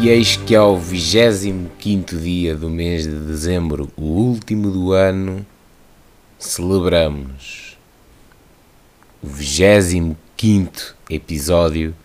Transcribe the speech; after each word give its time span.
E 0.00 0.08
eis 0.08 0.36
que 0.36 0.54
ao 0.54 0.78
25 0.78 2.16
dia 2.16 2.54
do 2.54 2.70
mês 2.70 3.02
de 3.02 3.18
dezembro, 3.18 3.90
o 3.96 4.04
último 4.04 4.70
do 4.70 4.92
ano, 4.92 5.44
celebramos 6.38 7.76
o 9.20 9.26
25 9.26 10.94
episódio, 11.10 11.96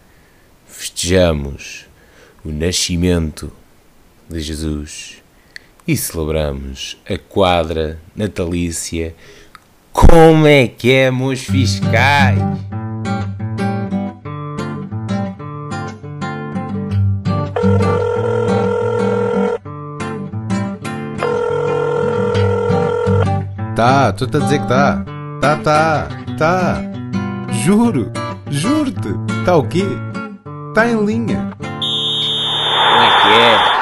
festejamos 0.66 1.86
o 2.44 2.52
nascimento 2.52 3.54
de 4.28 4.42
Jesus 4.42 5.18
e 5.88 5.96
celebramos 5.96 6.98
a 7.08 7.16
quadra 7.20 8.02
natalícia. 8.16 9.14
Como 9.92 10.48
é 10.48 10.68
que 10.68 10.92
é, 10.92 11.12
meus 11.12 11.42
fiscais? 11.42 12.40
Tu 24.18 24.28
tá 24.28 24.38
a 24.38 24.42
dizer 24.42 24.62
que 24.62 24.68
tá. 24.68 25.04
Tá, 25.42 25.58
tá, 25.58 26.08
tá. 26.38 26.82
Juro, 27.64 28.12
juro-te. 28.50 29.10
Tá 29.44 29.58
o 29.58 29.68
quê? 29.68 29.84
Tá 30.76 30.88
em 30.88 31.04
linha. 31.04 31.52
Como 31.58 33.02
é 33.02 33.22
que 33.22 33.28
é? 33.28 33.74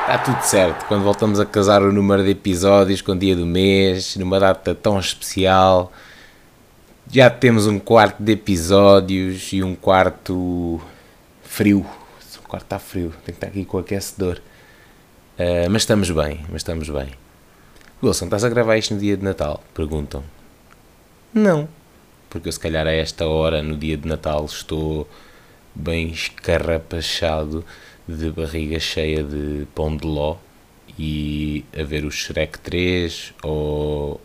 Está 0.00 0.18
tudo 0.18 0.42
certo. 0.42 0.86
Quando 0.86 1.02
voltamos 1.02 1.40
a 1.40 1.44
casar 1.44 1.82
o 1.82 1.92
número 1.92 2.22
de 2.22 2.30
episódios 2.30 3.02
com 3.02 3.12
o 3.12 3.18
dia 3.18 3.34
do 3.34 3.44
mês, 3.44 4.16
numa 4.16 4.38
data 4.38 4.76
tão 4.76 4.98
especial, 4.98 5.92
já 7.10 7.28
temos 7.28 7.66
um 7.66 7.80
quarto 7.80 8.22
de 8.22 8.32
episódios 8.32 9.52
e 9.52 9.62
um 9.62 9.74
quarto 9.74 10.80
frio. 11.42 11.84
O 12.44 12.48
quarto 12.48 12.64
está 12.64 12.78
frio, 12.78 13.10
tem 13.24 13.34
que 13.34 13.38
estar 13.38 13.48
aqui 13.48 13.64
com 13.64 13.76
o 13.76 13.80
aquecedor. 13.80 14.40
Uh, 15.36 15.68
mas 15.68 15.82
estamos 15.82 16.10
bem, 16.10 16.40
mas 16.48 16.60
estamos 16.60 16.88
bem. 16.88 17.21
Wilson, 18.04 18.24
estás 18.24 18.42
a 18.42 18.48
gravar 18.48 18.76
isto 18.76 18.94
no 18.94 19.00
dia 19.00 19.16
de 19.16 19.22
Natal? 19.22 19.62
Perguntam. 19.72 20.24
Não. 21.32 21.68
Porque 22.28 22.48
eu 22.48 22.52
se 22.52 22.58
calhar 22.58 22.84
a 22.84 22.90
esta 22.90 23.28
hora, 23.28 23.62
no 23.62 23.76
dia 23.76 23.96
de 23.96 24.08
Natal, 24.08 24.44
estou 24.44 25.08
bem 25.72 26.08
escarrapachado 26.08 27.64
de 28.08 28.28
barriga 28.30 28.80
cheia 28.80 29.22
de 29.22 29.68
pão 29.72 29.96
de 29.96 30.04
ló 30.04 30.34
e 30.98 31.64
a 31.78 31.84
ver 31.84 32.04
o 32.04 32.10
Shrek 32.10 32.58
3 32.58 33.34
ou 33.44 34.20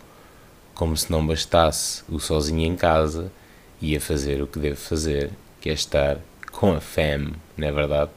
como 0.73 0.97
se 0.97 1.11
não 1.11 1.27
bastasse 1.27 2.03
o 2.09 2.19
sozinho 2.19 2.65
em 2.65 2.75
casa 2.75 3.31
e 3.79 3.95
a 3.95 4.01
fazer 4.01 4.41
o 4.41 4.47
que 4.47 4.57
devo 4.57 4.77
fazer, 4.77 5.29
que 5.61 5.69
é 5.69 5.73
estar 5.73 6.17
com 6.51 6.73
a 6.73 6.81
fam, 6.81 7.33
não 7.55 7.67
é 7.67 7.71
verdade? 7.71 8.09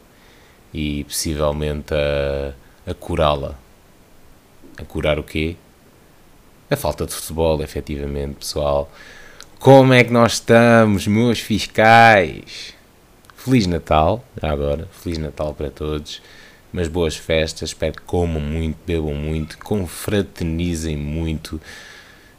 E 0.72 1.04
possivelmente 1.04 1.92
a, 1.92 2.54
a 2.90 2.94
curá-la 2.94 3.58
a 4.80 4.84
curar 4.84 5.18
o 5.18 5.22
quê? 5.22 5.56
A 6.70 6.76
falta 6.76 7.06
de 7.06 7.12
futebol, 7.12 7.62
efetivamente, 7.62 8.36
pessoal. 8.36 8.90
Como 9.58 9.92
é 9.92 10.02
que 10.02 10.12
nós 10.12 10.34
estamos, 10.34 11.06
meus 11.06 11.40
fiscais? 11.40 12.74
Feliz 13.36 13.66
Natal, 13.66 14.24
agora, 14.40 14.88
Feliz 14.92 15.18
Natal 15.18 15.54
para 15.54 15.70
todos. 15.70 16.22
Mas 16.72 16.86
boas 16.88 17.16
festas, 17.16 17.70
espero 17.70 17.94
que 17.94 18.02
comam 18.02 18.40
muito, 18.40 18.78
bebam 18.86 19.14
muito, 19.14 19.58
confraternizem 19.58 20.96
muito. 20.96 21.60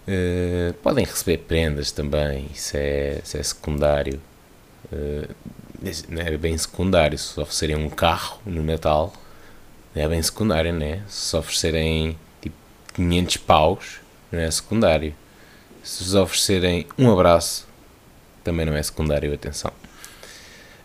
Uh, 0.07 0.73
podem 0.81 1.05
receber 1.05 1.39
prendas 1.39 1.91
também, 1.91 2.47
isso 2.53 2.77
é, 2.77 3.19
isso 3.23 3.37
é 3.37 3.43
secundário. 3.43 4.21
Uh, 4.91 5.27
não 6.07 6.21
é 6.21 6.37
bem 6.37 6.57
secundário, 6.57 7.17
se 7.17 7.39
oferecerem 7.39 7.75
um 7.75 7.89
carro 7.89 8.39
no 8.45 8.63
Natal, 8.63 9.11
é 9.93 10.07
bem 10.07 10.21
secundário, 10.21 10.71
né? 10.71 11.03
Se 11.07 11.35
oferecerem 11.35 12.17
500 12.93 13.37
paus, 13.37 13.99
não 14.31 14.39
é 14.39 14.49
secundário. 14.49 15.13
Se 15.83 16.03
vos 16.03 16.15
oferecerem 16.15 16.85
um 16.97 17.11
abraço, 17.11 17.67
também 18.43 18.65
não 18.65 18.75
é 18.75 18.83
secundário, 18.83 19.33
atenção. 19.33 19.71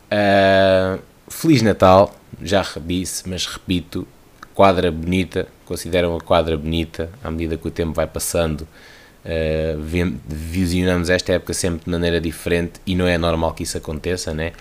Uh, 0.07 1.01
Feliz 1.29 1.63
Natal, 1.63 2.15
já 2.41 2.65
disse, 2.81 3.29
mas 3.29 3.47
repito, 3.47 4.07
quadra 4.55 4.91
bonita, 4.91 5.49
consideram 5.65 6.17
a 6.17 6.21
quadra 6.21 6.57
bonita, 6.57 7.11
à 7.23 7.31
medida 7.31 7.57
que 7.57 7.67
o 7.67 7.71
tempo 7.71 7.93
vai 7.93 8.07
passando, 8.07 8.63
uh, 8.63 10.19
visionamos 10.27 11.11
esta 11.11 11.33
época 11.33 11.53
sempre 11.53 11.85
de 11.85 11.91
maneira 11.91 12.21
diferente 12.21 12.81
e 12.87 12.95
não 12.95 13.07
é 13.07 13.19
normal 13.19 13.53
que 13.55 13.65
isso 13.65 13.77
aconteça, 13.77 14.33
né? 14.33 14.53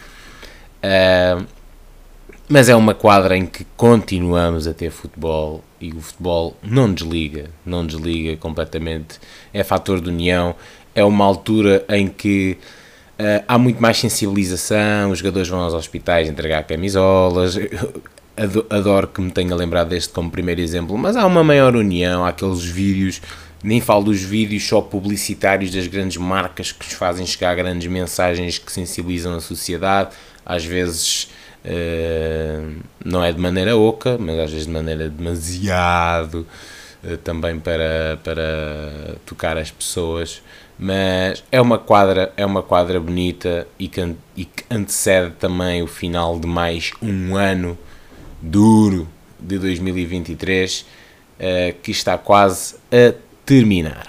Uh, 0.83 1.45
mas 2.47 2.69
é 2.69 2.75
uma 2.75 2.93
quadra 2.93 3.35
em 3.35 3.45
que 3.45 3.65
continuamos 3.75 4.67
a 4.67 4.73
ter 4.73 4.91
futebol 4.91 5.63
e 5.81 5.91
o 5.91 5.99
futebol 5.99 6.55
não 6.61 6.93
desliga, 6.93 7.49
não 7.65 7.85
desliga 7.85 8.37
completamente. 8.37 9.19
É 9.53 9.63
fator 9.63 9.99
de 9.99 10.09
união, 10.09 10.55
é 10.93 11.03
uma 11.03 11.25
altura 11.25 11.83
em 11.89 12.07
que 12.07 12.57
uh, 13.19 13.43
há 13.47 13.57
muito 13.57 13.81
mais 13.81 13.97
sensibilização, 13.97 15.11
os 15.11 15.19
jogadores 15.19 15.47
vão 15.47 15.59
aos 15.59 15.73
hospitais 15.73 16.29
entregar 16.29 16.63
camisolas. 16.63 17.57
Adoro 18.69 19.07
que 19.07 19.21
me 19.21 19.31
tenha 19.31 19.55
lembrado 19.55 19.89
deste 19.89 20.13
como 20.13 20.29
primeiro 20.29 20.59
exemplo, 20.59 20.97
mas 20.97 21.15
há 21.15 21.25
uma 21.25 21.43
maior 21.43 21.73
união, 21.75 22.25
há 22.25 22.29
aqueles 22.29 22.65
vídeos, 22.65 23.21
nem 23.63 23.79
falo 23.79 24.03
dos 24.03 24.21
vídeos 24.21 24.67
só 24.67 24.81
publicitários 24.81 25.71
das 25.71 25.87
grandes 25.87 26.17
marcas 26.17 26.71
que 26.71 26.85
nos 26.85 26.93
fazem 26.93 27.25
chegar 27.25 27.55
grandes 27.55 27.87
mensagens 27.89 28.57
que 28.57 28.71
sensibilizam 28.71 29.33
a 29.35 29.39
sociedade, 29.39 30.09
às 30.45 30.65
vezes 30.65 31.29
Uh, 31.65 32.79
não 33.03 33.23
é 33.23 33.31
de 33.31 33.39
maneira 33.39 33.75
oca, 33.75 34.19
mas 34.19 34.37
às 34.37 34.51
vezes 34.51 34.67
de 34.67 34.71
maneira 34.71 35.09
demasiado 35.09 36.45
uh, 37.03 37.17
também 37.17 37.59
para, 37.59 38.19
para 38.23 39.15
tocar 39.25 39.57
as 39.57 39.71
pessoas. 39.71 40.43
Mas 40.77 41.43
é 41.51 41.59
uma 41.59 41.79
quadra, 41.79 42.31
é 42.37 42.45
uma 42.45 42.61
quadra 42.61 42.99
bonita 42.99 43.67
e 43.79 43.87
que, 43.87 44.15
e 44.35 44.45
que 44.45 44.63
antecede 44.69 45.31
também 45.39 45.81
o 45.81 45.87
final 45.87 46.37
de 46.37 46.45
mais 46.45 46.91
um 47.01 47.35
ano 47.35 47.77
duro 48.41 49.07
de 49.39 49.57
2023 49.57 50.81
uh, 50.81 50.85
eh, 51.39 51.75
que 51.81 51.91
está 51.91 52.17
quase 52.17 52.75
a 52.91 53.13
terminar. 53.45 54.07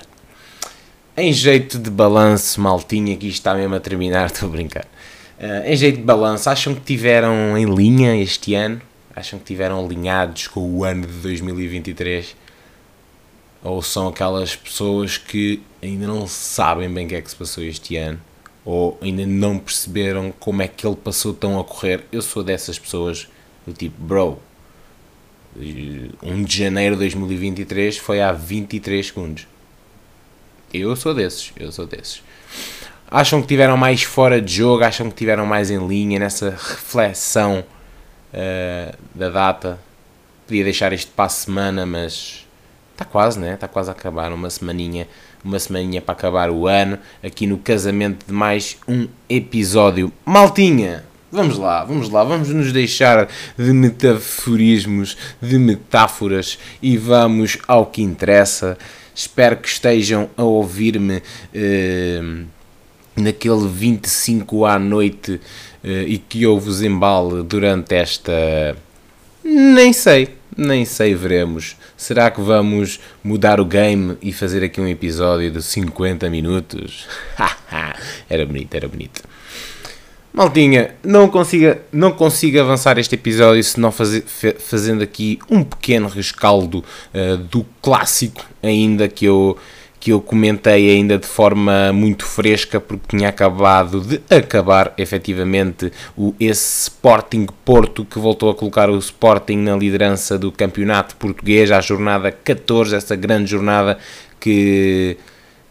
Em 1.16 1.32
jeito 1.32 1.78
de 1.78 1.88
balanço, 1.88 2.60
maltinha, 2.60 3.16
que 3.16 3.28
está 3.28 3.54
mesmo 3.54 3.74
a 3.74 3.80
terminar, 3.80 4.26
estou 4.32 4.48
a 4.48 4.52
brincar. 4.52 4.86
Uh, 5.38 5.66
em 5.66 5.76
jeito 5.76 5.98
de 5.98 6.02
balanço, 6.02 6.48
acham 6.48 6.74
que 6.74 6.80
tiveram 6.80 7.56
em 7.58 7.66
linha 7.66 8.16
este 8.16 8.54
ano? 8.54 8.80
Acham 9.14 9.38
que 9.38 9.44
tiveram 9.44 9.84
alinhados 9.84 10.46
com 10.46 10.60
o 10.60 10.84
ano 10.84 11.06
de 11.06 11.12
2023? 11.14 12.34
Ou 13.62 13.82
são 13.82 14.08
aquelas 14.08 14.56
pessoas 14.56 15.18
que 15.18 15.62
ainda 15.82 16.06
não 16.06 16.26
sabem 16.26 16.92
bem 16.92 17.06
o 17.06 17.08
que 17.08 17.14
é 17.14 17.20
que 17.20 17.30
se 17.30 17.36
passou 17.36 17.64
este 17.64 17.96
ano? 17.96 18.20
Ou 18.64 18.98
ainda 19.02 19.26
não 19.26 19.58
perceberam 19.58 20.32
como 20.38 20.62
é 20.62 20.68
que 20.68 20.86
ele 20.86 20.96
passou 20.96 21.34
tão 21.34 21.58
a 21.58 21.64
correr? 21.64 22.04
Eu 22.10 22.22
sou 22.22 22.42
dessas 22.42 22.78
pessoas 22.78 23.28
do 23.66 23.72
tipo, 23.72 24.00
bro, 24.00 24.38
1 26.22 26.44
de 26.44 26.58
janeiro 26.58 26.94
de 26.94 27.00
2023 27.00 27.96
foi 27.98 28.20
há 28.20 28.32
23 28.32 29.06
segundos. 29.06 29.46
Eu 30.72 30.94
sou 30.96 31.14
desses, 31.14 31.52
eu 31.56 31.72
sou 31.72 31.86
desses. 31.86 32.22
Acham 33.10 33.40
que 33.40 33.46
tiveram 33.46 33.76
mais 33.76 34.02
fora 34.02 34.42
de 34.42 34.52
jogo? 34.52 34.82
Acham 34.82 35.08
que 35.08 35.16
tiveram 35.16 35.46
mais 35.46 35.70
em 35.70 35.86
linha 35.86 36.18
nessa 36.18 36.50
reflexão 36.50 37.64
uh, 38.34 38.96
da 39.14 39.30
data? 39.30 39.78
Podia 40.46 40.64
deixar 40.64 40.92
isto 40.92 41.12
para 41.12 41.26
a 41.26 41.28
semana, 41.28 41.86
mas 41.86 42.46
está 42.92 43.04
quase, 43.04 43.38
né? 43.38 43.54
Está 43.54 43.68
quase 43.68 43.90
a 43.90 43.92
acabar. 43.92 44.32
Uma 44.32 44.50
semaninha, 44.50 45.06
uma 45.44 45.58
semaninha 45.60 46.02
para 46.02 46.14
acabar 46.14 46.50
o 46.50 46.66
ano. 46.66 46.98
Aqui 47.22 47.46
no 47.46 47.58
casamento 47.58 48.26
de 48.26 48.32
mais 48.32 48.76
um 48.88 49.06
episódio. 49.28 50.12
Maltinha! 50.24 51.04
Vamos 51.30 51.58
lá, 51.58 51.84
vamos 51.84 52.08
lá, 52.08 52.24
vamos 52.24 52.48
nos 52.48 52.72
deixar 52.72 53.28
de 53.58 53.72
metaforismos, 53.72 55.16
de 55.42 55.58
metáforas 55.58 56.58
e 56.80 56.96
vamos 56.96 57.58
ao 57.68 57.86
que 57.86 58.00
interessa. 58.00 58.78
Espero 59.14 59.56
que 59.56 59.68
estejam 59.68 60.30
a 60.36 60.42
ouvir-me. 60.42 61.22
Uh, 61.54 62.55
naquele 63.16 63.66
25 63.66 64.64
à 64.64 64.78
noite 64.78 65.40
uh, 65.82 65.88
e 66.06 66.18
que 66.18 66.46
houve 66.46 66.68
os 66.68 66.82
embale 66.82 67.42
durante 67.42 67.94
esta. 67.94 68.76
Nem 69.42 69.92
sei, 69.92 70.28
nem 70.56 70.84
sei, 70.84 71.14
veremos. 71.14 71.76
Será 71.96 72.30
que 72.30 72.40
vamos 72.40 73.00
mudar 73.22 73.60
o 73.60 73.64
game 73.64 74.16
e 74.20 74.32
fazer 74.32 74.62
aqui 74.64 74.80
um 74.80 74.88
episódio 74.88 75.50
de 75.50 75.62
50 75.62 76.28
minutos? 76.28 77.06
era 78.28 78.44
bonito, 78.44 78.74
era 78.74 78.88
bonito. 78.88 79.22
Maltinha, 80.36 80.94
não 81.02 81.30
consigo, 81.30 81.76
não 81.90 82.12
consigo 82.12 82.60
avançar 82.60 82.98
este 82.98 83.14
episódio 83.14 83.64
se 83.64 83.80
não 83.80 83.90
fazer, 83.90 84.22
fazendo 84.58 85.02
aqui 85.02 85.38
um 85.50 85.64
pequeno 85.64 86.08
rescaldo 86.08 86.84
uh, 87.14 87.38
do 87.38 87.64
clássico 87.80 88.44
ainda 88.62 89.08
que 89.08 89.24
eu 89.24 89.56
que 90.06 90.12
eu 90.12 90.20
comentei 90.20 90.88
ainda 90.88 91.18
de 91.18 91.26
forma 91.26 91.92
muito 91.92 92.24
fresca, 92.24 92.80
porque 92.80 93.16
tinha 93.16 93.28
acabado 93.28 94.00
de 94.00 94.20
acabar 94.30 94.94
efetivamente 94.96 95.90
o, 96.16 96.32
esse 96.38 96.84
Sporting 96.84 97.48
Porto 97.64 98.04
que 98.04 98.16
voltou 98.16 98.48
a 98.48 98.54
colocar 98.54 98.88
o 98.88 98.96
Sporting 98.98 99.56
na 99.56 99.74
liderança 99.74 100.38
do 100.38 100.52
campeonato 100.52 101.16
português, 101.16 101.72
à 101.72 101.80
jornada 101.80 102.30
14, 102.30 102.94
essa 102.94 103.16
grande 103.16 103.50
jornada 103.50 103.98
que 104.38 105.16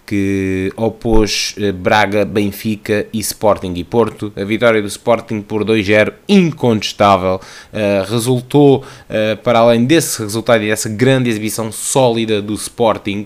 que 0.06 0.72
opôs 0.76 1.56
eh, 1.58 1.72
Braga, 1.72 2.24
Benfica 2.24 3.08
e 3.12 3.20
Sporting 3.20 3.74
e 3.76 3.84
Porto. 3.84 4.32
A 4.36 4.44
vitória 4.44 4.82
do 4.82 4.88
Sporting 4.88 5.42
por 5.42 5.66
2-0, 5.66 6.14
incontestável, 6.30 7.36
uh, 7.40 8.12
resultou, 8.12 8.84
uh, 8.84 9.38
para 9.44 9.60
além 9.60 9.86
desse 9.86 10.22
resultado 10.22 10.64
e 10.64 10.68
dessa 10.68 10.90
grande 10.90 11.30
exibição 11.30 11.72
sólida 11.72 12.42
do 12.42 12.54
Sporting, 12.54 13.26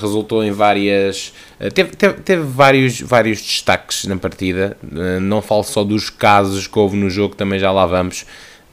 resultou 0.00 0.42
em 0.42 0.50
várias. 0.50 1.32
Teve, 1.72 1.94
teve, 1.94 2.14
teve, 2.14 2.42
vários, 2.42 3.00
vários 3.00 3.40
destaques 3.40 4.04
na 4.04 4.16
partida. 4.16 4.76
não 5.22 5.40
falo 5.40 5.62
só 5.62 5.84
dos 5.84 6.10
casos 6.10 6.66
que 6.66 6.76
houve 6.76 6.96
no 6.96 7.08
jogo, 7.08 7.36
também 7.36 7.56
já 7.60 7.70
lá 7.70 7.86
vamos. 7.86 8.26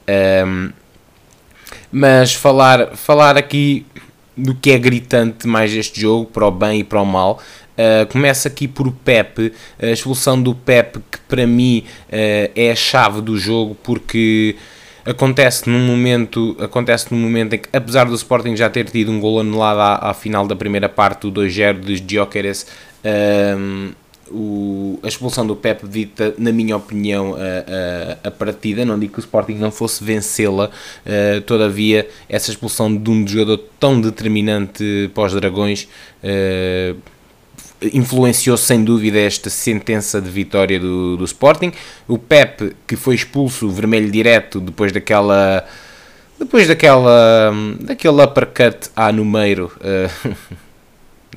Ehm, 0.04 0.72
mas 1.92 2.34
falar, 2.34 2.96
falar 2.96 3.38
aqui 3.38 3.86
do 4.36 4.54
que 4.54 4.70
é 4.70 4.78
gritante 4.78 5.46
mais 5.46 5.72
este 5.72 6.00
jogo, 6.00 6.26
para 6.26 6.46
o 6.46 6.50
bem 6.50 6.80
e 6.80 6.84
para 6.84 7.00
o 7.00 7.06
mal. 7.06 7.40
Uh, 7.74 8.06
começa 8.10 8.48
aqui 8.48 8.68
por 8.68 8.90
Pep, 8.92 9.52
a 9.80 9.86
expulsão 9.86 10.40
do 10.40 10.54
Pep, 10.54 10.98
que 11.10 11.18
para 11.28 11.46
mim 11.46 11.84
uh, 12.08 12.50
é 12.54 12.70
a 12.70 12.76
chave 12.76 13.20
do 13.20 13.36
jogo, 13.36 13.76
porque 13.82 14.56
acontece 15.04 15.68
num 15.68 15.86
momento 15.86 16.56
acontece 16.58 17.12
num 17.12 17.20
momento 17.20 17.54
em 17.54 17.58
que 17.58 17.68
apesar 17.72 18.04
do 18.06 18.14
Sporting 18.14 18.56
já 18.56 18.70
ter 18.70 18.88
tido 18.88 19.12
um 19.12 19.20
gol 19.20 19.40
anulado 19.40 19.78
à, 19.78 20.10
à 20.10 20.14
final 20.14 20.46
da 20.46 20.56
primeira 20.56 20.88
parte 20.88 21.28
do 21.30 21.42
2-0 21.42 21.80
de 21.80 21.96
Gyökeres 21.96 22.66
uh, 23.04 23.94
o, 24.30 24.98
a 25.02 25.08
expulsão 25.08 25.46
do 25.46 25.54
Pep 25.54 25.86
dita, 25.86 26.34
na 26.38 26.52
minha 26.52 26.76
opinião, 26.76 27.34
a, 27.34 28.24
a, 28.24 28.28
a 28.28 28.30
partida. 28.30 28.84
Não 28.84 28.98
digo 28.98 29.14
que 29.14 29.18
o 29.18 29.20
Sporting 29.20 29.54
não 29.54 29.70
fosse 29.70 30.02
vencê-la, 30.02 30.70
uh, 30.70 31.40
todavia, 31.42 32.08
essa 32.28 32.50
expulsão 32.50 32.94
de 32.94 33.10
um 33.10 33.26
jogador 33.26 33.58
tão 33.78 34.00
determinante 34.00 35.10
para 35.14 35.24
os 35.24 35.32
Dragões 35.34 35.88
uh, 36.22 36.96
influenciou 37.92 38.56
sem 38.56 38.82
dúvida 38.82 39.18
esta 39.18 39.50
sentença 39.50 40.20
de 40.20 40.30
vitória 40.30 40.78
do, 40.80 41.16
do 41.16 41.24
Sporting. 41.24 41.72
O 42.08 42.18
Pep, 42.18 42.74
que 42.86 42.96
foi 42.96 43.14
expulso 43.14 43.68
vermelho 43.70 44.10
direto 44.10 44.60
depois 44.60 44.92
daquela. 44.92 45.66
Depois 46.38 46.66
daquela. 46.66 47.52
daquele 47.80 48.22
uppercut 48.22 48.90
à 48.96 49.12
número. 49.12 49.70
Uh, 49.76 50.34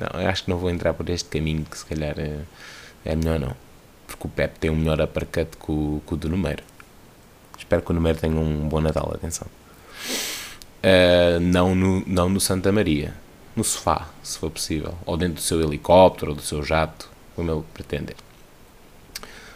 não, 0.00 0.28
acho 0.28 0.44
que 0.44 0.50
não 0.50 0.58
vou 0.58 0.70
entrar 0.70 0.94
por 0.94 1.08
este 1.10 1.28
caminho 1.28 1.64
que 1.70 1.78
se 1.78 1.84
calhar. 1.84 2.14
Uh, 2.18 2.57
é 3.08 3.16
melhor 3.16 3.40
não. 3.40 3.56
Porque 4.06 4.26
o 4.26 4.30
Pep 4.30 4.58
tem 4.58 4.70
um 4.70 4.76
melhor 4.76 5.00
uppercut 5.00 5.56
que 5.56 5.72
o, 5.72 6.02
que 6.06 6.14
o 6.14 6.16
do 6.16 6.28
Numeiro. 6.28 6.62
Espero 7.58 7.82
que 7.82 7.90
o 7.90 7.94
Numeiro 7.94 8.18
tenha 8.18 8.36
um 8.36 8.68
bom 8.68 8.80
Natal, 8.80 9.10
atenção. 9.14 9.48
Uh, 10.78 11.40
não, 11.40 11.74
no, 11.74 12.04
não 12.06 12.28
no 12.28 12.40
Santa 12.40 12.70
Maria. 12.70 13.14
No 13.56 13.64
sofá, 13.64 14.08
se 14.22 14.38
for 14.38 14.50
possível. 14.50 14.94
Ou 15.04 15.16
dentro 15.16 15.36
do 15.36 15.40
seu 15.40 15.60
helicóptero 15.60 16.32
ou 16.32 16.36
do 16.36 16.42
seu 16.42 16.62
jato, 16.62 17.08
como 17.34 17.50
ele 17.50 17.64
pretender. 17.74 18.14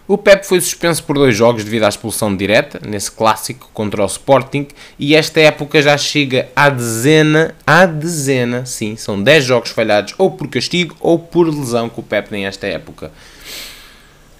O 0.08 0.18
Pep 0.18 0.44
foi 0.44 0.60
suspenso 0.60 1.04
por 1.04 1.16
dois 1.16 1.36
jogos 1.36 1.62
devido 1.62 1.84
à 1.84 1.88
expulsão 1.88 2.36
direta, 2.36 2.80
nesse 2.84 3.10
clássico 3.10 3.70
contra 3.72 4.02
o 4.02 4.06
Sporting, 4.06 4.66
e 4.98 5.14
esta 5.14 5.40
época 5.40 5.80
já 5.80 5.96
chega 5.96 6.48
à 6.56 6.68
dezena, 6.68 7.54
à 7.64 7.86
dezena, 7.86 8.66
sim, 8.66 8.96
são 8.96 9.22
10 9.22 9.44
jogos 9.44 9.70
falhados, 9.70 10.14
ou 10.18 10.32
por 10.32 10.48
castigo 10.48 10.96
ou 10.98 11.18
por 11.18 11.48
lesão 11.48 11.88
que 11.88 12.00
o 12.00 12.02
Pep 12.02 12.28
tem 12.28 12.46
esta 12.46 12.66
época. 12.66 13.12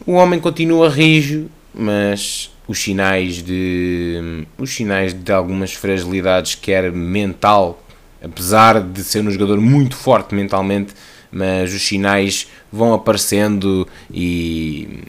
O 0.04 0.12
homem 0.12 0.40
continua 0.40 0.88
rijo, 0.88 1.49
mas 1.72 2.50
os 2.66 2.82
sinais 2.82 3.43
de 3.43 4.46
os 4.58 4.75
sinais 4.75 5.12
de 5.12 5.32
algumas 5.32 5.72
fragilidades 5.72 6.54
quer 6.54 6.90
mental, 6.90 7.82
apesar 8.22 8.81
de 8.81 9.04
ser 9.04 9.25
um 9.26 9.31
jogador 9.31 9.60
muito 9.60 9.94
forte 9.96 10.34
mentalmente, 10.34 10.93
mas 11.31 11.72
os 11.72 11.82
sinais 11.82 12.49
vão 12.70 12.93
aparecendo 12.93 13.87
e 14.12 15.04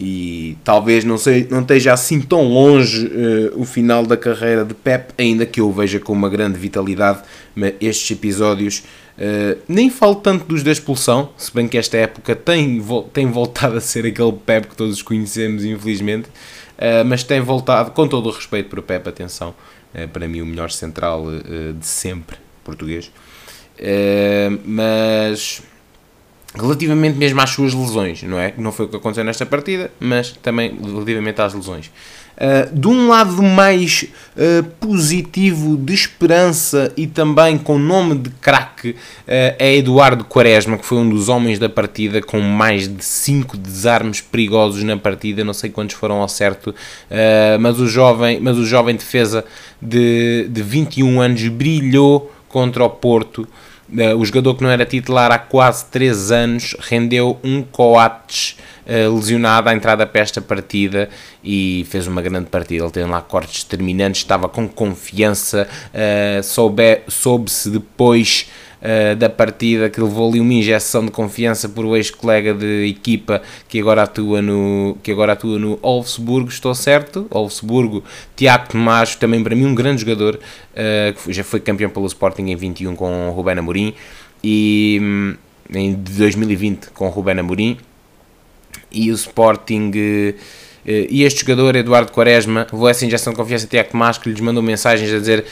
e 0.00 0.56
talvez 0.62 1.04
não, 1.04 1.18
sei, 1.18 1.48
não 1.50 1.60
esteja 1.60 1.92
assim 1.92 2.20
tão 2.20 2.44
longe 2.44 3.06
uh, 3.06 3.60
o 3.60 3.64
final 3.64 4.06
da 4.06 4.16
carreira 4.16 4.64
de 4.64 4.72
Pep, 4.72 5.12
ainda 5.18 5.44
que 5.44 5.60
eu 5.60 5.68
o 5.68 5.72
veja 5.72 5.98
com 5.98 6.12
uma 6.12 6.28
grande 6.28 6.56
vitalidade, 6.56 7.22
mas 7.52 7.74
estes 7.80 8.08
episódios 8.12 8.84
uh, 9.18 9.60
nem 9.68 9.90
falo 9.90 10.16
tanto 10.16 10.44
dos 10.44 10.62
da 10.62 10.72
expulsão, 10.72 11.30
se 11.36 11.52
bem 11.52 11.68
que 11.68 11.76
esta 11.76 11.96
época 11.96 12.34
tem, 12.34 12.82
tem 13.12 13.26
voltado 13.30 13.76
a 13.76 13.80
ser 13.80 14.06
aquele 14.06 14.32
Pep 14.32 14.68
que 14.68 14.76
todos 14.76 15.02
conhecemos, 15.02 15.64
infelizmente, 15.64 16.28
uh, 16.28 17.04
mas 17.06 17.22
tem 17.22 17.40
voltado, 17.40 17.90
com 17.90 18.06
todo 18.08 18.28
o 18.28 18.32
respeito 18.32 18.68
para 18.68 18.80
o 18.80 18.82
Pep, 18.82 19.08
atenção, 19.08 19.54
para 20.12 20.28
mim 20.28 20.42
o 20.42 20.46
melhor 20.46 20.70
central 20.70 21.24
de 21.80 21.86
sempre 21.86 22.36
português, 22.62 23.10
mas 24.66 25.62
relativamente 26.54 27.16
mesmo 27.16 27.40
às 27.40 27.50
suas 27.50 27.72
lesões, 27.72 28.22
não 28.22 28.38
é? 28.38 28.52
Não 28.58 28.70
foi 28.70 28.86
o 28.86 28.88
que 28.88 28.96
aconteceu 28.96 29.24
nesta 29.24 29.46
partida, 29.46 29.90
mas 29.98 30.32
também 30.32 30.78
relativamente 30.78 31.40
às 31.40 31.54
lesões. 31.54 31.90
Uh, 32.38 32.72
de 32.72 32.86
um 32.86 33.08
lado 33.08 33.42
mais 33.42 34.06
uh, 34.36 34.62
positivo, 34.78 35.76
de 35.76 35.92
esperança 35.92 36.92
e 36.96 37.04
também 37.04 37.58
com 37.58 37.76
nome 37.80 38.14
de 38.14 38.30
craque, 38.30 38.90
uh, 38.90 38.94
é 39.26 39.74
Eduardo 39.74 40.24
Quaresma, 40.24 40.78
que 40.78 40.86
foi 40.86 40.98
um 40.98 41.08
dos 41.10 41.28
homens 41.28 41.58
da 41.58 41.68
partida 41.68 42.22
com 42.22 42.38
mais 42.38 42.86
de 42.86 43.04
5 43.04 43.56
desarmes 43.56 44.20
perigosos 44.20 44.84
na 44.84 44.96
partida, 44.96 45.42
não 45.42 45.52
sei 45.52 45.68
quantos 45.68 45.96
foram 45.96 46.20
ao 46.20 46.28
certo, 46.28 46.72
mas, 47.60 47.80
o 47.80 47.88
jovem, 47.88 48.38
mas 48.40 48.56
o 48.56 48.64
jovem 48.64 48.94
defesa 48.94 49.44
de, 49.82 50.46
de 50.48 50.62
21 50.62 51.20
anos 51.20 51.48
brilhou 51.48 52.32
contra 52.48 52.84
o 52.84 52.90
Porto. 52.90 53.48
Uh, 53.90 54.16
o 54.18 54.24
jogador 54.24 54.54
que 54.54 54.62
não 54.62 54.70
era 54.70 54.84
titular 54.84 55.32
há 55.32 55.38
quase 55.38 55.86
3 55.86 56.30
anos 56.30 56.76
rendeu 56.78 57.38
um 57.42 57.62
Coates 57.62 58.56
uh, 58.84 59.14
lesionado 59.14 59.70
à 59.70 59.74
entrada 59.74 60.06
para 60.06 60.20
esta 60.20 60.42
partida 60.42 61.08
e 61.42 61.86
fez 61.88 62.06
uma 62.06 62.20
grande 62.20 62.50
partida. 62.50 62.84
Ele 62.84 62.92
tem 62.92 63.04
lá 63.04 63.22
cortes 63.22 63.64
determinantes, 63.64 64.20
estava 64.20 64.48
com 64.48 64.68
confiança, 64.68 65.66
uh, 65.94 66.42
soube, 66.42 67.00
soube-se 67.08 67.70
depois 67.70 68.48
uh, 68.82 69.16
da 69.16 69.28
partida, 69.28 69.88
que 69.90 70.00
levou 70.00 70.28
ali 70.28 70.40
uma 70.40 70.52
injeção 70.52 71.04
de 71.04 71.10
confiança 71.10 71.68
por 71.68 71.84
o 71.84 71.96
ex-colega 71.96 72.54
de 72.54 72.86
equipa 72.86 73.42
que 73.68 73.80
agora 73.80 74.02
atua 74.02 74.42
no, 74.42 74.96
que 75.02 75.10
agora 75.10 75.32
atua 75.32 75.58
no 75.58 75.76
Wolfsburgo, 75.76 76.48
estou 76.48 76.74
certo? 76.74 77.26
Wolfsburgo, 77.30 78.02
Tiago 78.36 78.70
Tomás, 78.70 79.14
também 79.14 79.42
para 79.42 79.54
mim 79.54 79.66
um 79.66 79.74
grande 79.74 80.00
jogador, 80.00 80.36
uh, 80.36 81.22
que 81.22 81.32
já 81.32 81.44
foi 81.44 81.60
campeão 81.60 81.90
pelo 81.90 82.06
Sporting 82.06 82.46
em 82.46 82.56
21 82.56 82.96
com 82.96 83.28
o 83.28 83.32
Rubén 83.32 83.58
Amorim 83.58 83.94
e 84.42 84.98
um, 85.00 85.34
em 85.74 85.94
2020 85.94 86.90
com 86.90 87.06
o 87.06 87.10
Rubén 87.10 87.38
Amorim 87.38 87.76
e 88.90 89.10
o 89.10 89.14
Sporting 89.14 89.90
uh, 89.90 90.68
e 90.84 91.22
este 91.22 91.40
jogador, 91.40 91.76
Eduardo 91.76 92.10
Quaresma, 92.12 92.66
levou 92.72 92.88
essa 92.88 93.04
injeção 93.04 93.34
de 93.34 93.36
confiança 93.36 93.66
a 93.66 93.68
Tiago 93.68 93.90
Tomás 93.90 94.16
que 94.16 94.30
lhes 94.30 94.40
mandou 94.40 94.62
mensagens 94.62 95.12
a 95.12 95.18
dizer 95.18 95.44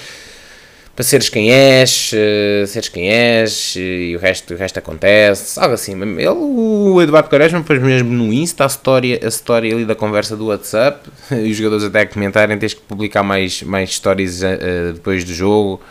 para 0.96 1.04
seres 1.04 1.28
quem 1.28 1.52
és, 1.52 2.10
uh, 2.14 2.66
seres 2.66 2.88
quem 2.88 3.10
és 3.10 3.76
e 3.76 4.16
o 4.16 4.18
resto, 4.18 4.54
o 4.54 4.56
resto 4.56 4.78
acontece, 4.78 5.60
algo 5.60 5.74
assim. 5.74 5.92
Ele, 5.92 6.26
o 6.26 7.00
Eduardo 7.02 7.28
Quaresma 7.28 7.62
pôs 7.62 7.78
mesmo 7.82 8.10
no 8.10 8.32
Insta 8.32 8.64
a 8.64 8.66
história, 8.66 9.20
a 9.22 9.28
história 9.28 9.74
ali 9.74 9.84
da 9.84 9.94
conversa 9.94 10.34
do 10.34 10.46
WhatsApp 10.46 11.06
e 11.30 11.50
os 11.50 11.56
jogadores 11.56 11.84
até 11.84 12.06
comentarem, 12.06 12.56
tens 12.56 12.72
que 12.72 12.80
publicar 12.80 13.22
mais, 13.22 13.62
mais 13.62 13.94
stories 13.94 14.42
uh, 14.42 14.94
depois 14.94 15.22
do 15.22 15.34
jogo 15.34 15.82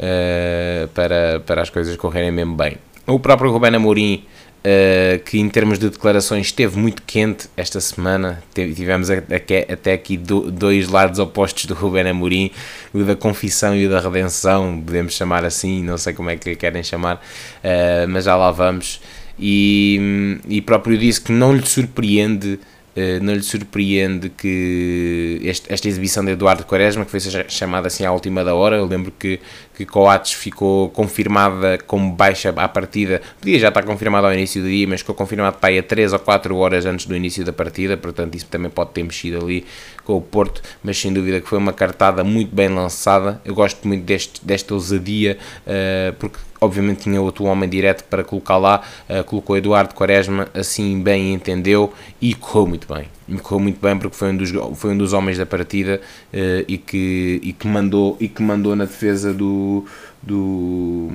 uh, 0.00 0.88
para, 0.88 1.40
para 1.40 1.60
as 1.60 1.68
coisas 1.68 1.94
correrem 1.96 2.30
mesmo 2.30 2.56
bem. 2.56 2.78
O 3.06 3.20
próprio 3.20 3.52
Rubén 3.52 3.76
Amorim 3.76 4.24
Uh, 4.68 5.22
que 5.24 5.38
em 5.38 5.48
termos 5.48 5.78
de 5.78 5.88
declarações 5.88 6.46
esteve 6.46 6.76
muito 6.76 7.02
quente 7.06 7.48
esta 7.56 7.80
semana. 7.80 8.42
Tivemos 8.52 9.08
até 9.08 9.92
aqui 9.92 10.16
dois 10.16 10.88
lados 10.88 11.18
opostos 11.20 11.64
do 11.64 11.74
Ruben 11.74 12.08
Amorim, 12.08 12.50
o 12.92 13.02
da 13.04 13.14
confissão 13.14 13.74
e 13.74 13.86
o 13.86 13.90
da 13.90 14.00
redenção, 14.00 14.82
podemos 14.84 15.14
chamar 15.14 15.44
assim, 15.44 15.82
não 15.82 15.96
sei 15.96 16.12
como 16.12 16.28
é 16.28 16.36
que 16.36 16.56
querem 16.56 16.82
chamar, 16.82 17.16
uh, 17.16 18.08
mas 18.08 18.24
já 18.24 18.36
lá 18.36 18.50
vamos. 18.50 19.00
E, 19.38 20.40
e 20.48 20.60
próprio 20.60 20.98
disse 20.98 21.20
que 21.20 21.30
não 21.30 21.54
lhe 21.54 21.64
surpreende 21.64 22.58
eh, 22.58 22.77
não 23.20 23.34
lhe 23.34 23.42
surpreende 23.42 24.28
que 24.28 25.40
este, 25.42 25.72
esta 25.72 25.88
exibição 25.88 26.24
de 26.24 26.32
Eduardo 26.32 26.64
Quaresma, 26.64 27.04
que 27.04 27.10
foi 27.10 27.20
chamada 27.48 27.88
assim 27.88 28.04
à 28.04 28.12
última 28.12 28.44
da 28.44 28.54
hora, 28.54 28.76
eu 28.76 28.86
lembro 28.86 29.12
que, 29.18 29.40
que 29.76 29.84
Coates 29.84 30.32
ficou 30.32 30.88
confirmada 30.90 31.78
como 31.86 32.12
baixa 32.12 32.50
à 32.56 32.68
partida, 32.68 33.20
podia 33.40 33.58
já 33.58 33.68
estar 33.68 33.82
confirmada 33.84 34.26
ao 34.26 34.34
início 34.34 34.62
do 34.62 34.68
dia, 34.68 34.86
mas 34.86 35.00
ficou 35.00 35.14
confirmado 35.14 35.58
para 35.58 35.70
aí 35.70 35.78
a 35.78 35.82
3 35.82 36.12
ou 36.12 36.18
4 36.18 36.56
horas 36.56 36.86
antes 36.86 37.06
do 37.06 37.14
início 37.14 37.44
da 37.44 37.52
partida, 37.52 37.96
portanto 37.96 38.34
isso 38.34 38.46
também 38.46 38.70
pode 38.70 38.90
ter 38.90 39.02
mexido 39.02 39.44
ali 39.44 39.64
com 40.08 40.16
o 40.16 40.22
Porto, 40.22 40.62
mas 40.82 40.98
sem 40.98 41.12
dúvida 41.12 41.38
que 41.38 41.46
foi 41.46 41.58
uma 41.58 41.70
cartada 41.70 42.24
muito 42.24 42.56
bem 42.56 42.70
lançada. 42.70 43.42
Eu 43.44 43.54
gosto 43.54 43.86
muito 43.86 44.04
deste, 44.04 44.42
desta 44.42 44.72
ousadia, 44.72 45.36
uh, 45.66 46.14
porque 46.14 46.38
obviamente 46.58 47.02
tinha 47.02 47.20
outro 47.20 47.44
homem 47.44 47.68
direto 47.68 48.04
para 48.04 48.24
colocar 48.24 48.56
lá, 48.56 48.80
uh, 49.06 49.22
colocou 49.24 49.54
Eduardo 49.54 49.94
Quaresma, 49.94 50.48
assim 50.54 50.98
bem 51.02 51.34
entendeu 51.34 51.92
e 52.22 52.32
correu 52.32 52.66
muito 52.66 52.88
bem. 52.90 53.04
E 53.28 53.36
correu 53.36 53.60
muito 53.60 53.78
bem 53.82 53.98
porque 53.98 54.16
foi 54.16 54.30
um 54.30 54.36
dos, 54.38 54.50
foi 54.76 54.92
um 54.92 54.96
dos 54.96 55.12
homens 55.12 55.36
da 55.36 55.44
partida 55.44 56.00
uh, 56.32 56.64
e, 56.66 56.78
que, 56.78 57.38
e, 57.42 57.52
que 57.52 57.68
mandou, 57.68 58.16
e 58.18 58.28
que 58.28 58.42
mandou 58.42 58.74
na 58.74 58.86
defesa 58.86 59.34
do, 59.34 59.84
do, 60.22 61.10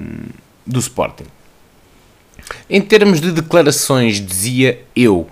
do 0.67 0.79
Sporting. 0.79 1.25
Em 2.69 2.79
termos 2.79 3.19
de 3.19 3.31
declarações, 3.31 4.23
dizia 4.23 4.83
eu. 4.95 5.27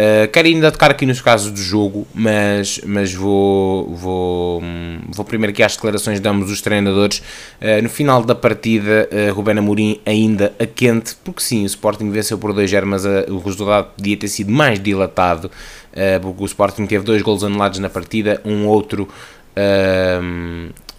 Uh, 0.00 0.28
quero 0.32 0.48
ainda 0.48 0.72
tocar 0.72 0.90
aqui 0.90 1.04
nos 1.04 1.20
casos 1.20 1.50
do 1.50 1.60
jogo, 1.60 2.06
mas, 2.14 2.80
mas 2.86 3.12
vou, 3.12 3.94
vou, 3.94 4.62
vou 5.10 5.24
primeiro 5.26 5.52
aqui 5.52 5.62
às 5.62 5.74
declarações 5.74 6.20
de 6.20 6.26
ambos 6.26 6.50
os 6.50 6.62
treinadores. 6.62 7.18
Uh, 7.60 7.82
no 7.82 7.90
final 7.90 8.22
da 8.22 8.34
partida, 8.34 9.06
uh, 9.12 9.34
Rubén 9.34 9.58
Amorim 9.58 10.00
ainda 10.06 10.54
a 10.58 10.64
quente, 10.64 11.14
porque 11.22 11.42
sim, 11.42 11.64
o 11.64 11.66
Sporting 11.66 12.08
venceu 12.10 12.38
por 12.38 12.54
2-0, 12.54 12.84
mas 12.86 13.04
o 13.04 13.38
resultado 13.38 13.90
podia 13.94 14.16
ter 14.16 14.28
sido 14.28 14.50
mais 14.50 14.80
dilatado, 14.80 15.48
uh, 15.48 16.20
porque 16.22 16.42
o 16.44 16.46
Sporting 16.46 16.86
teve 16.86 17.04
dois 17.04 17.20
golos 17.20 17.44
anulados 17.44 17.78
na 17.78 17.90
partida, 17.90 18.40
um 18.42 18.66
outro 18.66 19.06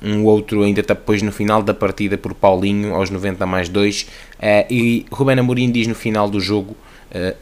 um 0.01 0.25
outro 0.25 0.63
ainda 0.63 0.81
depois 0.81 1.21
no 1.21 1.31
final 1.31 1.61
da 1.61 1.73
partida 1.73 2.17
por 2.17 2.33
Paulinho, 2.33 2.95
aos 2.95 3.09
90 3.09 3.45
mais 3.45 3.69
2, 3.69 4.01
uh, 4.01 4.07
eh, 4.41 4.67
e 4.69 5.05
Rubén 5.11 5.39
Amorim 5.39 5.71
diz 5.71 5.87
no 5.87 5.95
final 5.95 6.29
do 6.29 6.39
jogo, 6.39 6.75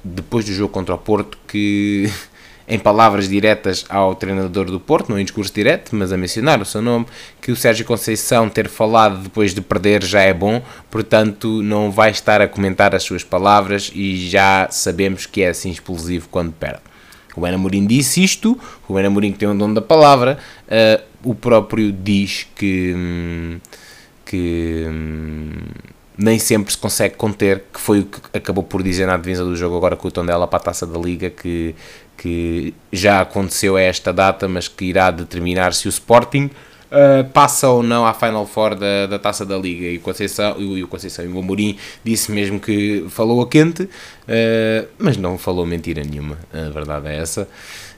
depois 0.03 0.45
do 0.45 0.53
jogo 0.53 0.71
contra 0.73 0.95
o 0.95 0.97
Porto, 0.97 1.37
que 1.47 2.11
em 2.69 2.77
palavras 2.77 3.27
diretas 3.27 3.83
ao 3.89 4.13
treinador 4.13 4.65
do 4.65 4.79
Porto, 4.79 5.09
não 5.09 5.19
em 5.19 5.23
discurso 5.23 5.51
direto, 5.51 5.95
mas 5.95 6.13
a 6.13 6.17
mencionar 6.17 6.61
o 6.61 6.65
seu 6.65 6.81
nome, 6.81 7.07
que 7.41 7.51
o 7.51 7.55
Sérgio 7.55 7.83
Conceição 7.83 8.47
ter 8.47 8.69
falado 8.69 9.23
depois 9.23 9.55
de 9.55 9.61
perder 9.61 10.03
já 10.03 10.21
é 10.21 10.33
bom, 10.33 10.61
portanto 10.91 11.63
não 11.63 11.91
vai 11.91 12.11
estar 12.11 12.41
a 12.41 12.47
comentar 12.47 12.93
as 12.93 13.01
suas 13.01 13.23
palavras 13.23 13.91
e 13.93 14.29
já 14.29 14.67
sabemos 14.69 15.25
que 15.25 15.41
é 15.41 15.49
assim 15.49 15.71
explosivo 15.71 16.29
quando 16.29 16.51
perde. 16.51 16.81
O 17.35 17.41
Ben 17.41 17.53
Amorim 17.53 17.87
disse 17.87 18.23
isto, 18.23 18.59
o 18.87 18.93
Ben 18.93 19.05
Amorim 19.05 19.31
que 19.31 19.39
tem 19.39 19.49
o 19.49 19.55
dono 19.55 19.73
da 19.73 19.81
palavra, 19.81 20.37
uh, 20.67 21.03
o 21.23 21.33
próprio 21.33 21.91
diz 21.91 22.47
que, 22.55 22.93
hum, 22.95 23.59
que 24.25 24.85
hum, 24.87 25.61
nem 26.19 26.37
sempre 26.37 26.71
se 26.73 26.77
consegue 26.77 27.15
conter, 27.15 27.63
que 27.73 27.79
foi 27.79 28.01
o 28.01 28.05
que 28.05 28.19
acabou 28.33 28.63
por 28.63 28.83
dizer 28.83 29.07
na 29.07 29.15
divisa 29.15 29.45
do 29.45 29.55
jogo 29.55 29.77
agora 29.77 29.95
com 29.95 30.09
o 30.09 30.11
Tondela 30.11 30.45
para 30.45 30.57
a 30.57 30.61
Taça 30.61 30.85
da 30.85 30.99
Liga, 30.99 31.29
que, 31.29 31.73
que 32.17 32.73
já 32.91 33.21
aconteceu 33.21 33.77
a 33.77 33.81
esta 33.81 34.11
data, 34.11 34.45
mas 34.45 34.67
que 34.67 34.83
irá 34.83 35.11
determinar 35.11 35.73
se 35.73 35.87
o 35.87 35.89
Sporting 35.89 36.49
uh, 36.91 37.23
passa 37.31 37.69
ou 37.69 37.81
não 37.81 38.05
à 38.05 38.13
Final 38.13 38.45
Four 38.45 38.75
da, 38.75 39.07
da 39.07 39.17
Taça 39.17 39.45
da 39.45 39.57
Liga. 39.57 39.85
E 39.85 39.95
o 39.95 40.01
Conceição, 40.01 40.59
e 40.59 40.83
o, 40.83 40.87
Conceição 40.89 41.23
e 41.23 41.29
o 41.29 41.39
Amorim 41.39 41.77
disse 42.03 42.33
mesmo 42.33 42.59
que 42.59 43.05
falou 43.09 43.41
a 43.41 43.47
quente, 43.47 43.83
uh, 43.83 44.87
mas 44.97 45.15
não 45.15 45.37
falou 45.37 45.65
mentira 45.65 46.03
nenhuma, 46.03 46.37
a 46.53 46.69
verdade 46.69 47.07
é 47.07 47.17
essa. 47.17 47.43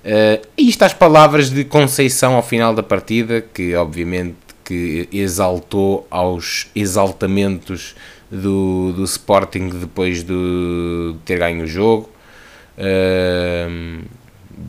Uh, 0.04 0.46
e 0.58 0.70
isto 0.70 0.84
às 0.84 0.94
palavras 0.94 1.50
de 1.50 1.64
Conceição 1.64 2.36
ao 2.36 2.44
final 2.44 2.74
da 2.74 2.84
partida, 2.84 3.42
que 3.42 3.76
obviamente 3.76 4.36
que 4.64 5.08
exaltou 5.12 6.08
aos 6.10 6.68
exaltamentos 6.76 7.96
do, 8.30 8.94
do 8.94 9.04
Sporting 9.04 9.70
depois 9.70 10.24
de 10.24 11.16
ter 11.26 11.40
ganho 11.40 11.64
o 11.64 11.68
jogo. 11.68 12.10
Uh, 12.78 14.04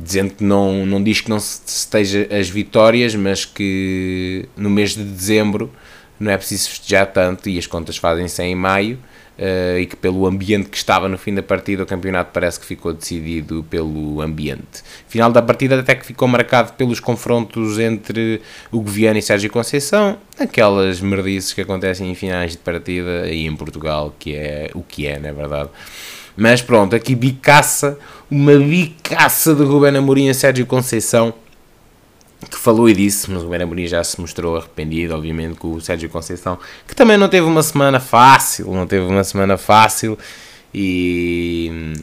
dizendo 0.03 0.35
que 0.35 0.45
não, 0.45 0.85
não 0.87 1.03
diz 1.03 1.21
que 1.21 1.31
não 1.31 1.39
se 1.39 1.63
esteja 1.67 2.27
as 2.31 2.49
vitórias, 2.49 3.15
mas 3.15 3.45
que 3.45 4.49
no 4.57 4.71
mês 4.71 4.95
de 4.95 5.05
dezembro 5.05 5.71
não 6.19 6.31
é 6.31 6.37
preciso 6.37 6.71
festejar 6.71 7.07
tanto 7.07 7.49
e 7.49 7.59
as 7.59 7.67
contas 7.67 7.97
fazem-se 7.97 8.43
em 8.43 8.55
maio 8.55 8.99
uh, 9.39 9.79
e 9.79 9.87
que 9.87 9.97
pelo 9.97 10.27
ambiente 10.27 10.69
que 10.69 10.77
estava 10.77 11.09
no 11.09 11.19
fim 11.19 11.35
da 11.35 11.43
partida 11.43 11.83
o 11.83 11.87
campeonato 11.87 12.31
parece 12.33 12.59
que 12.61 12.67
ficou 12.67 12.93
decidido 12.93 13.65
pelo 13.69 14.21
ambiente. 14.21 14.83
Final 15.09 15.31
da 15.33 15.43
partida 15.43 15.79
até 15.79 15.95
que 15.95 16.07
ficou 16.07 16.29
marcado 16.29 16.73
pelos 16.75 17.01
confrontos 17.01 17.79
entre 17.79 18.41
o 18.71 18.81
Goviano 18.81 19.19
e 19.19 19.23
Sérgio 19.23 19.51
Conceição, 19.51 20.19
aquelas 20.39 21.01
merdices 21.01 21.53
que 21.53 21.61
acontecem 21.61 22.11
em 22.11 22.15
finais 22.15 22.53
de 22.53 22.59
partida 22.59 23.23
aí 23.23 23.47
em 23.47 23.57
Portugal, 23.57 24.15
que 24.19 24.35
é 24.35 24.71
o 24.75 24.83
que 24.83 25.07
é, 25.07 25.19
não 25.19 25.29
é 25.29 25.33
verdade? 25.33 25.71
Mas 26.37 26.63
pronto, 26.63 26.97
aqui 26.97 27.15
bicaça, 27.15 27.99
uma 28.31 28.57
bicaça 28.57 29.55
de 29.55 29.63
Ruben 29.63 29.97
Amorim 29.97 30.31
a 30.31 30.35
Sérgio 30.35 30.65
Conceição, 30.65 31.35
que 32.51 32.59
falou 32.59 32.89
e 32.89 32.95
disse, 32.95 33.31
mas 33.31 33.43
o 33.43 33.53
Amorim 33.53 33.87
já 33.87 34.03
se 34.03 34.21
mostrou 34.21 34.57
arrependido, 34.57 35.15
obviamente, 35.15 35.57
com 35.57 35.73
o 35.73 35.81
Sérgio 35.81 36.09
Conceição, 36.09 36.59
que 36.87 36.95
também 36.95 37.17
não 37.17 37.29
teve 37.29 37.47
uma 37.47 37.63
semana 37.63 38.01
fácil, 38.01 38.73
não 38.73 38.87
teve 38.87 39.07
uma 39.07 39.25
semana 39.25 39.57
fácil, 39.57 40.19
e 40.75 41.95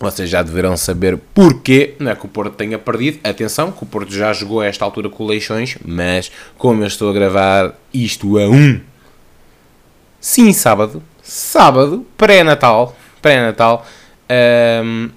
vocês 0.00 0.30
já 0.30 0.42
deverão 0.42 0.78
saber 0.78 1.18
porquê 1.34 1.94
não 1.98 2.10
é 2.10 2.16
que 2.16 2.24
o 2.24 2.28
Porto 2.28 2.54
tenha 2.54 2.78
perdido. 2.78 3.20
Atenção, 3.22 3.70
que 3.70 3.82
o 3.82 3.86
Porto 3.86 4.10
já 4.10 4.32
jogou 4.32 4.60
a 4.60 4.66
esta 4.66 4.84
altura 4.84 5.10
com 5.10 5.26
Leixões, 5.26 5.76
mas 5.84 6.32
como 6.56 6.82
eu 6.82 6.86
estou 6.86 7.10
a 7.10 7.12
gravar 7.12 7.74
isto 7.92 8.38
a 8.38 8.48
um, 8.48 8.80
sim, 10.18 10.52
sábado, 10.54 11.02
sábado, 11.22 12.06
pré-natal, 12.16 12.96
pré-natal, 13.20 13.86
um, 14.82 15.10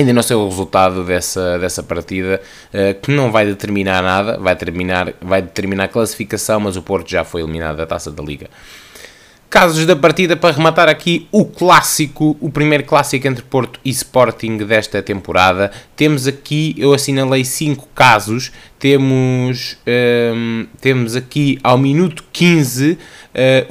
ainda 0.00 0.12
não 0.12 0.22
sei 0.22 0.36
o 0.36 0.48
resultado 0.48 1.04
dessa, 1.04 1.58
dessa 1.58 1.82
partida, 1.82 2.40
uh, 2.72 3.00
que 3.00 3.10
não 3.10 3.30
vai 3.30 3.46
determinar 3.46 4.02
nada, 4.02 4.38
vai, 4.38 4.56
terminar, 4.56 5.12
vai 5.20 5.40
determinar 5.42 5.84
a 5.84 5.88
classificação, 5.88 6.60
mas 6.60 6.76
o 6.76 6.82
Porto 6.82 7.08
já 7.08 7.24
foi 7.24 7.42
eliminado 7.42 7.76
da 7.76 7.86
Taça 7.86 8.10
da 8.10 8.22
Liga. 8.22 8.48
Casos 9.50 9.84
da 9.84 9.96
partida 9.96 10.36
para 10.36 10.54
rematar 10.54 10.88
aqui 10.88 11.26
o 11.32 11.44
clássico, 11.44 12.36
o 12.40 12.48
primeiro 12.48 12.84
clássico 12.84 13.26
entre 13.26 13.42
Porto 13.42 13.80
e 13.84 13.90
Sporting 13.90 14.58
desta 14.58 15.02
temporada. 15.02 15.72
Temos 15.96 16.28
aqui, 16.28 16.72
eu 16.78 16.94
assinalei 16.94 17.44
5 17.44 17.88
casos, 17.92 18.52
temos, 18.78 19.76
um, 20.36 20.68
temos 20.80 21.16
aqui 21.16 21.58
ao 21.64 21.76
minuto 21.76 22.22
15 22.32 22.92
uh, 22.92 22.96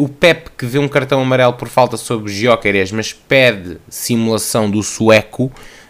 o 0.04 0.10
Pep 0.10 0.50
que 0.58 0.66
vê 0.66 0.80
um 0.80 0.88
cartão 0.90 1.22
amarelo 1.22 1.54
por 1.54 1.70
falta 1.70 1.96
sobre 1.96 2.30
Gyökeres, 2.30 2.92
mas 2.92 3.14
pede 3.14 3.78
simulação 3.88 4.70
do 4.70 4.84
sueco. 4.84 5.50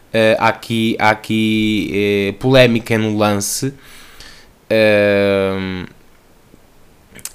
Uh, 0.10 0.36
há 0.39 0.48
aqui, 0.48 0.96
há 1.00 1.12
aqui 1.12 2.32
uh, 2.32 2.34
polémica 2.34 2.98
no 2.98 3.18
lance. 3.18 3.68
Uh, 4.70 5.88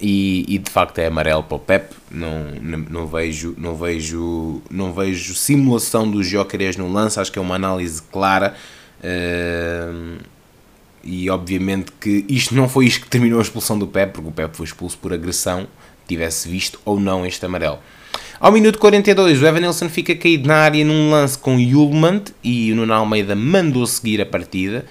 e, 0.00 0.44
e, 0.48 0.58
de 0.58 0.70
facto 0.70 0.98
é 0.98 1.06
amarelo 1.06 1.42
para 1.44 1.56
o 1.56 1.58
Pep. 1.58 1.94
Não, 2.10 2.50
não, 2.60 2.78
não, 2.78 3.06
vejo, 3.06 3.54
não, 3.56 3.76
vejo, 3.76 4.60
não 4.70 4.92
vejo 4.92 5.34
simulação 5.34 6.10
dos 6.10 6.26
Jóqueres 6.26 6.76
no 6.76 6.92
lance, 6.92 7.18
acho 7.18 7.30
que 7.32 7.38
é 7.38 7.42
uma 7.42 7.54
análise 7.54 8.02
clara. 8.02 8.54
E 11.02 11.30
obviamente 11.30 11.92
que 12.00 12.24
isto 12.28 12.54
não 12.54 12.68
foi 12.68 12.86
isto 12.86 13.02
que 13.02 13.08
terminou 13.08 13.38
a 13.38 13.42
expulsão 13.42 13.78
do 13.78 13.86
Pep, 13.86 14.12
porque 14.12 14.28
o 14.28 14.32
Pep 14.32 14.56
foi 14.56 14.64
expulso 14.64 14.98
por 14.98 15.12
agressão, 15.12 15.68
tivesse 16.08 16.48
visto 16.48 16.80
ou 16.84 16.98
não 16.98 17.24
este 17.24 17.44
amarelo. 17.46 17.78
Ao 18.40 18.52
minuto 18.52 18.78
42, 18.78 19.40
o 19.40 19.46
Evanilson 19.46 19.88
fica 19.88 20.14
caído 20.14 20.48
na 20.48 20.56
área 20.56 20.84
num 20.84 21.10
lance 21.10 21.38
com 21.38 21.58
Yulmand 21.58 22.24
e 22.42 22.72
o 22.72 22.76
Nuno 22.76 22.92
Almeida 22.92 23.34
mandou 23.34 23.86
seguir 23.86 24.20
a 24.20 24.26
partida. 24.26 24.84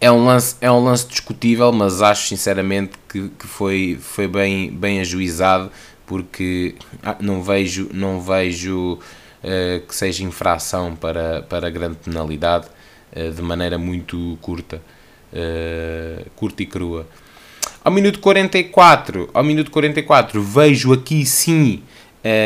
É 0.00 0.10
um 0.10 0.24
lance, 0.24 0.56
é 0.60 0.70
um 0.70 0.82
lance 0.82 1.06
discutível, 1.06 1.72
mas 1.72 2.02
acho 2.02 2.28
sinceramente 2.28 2.92
que, 3.08 3.28
que 3.28 3.46
foi, 3.46 3.98
foi 4.00 4.26
bem, 4.26 4.70
bem 4.70 5.00
ajuizado 5.00 5.70
porque 6.06 6.74
ah, 7.02 7.16
não 7.20 7.42
vejo, 7.42 7.88
não 7.92 8.20
vejo 8.20 8.94
uh, 8.94 9.86
que 9.86 9.94
seja 9.94 10.22
infração 10.22 10.94
para, 10.94 11.42
para 11.42 11.70
grande 11.70 11.96
penalidade 11.96 12.66
uh, 13.16 13.30
de 13.30 13.42
maneira 13.42 13.78
muito 13.78 14.38
curta, 14.40 14.82
uh, 15.32 16.30
curta 16.36 16.62
e 16.62 16.66
crua. 16.66 17.06
Ao 17.84 17.92
minuto 17.92 18.18
44, 18.18 19.28
ao 19.34 19.44
minuto 19.44 19.70
44 19.70 20.42
vejo 20.42 20.90
aqui 20.94 21.26
sim, 21.26 21.82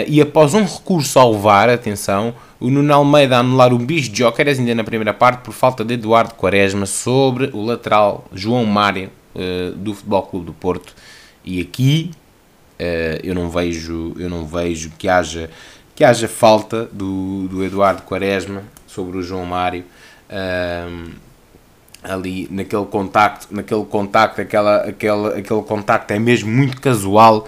e 0.09 0.21
após 0.21 0.52
um 0.52 0.64
recurso 0.64 1.16
ao 1.16 1.38
VAR, 1.38 1.71
atenção, 1.71 2.35
o 2.61 2.68
Nuno 2.71 2.92
Almeida 2.92 3.37
a 3.37 3.38
anular 3.38 3.73
um 3.73 3.78
bicho 3.78 4.11
de 4.11 4.18
Jóqueres 4.18 4.59
ainda 4.59 4.75
na 4.75 4.83
primeira 4.83 5.14
parte 5.14 5.45
por 5.45 5.52
falta 5.52 5.85
de 5.85 5.95
Eduardo 5.95 6.35
Quaresma 6.35 6.87
sobre 6.87 7.50
o 7.52 7.64
lateral 7.64 8.26
João 8.33 8.64
Mário 8.64 9.11
uh, 9.35 9.73
do 9.76 9.95
Futebol 9.95 10.23
Clube 10.23 10.47
do 10.47 10.52
Porto. 10.52 10.92
E 11.45 11.61
aqui 11.61 12.11
uh, 12.80 13.21
eu 13.23 13.35
não 13.35 13.49
vejo 13.49 14.14
eu 14.18 14.28
não 14.28 14.45
vejo 14.45 14.90
que 14.99 15.09
haja 15.09 15.49
que 15.95 16.02
haja 16.02 16.26
falta 16.26 16.87
do, 16.87 17.47
do 17.49 17.64
Eduardo 17.64 18.02
Quaresma 18.02 18.64
sobre 18.87 19.18
o 19.18 19.23
João 19.23 19.45
Mário. 19.45 19.85
Uh, 20.28 21.11
ali 22.02 22.47
naquele 22.50 22.85
contacto 22.87 23.49
naquele 23.50 23.85
contacto 23.85 24.40
aquela, 24.40 24.83
aquela, 24.83 25.38
aquele 25.38 25.62
contacto 25.62 26.12
é 26.12 26.19
mesmo 26.19 26.50
muito 26.50 26.81
casual 26.81 27.47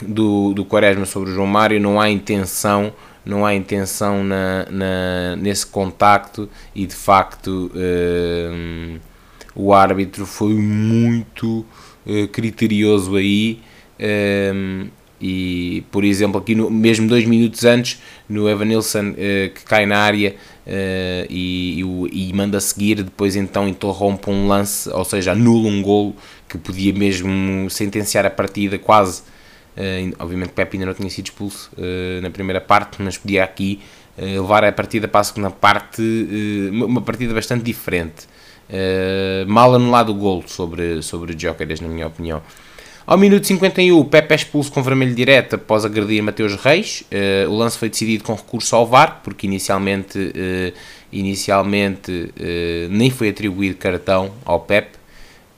do, 0.00 0.52
do 0.52 0.64
Quaresma 0.64 1.06
sobre 1.06 1.30
o 1.30 1.34
João 1.34 1.46
Mário. 1.46 1.80
Não 1.80 2.00
há 2.00 2.10
intenção 2.10 2.92
não 3.24 3.44
há 3.44 3.54
intenção 3.54 4.24
na, 4.24 4.66
na, 4.70 5.36
nesse 5.36 5.66
contacto 5.66 6.48
e 6.74 6.86
de 6.86 6.94
facto 6.94 7.70
uh, 7.74 9.00
o 9.54 9.72
árbitro 9.74 10.24
foi 10.24 10.54
muito 10.54 11.64
uh, 12.06 12.28
criterioso 12.28 13.16
aí 13.16 13.60
uh, 13.98 14.88
e 15.20 15.84
por 15.90 16.02
exemplo 16.02 16.40
aqui 16.40 16.54
no, 16.54 16.70
mesmo 16.70 17.06
dois 17.06 17.26
minutos 17.26 17.64
antes 17.64 18.00
no 18.28 18.48
Evanilson 18.48 19.12
que 19.54 19.64
cai 19.66 19.84
na 19.84 19.98
área 19.98 20.34
e, 21.28 21.82
e, 21.82 22.28
e, 22.30 22.32
manda 22.32 22.60
seguir 22.60 23.02
depois 23.02 23.34
então 23.34 23.66
interrompe 23.66 24.30
um 24.30 24.46
lance 24.46 24.88
ou 24.90 25.04
seja 25.04 25.32
anula 25.32 25.68
um 25.68 25.82
golo 25.82 26.14
que 26.48 26.56
podia 26.56 26.92
mesmo 26.92 27.68
sentenciar 27.68 28.24
a 28.24 28.30
partida 28.30 28.78
quase 28.78 29.22
Uh, 29.76 30.14
obviamente 30.18 30.50
Pepe 30.50 30.76
ainda 30.76 30.86
não 30.86 30.94
tinha 30.94 31.08
sido 31.08 31.26
expulso 31.26 31.70
uh, 31.78 32.20
na 32.20 32.30
primeira 32.30 32.60
parte, 32.60 33.00
mas 33.00 33.16
podia 33.16 33.44
aqui 33.44 33.80
uh, 34.18 34.22
levar 34.22 34.64
a 34.64 34.72
partida 34.72 35.06
para 35.06 35.20
a 35.20 35.24
segunda 35.24 35.50
parte, 35.50 36.02
uma 36.72 37.00
partida 37.00 37.32
bastante 37.32 37.64
diferente. 37.64 38.26
mal 39.46 39.74
anulado 39.74 40.10
o 40.10 40.14
gol 40.14 40.44
sobre, 40.46 41.02
sobre 41.02 41.36
Jokeres, 41.38 41.80
na 41.80 41.88
minha 41.88 42.06
opinião. 42.06 42.42
Ao 43.10 43.18
minuto 43.18 43.44
51, 43.44 43.98
o 43.98 44.04
Pepe 44.04 44.34
é 44.34 44.36
expulso 44.36 44.70
com 44.70 44.84
vermelho 44.84 45.12
direto 45.12 45.56
após 45.56 45.84
agredir 45.84 46.22
Mateus 46.22 46.54
Reis. 46.54 47.02
o 47.48 47.56
lance 47.56 47.76
foi 47.76 47.88
decidido 47.88 48.22
com 48.22 48.36
recurso 48.36 48.76
ao 48.76 48.86
VAR, 48.86 49.18
porque 49.24 49.48
inicialmente, 49.48 50.32
inicialmente 51.10 52.32
nem 52.88 53.10
foi 53.10 53.30
atribuído 53.30 53.74
cartão 53.78 54.30
ao 54.44 54.60
Pepe. 54.60 54.96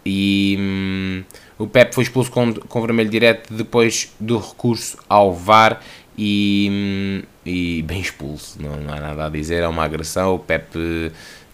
E. 0.02 0.56
Hum, 0.58 1.22
o 1.58 1.66
Pep 1.66 1.94
foi 1.94 2.04
expulso 2.04 2.30
com, 2.30 2.54
com 2.54 2.80
vermelho 2.80 3.10
direto 3.10 3.52
depois 3.52 4.10
do 4.18 4.38
recurso 4.38 4.96
ao 5.06 5.34
VAR 5.34 5.82
e, 6.16 7.22
e 7.44 7.82
bem 7.82 8.00
expulso, 8.00 8.60
não, 8.62 8.78
não 8.78 8.94
há 8.94 8.98
nada 8.98 9.26
a 9.26 9.28
dizer, 9.28 9.62
é 9.62 9.68
uma 9.68 9.84
agressão. 9.84 10.36
O 10.36 10.38
Pep 10.38 10.74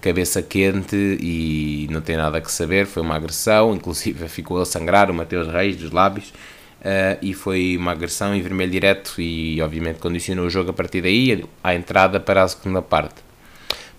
cabeça 0.00 0.43
quente 0.43 0.97
e 1.21 1.87
não 1.90 2.00
tem 2.00 2.17
nada 2.17 2.38
a 2.38 2.45
saber, 2.49 2.87
foi 2.87 3.02
uma 3.02 3.17
agressão, 3.17 3.75
inclusive 3.75 4.26
ficou 4.31 4.61
a 4.61 4.67
sangrar 4.67 5.11
o 5.11 5.14
Mateus 5.14 5.49
Reis 5.49 5.76
dos 5.76 5.90
lábios. 5.90 6.33
Uh, 6.78 7.19
e 7.21 7.35
foi 7.35 7.76
uma 7.76 7.90
agressão 7.90 8.33
em 8.33 8.40
vermelho 8.40 8.71
direto 8.71 9.21
e 9.21 9.61
obviamente 9.61 9.99
condicionou 9.99 10.47
o 10.47 10.50
jogo 10.50 10.71
a 10.71 10.73
partir 10.73 11.02
daí 11.02 11.45
à 11.62 11.75
entrada 11.75 12.21
para 12.21 12.45
a 12.45 12.49
segunda 12.49 12.81
parte. 12.81 13.17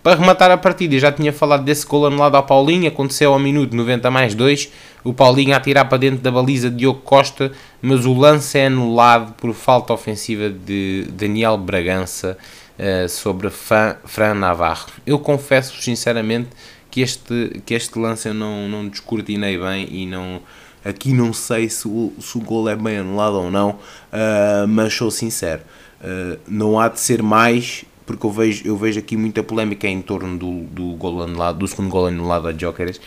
Para 0.02 0.16
rematar 0.16 0.50
a 0.50 0.58
partida, 0.58 0.98
já 0.98 1.12
tinha 1.12 1.34
falado 1.34 1.66
desse 1.66 1.86
gol 1.86 2.08
anulado 2.08 2.36
ao 2.36 2.44
Paulinho, 2.44 2.88
aconteceu 2.88 3.34
ao 3.34 3.40
minuto 3.40 3.76
90 3.76 4.10
mais 4.10 4.34
2, 4.34 4.72
o 5.04 5.14
Paulinho 5.14 5.54
a 5.54 5.60
tirar 5.60 5.86
para 5.86 5.98
dentro 5.98 6.20
da 6.20 6.32
baliza 6.32 6.70
de 6.70 6.78
Diogo 6.78 7.02
Costa, 7.02 7.52
mas 7.82 8.06
o 8.06 8.14
lance 8.14 8.58
é 8.58 8.68
anulado 8.68 9.34
por 9.34 9.54
falta 9.54 9.92
ofensiva 9.92 10.50
de 10.50 11.06
Daniel 11.12 11.58
Bragança 11.58 12.38
uh, 12.80 13.08
sobre 13.10 13.50
Fran 13.50 14.34
Navarro. 14.36 14.88
Eu 15.06 15.20
confesso 15.20 15.82
sinceramente 15.82 16.50
que 16.90 17.02
este, 17.02 17.62
que 17.66 17.74
este 17.74 18.00
lance 18.00 18.28
eu 18.28 18.34
não, 18.34 18.68
não 18.68 18.88
descortinei 18.88 19.58
bem 19.58 19.88
e 19.92 20.06
não... 20.06 20.42
Aqui 20.84 21.12
não 21.12 21.34
sei 21.34 21.68
se 21.68 21.86
o, 21.90 22.14
se 22.22 22.38
o 22.38 22.42
gol 22.42 22.70
é 22.70 22.76
bem 22.76 23.00
anulado 23.00 23.36
ou 23.36 23.52
não, 23.52 23.72
uh, 23.72 24.68
mas 24.68 24.94
sou 24.94 25.12
sincero. 25.12 25.62
Uh, 26.00 26.40
não 26.48 26.80
há 26.80 26.88
de 26.88 27.02
ser 27.02 27.22
mais 27.22 27.84
porque 28.10 28.26
eu 28.26 28.32
vejo, 28.32 28.68
eu 28.68 28.76
vejo 28.76 28.98
aqui 28.98 29.16
muita 29.16 29.44
polémica 29.44 29.88
em 29.88 30.02
torno 30.02 30.36
do, 30.36 30.62
do, 30.64 30.96
gol 30.96 31.22
anulado, 31.22 31.60
do 31.60 31.68
segundo 31.68 31.90
gol 31.90 32.08
anulado 32.08 32.48
a 32.48 32.52
Jokeres. 32.52 33.00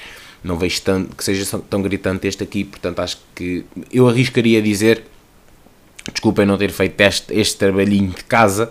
Não 0.45 0.57
vejo 0.57 0.81
tanto, 0.81 1.17
que 1.17 1.25
seja 1.25 1.59
tão 1.59 1.83
gritante 1.83 2.29
este 2.29 2.45
aqui, 2.45 2.63
portanto 2.63 3.01
acho 3.01 3.19
que 3.35 3.65
eu 3.93 4.09
arriscaria 4.09 4.63
dizer, 4.63 5.03
desculpem 6.13 6.47
não 6.47 6.57
ter 6.57 6.71
feito 6.71 7.01
este, 7.01 7.35
este 7.35 7.57
trabalhinho 7.57 8.11
de 8.11 8.23
casa, 8.23 8.71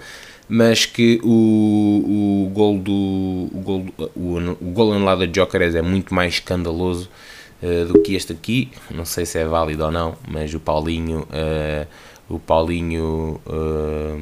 mas 0.53 0.86
que 0.86 1.22
o, 1.24 2.46
o 2.46 2.50
gol 2.50 2.77
do 2.77 2.91
o 2.91 3.62
gol, 3.63 3.86
o, 4.13 4.38
o 4.60 4.72
gol 4.74 4.91
anulado 4.91 5.24
a 5.24 5.25
Jokeres 5.25 5.75
é 5.75 5.81
muito 5.81 6.13
mais 6.13 6.34
escandaloso 6.34 7.10
uh, 7.63 7.86
do 7.86 8.01
que 8.01 8.15
este 8.15 8.34
aqui. 8.34 8.70
Não 8.93 9.05
sei 9.05 9.25
se 9.25 9.39
é 9.39 9.46
válido 9.46 9.86
ou 9.86 9.91
não, 9.91 10.17
mas 10.27 10.53
o 10.53 10.60
Paulinho. 10.60 11.22
Uh, 11.22 11.88
o 12.29 12.39
Paulinho, 12.39 13.41
uh, 13.46 14.22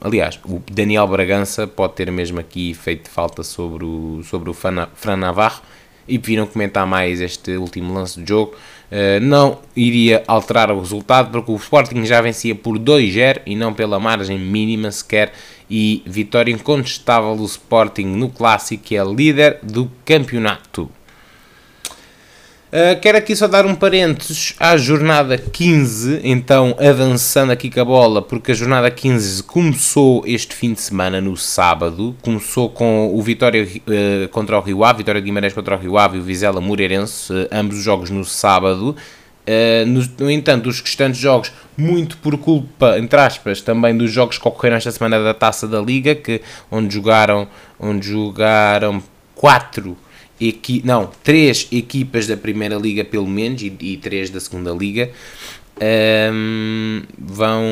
aliás, 0.00 0.38
o 0.46 0.62
Daniel 0.70 1.06
Bragança 1.06 1.66
pode 1.66 1.94
ter 1.94 2.10
mesmo 2.10 2.40
aqui 2.40 2.72
feito 2.72 3.10
falta 3.10 3.42
sobre 3.42 3.84
o, 3.84 4.22
sobre 4.24 4.48
o 4.48 4.54
Fran 4.54 5.16
Navarro 5.16 5.62
e 6.08 6.18
viram 6.18 6.46
comentar 6.46 6.86
mais 6.86 7.20
este 7.20 7.56
último 7.56 7.92
lance 7.92 8.20
do 8.20 8.26
jogo. 8.26 8.54
Uh, 8.90 9.20
não 9.20 9.58
iria 9.74 10.22
alterar 10.26 10.70
o 10.70 10.78
resultado 10.78 11.30
porque 11.30 11.50
o 11.50 11.56
Sporting 11.56 12.04
já 12.04 12.20
vencia 12.20 12.54
por 12.54 12.78
2-0 12.78 13.42
e 13.44 13.56
não 13.56 13.74
pela 13.74 13.98
margem 13.98 14.38
mínima 14.38 14.90
sequer. 14.90 15.32
E 15.68 16.02
vitória 16.06 16.52
incontestável 16.52 17.36
do 17.36 17.44
Sporting 17.44 18.06
no 18.06 18.28
clássico, 18.28 18.84
que 18.84 18.96
é 18.96 19.04
líder 19.04 19.58
do 19.62 19.90
campeonato. 20.04 20.90
Uh, 22.66 23.00
quero 23.00 23.16
aqui 23.16 23.34
só 23.34 23.46
dar 23.46 23.64
um 23.64 23.76
parênteses 23.76 24.54
à 24.58 24.76
jornada 24.76 25.38
15, 25.38 26.20
então 26.24 26.76
avançando 26.80 27.50
aqui 27.50 27.70
com 27.70 27.80
a 27.80 27.84
bola, 27.84 28.20
porque 28.20 28.50
a 28.50 28.54
jornada 28.54 28.90
15 28.90 29.44
começou 29.44 30.24
este 30.26 30.54
fim 30.54 30.72
de 30.72 30.80
semana, 30.80 31.20
no 31.20 31.36
sábado, 31.36 32.16
começou 32.20 32.68
com 32.68 33.14
o 33.14 33.22
Vitória 33.22 33.64
uh, 33.64 34.28
contra 34.28 34.58
o 34.58 34.60
Rio 34.60 34.84
Ave, 34.84 34.98
Vitória 34.98 35.20
de 35.20 35.24
Guimarães 35.24 35.54
contra 35.54 35.76
o 35.76 35.78
Rio 35.78 35.96
Ave 35.96 36.18
e 36.18 36.20
o 36.20 36.24
Vizela 36.24 36.60
Moreirense, 36.60 37.32
uh, 37.32 37.48
ambos 37.52 37.78
os 37.78 37.84
jogos 37.84 38.10
no 38.10 38.24
sábado. 38.24 38.96
No, 39.86 40.04
no, 40.18 40.30
entanto, 40.30 40.68
os 40.68 40.80
restantes 40.80 41.20
jogos, 41.20 41.52
muito 41.76 42.16
por 42.18 42.36
culpa, 42.36 42.98
entre 42.98 43.20
aspas, 43.20 43.60
também 43.60 43.96
dos 43.96 44.10
jogos 44.10 44.38
que 44.38 44.48
ocorreram 44.48 44.76
esta 44.76 44.90
semana 44.90 45.22
da 45.22 45.32
Taça 45.32 45.68
da 45.68 45.80
Liga, 45.80 46.14
que, 46.14 46.40
onde 46.70 46.92
jogaram, 46.94 47.46
onde 47.78 48.08
jogaram 48.08 49.02
quatro 49.34 49.96
equi 50.40 50.82
não, 50.84 51.10
três 51.22 51.68
equipas 51.72 52.26
da 52.26 52.36
Primeira 52.36 52.76
Liga 52.76 53.04
pelo 53.04 53.26
menos 53.26 53.62
e, 53.62 53.74
e 53.80 53.96
três 53.96 54.30
da 54.30 54.40
Segunda 54.40 54.70
Liga 54.72 55.10
um, 56.32 57.02
vão 57.18 57.64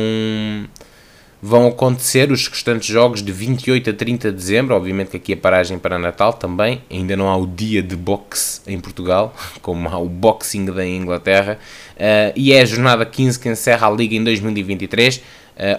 vão 1.46 1.66
acontecer 1.66 2.32
os 2.32 2.48
restantes 2.48 2.88
jogos 2.88 3.22
de 3.22 3.30
28 3.30 3.90
a 3.90 3.92
30 3.92 4.30
de 4.30 4.34
dezembro, 4.34 4.74
obviamente 4.74 5.10
que 5.10 5.18
aqui 5.18 5.32
a 5.34 5.36
paragem 5.36 5.78
para 5.78 5.98
Natal 5.98 6.32
também, 6.32 6.80
ainda 6.90 7.14
não 7.14 7.28
há 7.28 7.36
o 7.36 7.46
dia 7.46 7.82
de 7.82 7.94
boxe 7.94 8.62
em 8.66 8.80
Portugal, 8.80 9.36
como 9.60 9.86
há 9.86 9.98
o 9.98 10.08
Boxing 10.08 10.64
da 10.64 10.86
Inglaterra, 10.86 11.58
uh, 11.96 12.32
e 12.34 12.54
é 12.54 12.62
a 12.62 12.64
jornada 12.64 13.04
15 13.04 13.38
que 13.38 13.50
encerra 13.50 13.86
a 13.86 13.90
Liga 13.90 14.14
em 14.14 14.24
2023, 14.24 15.18
uh, 15.18 15.22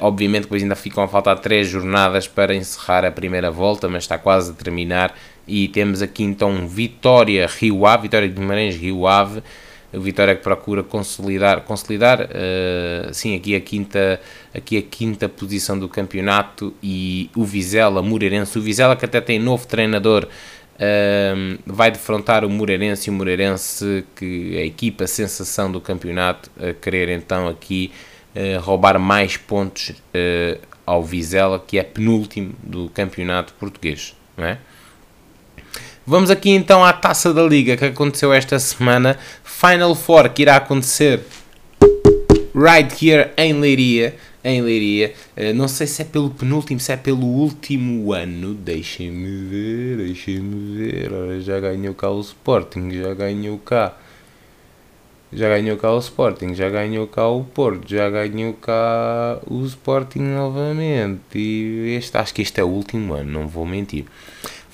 obviamente 0.02 0.42
que 0.42 0.50
depois 0.50 0.62
ainda 0.62 0.76
ficam 0.76 1.04
a 1.04 1.08
faltar 1.08 1.40
3 1.40 1.68
jornadas 1.68 2.28
para 2.28 2.54
encerrar 2.54 3.04
a 3.04 3.10
primeira 3.10 3.50
volta, 3.50 3.90
mas 3.90 4.04
está 4.04 4.20
quase 4.20 4.52
a 4.52 4.54
terminar, 4.54 5.18
e 5.48 5.68
temos 5.70 6.00
aqui 6.00 6.22
então 6.22 6.68
Vitória 6.68 7.48
Rio 7.48 7.88
Ave, 7.88 8.04
Vitória 8.04 8.30
de 8.30 8.36
Guimarães 8.36 8.76
Rio 8.76 9.08
Ave, 9.08 9.42
a 9.96 10.00
Vitória 10.00 10.36
que 10.36 10.44
procura 10.44 10.84
consolidar, 10.84 11.62
consolidar 11.62 12.22
uh, 12.22 13.14
sim, 13.14 13.36
aqui 13.36 13.56
a, 13.56 13.62
quinta, 13.62 14.20
aqui 14.54 14.78
a 14.78 14.82
quinta 14.82 15.30
posição 15.30 15.80
do 15.80 15.88
campeonato 15.88 16.74
e 16.84 17.30
o 17.36 17.46
Vizela 17.46 18.02
Moreirense, 18.02 18.60
o 18.60 18.62
Vizela 18.62 18.96
que 18.96 19.06
até 19.06 19.22
tem 19.22 19.40
novo 19.40 19.66
treinador, 19.66 20.28
uh, 20.76 21.60
vai 21.66 21.92
defrontar 21.92 22.44
o 22.44 22.50
Moreirense 22.50 23.10
e 23.10 23.12
o 23.12 23.14
Moreirense 23.14 24.04
que 24.16 24.58
é 24.58 24.62
a 24.62 24.66
equipa 24.66 25.08
sensação 25.08 25.72
do 25.72 25.80
campeonato, 25.80 26.52
a 26.60 26.74
querer 26.74 27.10
então 27.10 27.48
aqui 27.48 27.92
uh, 28.36 28.60
roubar 28.60 29.00
mais 29.00 29.38
pontos 29.38 29.94
ao 30.86 31.04
Vizela 31.04 31.58
que 31.66 31.80
é 31.80 31.84
penúltimo 31.84 32.54
do 32.62 32.90
campeonato 32.90 33.54
português, 33.54 34.16
não 34.36 34.46
é? 34.46 34.58
Vamos 36.08 36.30
aqui 36.30 36.52
então 36.52 36.86
à 36.86 36.94
taça 36.94 37.34
da 37.34 37.42
Liga 37.42 37.76
que 37.76 37.86
aconteceu 37.86 38.32
esta 38.32 38.60
semana. 38.60 39.18
Final 39.44 39.96
Four 39.96 40.30
que 40.30 40.44
irá 40.44 40.58
acontecer 40.58 41.22
right 42.54 42.94
here 43.04 43.32
em 43.36 43.54
Leiria. 43.54 44.16
Em 44.44 44.62
Leiria. 44.62 45.16
Uh, 45.36 45.52
não 45.56 45.68
sei 45.68 45.88
se 45.88 46.04
é 46.04 46.06
pelo 46.06 46.30
penúltimo, 46.30 46.80
se 46.80 46.92
é 46.92 46.96
pelo 46.96 47.26
último 47.26 48.14
ano. 48.14 48.54
Deixem-me 48.54 49.46
ver, 49.46 49.98
deixem-me 49.98 50.78
ver. 50.78 51.12
Ora, 51.12 51.42
já 51.42 51.60
ganhou 51.60 51.96
cá 51.96 52.12
o 52.12 52.22
Sporting, 52.22 52.92
já 52.92 53.16
ganhou 53.16 53.58
cá. 53.58 53.98
Já 55.34 55.50
ganhou 55.50 55.76
cá 55.76 55.92
o 55.92 55.98
Sporting, 55.98 56.54
já 56.54 56.70
ganhou 56.70 57.08
cá 57.08 57.28
o 57.28 57.44
Porto, 57.44 57.90
já 57.90 58.10
ganhou 58.12 58.54
cá 58.54 59.40
o 59.48 59.66
Sporting 59.66 60.20
novamente. 60.20 61.20
E 61.36 61.96
este, 61.98 62.16
acho 62.16 62.32
que 62.32 62.44
este 62.44 62.62
é 62.62 62.64
o 62.64 62.68
último 62.68 63.16
ano, 63.16 63.32
não 63.32 63.48
vou 63.48 63.66
mentir. 63.66 64.06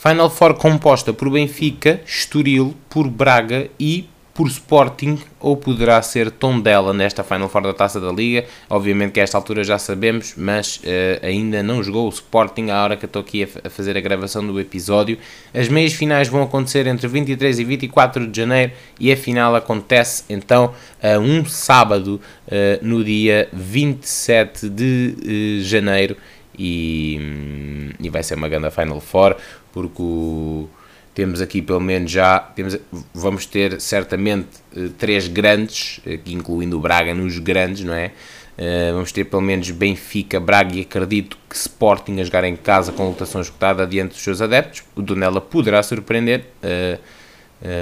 Final 0.01 0.31
Four 0.31 0.55
composta 0.55 1.13
por 1.13 1.29
Benfica, 1.29 2.01
Estoril, 2.07 2.73
por 2.89 3.07
Braga 3.07 3.69
e 3.79 4.09
por 4.33 4.47
Sporting 4.47 5.19
ou 5.39 5.55
poderá 5.55 6.01
ser 6.01 6.31
Tondela 6.31 6.91
nesta 6.91 7.23
Final 7.23 7.47
Four 7.47 7.61
da 7.61 7.73
Taça 7.73 8.01
da 8.01 8.11
Liga. 8.11 8.45
Obviamente 8.67 9.11
que 9.11 9.19
a 9.19 9.23
esta 9.23 9.37
altura 9.37 9.63
já 9.63 9.77
sabemos, 9.77 10.33
mas 10.35 10.77
uh, 10.77 11.23
ainda 11.23 11.61
não 11.61 11.83
jogou 11.83 12.07
o 12.07 12.09
Sporting 12.09 12.71
à 12.71 12.81
hora 12.83 12.97
que 12.97 13.05
eu 13.05 13.07
estou 13.07 13.21
aqui 13.21 13.43
a, 13.43 13.67
a, 13.67 13.69
fazer 13.69 13.95
a 13.95 14.01
gravação 14.01 14.43
do 14.43 14.59
episódio. 14.59 15.19
As 15.53 15.69
meias 15.69 15.93
finais 15.93 16.27
vão 16.27 16.41
acontecer 16.41 16.87
entre 16.87 17.07
23 17.07 17.59
e 17.59 17.63
24 17.63 18.25
de 18.25 18.35
janeiro 18.35 18.71
e 18.99 19.11
a 19.11 19.15
final 19.15 19.55
acontece 19.55 20.23
então 20.27 20.73
a 20.99 21.19
um 21.19 21.45
sábado 21.45 22.19
uh, 22.47 22.51
no 22.83 23.03
dia 23.03 23.47
27 23.53 24.67
de 24.67 25.59
uh, 25.61 25.63
janeiro 25.63 26.17
e, 26.57 27.93
e 27.99 28.09
vai 28.09 28.23
ser 28.23 28.35
uma 28.35 28.49
grande 28.49 28.69
Final 28.71 28.99
Four, 28.99 29.35
porque 29.73 30.01
o, 30.01 30.69
temos 31.13 31.41
aqui 31.41 31.61
pelo 31.61 31.79
menos 31.79 32.11
já, 32.11 32.39
temos, 32.39 32.77
vamos 33.13 33.45
ter 33.45 33.79
certamente 33.81 34.47
eh, 34.75 34.89
três 34.97 35.27
grandes, 35.27 35.99
aqui 36.05 36.33
incluindo 36.33 36.77
o 36.77 36.79
Braga 36.79 37.13
nos 37.13 37.37
grandes, 37.37 37.83
não 37.83 37.93
é? 37.93 38.11
Uh, 38.57 38.93
vamos 38.93 39.11
ter 39.11 39.23
pelo 39.23 39.41
menos 39.41 39.71
Benfica, 39.71 40.39
Braga 40.39 40.75
e 40.75 40.81
acredito 40.81 41.37
que 41.49 41.55
Sporting 41.55 42.19
a 42.19 42.23
jogar 42.23 42.43
em 42.43 42.55
casa 42.55 42.91
com 42.91 43.07
lutação 43.07 43.41
escutada 43.41 43.87
diante 43.87 44.11
dos 44.11 44.21
seus 44.21 44.41
adeptos. 44.41 44.83
O 44.95 45.01
Donella 45.01 45.41
poderá 45.41 45.81
surpreender, 45.81 46.45
uh, 46.61 46.99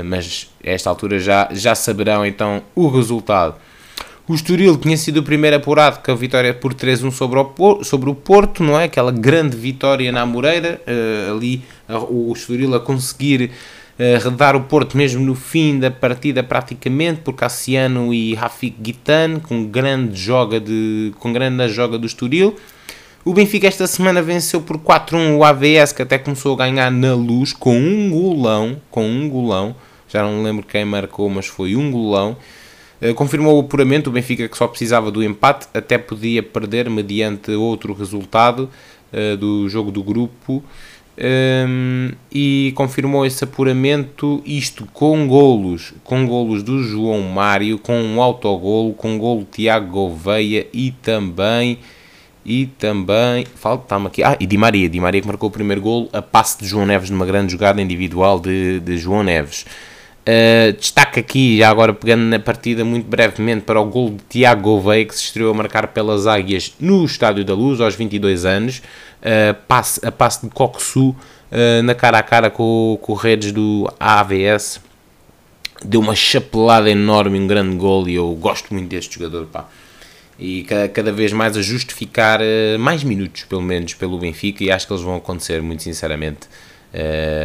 mas 0.06 0.50
a 0.64 0.70
esta 0.70 0.90
altura 0.90 1.20
já, 1.20 1.50
já 1.52 1.76
saberão 1.76 2.26
então 2.26 2.64
o 2.76 2.88
resultado. 2.88 3.56
O 4.30 4.36
Estoril 4.36 4.78
tinha 4.78 4.96
sido 4.96 5.22
o 5.22 5.24
primeiro 5.24 5.56
apurado 5.56 6.02
com 6.06 6.12
a 6.12 6.16
vitória 6.16 6.54
por 6.54 6.72
3-1 6.72 7.10
sobre 7.10 7.40
sobre 7.84 8.12
o 8.12 8.14
Porto, 8.14 8.64
não 8.64 8.80
é? 8.80 8.84
Aquela 8.84 9.12
grande 9.12 9.58
vitória 9.58 10.12
na 10.12 10.24
Moreira, 10.24 10.80
uh, 10.86 11.36
ali 11.36 11.64
o 11.90 12.32
Estoril 12.32 12.76
a 12.76 12.80
conseguir 12.80 13.50
uh, 13.98 14.24
redar 14.24 14.56
o 14.56 14.62
Porto 14.62 14.96
mesmo 14.96 15.26
no 15.26 15.34
fim 15.34 15.80
da 15.80 15.90
partida 15.90 16.44
praticamente, 16.44 17.22
por 17.22 17.34
Cassiano 17.34 18.14
e 18.14 18.36
Rafik 18.36 18.76
Guitan, 18.80 19.40
com 19.40 19.66
grande 19.66 20.16
joga, 20.16 20.60
de, 20.60 21.12
com 21.18 21.34
grande 21.34 21.68
joga 21.68 21.98
do 21.98 22.06
Estoril. 22.06 22.56
O 23.26 23.34
Benfica 23.34 23.66
esta 23.66 23.88
semana 23.88 24.22
venceu 24.22 24.62
por 24.62 24.78
4-1 24.78 25.38
o 25.38 25.44
AVS, 25.44 25.92
que 25.92 26.04
até 26.04 26.20
começou 26.20 26.54
a 26.54 26.58
ganhar 26.68 26.92
na 26.92 27.16
luz, 27.16 27.52
com 27.52 27.76
um 27.76 28.12
golão, 28.12 28.80
com 28.92 29.10
um 29.10 29.28
golão, 29.28 29.76
já 30.08 30.22
não 30.22 30.44
lembro 30.44 30.64
quem 30.64 30.86
marcou, 30.86 31.28
mas 31.32 31.48
foi 31.48 31.76
um 31.76 31.90
golão. 31.90 32.38
Eh, 33.02 33.14
confirmou 33.14 33.58
o 33.58 33.62
apuramento, 33.62 34.10
o 34.10 34.14
Benfica 34.14 34.48
que 34.48 34.58
só 34.58 34.68
precisava 34.68 35.10
do 35.12 35.24
empate, 35.24 35.68
até 35.74 35.98
podia 35.98 36.44
perder 36.44 36.90
mediante 36.90 37.52
outro 37.52 37.94
resultado 37.94 38.70
uh, 39.14 39.38
do 39.38 39.70
jogo 39.70 39.92
do 39.92 40.04
grupo. 40.04 40.64
Um, 41.18 41.22
ehm, 41.22 42.12
e 42.32 42.72
confirmou 42.76 43.26
esse 43.26 43.44
apuramento, 43.44 44.42
isto 44.46 44.88
com 44.94 45.28
golos, 45.28 45.94
com 46.04 46.26
golos 46.26 46.64
do 46.64 46.82
João 46.82 47.22
Mário, 47.22 47.78
com 47.78 48.02
um 48.02 48.22
autogolo, 48.22 48.94
com 48.94 49.18
golo 49.18 49.46
Tiago 49.52 49.92
Gouveia 49.92 50.68
e 50.72 50.92
também 50.92 51.78
e 52.46 52.68
também 52.68 53.46
falta-me 53.46 54.08
aqui, 54.08 54.24
ah, 54.24 54.38
e 54.40 54.46
Di 54.48 54.58
Maria, 54.58 54.90
Di 54.90 55.00
Maria 55.00 55.20
que 55.20 55.28
marcou 55.28 55.50
o 55.50 55.52
primeiro 55.52 55.82
golo 55.82 56.10
a 56.14 56.22
passe 56.22 56.58
de 56.60 56.66
João 56.66 56.86
Neves 56.86 57.10
numa 57.10 57.26
grande 57.26 57.52
jogada 57.52 57.82
individual 57.82 58.40
de, 58.40 58.80
de 58.80 58.98
João 58.98 59.22
Neves. 59.22 59.66
Uh, 60.28 60.74
destaque 60.74 61.20
aqui, 61.20 61.58
já 61.58 61.70
agora 61.70 61.94
pegando 61.94 62.24
na 62.24 62.40
partida 62.40 62.86
muito 62.86 63.08
brevemente, 63.08 63.62
para 63.62 63.80
o 63.80 63.86
gol 63.86 64.12
de 64.12 64.20
Tiago 64.30 64.62
Gouveia, 64.62 65.06
que 65.06 65.16
se 65.16 65.24
estreou 65.24 65.52
a 65.52 65.54
marcar 65.56 65.88
pelas 65.88 66.28
Águias 66.28 66.74
no 66.80 67.04
Estádio 67.06 67.44
da 67.44 67.54
Luz, 67.54 67.82
aos 67.82 67.96
22 67.96 68.46
anos, 68.46 68.78
uh, 68.78 69.56
passe, 69.68 70.06
a 70.06 70.12
passe 70.12 70.46
de 70.46 70.52
Coxu, 70.52 71.10
uh, 71.10 71.84
na 71.84 71.96
cara 71.96 72.20
a 72.20 72.24
cara 72.24 72.50
com, 72.52 73.00
com 73.02 73.14
o 73.14 73.16
Redes 73.16 73.52
do 73.52 73.92
AVS, 74.00 74.82
deu 75.84 76.02
uma 76.02 76.14
chapelada 76.14 76.92
enorme, 76.92 77.40
um 77.40 77.48
grande 77.48 77.76
gol, 77.78 78.08
e 78.08 78.16
eu 78.16 78.30
gosto 78.36 78.72
muito 78.74 78.90
deste 78.90 79.16
jogador, 79.16 79.48
pá. 79.48 79.68
E 80.38 80.64
cada, 80.64 80.88
cada 80.90 81.12
vez 81.12 81.34
mais 81.34 81.58
a 81.58 81.62
justificar 81.62 82.40
mais 82.78 83.04
minutos, 83.04 83.44
pelo 83.46 83.62
menos, 83.62 83.94
pelo 83.94 84.20
Benfica, 84.20 84.64
e 84.64 84.70
acho 84.70 84.86
que 84.86 84.94
eles 84.94 85.04
vão 85.04 85.16
acontecer, 85.16 85.62
muito 85.62 85.84
sinceramente, 85.84 86.48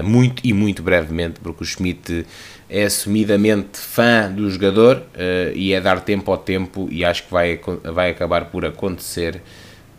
muito 0.03 0.41
e 0.43 0.53
muito 0.53 0.83
brevemente, 0.83 1.39
porque 1.41 1.63
o 1.63 1.67
Schmidt 1.67 2.27
é 2.69 2.85
assumidamente 2.85 3.79
fã 3.79 4.31
do 4.31 4.51
jogador 4.51 4.97
uh, 4.97 5.53
e 5.55 5.73
é 5.73 5.81
dar 5.81 6.01
tempo 6.01 6.31
ao 6.31 6.39
tempo 6.39 6.89
e 6.91 7.05
acho 7.05 7.25
que 7.25 7.31
vai, 7.31 7.61
vai 7.85 8.11
acabar 8.11 8.47
por 8.47 8.65
acontecer 8.65 9.41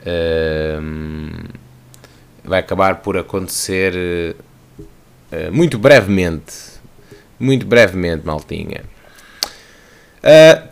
uh, 0.01 1.47
vai 2.43 2.59
acabar 2.59 2.97
por 2.97 3.17
acontecer 3.17 4.35
muito 5.51 5.79
brevemente 5.79 6.53
muito 7.39 7.65
brevemente 7.65 8.25
maltinha 8.25 8.83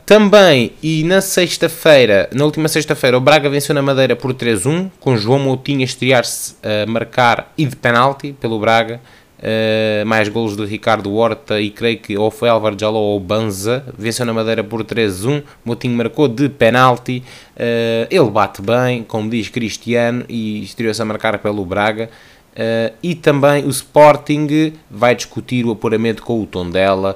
também 0.05 0.71
e 0.81 1.03
na 1.03 1.21
sexta-feira 1.21 2.27
na 2.33 2.43
última 2.43 2.67
sexta-feira 2.67 3.17
o 3.17 3.21
Braga 3.21 3.49
venceu 3.49 3.75
na 3.75 3.81
Madeira 3.81 4.15
por 4.15 4.33
3-1 4.33 4.89
com 4.99 5.15
João 5.15 5.37
Moutinho 5.39 5.81
a 5.81 5.83
estrear-se 5.83 6.55
a 6.63 6.89
marcar 6.89 7.53
e 7.57 7.65
de 7.65 7.75
penalti 7.75 8.33
pelo 8.33 8.59
Braga. 8.59 8.99
Uh, 9.43 10.05
mais 10.05 10.29
golos 10.29 10.55
de 10.55 10.63
Ricardo 10.63 11.13
Horta 11.13 11.59
e 11.59 11.69
creio 11.69 11.97
que 11.97 12.17
ou 12.17 12.31
foi 12.31 12.47
Álvaro 12.47 12.79
Jaló 12.79 12.97
ou 12.97 13.19
Banza, 13.19 13.83
venceu 13.97 14.25
na 14.25 14.31
Madeira 14.31 14.63
por 14.63 14.85
3-1, 14.85 15.43
Motinho 15.65 15.97
marcou 15.97 16.29
de 16.29 16.47
penalti, 16.47 17.21
uh, 17.57 18.07
ele 18.09 18.29
bate 18.29 18.61
bem, 18.61 19.03
como 19.03 19.29
diz 19.29 19.49
Cristiano, 19.49 20.23
e 20.29 20.63
estreou-se 20.63 21.01
a 21.01 21.03
marcar 21.03 21.39
pelo 21.39 21.65
Braga, 21.65 22.09
uh, 22.53 22.93
e 23.01 23.15
também 23.15 23.65
o 23.65 23.69
Sporting 23.69 24.73
vai 24.89 25.15
discutir 25.15 25.65
o 25.65 25.71
apuramento 25.71 26.23
com 26.23 26.41
o 26.41 26.45
Tondela, 26.45 27.15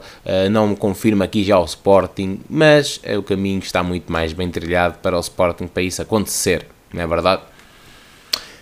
não 0.51 0.69
me 0.69 0.75
confirma 0.75 1.25
aqui 1.25 1.43
já 1.43 1.57
o 1.59 1.65
Sporting, 1.65 2.39
mas 2.49 2.99
é 3.03 3.17
o 3.17 3.23
caminho 3.23 3.59
está 3.59 3.81
muito 3.81 4.11
mais 4.11 4.33
bem 4.33 4.49
trilhado 4.49 4.97
para 5.01 5.15
o 5.15 5.19
Sporting 5.19 5.67
para 5.67 5.83
isso 5.83 6.01
acontecer, 6.01 6.65
não 6.93 7.01
é 7.01 7.07
verdade? 7.07 7.41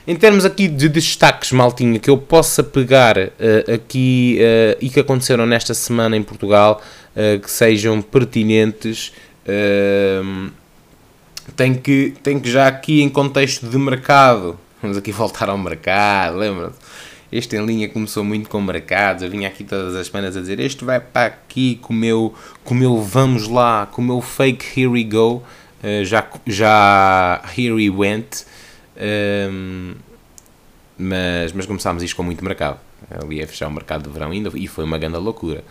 Em 0.07 0.15
termos 0.15 0.45
aqui 0.45 0.67
de 0.67 0.87
destaques, 0.87 1.51
maltinha, 1.51 1.97
que 1.97 2.09
eu 2.11 2.17
possa 2.17 2.63
pegar 2.63 3.17
uh, 3.17 3.73
aqui 3.73 4.37
uh, 4.39 4.77
e 4.79 4.87
que 4.87 4.99
aconteceram 4.99 5.47
nesta 5.47 5.73
semana 5.73 6.15
em 6.15 6.21
Portugal, 6.21 6.79
uh, 7.15 7.39
que 7.39 7.49
sejam 7.49 8.01
pertinentes, 8.03 9.11
tem, 11.55 11.75
que, 11.75 12.13
tem 12.23 12.39
que 12.39 12.49
já 12.49 12.67
aqui 12.67 13.01
em 13.01 13.09
contexto 13.09 13.67
de 13.67 13.77
mercado, 13.77 14.59
vamos 14.85 14.97
aqui 14.97 15.11
voltar 15.11 15.49
ao 15.49 15.57
mercado, 15.57 16.37
lembra-te? 16.37 16.75
Este 17.31 17.55
em 17.55 17.65
linha 17.65 17.89
começou 17.89 18.23
muito 18.23 18.47
com 18.47 18.61
mercados, 18.61 19.23
eu 19.23 19.29
vinha 19.31 19.47
aqui 19.47 19.63
todas 19.63 19.95
as 19.95 20.07
semanas 20.07 20.37
a 20.37 20.41
dizer, 20.41 20.59
este 20.59 20.85
vai 20.85 20.99
para 20.99 21.25
aqui 21.25 21.79
com 21.81 21.91
o 21.91 21.95
meu, 21.95 22.35
com 22.63 22.75
o 22.75 22.77
meu 22.77 23.01
vamos 23.01 23.47
lá, 23.47 23.87
com 23.87 24.01
o 24.01 24.05
meu 24.05 24.21
fake 24.21 24.79
here 24.79 24.87
we 24.87 25.03
go, 25.03 25.41
já, 26.03 26.25
já 26.45 27.41
here 27.57 27.73
we 27.73 27.89
went, 27.89 28.45
um, 29.49 29.95
mas, 30.97 31.51
mas 31.51 31.65
começámos 31.65 32.03
isto 32.03 32.15
com 32.15 32.23
muito 32.23 32.43
mercado. 32.43 32.79
Ali 33.09 33.41
a 33.41 33.47
fechar 33.47 33.67
o 33.67 33.71
mercado 33.71 34.03
de 34.03 34.09
verão 34.09 34.31
ainda 34.31 34.51
e 34.55 34.67
foi 34.67 34.83
uma 34.83 34.97
grande 34.97 35.17
loucura. 35.17 35.63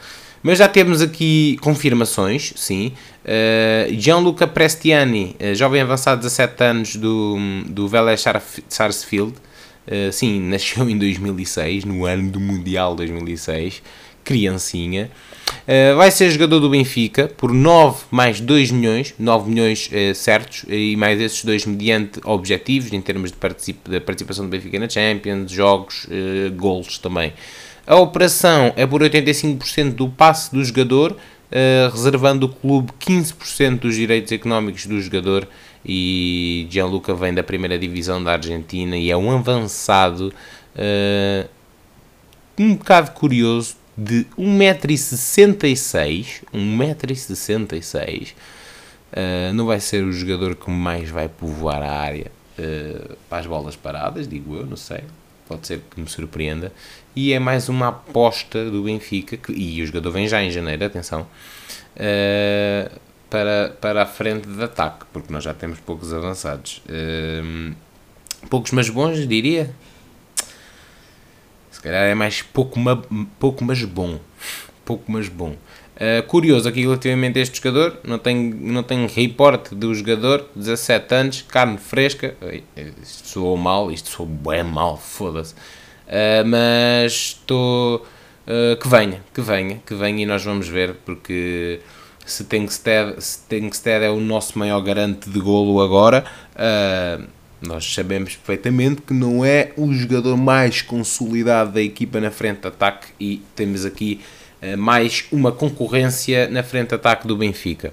Mas 0.45 0.59
já 0.59 0.69
temos 0.69 1.01
aqui 1.01 1.57
confirmações, 1.63 2.53
sim. 2.55 2.93
Uh, 3.25 3.99
Gianluca 3.99 4.47
Prestiani, 4.47 5.35
uh, 5.41 5.55
jovem 5.55 5.81
avançado 5.81 6.21
de 6.21 6.27
17 6.27 6.63
anos 6.63 6.97
do, 6.97 7.39
do 7.67 7.89
Vélez 7.89 8.23
Sarsfield, 8.69 9.33
uh, 9.33 10.13
sim, 10.13 10.39
nasceu 10.47 10.87
em 10.91 10.99
2006, 10.99 11.87
no 11.87 12.05
ano 12.05 12.31
do 12.31 12.39
Mundial 12.39 12.95
2006, 12.95 13.83
criancinha. 14.23 15.11
Uh, 15.63 15.97
vai 15.97 16.11
ser 16.11 16.31
jogador 16.31 16.61
do 16.61 16.69
Benfica 16.69 17.27
por 17.27 17.51
9 17.51 18.05
mais 18.11 18.39
2 18.39 18.71
milhões, 18.71 19.15
9 19.19 19.49
milhões 19.49 19.89
uh, 19.89 20.15
certos, 20.15 20.67
e 20.69 20.95
mais 20.95 21.19
esses 21.19 21.43
dois 21.43 21.65
mediante 21.65 22.21
objetivos, 22.23 22.93
em 22.93 23.01
termos 23.01 23.33
de, 23.33 23.39
particip 23.39 23.89
de 23.89 23.99
participação 23.99 24.45
do 24.45 24.51
Benfica 24.51 24.79
na 24.79 24.91
Champions, 24.91 25.51
jogos, 25.51 26.05
uh, 26.05 26.53
golos 26.55 26.99
também. 26.99 27.33
A 27.87 27.97
operação 27.97 28.73
é 28.77 28.87
por 28.87 29.03
85% 29.03 29.95
do 29.95 30.09
passe 30.09 30.55
do 30.55 30.65
jogador, 30.65 31.13
uh, 31.13 31.93
reservando 31.93 32.47
o 32.47 32.49
clube 32.49 32.93
15% 32.99 33.81
dos 33.81 33.95
direitos 33.95 34.33
económicos 34.33 34.87
do 34.87 35.01
jogador. 35.01 35.47
E 35.85 36.67
Gianluca 36.71 37.15
vem 37.15 37.35
da 37.35 37.43
primeira 37.43 37.79
divisão 37.79 38.23
da 38.23 38.33
Argentina 38.33 38.97
e 38.97 39.11
é 39.11 39.17
um 39.17 39.31
avançado 39.31 40.33
um 42.59 42.75
bocado 42.77 43.13
curioso 43.13 43.77
de 43.97 44.27
1,66m, 44.39 46.43
1,66m, 46.53 48.33
uh, 49.13 49.55
não 49.55 49.67
vai 49.67 49.79
ser 49.81 50.05
o 50.05 50.13
jogador 50.13 50.57
que 50.57 50.71
mais 50.71 51.09
vai 51.09 51.29
povoar 51.29 51.83
a 51.83 51.93
área 51.93 52.31
uh, 52.59 53.17
para 53.29 53.39
as 53.39 53.47
bolas 53.47 53.77
paradas, 53.77 54.29
digo 54.29 54.57
eu, 54.57 54.67
não 54.67 54.77
sei, 54.77 55.05
pode 55.47 55.67
ser 55.67 55.81
que 55.91 56.01
me 56.01 56.09
surpreenda, 56.09 56.73
e 57.15 57.33
é 57.33 57.39
mais 57.39 57.69
uma 57.69 57.89
aposta 57.89 58.71
do 58.71 58.83
Benfica, 58.85 59.37
que, 59.37 59.53
e 59.53 59.83
o 59.83 59.87
jogador 59.87 60.11
vem 60.11 60.29
já 60.29 60.43
em 60.43 60.51
janeiro, 60.51 60.85
atenção, 60.85 61.23
uh, 61.97 63.01
para, 63.31 63.77
para 63.81 64.03
a 64.03 64.07
frente 64.07 64.49
de 64.49 64.63
ataque, 64.63 65.05
porque 65.13 65.33
nós 65.33 65.45
já 65.45 65.55
temos 65.55 65.79
poucos 65.81 66.13
avançados. 66.13 66.83
Uh, 66.89 67.75
poucos 68.49 68.71
mas 68.73 68.89
bons, 68.89 69.27
diria, 69.27 69.75
calhar 71.85 72.05
é 72.05 72.15
mais 72.15 72.41
pouco, 72.41 72.81
ma, 72.81 73.01
pouco 73.39 73.63
mas 73.63 73.85
bom. 73.85 74.19
Pouco 74.85 75.05
mas 75.13 75.29
bom. 75.29 75.55
Uh, 75.95 76.27
curioso 76.27 76.69
aqui 76.69 76.81
relativamente 76.81 77.39
a 77.39 77.43
este 77.43 77.59
jogador, 77.59 78.01
não 78.03 78.19
tem, 78.19 78.37
não 78.37 78.83
tem 78.83 79.07
reporte 79.07 79.75
do 79.75 79.95
jogador, 79.95 80.49
17 80.57 81.15
anos, 81.15 81.43
carne 81.43 81.79
fresca, 81.79 82.35
isto 83.01 83.29
soou 83.29 83.57
mal, 83.57 83.93
isto 83.93 84.09
soou 84.09 84.29
bem 84.29 84.65
mal, 84.65 84.97
foda-se, 84.97 85.55
uh, 86.15 86.47
mas 86.47 87.13
estou, 87.13 88.07
uh, 88.47 88.77
que 88.81 88.89
venha, 88.89 89.21
que 89.35 89.41
venha, 89.41 89.83
que 89.85 89.95
venha 89.95 90.23
e 90.23 90.27
nós 90.27 90.45
vamos 90.45 90.69
ver, 90.69 90.95
porque 91.05 91.81
se 92.25 92.45
Tenkstead, 92.45 93.21
se 93.21 93.91
é 93.91 94.09
o 94.09 94.21
nosso 94.21 94.59
maior 94.59 94.81
garante 94.81 95.29
de 95.29 95.41
golo 95.41 95.83
agora, 95.83 96.25
Nós 97.67 97.95
sabemos 97.95 98.37
perfeitamente 98.37 99.03
que 99.03 99.15
não 99.15 99.45
é 99.45 99.73
o 99.77 99.93
jogador 99.93 100.37
mais 100.37 100.83
consolidado 100.83 101.73
da 101.73 101.83
equipa 101.83 102.21
na 102.21 102.31
frente 102.31 102.61
de 102.61 102.69
ataque 102.69 103.09
e 103.19 103.43
temos 103.55 103.85
aqui 103.85 104.21
uh, 104.63 104.77
mais 104.77 105.25
uma 105.33 105.51
concorrência 105.51 106.49
na 106.49 106.63
frente 106.63 106.91
de 106.91 106.95
ataque 106.97 107.27
do 107.27 107.37
Benfica. 107.37 107.93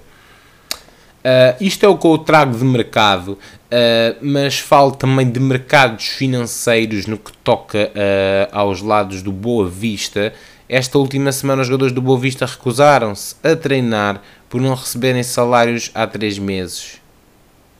Uh, 1.24 1.56
isto 1.60 1.86
é 1.86 1.88
o 1.88 1.96
que 1.96 2.06
eu 2.06 2.18
trago 2.18 2.56
de 2.56 2.64
mercado, 2.64 3.38
uh, 3.72 4.18
mas 4.20 4.58
falo 4.58 4.92
também 4.92 5.30
de 5.30 5.40
mercados 5.40 6.08
financeiros 6.08 7.06
no 7.06 7.16
que 7.16 7.32
toca 7.38 7.90
uh, 7.90 8.48
aos 8.52 8.82
lados 8.82 9.22
do 9.22 9.32
Boa 9.32 9.68
Vista. 9.68 10.32
Esta 10.68 10.98
última 10.98 11.32
semana, 11.32 11.62
os 11.62 11.68
jogadores 11.68 11.92
do 11.92 12.02
Boa 12.02 12.18
Vista 12.18 12.44
recusaram-se 12.44 13.34
a 13.42 13.56
treinar 13.56 14.22
por 14.48 14.60
não 14.60 14.74
receberem 14.74 15.22
salários 15.22 15.90
há 15.94 16.06
3 16.06 16.38
meses. 16.38 17.00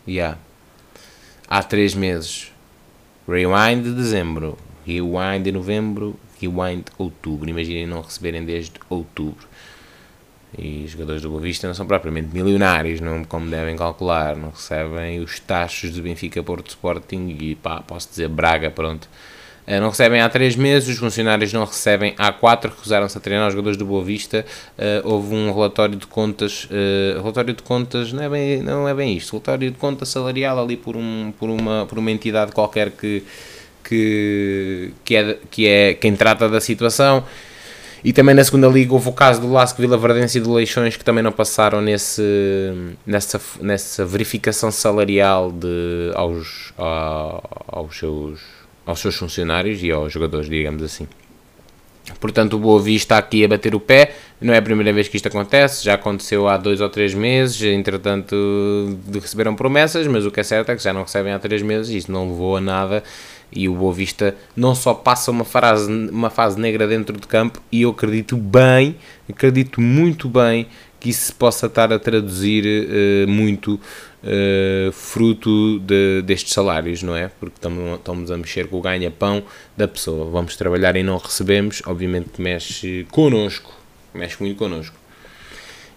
Yeah. 0.08 0.38
Há 1.46 1.62
3 1.62 1.94
meses. 1.94 2.50
Rewind 3.28 3.84
de 3.84 3.92
dezembro, 3.92 4.58
rewind 4.84 5.44
de 5.44 5.52
novembro, 5.52 6.18
rewind 6.40 6.84
de 6.84 6.92
outubro. 6.98 7.48
Imaginem 7.48 7.86
não 7.86 8.00
receberem 8.00 8.44
desde 8.44 8.72
outubro. 8.90 9.46
E 10.56 10.84
os 10.84 10.90
jogadores 10.90 11.22
do 11.22 11.30
Boa 11.30 11.40
Vista 11.40 11.66
não 11.66 11.74
são 11.74 11.86
propriamente 11.86 12.28
milionários, 12.32 13.00
não, 13.00 13.24
como 13.24 13.48
devem 13.48 13.74
calcular, 13.76 14.36
não 14.36 14.50
recebem 14.50 15.20
os 15.20 15.40
taxos 15.40 15.92
do 15.92 16.02
Benfica, 16.02 16.42
Porto 16.42 16.68
Sporting 16.68 17.36
e 17.40 17.54
pá, 17.54 17.80
posso 17.80 18.10
dizer 18.10 18.28
Braga, 18.28 18.70
pronto. 18.70 19.08
Eh, 19.66 19.80
não 19.80 19.90
recebem 19.90 20.20
há 20.20 20.28
3 20.28 20.56
meses, 20.56 20.88
os 20.88 20.98
funcionários 20.98 21.52
não 21.52 21.64
recebem 21.64 22.14
há 22.18 22.32
4, 22.32 22.70
recusaram-se 22.70 23.16
a 23.16 23.20
treinar 23.20 23.46
os 23.46 23.54
jogadores 23.54 23.76
do 23.76 23.86
Boa 23.86 24.02
Vista. 24.04 24.44
Uh, 24.76 25.08
houve 25.08 25.34
um 25.34 25.52
relatório 25.52 25.96
de 25.96 26.06
contas, 26.06 26.64
uh, 26.64 27.20
relatório 27.20 27.54
de 27.54 27.62
contas 27.62 28.12
não 28.12 28.22
é, 28.22 28.28
bem, 28.28 28.62
não 28.62 28.88
é 28.88 28.94
bem 28.94 29.16
isto, 29.16 29.32
relatório 29.32 29.70
de 29.70 29.78
conta 29.78 30.04
salarial 30.04 30.62
ali 30.62 30.76
por, 30.76 30.96
um, 30.96 31.32
por, 31.38 31.48
uma, 31.48 31.86
por 31.86 31.98
uma 31.98 32.10
entidade 32.10 32.52
qualquer 32.52 32.90
que, 32.90 33.22
que, 33.84 34.92
que, 35.04 35.16
é, 35.16 35.38
que 35.50 35.66
é 35.66 35.94
quem 35.94 36.16
trata 36.16 36.48
da 36.48 36.60
situação 36.60 37.24
e 38.04 38.12
também 38.12 38.34
na 38.34 38.42
segunda 38.42 38.66
liga 38.66 38.92
houve 38.92 39.08
o 39.08 39.12
caso 39.12 39.40
do 39.40 39.52
Lasco 39.52 39.80
Vila 39.80 39.96
Verdense 39.96 40.38
e 40.38 40.40
do 40.40 40.52
Leixões 40.52 40.96
que 40.96 41.04
também 41.04 41.22
não 41.22 41.30
passaram 41.30 41.80
nesse, 41.80 42.22
nessa, 43.06 43.40
nessa 43.60 44.04
verificação 44.04 44.72
salarial 44.72 45.52
de, 45.52 46.10
aos, 46.14 46.72
a, 46.76 47.40
aos, 47.68 47.96
seus, 47.96 48.40
aos 48.84 48.98
seus 48.98 49.14
funcionários 49.14 49.82
e 49.82 49.90
aos 49.90 50.12
jogadores, 50.12 50.48
digamos 50.48 50.82
assim. 50.82 51.06
Portanto, 52.18 52.54
o 52.54 52.58
Boa 52.58 52.82
Vista 52.82 53.14
está 53.14 53.18
aqui 53.18 53.44
a 53.44 53.48
bater 53.48 53.74
o 53.74 53.80
pé. 53.80 54.16
Não 54.40 54.52
é 54.52 54.58
a 54.58 54.62
primeira 54.62 54.92
vez 54.92 55.06
que 55.06 55.16
isto 55.16 55.28
acontece, 55.28 55.84
já 55.84 55.94
aconteceu 55.94 56.48
há 56.48 56.56
dois 56.56 56.80
ou 56.80 56.88
três 56.88 57.14
meses. 57.14 57.62
Entretanto, 57.62 58.34
receberam 59.14 59.54
promessas, 59.54 60.08
mas 60.08 60.26
o 60.26 60.30
que 60.32 60.40
é 60.40 60.42
certo 60.42 60.72
é 60.72 60.76
que 60.76 60.82
já 60.82 60.92
não 60.92 61.02
recebem 61.02 61.32
há 61.32 61.38
três 61.38 61.62
meses 61.62 61.90
e 61.90 61.98
isso 61.98 62.10
não 62.10 62.28
levou 62.28 62.56
a 62.56 62.60
nada 62.60 63.04
e 63.52 63.68
o 63.68 63.74
Boa 63.74 63.92
Vista 63.92 64.34
não 64.56 64.74
só 64.74 64.94
passa 64.94 65.30
uma 65.30 65.44
fase, 65.44 65.90
uma 65.90 66.30
fase 66.30 66.58
negra 66.58 66.86
dentro 66.86 67.18
de 67.18 67.26
campo, 67.26 67.60
e 67.70 67.82
eu 67.82 67.90
acredito 67.90 68.36
bem, 68.36 68.96
acredito 69.28 69.80
muito 69.80 70.28
bem 70.28 70.66
que 70.98 71.10
isso 71.10 71.26
se 71.26 71.32
possa 71.32 71.66
estar 71.66 71.92
a 71.92 71.98
traduzir 71.98 72.64
uh, 72.64 73.28
muito 73.28 73.74
uh, 73.74 74.92
fruto 74.92 75.80
de, 75.80 76.22
destes 76.22 76.52
salários, 76.52 77.02
não 77.02 77.16
é? 77.16 77.28
Porque 77.40 77.56
estamos 77.56 78.30
a 78.30 78.36
mexer 78.36 78.68
com 78.68 78.78
o 78.78 78.80
ganha-pão 78.80 79.42
da 79.76 79.88
pessoa. 79.88 80.30
Vamos 80.30 80.54
trabalhar 80.54 80.94
e 80.94 81.02
não 81.02 81.16
recebemos, 81.16 81.82
obviamente 81.86 82.28
que 82.28 82.40
mexe 82.40 83.04
connosco, 83.10 83.72
mexe 84.14 84.36
muito 84.40 84.56
connosco. 84.56 84.94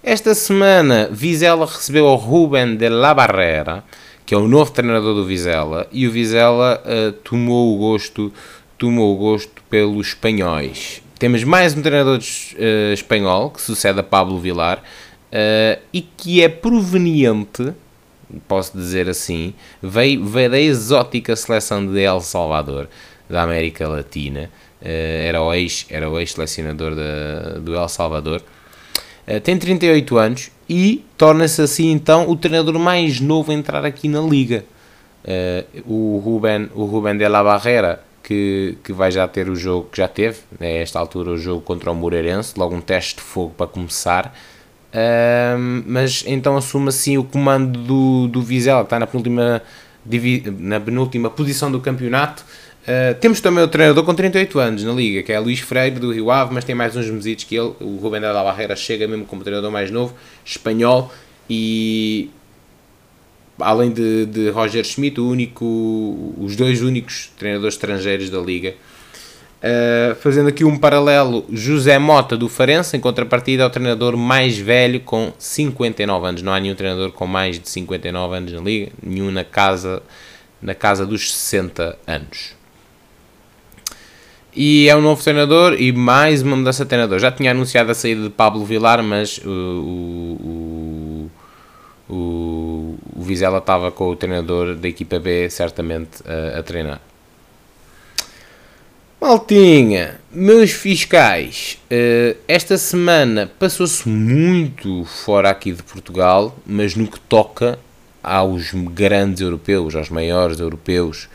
Esta 0.02 0.34
semana, 0.34 1.08
Vizela 1.12 1.66
recebeu 1.66 2.06
o 2.06 2.16
Ruben 2.16 2.76
de 2.76 2.90
la 2.90 3.14
Barrera, 3.14 3.84
que 4.26 4.34
é 4.34 4.38
o 4.38 4.48
novo 4.48 4.72
treinador 4.72 5.14
do 5.14 5.26
Vizela, 5.26 5.88
e 5.92 6.08
o 6.08 6.12
Vizela 6.12 6.82
uh, 6.84 7.12
tomou 7.12 7.76
o 7.76 7.78
gosto 7.78 8.34
tomou 8.78 9.16
o 9.16 9.18
gosto 9.18 9.64
pelos 9.70 10.08
espanhóis. 10.08 11.02
Temos 11.18 11.44
mais 11.44 11.76
um 11.76 11.82
treinador 11.82 12.20
uh, 12.20 12.94
espanhol 12.94 13.50
que 13.50 13.62
sucede 13.62 14.00
a 14.00 14.04
Pablo 14.04 14.40
Vilar 14.40 14.80
uh, 14.80 15.82
e 15.94 16.02
que 16.02 16.44
é 16.44 16.50
proveniente, 16.50 17.74
posso 18.48 18.78
dizer 18.78 19.08
assim, 19.08 19.54
veio, 19.82 20.26
veio 20.26 20.50
da 20.50 20.60
exótica 20.60 21.36
seleção 21.36 21.86
de 21.86 22.02
El 22.02 22.20
Salvador, 22.20 22.90
da 23.30 23.44
América 23.44 23.88
Latina. 23.88 24.50
era 24.82 25.42
o 25.42 25.54
ex-selecionador 25.54 26.92
ex 26.92 27.64
do 27.64 27.76
El 27.76 27.88
Salvador. 27.88 28.42
Tem 29.44 29.58
38 29.58 30.18
anos 30.18 30.52
e 30.70 31.04
torna-se 31.18 31.62
assim 31.62 31.92
então 31.92 32.30
o 32.30 32.36
treinador 32.36 32.78
mais 32.80 33.20
novo 33.20 33.52
a 33.52 33.56
entrar 33.56 33.86
aqui 33.86 34.08
na 34.08 34.22
liga. 34.22 34.66
Uh, 35.24 35.92
o 35.92 36.20
Ruben, 36.20 36.70
o 36.76 36.86
Ruben 36.86 37.18
de 37.18 37.28
la 37.28 37.44
Barrera, 37.44 38.04
que, 38.22 38.78
que 38.84 38.94
vai 38.94 39.12
já 39.12 39.28
ter 39.28 39.50
o 39.50 39.56
jogo 39.56 39.90
que 39.92 39.98
já 39.98 40.08
teve, 40.08 40.40
né, 40.60 40.68
a 40.68 40.82
esta 40.82 41.00
altura 41.00 41.32
o 41.32 41.38
jogo 41.38 41.62
contra 41.62 41.92
o 41.92 41.96
Moreirense, 41.96 42.54
logo 42.58 42.76
um 42.76 42.82
teste 42.82 43.16
de 43.16 43.22
fogo 43.22 43.54
para 43.56 43.68
começar. 43.68 44.36
Uh, 44.94 45.84
mas 45.86 46.24
então 46.28 46.56
assume 46.56 46.90
assim 46.90 47.18
o 47.18 47.24
comando 47.24 47.80
do, 47.80 48.28
do 48.28 48.42
Vizela, 48.42 48.82
que 48.82 48.86
está 48.86 49.00
na 49.00 49.08
penúltima, 49.08 49.62
na 50.60 50.80
penúltima 50.80 51.30
posição 51.30 51.72
do 51.72 51.80
campeonato. 51.80 52.46
Uh, 52.86 53.16
temos 53.20 53.42
também 53.42 53.64
o 53.64 53.68
treinador 53.68 54.04
com 54.04 54.14
38 54.14 54.60
anos 54.60 54.84
na 54.84 54.94
liga, 54.94 55.24
que 55.24 55.34
é 55.34 55.40
Luís 55.40 55.60
Freire 55.60 56.00
do 56.00 56.14
Rio 56.14 56.30
Ave, 56.30 56.54
mas 56.54 56.64
tem 56.64 56.76
mais 56.76 56.96
uns 56.96 57.10
mesitos 57.10 57.44
que 57.44 57.56
ele. 57.56 57.74
O 57.80 57.98
Rubem 57.98 58.22
da 58.22 58.32
Barreira 58.44 58.76
chega 58.76 59.08
mesmo 59.08 59.26
como 59.26 59.44
treinador 59.44 59.72
mais 59.72 59.90
novo, 59.90 60.14
espanhol, 60.46 61.12
e 61.50 62.30
além 63.60 63.92
de, 63.92 64.28
de 64.28 64.50
Roger 64.52 64.84
Schmidt, 64.84 65.20
o 65.20 65.28
único, 65.28 65.66
os 66.38 66.56
dois 66.56 66.84
únicos 66.84 67.32
treinadores 67.40 67.74
estrangeiros 67.74 68.30
da 68.30 68.40
liga. 68.40 68.76
Uh, 69.64 70.14
fazendo 70.18 70.50
aqui 70.50 70.64
um 70.64 70.78
paralelo, 70.78 71.44
José 71.52 71.98
Mota 71.98 72.38
do 72.38 72.48
Farense, 72.48 72.96
em 72.96 73.00
contrapartida, 73.00 73.64
é 73.64 73.66
o 73.66 73.70
treinador 73.72 74.16
mais 74.16 74.60
velho 74.60 75.00
com 75.00 75.34
59 75.40 76.28
anos. 76.28 76.42
Não 76.44 76.54
há 76.54 76.60
nenhum 76.60 76.76
treinador 76.76 77.12
com 77.14 77.26
mais 77.26 77.60
de 77.60 77.68
59 77.68 78.36
anos 78.36 78.52
na 78.54 78.62
liga, 78.62 78.92
nenhum 79.02 79.32
na 79.32 79.44
casa, 79.44 80.04
na 80.62 80.76
casa 80.76 81.04
dos 81.04 81.34
60 81.34 81.98
anos 82.06 82.65
e 84.56 84.88
é 84.88 84.96
um 84.96 85.02
novo 85.02 85.22
treinador 85.22 85.76
e 85.80 85.92
mais 85.92 86.42
uma 86.42 86.56
mudança 86.56 86.86
de 86.86 86.90
treinador. 86.90 87.20
Já 87.20 87.32
tinha 87.32 87.52
anunciado 87.52 87.92
a 87.92 87.94
saída 87.94 88.24
de 88.24 88.30
Pablo 88.30 88.64
Vilar, 88.64 89.04
mas 89.04 89.40
o, 89.40 89.50
o, 89.50 91.32
o, 92.10 92.98
o 93.16 93.22
Vizela 93.22 93.58
estava 93.58 93.92
com 93.92 94.10
o 94.10 94.16
treinador 94.16 94.76
da 94.76 94.88
equipa 94.88 95.20
B 95.20 95.50
certamente 95.50 96.22
a, 96.26 96.60
a 96.60 96.64
treinar. 96.64 97.02
Maltinha, 99.20 100.20
meus 100.32 100.72
fiscais, 100.72 101.80
uh, 101.92 102.38
esta 102.48 102.78
semana 102.78 103.52
passou-se 103.58 104.08
muito 104.08 105.04
fora 105.06 105.50
aqui 105.50 105.72
de 105.72 105.82
Portugal, 105.82 106.56
mas 106.66 106.96
no 106.96 107.08
que 107.08 107.20
toca 107.20 107.80
aos 108.22 108.72
grandes 108.74 109.42
europeus, 109.42 109.96
aos 109.96 110.10
maiores 110.10 110.60
europeus, 110.60 111.28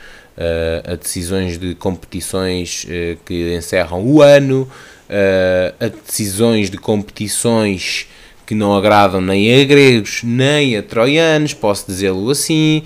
a 0.84 0.94
decisões 0.96 1.58
de 1.58 1.74
competições 1.74 2.84
uh, 2.84 3.18
que 3.24 3.54
encerram 3.54 4.02
o 4.04 4.22
ano, 4.22 4.62
uh, 4.62 5.74
a 5.84 5.88
decisões 5.88 6.70
de 6.70 6.78
competições 6.78 8.06
que 8.46 8.54
não 8.54 8.76
agradam 8.76 9.20
nem 9.20 9.60
a 9.60 9.64
gregos 9.64 10.22
nem 10.24 10.76
a 10.76 10.82
troianos, 10.82 11.54
posso 11.54 11.86
dizê-lo 11.86 12.30
assim, 12.30 12.82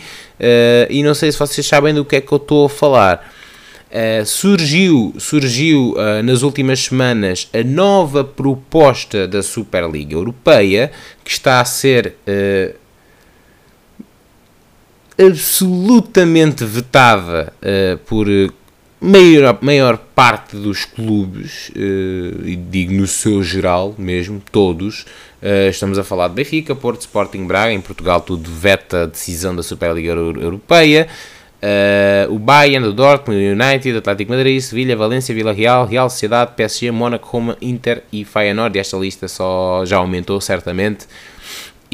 e 0.91 1.03
não 1.03 1.15
sei 1.15 1.33
se 1.33 1.39
vocês 1.39 1.67
sabem 1.67 1.95
do 1.95 2.05
que 2.05 2.17
é 2.17 2.21
que 2.21 2.31
eu 2.31 2.37
estou 2.37 2.67
a 2.67 2.69
falar. 2.69 3.35
Uh, 3.95 4.27
surgiu, 4.27 5.15
surgiu 5.21 5.93
uh, 5.93 6.21
nas 6.25 6.43
últimas 6.43 6.81
semanas 6.81 7.49
a 7.55 7.63
nova 7.63 8.25
proposta 8.25 9.29
da 9.29 9.41
Superliga 9.41 10.15
Europeia 10.15 10.91
que 11.23 11.31
está 11.31 11.61
a 11.61 11.65
ser 11.65 12.17
uh, 12.27 12.75
absolutamente 15.19 16.65
vetada 16.65 17.53
uh, 17.63 17.99
por 17.99 18.29
eh, 18.29 18.49
maior, 19.01 19.59
maior 19.61 19.99
parte 20.15 20.57
dos 20.57 20.85
clubes, 20.85 21.69
uh, 21.71 22.47
e 22.47 22.57
digo 22.57 22.93
no 22.95 23.07
seu 23.07 23.43
geral 23.43 23.95
mesmo, 23.97 24.43
todos, 24.51 25.03
uh, 25.43 25.69
estamos 25.69 25.99
a 25.99 26.05
falar 26.05 26.29
de 26.29 26.35
Benfica, 26.35 26.75
Porto, 26.75 27.03
Sporting, 27.03 27.47
Braga, 27.47 27.73
em 27.73 27.81
Portugal 27.81 28.21
tudo 28.21 28.51
veta 28.51 29.03
a 29.03 29.07
decisão 29.07 29.55
da 29.55 29.63
Superliga 29.63 30.13
Europeia, 30.13 31.07
uh, 31.63 32.35
o 32.35 32.39
Bayern, 32.39 32.87
o 32.89 32.93
Dortmund, 32.93 33.41
o 33.41 33.53
United, 33.53 33.99
Atlético 33.99 34.33
Madrid, 34.33 34.61
Sevilha, 34.61 34.97
Valência, 34.97 35.35
Vila 35.35 35.53
Real, 35.53 35.87
Real 35.87 36.11
Sociedade, 36.11 36.53
PSG, 36.57 36.91
Mónaco, 36.91 37.29
Roma, 37.29 37.57
Inter 37.61 38.03
e 38.13 38.25
Feyenoord, 38.25 38.77
e 38.77 38.81
esta 38.81 38.97
lista 38.97 39.29
só 39.29 39.85
já 39.85 39.99
aumentou 39.99 40.41
certamente, 40.41 41.07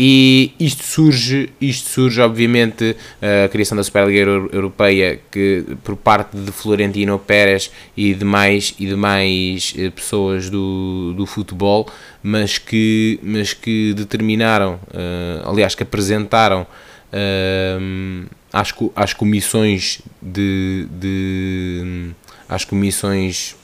e 0.03 0.55
isto 0.59 0.83
surge, 0.83 1.51
isto 1.61 1.91
surge 1.91 2.23
obviamente, 2.23 2.97
a 3.21 3.47
criação 3.51 3.77
da 3.77 3.85
Superliga 3.85 4.21
Europeia 4.51 5.21
que, 5.31 5.63
por 5.85 5.95
parte 5.95 6.39
de 6.39 6.51
Florentino 6.51 7.19
Pérez 7.19 7.71
e 7.95 8.15
demais, 8.15 8.75
e 8.79 8.87
demais 8.87 9.75
eh, 9.77 9.91
pessoas 9.91 10.49
do, 10.49 11.13
do 11.13 11.27
futebol, 11.27 11.87
mas 12.23 12.57
que, 12.57 13.21
mas 13.23 13.53
que 13.53 13.93
determinaram, 13.93 14.81
uh, 14.87 15.51
aliás, 15.51 15.75
que 15.75 15.83
apresentaram 15.83 16.63
uh, 16.63 18.27
às, 18.51 18.73
às 18.97 19.13
comissões 19.13 20.01
de, 20.23 20.89
de 20.99 22.13
às 22.49 22.65
comissões 22.65 23.55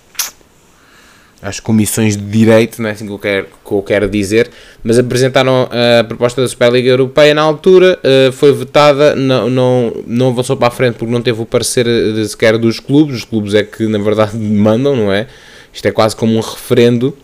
às 1.46 1.60
comissões 1.60 2.16
de 2.16 2.24
direito, 2.24 2.82
não 2.82 2.88
é 2.88 2.92
assim 2.92 3.06
que 3.06 3.12
eu, 3.12 3.18
quero, 3.18 3.46
que 3.46 3.72
eu 3.72 3.82
quero 3.82 4.08
dizer, 4.08 4.50
mas 4.82 4.98
apresentaram 4.98 5.68
a 5.70 6.04
proposta 6.04 6.42
da 6.42 6.48
Superliga 6.48 6.90
Europeia 6.90 7.34
na 7.34 7.42
altura, 7.42 7.98
uh, 8.02 8.32
foi 8.32 8.52
votada, 8.52 9.14
não, 9.14 9.48
não, 9.48 10.02
não 10.06 10.28
avançou 10.28 10.56
para 10.56 10.68
a 10.68 10.70
frente 10.70 10.94
porque 10.94 11.12
não 11.12 11.22
teve 11.22 11.40
o 11.40 11.46
parecer 11.46 11.84
de, 11.84 12.28
sequer 12.28 12.58
dos 12.58 12.80
clubes, 12.80 13.16
os 13.16 13.24
clubes 13.24 13.54
é 13.54 13.62
que 13.62 13.86
na 13.86 13.98
verdade 13.98 14.36
mandam, 14.38 14.96
não 14.96 15.12
é? 15.12 15.26
Isto 15.72 15.86
é 15.86 15.92
quase 15.92 16.16
como 16.16 16.36
um 16.36 16.40
referendo 16.40 17.16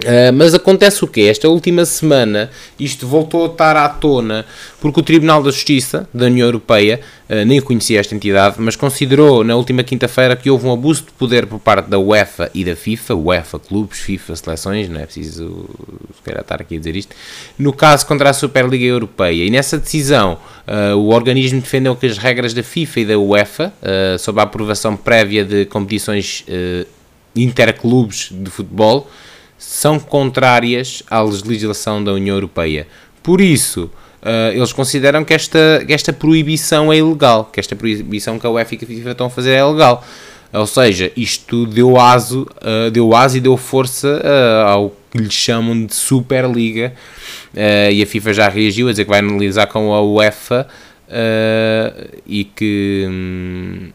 Uh, 0.00 0.32
mas 0.32 0.54
acontece 0.54 1.04
o 1.04 1.08
quê? 1.08 1.22
Esta 1.22 1.46
última 1.48 1.84
semana 1.84 2.50
isto 2.78 3.06
voltou 3.06 3.44
a 3.44 3.48
estar 3.48 3.76
à 3.76 3.86
tona 3.86 4.46
porque 4.80 4.98
o 4.98 5.02
Tribunal 5.02 5.42
da 5.42 5.50
Justiça 5.50 6.08
da 6.12 6.24
União 6.24 6.46
Europeia, 6.46 7.00
uh, 7.28 7.44
nem 7.44 7.60
conhecia 7.60 8.00
esta 8.00 8.14
entidade, 8.14 8.56
mas 8.58 8.76
considerou 8.76 9.44
na 9.44 9.54
última 9.56 9.82
quinta-feira 9.82 10.34
que 10.36 10.48
houve 10.48 10.66
um 10.66 10.72
abuso 10.72 11.02
de 11.04 11.12
poder 11.12 11.46
por 11.46 11.58
parte 11.58 11.90
da 11.90 11.98
UEFA 11.98 12.50
e 12.54 12.64
da 12.64 12.74
FIFA, 12.74 13.14
UEFA, 13.14 13.58
clubes, 13.58 13.98
FIFA, 13.98 14.36
seleções, 14.36 14.88
não 14.88 15.00
é 15.00 15.04
preciso 15.04 15.68
se 16.24 16.30
estar 16.30 16.62
aqui 16.62 16.76
a 16.76 16.78
dizer 16.78 16.96
isto, 16.96 17.14
no 17.58 17.72
caso 17.72 18.06
contra 18.06 18.30
a 18.30 18.32
Superliga 18.32 18.84
Europeia. 18.84 19.44
E 19.44 19.50
nessa 19.50 19.76
decisão 19.76 20.38
uh, 20.66 20.96
o 20.96 21.12
organismo 21.12 21.60
defendeu 21.60 21.94
que 21.94 22.06
as 22.06 22.16
regras 22.16 22.54
da 22.54 22.62
FIFA 22.62 23.00
e 23.00 23.04
da 23.04 23.18
UEFA, 23.18 23.72
sob 24.18 24.40
a 24.40 24.44
aprovação 24.44 24.96
prévia 24.96 25.44
de 25.44 25.66
competições 25.66 26.44
interclubes 27.34 28.28
de 28.30 28.50
futebol, 28.50 29.08
são 29.60 30.00
contrárias 30.00 31.02
à 31.10 31.20
legislação 31.20 32.02
da 32.02 32.14
União 32.14 32.34
Europeia. 32.34 32.86
Por 33.22 33.42
isso, 33.42 33.90
uh, 34.22 34.52
eles 34.54 34.72
consideram 34.72 35.22
que 35.22 35.34
esta, 35.34 35.84
que 35.86 35.92
esta 35.92 36.14
proibição 36.14 36.90
é 36.90 36.96
ilegal, 36.96 37.44
que 37.44 37.60
esta 37.60 37.76
proibição 37.76 38.38
que 38.38 38.46
a 38.46 38.50
UEFA 38.50 38.74
e 38.74 38.78
a 38.82 38.86
FIFA 38.86 39.10
estão 39.10 39.26
a 39.26 39.30
fazer 39.30 39.50
é 39.50 39.58
ilegal. 39.58 40.02
Ou 40.50 40.66
seja, 40.66 41.12
isto 41.14 41.66
deu 41.66 42.00
aso, 42.00 42.48
uh, 42.56 42.90
deu 42.90 43.14
aso 43.14 43.36
e 43.36 43.40
deu 43.40 43.54
força 43.58 44.22
uh, 44.24 44.66
ao 44.66 44.92
que 45.10 45.18
lhe 45.18 45.30
chamam 45.30 45.84
de 45.84 45.94
Superliga. 45.94 46.94
E 47.54 48.00
a 48.00 48.06
FIFA 48.06 48.32
já 48.32 48.48
reagiu 48.48 48.88
a 48.88 48.92
dizer 48.92 49.04
que 49.04 49.10
vai 49.10 49.18
analisar 49.18 49.66
com 49.66 49.92
a 49.92 50.00
UEFA 50.00 50.68
e 52.24 52.44
que. 52.44 53.04
Um, 53.08 53.90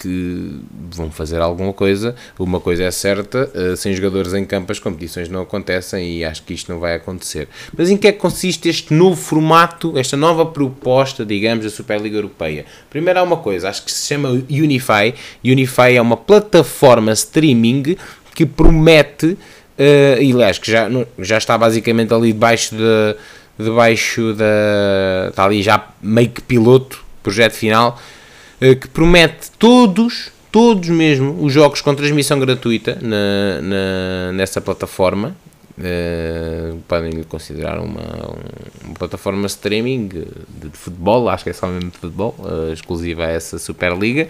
que 0.00 0.60
vão 0.90 1.10
fazer 1.10 1.40
alguma 1.40 1.72
coisa. 1.72 2.14
Uma 2.38 2.60
coisa 2.60 2.84
é 2.84 2.90
certa, 2.90 3.50
uh, 3.54 3.76
sem 3.76 3.94
jogadores 3.94 4.34
em 4.34 4.44
campo 4.44 4.72
as 4.72 4.78
competições 4.78 5.28
não 5.28 5.42
acontecem 5.42 6.18
e 6.18 6.24
acho 6.24 6.42
que 6.42 6.54
isto 6.54 6.72
não 6.72 6.78
vai 6.78 6.94
acontecer. 6.94 7.48
Mas 7.76 7.90
em 7.90 7.96
que 7.96 8.08
é 8.08 8.12
que 8.12 8.18
consiste 8.18 8.68
este 8.68 8.92
novo 8.92 9.16
formato, 9.20 9.96
esta 9.98 10.16
nova 10.16 10.46
proposta, 10.46 11.24
digamos, 11.24 11.64
da 11.64 11.70
Superliga 11.70 12.16
Europeia? 12.16 12.64
Primeiro 12.90 13.20
há 13.20 13.22
uma 13.22 13.38
coisa, 13.38 13.68
acho 13.68 13.84
que 13.84 13.92
se 13.92 14.06
chama 14.06 14.30
Unify. 14.30 15.14
Unify 15.44 15.94
é 15.94 16.00
uma 16.00 16.16
plataforma 16.16 17.12
streaming 17.12 17.96
que 18.34 18.44
promete, 18.44 19.26
uh, 19.26 20.20
e 20.20 20.32
aliás, 20.32 20.58
que 20.58 20.70
já, 20.70 20.88
já 21.18 21.38
está 21.38 21.56
basicamente 21.56 22.12
ali 22.12 22.32
debaixo 22.32 22.74
de 22.74 23.16
debaixo 23.58 24.34
da. 24.34 25.28
está 25.30 25.44
ali 25.44 25.62
já 25.62 25.88
meio 26.02 26.28
que 26.28 26.42
piloto, 26.42 27.04
projeto 27.22 27.54
final, 27.54 27.98
eh, 27.98 28.15
que 28.58 28.88
promete 28.88 29.50
todos, 29.58 30.30
todos 30.50 30.88
mesmo, 30.88 31.44
os 31.44 31.52
jogos 31.52 31.80
com 31.80 31.94
transmissão 31.94 32.38
gratuita 32.40 32.98
na, 33.02 33.60
na 33.60 34.32
nessa 34.32 34.60
plataforma. 34.60 35.36
Uh, 35.78 36.78
podem 36.88 37.22
considerar 37.24 37.78
uma, 37.80 38.34
uma 38.82 38.94
plataforma 38.94 39.46
streaming 39.46 40.08
de, 40.08 40.24
de, 40.48 40.70
futebol, 40.72 41.28
acho 41.28 41.44
que 41.44 41.50
é 41.50 41.52
só 41.52 41.66
mesmo 41.66 41.90
de 41.90 41.98
futebol, 41.98 42.34
uh, 42.38 42.72
exclusiva 42.72 43.26
a 43.26 43.30
essa 43.30 43.58
Superliga, 43.58 44.26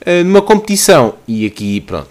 uh, 0.00 0.24
numa 0.24 0.40
competição. 0.40 1.16
E 1.28 1.44
aqui, 1.44 1.78
pronto, 1.82 2.08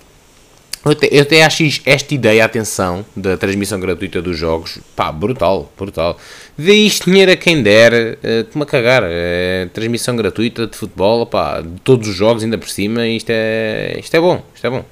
eu 0.84 0.91
até, 0.91 1.10
eu 1.12 1.22
até 1.22 1.44
acho 1.44 1.63
esta 1.86 2.13
ideia, 2.13 2.44
atenção, 2.44 3.06
da 3.15 3.38
transmissão 3.38 3.80
gratuita 3.80 4.22
dos 4.22 4.38
jogos, 4.38 4.80
pá, 4.96 5.12
brutal, 5.12 5.72
brutal. 5.78 6.17
Dê 6.58 6.74
isto 6.74 7.06
dinheiro 7.06 7.32
a 7.32 7.36
quem 7.36 7.62
der, 7.62 7.94
uh, 7.94 8.46
como 8.52 8.63
a 8.63 8.67
cagar, 8.67 9.04
é 9.06 9.67
transmissão 9.74 10.15
gratuita 10.15 10.65
de 10.65 10.76
futebol, 10.76 11.26
pá, 11.28 11.62
de 11.62 11.80
todos 11.82 12.08
os 12.08 12.15
jogos 12.15 12.44
ainda 12.44 12.58
por 12.58 12.70
cima, 12.70 13.08
isto 13.08 13.30
é, 13.30 13.98
isto 14.00 14.15
é 14.15 14.20
bom, 14.20 14.44
isto 14.56 14.65
é 14.65 14.70
bom. 14.72 14.84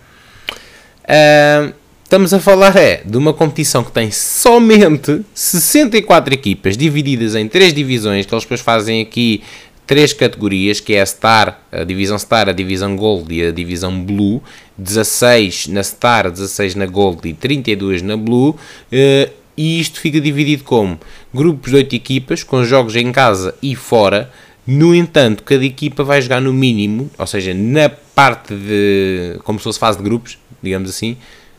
Uh, 1.06 1.74
estamos 2.04 2.36
a 2.36 2.40
falar 2.40 2.76
é 2.76 3.02
de 3.04 3.18
uma 3.18 3.34
competição 3.34 3.84
que 3.84 3.92
tem 3.92 4.12
somente 4.12 5.22
64 5.34 6.34
equipas 6.34 6.78
divididas 6.78 7.34
em 7.34 7.48
três 7.48 7.74
divisões, 7.74 8.28
que 8.28 8.34
eles 8.34 8.44
depois 8.44 8.62
fazem 8.62 9.02
aqui 9.02 9.42
três 9.90 10.14
categorias, 10.14 10.80
que 10.80 10.94
é 10.94 11.02
a 11.02 11.06
Star, 11.06 11.60
a 11.72 11.84
divisão 11.84 12.20
Star, 12.20 12.48
a 12.48 12.52
divisão 12.52 12.96
Gold 12.96 13.34
e 13.34 13.48
a 13.48 13.52
divisão 13.52 14.00
Blue, 14.04 14.40
16 14.78 15.66
na 15.70 15.82
Star, 15.82 16.30
16 16.30 16.76
na 16.76 16.86
Gold 16.86 17.28
e 17.28 17.34
32 17.34 18.04
na 18.04 18.16
Blue, 18.16 18.56
eh, 18.92 19.32
e 19.58 19.80
isto 19.80 20.00
fica 20.00 20.22
dividido 20.22 20.64
como 20.64 21.00
grupos 21.34 21.72
de 21.72 21.78
8 21.78 21.96
equipas, 21.96 22.44
com 22.44 22.64
jogos 22.64 22.96
em 22.96 23.12
casa 23.12 23.56
e 23.64 23.76
fora, 23.76 24.32
no 24.68 24.94
entanto, 24.94 25.42
cada 25.42 25.66
equipa 25.66 26.04
vai 26.04 26.22
jogar 26.22 26.40
no 26.40 26.54
mínimo, 26.54 27.10
ou 27.18 27.26
seja, 27.26 27.52
na 27.56 27.90
parte 27.90 28.54
de, 28.54 29.40
como 29.44 29.58
se 29.58 29.64
fosse 29.64 29.80
fase 29.80 29.98
de 29.98 30.04
grupos, 30.04 30.38
digamos 30.62 30.88
assim, 30.88 31.18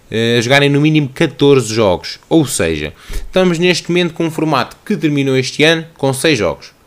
eh, 0.09 0.39
jogarem 0.41 0.71
no 0.71 0.81
mínimo 0.81 1.09
14 1.09 1.75
jogos. 1.75 2.21
Ou 2.29 2.47
seja, 2.47 2.93
estamos 3.13 3.59
neste 3.59 3.91
momento 3.91 4.15
com 4.15 4.25
um 4.25 4.31
formato 4.31 4.77
que 4.87 4.97
terminou 4.97 5.37
este 5.37 5.65
ano 5.65 5.85
com 5.99 6.13
6 6.13 6.39
jogos. 6.39 6.80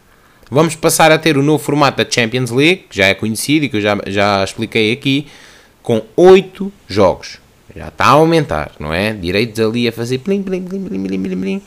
Vamos 0.54 0.76
passar 0.76 1.12
a 1.12 1.18
ter 1.18 1.36
o 1.36 1.42
novo 1.42 1.64
formato 1.64 1.98
da 1.98 2.08
Champions 2.08 2.52
League, 2.52 2.86
que 2.88 2.96
já 2.96 3.08
é 3.08 3.16
conhecido 3.16 3.66
e 3.66 3.70
que 3.70 3.78
eu 3.78 3.82
já, 3.82 3.98
já 4.06 4.44
expliquei 4.44 4.92
aqui, 4.92 5.26
com 5.82 6.04
8 6.16 6.72
jogos. 6.88 7.40
Já 7.76 7.88
está 7.88 8.06
a 8.06 8.10
aumentar, 8.10 8.72
não 8.80 8.94
é? 8.94 9.14
Direitos 9.14 9.60
ali 9.60 9.88
a 9.88 9.92
fazer 9.92 10.20
plim, 10.20 10.44
plim, 10.44 10.62
plim, 10.62 10.84
plim, 10.84 11.04
plim, 11.04 11.24
plim, 11.24 11.42
plim. 11.42 11.62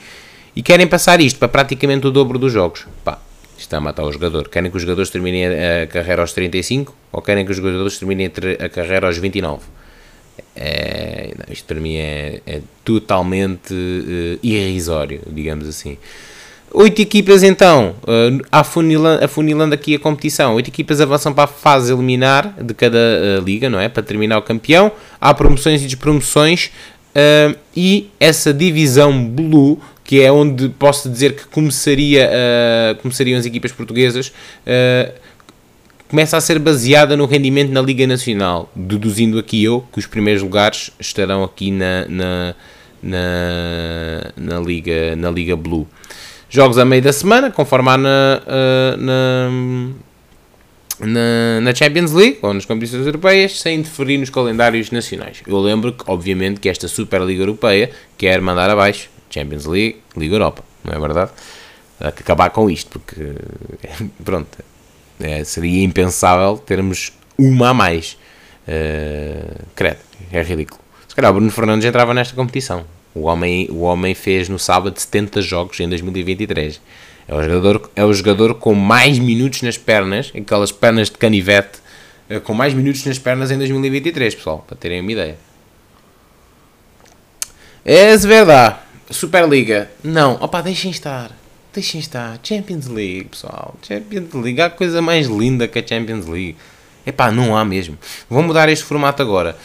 E 0.55 0.63
querem 0.63 0.87
passar 0.87 1.21
isto 1.21 1.37
para 1.37 1.49
praticamente 1.49 2.07
o 2.07 2.13
dobro 2.13 2.39
dos 2.39 2.53
jogos. 2.53 2.87
Pá, 3.03 3.19
está 3.59 3.79
a 3.79 3.81
matar 3.81 4.05
o 4.05 4.13
jogador. 4.13 4.49
Querem 4.49 4.71
que 4.71 4.77
os 4.77 4.83
jogadores 4.85 5.11
terminem 5.11 5.47
a 5.83 5.89
carreira 5.89 6.23
aos 6.23 6.33
35 6.33 6.95
ou 7.11 7.21
querem 7.21 7.45
que 7.45 7.51
os 7.51 7.57
jogadores 7.57 7.99
terminem 7.99 8.31
a 8.61 8.69
carreira 8.69 9.09
aos 9.09 9.19
29? 9.19 9.65
É, 10.55 11.33
não, 11.37 11.53
isto 11.53 11.65
para 11.67 11.81
mim 11.81 11.97
é, 11.97 12.41
é 12.47 12.61
totalmente 12.85 13.75
uh, 13.75 14.39
irrisório, 14.45 15.23
digamos 15.27 15.67
assim. 15.67 15.99
Oito 16.73 17.01
equipas 17.01 17.43
então, 17.43 17.95
uh, 18.03 18.45
afunilando, 18.53 19.73
aqui 19.75 19.95
a 19.95 19.99
competição, 19.99 20.55
oito 20.57 20.69
equipas 20.69 21.01
avançam 21.01 21.33
para 21.33 21.45
a 21.45 21.47
fase 21.47 21.93
eliminar 21.93 22.55
de 22.61 22.75
cada 22.75 22.99
uh, 22.99 23.45
liga, 23.45 23.71
não 23.71 23.81
é? 23.81 23.89
Para 23.89 24.03
terminar 24.03 24.37
o 24.39 24.43
campeão. 24.43 24.93
Há 25.21 25.33
promoções 25.33 25.83
e 25.83 25.87
despromoções 25.87 26.71
uh, 27.15 27.57
e 27.75 28.11
essa 28.21 28.53
divisão 28.53 29.27
Blue, 29.27 29.81
que 30.05 30.21
é 30.21 30.31
onde 30.31 30.69
posso 30.69 31.09
dizer 31.09 31.37
que 31.37 31.47
começaria, 31.47 32.29
uh, 32.29 33.01
começariam 33.01 33.39
as 33.39 33.47
equipas 33.47 33.73
portuguesas, 33.73 34.33
começa 36.09 36.37
a 36.37 36.41
ser 36.41 36.59
baseada 36.59 37.17
no 37.17 37.27
rendimento 37.27 37.71
na 37.71 37.81
Liga 37.81 38.07
Nacional, 38.07 38.71
deduzindo 38.75 39.39
aqui 39.39 39.65
eu 39.65 39.85
que 39.93 39.99
os 39.99 40.07
primeiros 40.07 40.43
lugares 40.43 40.91
estarão 41.01 41.43
aqui 41.43 41.71
na, 41.71 42.07
na, 42.07 42.55
na, 43.03 44.33
na 44.37 44.61
Liga, 44.61 45.17
na 45.17 45.31
Liga 45.31 45.57
Blue. 45.57 45.87
Jogos 46.57 46.79
a 46.79 46.87
meio 46.87 47.03
da 47.03 47.13
semana, 47.13 47.51
conforme 47.51 47.91
há 47.91 47.99
na, 47.99 48.43
uh, 48.47 48.97
na, 48.97 49.51
na, 51.01 51.61
na, 51.61 51.75
Champions 51.75 52.13
League 52.13 52.39
ou 52.41 52.55
nas 52.55 52.65
competições 52.65 53.05
europeias, 53.05 53.61
sem 53.61 53.81
interferir 53.81 54.17
nos 54.17 54.31
calendários 54.31 54.91
nacionais. 54.91 55.43
Eu 55.47 55.61
lembro 55.61 55.93
que, 55.93 56.03
obviamente, 56.07 56.59
que 56.59 56.71
esta 56.71 56.89
Superliga 56.89 57.43
Europeia 57.43 57.91
quer 58.17 58.41
mandar 58.41 58.71
abaixo 58.71 59.11
Champions 59.29 59.67
League, 59.67 59.99
Liga 60.17 60.37
Europa, 60.37 60.65
não 60.83 60.95
é 60.95 60.99
verdade? 60.99 61.31
Acabar 62.01 62.49
com 62.49 62.71
isto, 62.71 62.89
porque, 62.89 63.35
pronto, 64.25 64.57
é, 65.21 65.45
seria 65.45 65.85
impensável 65.85 66.57
termos 66.57 67.13
uma 67.37 67.69
a 67.69 67.75
mais. 67.75 68.17
Uh, 68.67 69.63
credo, 69.75 69.99
é 70.33 70.43
ridículo. 70.43 70.81
Se 71.07 71.15
calhar 71.15 71.33
o 71.33 71.35
Bruno 71.35 71.51
Fernandes 71.51 71.85
entrava 71.85 72.15
nesta 72.15 72.35
competição. 72.35 72.96
O 73.17 73.23
homem, 73.23 73.67
o 73.71 73.81
homem 73.81 74.15
fez 74.15 74.47
no 74.47 74.59
sábado 74.59 75.01
70 75.01 75.41
jogos 75.41 75.81
em 75.81 75.89
2023. 75.89 76.79
É 77.27 77.35
o 77.35 77.43
jogador, 77.43 77.91
é 77.97 78.05
o 78.05 78.13
jogador 78.13 78.55
com 78.57 78.75
mais 78.75 79.19
minutos 79.19 79.63
nas 79.63 79.79
pernas, 79.79 80.31
aquelas 80.37 80.71
pernas 80.71 81.09
de 81.09 81.17
canivete, 81.17 81.79
eh, 82.29 82.39
com 82.39 82.53
mais 82.53 82.75
minutos 82.75 83.07
nas 83.07 83.19
pernas 83.19 83.51
em 83.51 83.57
2023, 83.57 84.35
pessoal, 84.35 84.63
para 84.69 84.77
terem 84.77 85.01
uma 85.01 85.11
ideia. 85.11 85.39
É 87.83 88.15
verdade. 88.19 88.77
Superliga. 89.11 89.91
Não, 90.05 90.35
opa, 90.35 90.61
deixem 90.61 90.91
estar. 90.91 91.31
Deixem 91.73 91.99
estar. 91.99 92.39
Champions 92.43 92.87
League, 92.87 93.29
pessoal. 93.31 93.77
Champions 93.81 94.35
League. 94.35 94.61
Há 94.61 94.69
coisa 94.69 95.01
mais 95.01 95.27
linda 95.27 95.67
que 95.67 95.79
a 95.79 95.87
Champions 95.87 96.27
League. 96.27 96.57
Epá, 97.07 97.33
não 97.33 97.57
há 97.57 97.65
mesmo. 97.65 97.97
Vou 98.29 98.43
mudar 98.43 98.69
este 98.69 98.85
formato 98.85 99.23
agora. 99.23 99.57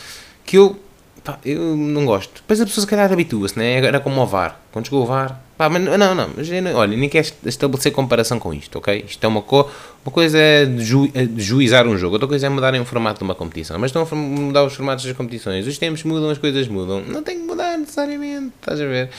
Que 0.46 0.58
eu 0.58 0.80
Pá, 1.24 1.38
eu 1.46 1.78
não 1.78 2.06
gosto. 2.06 2.34
Depois 2.42 2.60
a 2.60 2.66
pessoa 2.66 2.82
se 2.82 2.90
calhar 2.90 3.12
habitua-se, 3.12 3.58
né? 3.58 3.76
Era 3.76 4.00
como 4.00 4.20
o 4.22 4.26
VAR. 4.26 4.60
Quando 4.72 4.86
chegou 4.86 5.04
o 5.04 5.06
VAR, 5.06 5.40
pá, 5.56 5.70
mas 5.70 5.84
não, 5.84 6.16
não, 6.16 6.30
olha, 6.76 6.98
nem 6.98 7.08
quero 7.08 7.28
estabelecer 7.46 7.92
comparação 7.92 8.40
com 8.40 8.52
isto, 8.52 8.80
ok? 8.80 9.06
Isto 9.08 9.24
é 9.24 9.28
uma, 9.28 9.44
co 9.44 9.70
uma 10.04 10.12
coisa 10.12 10.40
é 10.40 10.66
ju 10.80 11.12
é 11.14 11.28
juizar 11.38 11.86
um 11.88 11.96
jogo, 11.96 12.14
outra 12.14 12.28
coisa 12.28 12.48
é 12.48 12.50
mudarem 12.50 12.82
o 12.82 12.86
formato 12.86 13.20
de 13.20 13.24
uma 13.24 13.36
competição. 13.36 13.78
Mas 13.78 13.90
estão 13.90 14.08
a 14.10 14.16
mudar 14.16 14.64
os 14.64 14.74
formatos 14.74 15.06
das 15.06 15.16
competições. 15.16 15.68
Os 15.68 15.78
tempos 15.78 16.04
mudam, 16.04 16.32
as 16.32 16.40
coisas 16.40 16.68
mudam. 16.68 17.04
Não 17.04 17.22
tem 17.22 17.40
que 17.40 17.46
mudar 17.46 17.78
necessariamente, 17.78 18.54
estás 18.60 18.82
a 18.82 18.86
ver? 18.86 19.12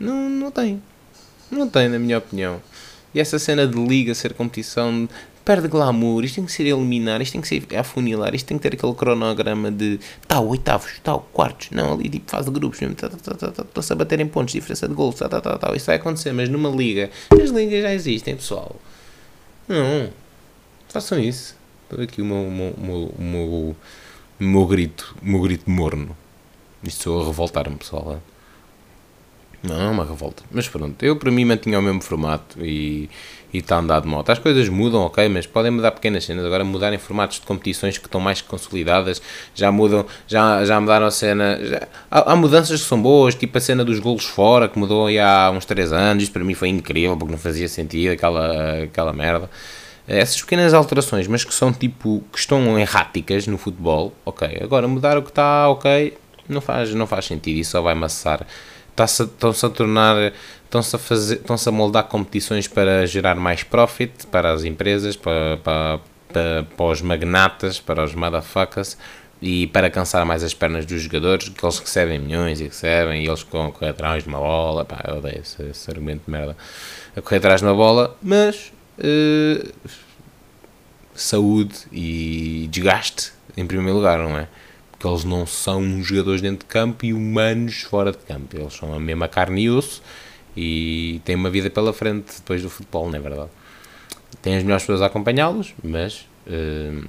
Não, 0.00 0.30
não 0.30 0.50
tem. 0.50 0.82
Não 1.50 1.68
tem, 1.68 1.88
na 1.88 1.98
minha 1.98 2.16
opinião. 2.16 2.62
E 3.14 3.20
essa 3.20 3.38
cena 3.38 3.66
de 3.66 3.78
liga 3.78 4.14
ser 4.14 4.32
competição 4.32 5.06
perde 5.46 5.68
glamour, 5.68 6.24
isto 6.24 6.34
tem 6.34 6.44
que 6.44 6.50
ser 6.50 6.66
eliminar, 6.66 7.22
isto 7.22 7.32
tem 7.32 7.40
que 7.40 7.46
ser 7.46 7.64
afunilar, 7.76 8.34
isto 8.34 8.46
tem 8.46 8.58
que 8.58 8.68
ter 8.68 8.76
aquele 8.76 8.92
cronograma 8.94 9.70
de 9.70 10.00
tal, 10.26 10.48
oitavos, 10.48 10.98
tal, 11.04 11.20
quartos, 11.32 11.70
não, 11.70 11.92
ali 11.92 12.08
tipo 12.08 12.28
fase 12.28 12.46
de 12.46 12.52
grupos 12.52 12.80
mesmo, 12.80 12.94
estão-se 12.94 13.22
tá, 13.22 13.52
tá, 13.52 13.64
tá, 13.64 13.92
a 13.92 13.94
bater 13.94 14.18
em 14.18 14.26
pontos, 14.26 14.52
diferença 14.52 14.88
de 14.88 14.94
gols, 14.94 15.14
tal, 15.14 15.28
tal, 15.28 15.40
tal, 15.40 15.56
tal, 15.56 15.76
isso 15.76 15.86
vai 15.86 15.94
acontecer, 15.94 16.32
mas 16.32 16.48
numa 16.48 16.68
liga, 16.68 17.10
as 17.30 17.50
ligas 17.50 17.80
já 17.80 17.94
existem, 17.94 18.34
pessoal. 18.34 18.74
Não, 19.68 20.10
façam 20.88 21.20
isso. 21.20 21.56
Estou 21.88 22.02
aqui 22.02 22.20
o 22.20 22.24
meu, 22.24 22.50
meu, 22.50 23.14
meu, 23.16 23.76
meu, 24.40 24.66
grito, 24.66 25.14
meu 25.22 25.40
grito 25.40 25.70
morno. 25.70 26.16
Isto 26.82 27.04
sou 27.04 27.22
a 27.22 27.26
revoltar-me, 27.26 27.76
pessoal. 27.76 28.20
Não, 29.62 29.80
é 29.80 29.88
uma 29.88 30.04
revolta. 30.04 30.42
Mas 30.50 30.68
pronto, 30.68 31.00
eu 31.04 31.16
para 31.16 31.30
mim 31.30 31.44
mantinha 31.44 31.78
o 31.78 31.82
mesmo 31.82 32.00
formato 32.00 32.58
e 32.64 33.08
e 33.56 33.60
está 33.60 33.76
a 33.76 33.78
andar 33.78 34.00
de 34.00 34.06
moto. 34.06 34.30
As 34.30 34.38
coisas 34.38 34.68
mudam, 34.68 35.00
ok, 35.00 35.26
mas 35.30 35.46
podem 35.46 35.70
mudar 35.70 35.90
pequenas 35.92 36.24
cenas. 36.24 36.44
Agora 36.44 36.62
mudarem 36.62 36.98
formatos 36.98 37.40
de 37.40 37.46
competições 37.46 37.96
que 37.96 38.06
estão 38.06 38.20
mais 38.20 38.42
consolidadas, 38.42 39.22
já 39.54 39.72
mudam, 39.72 40.04
já, 40.28 40.62
já 40.64 40.78
mudaram 40.78 41.06
a 41.06 41.10
cena. 41.10 41.58
Já, 41.62 41.88
há, 42.10 42.32
há, 42.32 42.36
mudanças 42.36 42.82
que 42.82 42.86
são 42.86 43.00
boas, 43.00 43.34
tipo 43.34 43.56
a 43.56 43.60
cena 43.60 43.82
dos 43.82 43.98
golos 43.98 44.26
fora, 44.26 44.68
que 44.68 44.78
mudou 44.78 45.08
há 45.08 45.50
uns 45.50 45.64
3 45.64 45.90
anos. 45.92 46.24
Isto 46.24 46.32
para 46.34 46.44
mim 46.44 46.52
foi 46.52 46.68
incrível, 46.68 47.16
porque 47.16 47.32
não 47.32 47.38
fazia 47.38 47.66
sentido 47.66 48.12
aquela, 48.12 48.82
aquela 48.82 49.12
merda. 49.12 49.48
Essas 50.06 50.40
pequenas 50.42 50.74
alterações, 50.74 51.26
mas 51.26 51.42
que 51.42 51.54
são 51.54 51.72
tipo, 51.72 52.22
que 52.30 52.38
estão 52.38 52.78
erráticas 52.78 53.46
no 53.46 53.56
futebol, 53.56 54.12
ok. 54.24 54.58
Agora 54.62 54.86
mudar 54.86 55.16
o 55.16 55.22
que 55.22 55.30
está, 55.30 55.68
ok, 55.68 56.16
não 56.46 56.60
faz, 56.60 56.94
não 56.94 57.06
faz 57.06 57.24
sentido, 57.24 57.58
isso 57.58 57.72
só 57.72 57.80
vai 57.80 57.94
amassar. 57.94 58.46
Estão-se 58.98 59.66
a 59.66 59.68
tornar 59.68 60.32
estão-se 60.66 60.96
a, 60.96 60.98
fazer, 60.98 61.34
estão-se 61.36 61.68
a 61.68 61.72
moldar 61.72 62.04
competições 62.04 62.68
para 62.68 63.06
gerar 63.06 63.34
mais 63.34 63.62
profit 63.62 64.26
para 64.26 64.52
as 64.52 64.64
empresas, 64.64 65.16
para, 65.16 65.56
para, 65.58 66.00
para, 66.32 66.66
para 66.76 66.86
os 66.86 67.00
magnatas, 67.00 67.80
para 67.80 68.04
os 68.04 68.14
motherfuckers 68.14 68.96
e 69.40 69.66
para 69.68 69.90
cansar 69.90 70.24
mais 70.24 70.42
as 70.42 70.54
pernas 70.54 70.86
dos 70.86 71.02
jogadores, 71.02 71.48
que 71.48 71.64
eles 71.64 71.78
recebem 71.78 72.18
milhões 72.18 72.60
e 72.60 72.64
recebem, 72.64 73.22
e 73.22 73.28
eles 73.28 73.42
correm 73.42 73.88
atrás 73.88 74.22
de 74.22 74.28
uma 74.28 74.38
bola, 74.38 74.84
pá, 74.84 75.02
eu 75.06 75.18
odeio 75.18 75.40
esse, 75.40 75.62
esse, 75.62 75.90
argumento 75.90 76.22
de 76.24 76.30
merda, 76.30 76.56
a 77.14 77.20
correr 77.20 77.36
atrás 77.36 77.60
de 77.60 77.66
uma 77.66 77.74
bola, 77.74 78.16
mas 78.22 78.72
uh, 78.98 79.72
saúde 81.14 81.74
e 81.92 82.66
desgaste 82.70 83.32
em 83.56 83.66
primeiro 83.66 83.96
lugar, 83.96 84.18
não 84.18 84.38
é? 84.38 84.48
Porque 84.96 85.08
eles 85.08 85.24
não 85.24 85.46
são 85.46 86.02
jogadores 86.02 86.40
dentro 86.40 86.66
de 86.66 86.72
campo 86.72 87.04
e 87.04 87.12
humanos 87.12 87.82
fora 87.82 88.12
de 88.12 88.18
campo, 88.18 88.56
eles 88.56 88.72
são 88.72 88.94
a 88.94 88.98
mesma 88.98 89.28
carne 89.28 89.62
e 89.62 89.70
osso, 89.70 90.02
e 90.56 91.20
tem 91.24 91.36
uma 91.36 91.50
vida 91.50 91.68
pela 91.68 91.92
frente 91.92 92.36
depois 92.36 92.62
do 92.62 92.70
futebol, 92.70 93.08
não 93.10 93.16
é 93.16 93.20
verdade? 93.20 93.50
Tem 94.40 94.56
as 94.56 94.62
melhores 94.62 94.84
pessoas 94.84 95.02
a 95.02 95.06
acompanhá-los, 95.06 95.74
mas 95.84 96.26
uh, 96.46 97.06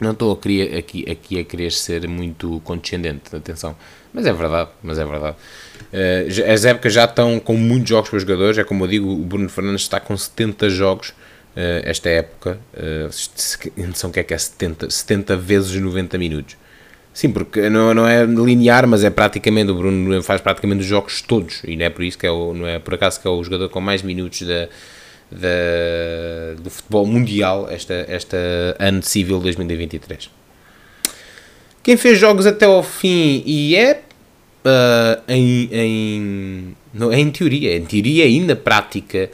não 0.00 0.10
estou 0.10 0.32
aqui, 0.32 0.76
aqui, 0.76 1.10
aqui 1.10 1.40
a 1.40 1.44
querer 1.44 1.72
ser 1.72 2.06
muito 2.06 2.60
condescendente, 2.62 3.34
atenção, 3.34 3.74
mas 4.12 4.26
é 4.26 4.32
verdade, 4.32 4.70
mas 4.82 4.98
é 4.98 5.04
verdade. 5.04 5.36
Uh, 5.92 6.52
as 6.52 6.64
épocas 6.66 6.92
já 6.92 7.04
estão 7.04 7.40
com 7.40 7.54
muitos 7.54 7.88
jogos 7.88 8.10
para 8.10 8.16
os 8.18 8.22
jogadores, 8.22 8.58
é 8.58 8.64
como 8.64 8.84
eu 8.84 8.88
digo, 8.88 9.10
o 9.10 9.24
Bruno 9.24 9.48
Fernandes 9.48 9.82
está 9.82 9.98
com 9.98 10.14
70 10.14 10.68
jogos 10.68 11.10
uh, 11.10 11.82
esta 11.84 12.10
época, 12.10 12.58
uh, 12.74 13.94
não 14.02 14.10
que 14.10 14.20
é 14.20 14.22
que 14.22 14.34
é 14.34 14.38
70, 14.38 14.90
70 14.90 15.36
vezes 15.36 15.80
90 15.80 16.18
minutos. 16.18 16.56
Sim, 17.16 17.30
porque 17.30 17.70
não, 17.70 17.94
não 17.94 18.06
é 18.06 18.26
linear, 18.26 18.86
mas 18.86 19.02
é 19.02 19.08
praticamente, 19.08 19.70
o 19.70 19.74
Bruno 19.74 20.22
faz 20.22 20.38
praticamente 20.42 20.82
os 20.82 20.86
jogos 20.86 21.22
todos, 21.22 21.62
e 21.64 21.74
não 21.74 21.86
é 21.86 21.88
por 21.88 22.04
isso 22.04 22.18
que 22.18 22.26
é 22.26 22.30
o, 22.30 22.52
não 22.52 22.66
é 22.66 22.78
por 22.78 22.92
acaso 22.92 23.18
que 23.18 23.26
é 23.26 23.30
o 23.30 23.42
jogador 23.42 23.70
com 23.70 23.80
mais 23.80 24.02
minutos 24.02 24.42
da, 24.42 24.68
da, 25.32 26.60
do 26.62 26.68
futebol 26.68 27.06
mundial 27.06 27.68
esta, 27.70 28.04
esta 28.06 28.36
ano 28.78 29.02
civil 29.02 29.40
2023. 29.40 30.28
Quem 31.82 31.96
fez 31.96 32.18
jogos 32.18 32.44
até 32.44 32.66
ao 32.66 32.82
fim 32.82 33.42
e 33.46 33.74
é 33.74 34.02
uh, 34.62 35.22
em, 35.26 35.70
em, 35.72 36.76
não, 36.92 37.10
é 37.10 37.18
em 37.18 37.30
teoria, 37.30 37.78
em 37.78 37.84
teoria 37.86 38.26
ainda 38.26 38.54
prática, 38.54 39.30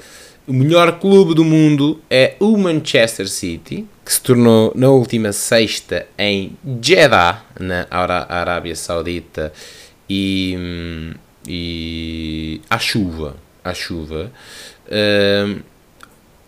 o 0.46 0.52
melhor 0.52 0.98
clube 0.98 1.34
do 1.34 1.44
mundo 1.44 2.00
é 2.10 2.34
o 2.40 2.56
Manchester 2.56 3.28
City, 3.28 3.86
que 4.04 4.12
se 4.12 4.20
tornou 4.20 4.72
na 4.74 4.88
última 4.88 5.32
sexta 5.32 6.06
em 6.18 6.56
Jeddah, 6.80 7.44
na 7.58 7.86
Arábia 7.90 8.74
Saudita, 8.74 9.52
e, 10.10 11.14
e 11.46 12.60
à 12.68 12.78
chuva, 12.78 13.36
à 13.64 13.72
chuva, 13.72 14.32
uh, 14.88 15.62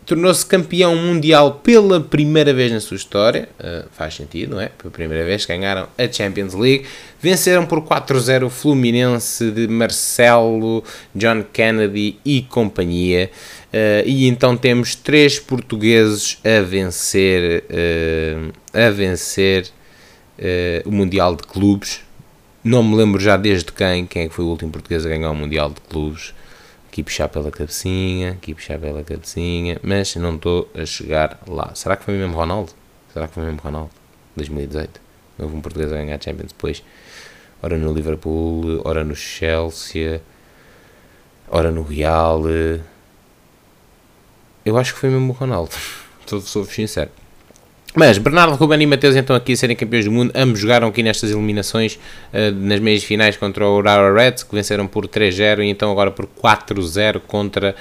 tornou-se 0.05 0.44
campeão 0.44 0.94
mundial 0.96 1.61
pela 1.62 2.00
primeira 2.00 2.52
vez 2.52 2.70
na 2.70 2.80
sua 2.80 2.96
história, 2.96 3.48
uh, 3.59 3.88
faz 3.92 4.14
sentido, 4.14 4.55
não 4.55 4.61
é? 4.61 4.68
Pela 4.68 4.90
primeira 4.90 5.24
vez 5.24 5.46
ganharam 5.46 5.88
a 5.96 6.12
Champions 6.12 6.55
League, 6.55 6.84
venceram 7.20 7.64
por 7.66 7.80
4-0 7.80 8.46
o 8.46 8.50
Fluminense 8.50 9.50
de 9.50 9.66
Marcelo, 9.66 10.84
John 11.14 11.42
Kennedy 11.52 12.18
e 12.24 12.42
companhia, 12.42 13.30
Uh, 13.74 14.07
e 14.07 14.28
então 14.28 14.57
temos 14.57 14.94
três 14.94 15.40
portugueses 15.40 16.38
a 16.44 16.62
vencer, 16.62 17.64
uh, 17.64 18.52
a 18.72 18.88
vencer 18.88 19.68
o 20.84 20.92
Mundial 20.92 21.34
de 21.34 21.42
Clubes. 21.42 22.00
Não 22.62 22.84
me 22.84 22.94
lembro 22.94 23.20
já 23.20 23.36
desde 23.36 23.72
quem, 23.72 24.07
quem 24.07 24.22
é 24.22 24.28
que 24.28 24.34
foi 24.34 24.44
o 24.44 24.48
último 24.48 24.70
português 24.70 25.05
a 25.05 25.09
ganhar 25.09 25.30
o 25.30 25.34
Mundial 25.34 25.70
de 25.70 25.80
Clubes. 25.80 26.32
Aqui 26.95 27.03
puxar 27.03 27.28
pela 27.28 27.51
cabecinha, 27.51 28.30
aqui 28.30 28.55
puxar 28.55 28.78
pela 28.78 29.03
cabecinha, 29.03 29.80
mas 29.82 30.14
não 30.14 30.36
estou 30.36 30.70
a 30.72 30.86
chegar 30.86 31.40
lá. 31.49 31.74
Será 31.74 31.97
que 31.97 32.05
foi 32.05 32.14
mesmo 32.14 32.36
Ronaldo? 32.36 32.70
Será 33.12 33.26
que 33.26 33.34
foi 33.34 33.42
mesmo 33.42 33.61
Ronaldo? 33.61 33.90
2018. 34.36 35.01
Houve 35.40 35.57
um 35.57 35.61
português 35.61 35.92
a 35.92 35.97
ganhar 35.97 36.14
a 36.14 36.20
Champions 36.20 36.53
depois. 36.53 36.84
Ora 37.61 37.76
no 37.76 37.92
Liverpool, 37.92 38.80
ora 38.84 39.03
no 39.03 39.16
Chelsea, 39.16 40.22
ora 41.49 41.72
no 41.72 41.82
Real 41.82 42.45
eu 44.64 44.78
acho 44.78 44.95
que 44.95 45.01
foi 45.01 45.11
mesmo 45.11 45.32
o 45.32 45.36
Ronaldo. 45.36 45.74
Sou, 46.26 46.40
sou 46.40 46.64
sincero. 46.64 47.11
Mas 47.97 48.18
Bernardo, 48.18 48.57
Ruben 48.57 48.82
e 48.82 48.86
Mateus 48.86 49.14
então 49.14 49.36
aqui 49.36 49.53
a 49.53 49.57
serem 49.57 49.76
campeões 49.76 50.05
do 50.05 50.11
mundo, 50.11 50.32
ambos 50.34 50.59
jogaram 50.59 50.88
aqui 50.88 51.01
nestas 51.01 51.30
eliminações 51.30 51.95
uh, 51.95 52.53
nas 52.53 52.80
meias 52.80 53.05
finais 53.05 53.36
contra 53.36 53.64
o 53.68 53.76
Urawa 53.76 54.12
Reds, 54.12 54.42
que 54.42 54.53
venceram 54.53 54.88
por 54.88 55.07
3-0 55.07 55.62
e 55.62 55.68
então 55.68 55.92
agora 55.92 56.11
por 56.11 56.26
4-0 56.26 57.20
contra 57.20 57.76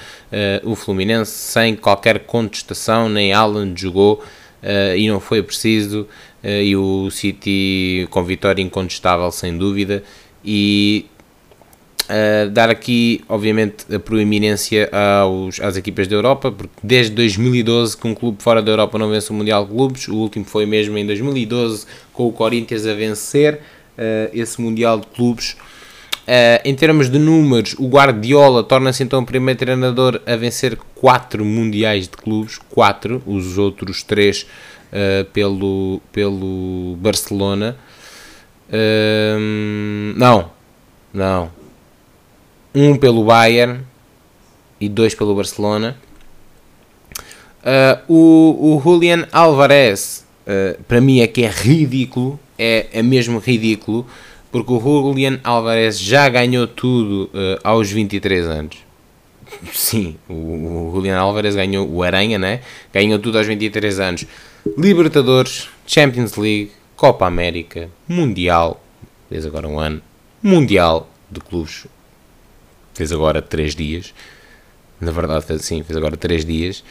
uh, 0.62 0.70
o 0.70 0.76
Fluminense, 0.76 1.32
sem 1.32 1.74
qualquer 1.74 2.20
contestação, 2.20 3.08
nem 3.08 3.32
Alan 3.32 3.72
jogou 3.74 4.22
uh, 4.62 4.96
e 4.96 5.08
não 5.08 5.18
foi 5.18 5.42
preciso, 5.42 6.06
e 6.44 6.76
o 6.76 7.10
City 7.10 8.06
com 8.10 8.22
vitória 8.22 8.62
incontestável 8.62 9.32
sem 9.32 9.56
dúvida, 9.56 10.04
e 10.44 11.06
Dar 12.52 12.68
aqui, 12.68 13.24
obviamente, 13.28 13.86
a 13.92 13.98
proeminência 13.98 14.90
aos, 14.92 15.58
às 15.60 15.76
equipas 15.76 16.06
da 16.06 16.14
Europa, 16.14 16.52
porque 16.52 16.74
desde 16.82 17.14
2012 17.14 17.96
que 17.96 18.06
um 18.06 18.14
clube 18.14 18.42
fora 18.42 18.60
da 18.60 18.70
Europa 18.70 18.98
não 18.98 19.08
vence 19.08 19.30
o 19.30 19.34
Mundial 19.34 19.64
de 19.64 19.70
Clubes, 19.70 20.08
o 20.08 20.14
último 20.16 20.44
foi 20.44 20.66
mesmo 20.66 20.98
em 20.98 21.06
2012 21.06 21.86
com 22.12 22.26
o 22.28 22.32
Corinthians 22.32 22.86
a 22.86 22.92
vencer 22.92 23.54
uh, 23.54 24.30
esse 24.34 24.60
Mundial 24.60 25.00
de 25.00 25.06
Clubes. 25.06 25.56
Uh, 26.22 26.60
em 26.64 26.74
termos 26.74 27.10
de 27.10 27.18
números, 27.18 27.74
o 27.78 27.88
Guardiola 27.88 28.62
torna-se 28.62 29.02
então 29.02 29.20
o 29.20 29.26
primeiro 29.26 29.58
treinador 29.58 30.20
a 30.26 30.36
vencer 30.36 30.76
4 30.94 31.42
Mundiais 31.42 32.06
de 32.06 32.16
Clubes, 32.16 32.58
4, 32.70 33.22
os 33.26 33.56
outros 33.58 34.02
3 34.02 34.46
pelo, 35.32 36.00
pelo 36.12 36.96
Barcelona. 37.00 37.76
não, 40.16 40.50
não, 41.12 41.50
um 42.74 42.96
pelo 42.96 43.24
Bayern 43.24 43.80
e 44.80 44.88
dois 44.88 45.14
pelo 45.14 45.34
Barcelona. 45.34 45.96
Uh, 47.62 48.12
o, 48.12 48.76
o 48.76 48.80
Julian 48.82 49.26
Alvarez, 49.32 50.26
uh, 50.46 50.82
para 50.84 51.00
mim 51.00 51.20
é 51.20 51.26
que 51.26 51.44
é 51.44 51.48
ridículo, 51.48 52.38
é, 52.58 52.86
é 52.92 53.02
mesmo 53.02 53.38
ridículo, 53.38 54.06
porque 54.52 54.72
o 54.72 54.80
Julian 54.80 55.40
Alvarez 55.42 55.98
já 55.98 56.28
ganhou 56.28 56.66
tudo 56.66 57.30
uh, 57.32 57.58
aos 57.64 57.90
23 57.90 58.46
anos. 58.46 58.76
Sim, 59.72 60.16
o, 60.28 60.32
o 60.32 60.92
Julian 60.94 61.18
Alvarez 61.18 61.54
ganhou 61.54 61.88
o 61.88 62.02
Aranha, 62.02 62.38
né? 62.38 62.60
Ganhou 62.92 63.18
tudo 63.18 63.38
aos 63.38 63.46
23 63.46 64.00
anos. 64.00 64.26
Libertadores, 64.76 65.68
Champions 65.86 66.36
League, 66.36 66.72
Copa 66.96 67.26
América, 67.26 67.88
Mundial, 68.08 68.82
fez 69.28 69.46
agora 69.46 69.66
um 69.66 69.78
ano 69.78 70.02
mundial 70.42 71.08
de 71.30 71.40
clubes, 71.40 71.86
fez 72.94 73.12
agora 73.12 73.42
3 73.42 73.74
dias, 73.74 74.14
na 75.00 75.10
verdade 75.10 75.58
sim, 75.62 75.82
fez 75.82 75.96
agora 75.96 76.16
3 76.16 76.44
dias, 76.44 76.84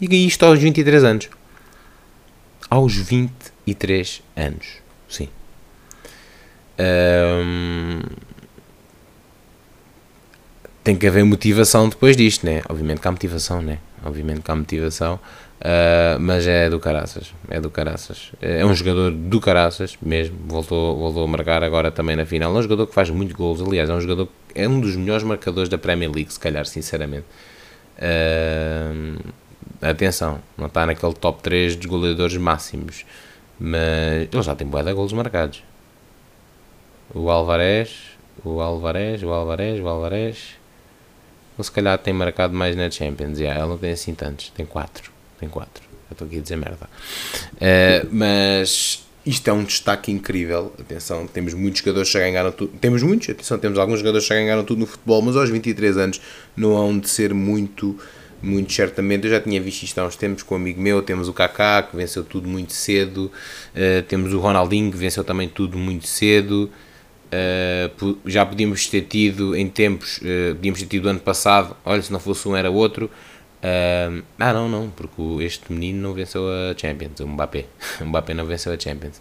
e 0.00 0.26
isto 0.26 0.44
aos 0.46 0.58
23 0.58 1.04
anos. 1.04 1.28
Aos 2.70 2.94
23 2.94 4.22
anos, 4.36 4.66
sim. 5.08 5.28
Um, 6.78 8.00
tem 10.84 10.96
que 10.96 11.06
haver 11.06 11.24
motivação 11.24 11.88
depois 11.88 12.16
disto, 12.16 12.46
né? 12.46 12.62
Obviamente 12.68 13.00
que 13.00 13.08
há 13.08 13.10
motivação, 13.10 13.60
né? 13.60 13.78
Obviamente 14.02 14.40
que 14.40 14.50
há 14.50 14.54
motivação, 14.54 15.16
uh, 15.16 16.18
mas 16.20 16.46
é 16.46 16.70
do 16.70 16.80
caraças, 16.80 17.34
é 17.50 17.60
do 17.60 17.68
caraças. 17.68 18.32
É 18.40 18.64
um 18.64 18.74
jogador 18.74 19.10
do 19.10 19.40
caraças 19.40 19.98
mesmo, 20.00 20.38
voltou, 20.46 20.96
voltou 20.96 21.24
a 21.24 21.26
marcar 21.26 21.62
agora 21.62 21.90
também 21.90 22.16
na 22.16 22.24
final. 22.24 22.54
É 22.54 22.58
um 22.58 22.62
jogador 22.62 22.86
que 22.86 22.94
faz 22.94 23.10
muito 23.10 23.36
gols, 23.36 23.60
aliás, 23.60 23.90
é 23.90 23.92
um 23.92 24.00
jogador, 24.00 24.28
é 24.54 24.68
um 24.68 24.80
dos 24.80 24.96
melhores 24.96 25.22
marcadores 25.22 25.68
da 25.68 25.78
Premier 25.78 26.10
League, 26.10 26.32
se 26.32 26.40
calhar, 26.40 26.64
sinceramente. 26.66 27.26
Uh, 27.98 29.18
atenção, 29.80 30.40
não 30.56 30.66
está 30.66 30.86
naquele 30.86 31.14
top 31.14 31.42
3 31.42 31.76
dos 31.76 31.86
goleadores 31.86 32.36
máximos, 32.36 33.04
mas 33.58 34.28
ele 34.32 34.42
já 34.42 34.54
tem 34.54 34.66
boa 34.66 34.82
de 34.82 34.92
golos 34.92 35.12
marcados. 35.12 35.62
O 37.14 37.30
Alvarez, 37.30 38.16
o 38.44 38.60
Alvarez, 38.60 39.22
o 39.22 39.30
Alvarez, 39.30 39.80
o 39.80 39.88
Alvarez 39.88 40.58
ou 41.58 41.64
se 41.64 41.72
calhar 41.72 41.98
tem 41.98 42.14
marcado 42.14 42.54
mais 42.54 42.76
na 42.76 42.88
Champions. 42.88 43.40
Yeah, 43.40 43.60
ela 43.60 43.70
não 43.70 43.78
tem 43.78 43.90
assim 43.90 44.14
tantos, 44.14 44.50
tem 44.50 44.64
4. 44.64 45.10
Tem 45.40 45.48
4. 45.48 45.82
Eu 45.82 46.12
estou 46.12 46.26
aqui 46.26 46.38
a 46.38 46.40
dizer 46.40 46.56
merda. 46.56 46.88
Uh, 47.54 48.08
mas 48.12 49.04
isto 49.28 49.46
é 49.48 49.52
um 49.52 49.62
destaque 49.62 50.10
incrível. 50.10 50.72
Atenção, 50.80 51.26
temos 51.26 51.52
muitos 51.52 51.80
jogadores 51.80 52.08
que 52.08 52.18
já 52.18 52.24
ganharam 52.24 52.50
tudo. 52.50 52.72
Temos 52.80 53.02
muitos, 53.02 53.28
atenção, 53.28 53.58
temos 53.58 53.78
alguns 53.78 53.98
jogadores 53.98 54.26
que 54.26 54.34
já 54.34 54.40
ganharam 54.40 54.64
tudo 54.64 54.78
no 54.78 54.86
futebol, 54.86 55.20
mas 55.20 55.36
aos 55.36 55.50
23 55.50 55.98
anos 55.98 56.20
não 56.56 56.74
hão 56.74 56.98
de 56.98 57.10
ser 57.10 57.34
muito, 57.34 57.94
muito 58.42 58.72
certamente. 58.72 59.26
Eu 59.26 59.30
já 59.32 59.40
tinha 59.40 59.60
visto 59.60 59.82
isto 59.82 59.98
há 59.98 60.06
uns 60.06 60.16
tempos 60.16 60.42
com 60.42 60.54
um 60.54 60.56
amigo 60.56 60.80
meu. 60.80 61.02
Temos 61.02 61.28
o 61.28 61.34
Kaká, 61.34 61.82
que 61.82 61.94
venceu 61.94 62.24
tudo 62.24 62.48
muito 62.48 62.72
cedo. 62.72 63.30
Uh, 63.74 64.02
temos 64.08 64.32
o 64.32 64.38
Ronaldinho, 64.38 64.90
que 64.90 64.96
venceu 64.96 65.22
também 65.22 65.46
tudo 65.46 65.76
muito 65.76 66.06
cedo. 66.06 66.70
Uh, 67.26 68.16
já 68.24 68.46
podíamos 68.46 68.86
ter 68.86 69.02
tido 69.02 69.54
em 69.54 69.68
tempos, 69.68 70.22
uh, 70.22 70.54
podíamos 70.54 70.80
ter 70.80 70.86
tido 70.86 71.06
ano 71.06 71.20
passado, 71.20 71.76
olha, 71.84 72.00
se 72.00 72.10
não 72.10 72.18
fosse 72.18 72.48
um 72.48 72.56
era 72.56 72.70
outro. 72.70 73.10
Uh, 73.58 74.22
ah, 74.38 74.52
não, 74.52 74.68
não, 74.68 74.90
porque 74.90 75.20
este 75.42 75.72
menino 75.72 76.00
não 76.00 76.14
venceu 76.14 76.42
a 76.48 76.76
Champions, 76.76 77.20
o 77.20 77.26
Mbappé. 77.26 77.66
O 78.00 78.04
Mbappé 78.04 78.34
não 78.34 78.46
venceu 78.46 78.72
a 78.72 78.78
Champions. 78.78 79.20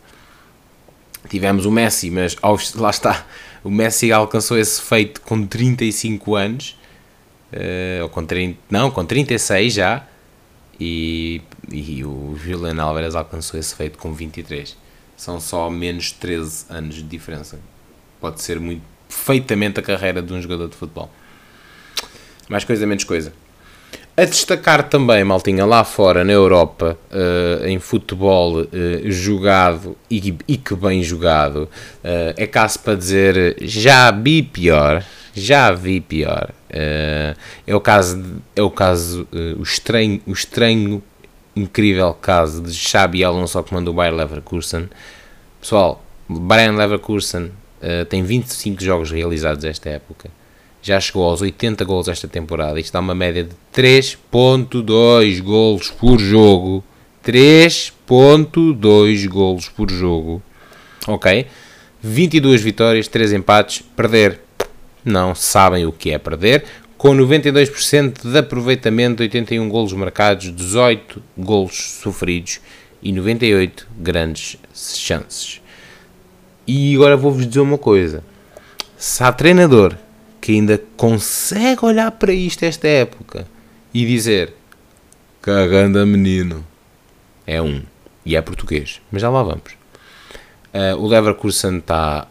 Tivemos 1.29 1.65
o 1.65 1.71
Messi, 1.71 2.09
mas 2.09 2.37
lá 2.75 2.89
está, 2.89 3.25
o 3.63 3.69
Messi 3.69 4.11
alcançou 4.11 4.57
esse 4.57 4.81
feito 4.81 5.19
com 5.21 5.45
35 5.45 6.35
anos, 6.35 6.77
ou 8.01 8.07
com 8.07 8.25
30, 8.25 8.57
não, 8.69 8.89
com 8.89 9.03
36 9.03 9.73
já, 9.73 10.07
e, 10.79 11.41
e 11.69 12.05
o 12.05 12.37
Julian 12.37 12.81
Alvarez 12.81 13.13
alcançou 13.13 13.59
esse 13.59 13.75
feito 13.75 13.97
com 13.97 14.13
23. 14.13 14.77
São 15.17 15.39
só 15.41 15.69
menos 15.69 16.11
13 16.13 16.65
anos 16.69 16.95
de 16.95 17.03
diferença 17.03 17.59
pode 18.19 18.41
ser 18.41 18.59
muito 18.59 18.83
perfeitamente 19.07 19.79
a 19.79 19.83
carreira 19.83 20.21
de 20.21 20.33
um 20.33 20.41
jogador 20.41 20.67
de 20.67 20.75
futebol. 20.75 21.09
Mais 22.49 22.63
coisa, 22.63 22.85
menos 22.85 23.03
coisa. 23.03 23.33
A 24.19 24.25
destacar 24.25 24.89
também, 24.89 25.23
Maltinha, 25.23 25.63
lá 25.63 25.83
fora 25.83 26.23
na 26.23 26.33
Europa, 26.33 26.97
uh, 27.11 27.67
em 27.67 27.77
futebol 27.77 28.61
uh, 28.61 28.65
jogado 29.11 29.95
e, 30.09 30.35
e, 30.47 30.57
que 30.57 30.73
bem 30.73 31.03
jogado, 31.03 31.69
uh, 32.03 32.33
é 32.35 32.47
caso 32.47 32.79
para 32.79 32.95
dizer 32.95 33.55
já 33.61 34.09
vi 34.09 34.41
pior, 34.41 35.05
já 35.35 35.71
vi 35.71 36.01
pior. 36.01 36.49
é 36.67 37.75
o 37.75 37.79
caso, 37.79 38.41
é 38.55 38.61
o, 38.63 38.71
caso 38.71 39.27
o, 39.31 39.61
estranho, 39.61 40.19
o 40.25 40.31
estranho, 40.31 41.03
incrível 41.55 42.11
caso 42.15 42.63
de 42.63 42.73
Xabi 42.73 43.23
Alonso 43.23 43.61
que 43.61 43.71
mandou 43.71 43.93
o 43.93 43.97
Bayer 43.97 44.15
Leverkusen. 44.15 44.89
Pessoal, 45.61 46.03
Bayern 46.27 46.75
Leverkusen 46.75 47.51
tem 48.09 48.23
25 48.23 48.83
jogos 48.83 49.11
realizados 49.11 49.63
esta 49.63 49.91
época. 49.91 50.31
Já 50.87 50.99
chegou 51.01 51.25
aos 51.25 51.41
80 51.41 51.83
gols 51.83 52.07
esta 52.07 52.29
temporada. 52.29 52.79
Isto 52.79 52.93
dá 52.93 53.01
uma 53.01 53.13
média 53.13 53.43
de 53.43 53.51
3.2 53.75 55.41
gols 55.41 55.89
por 55.89 56.17
jogo. 56.17 56.81
3.2 57.25 59.27
gols 59.27 59.67
por 59.67 59.91
jogo. 59.91 60.41
Ok? 61.05 61.45
22 62.01 62.61
vitórias, 62.61 63.09
3 63.09 63.33
empates. 63.33 63.83
Perder. 63.97 64.39
Não 65.03 65.35
sabem 65.35 65.85
o 65.85 65.91
que 65.91 66.11
é 66.11 66.17
perder. 66.17 66.63
Com 66.97 67.09
92% 67.09 68.31
de 68.31 68.37
aproveitamento, 68.37 69.21
81 69.21 69.67
golos 69.67 69.91
marcados, 69.91 70.55
18 70.55 71.21
golos 71.37 71.99
sofridos 72.01 72.61
e 73.03 73.11
98 73.11 73.85
grandes 73.97 74.57
chances. 74.73 75.59
E 76.65 76.95
agora 76.95 77.17
vou-vos 77.17 77.45
dizer 77.45 77.59
uma 77.59 77.77
coisa: 77.77 78.23
se 78.97 79.21
há 79.21 79.33
treinador 79.33 79.97
que 80.47 80.53
ainda 80.53 80.81
consegue 80.95 81.83
olhar 81.83 82.09
para 82.09 82.31
isto 82.31 82.63
esta 82.63 82.87
época 82.87 83.45
e 83.93 84.05
dizer 84.05 84.53
caganda 85.41 86.05
menino, 86.05 86.65
é 87.45 87.61
um 87.61 87.81
e 88.25 88.33
é 88.33 88.41
português, 88.41 89.01
mas 89.11 89.21
já 89.21 89.29
lá 89.29 89.43
vamos. 89.43 89.73
Uh, 90.73 90.95
o 91.03 91.05
Leverkusen 91.05 91.79
está 91.79 92.27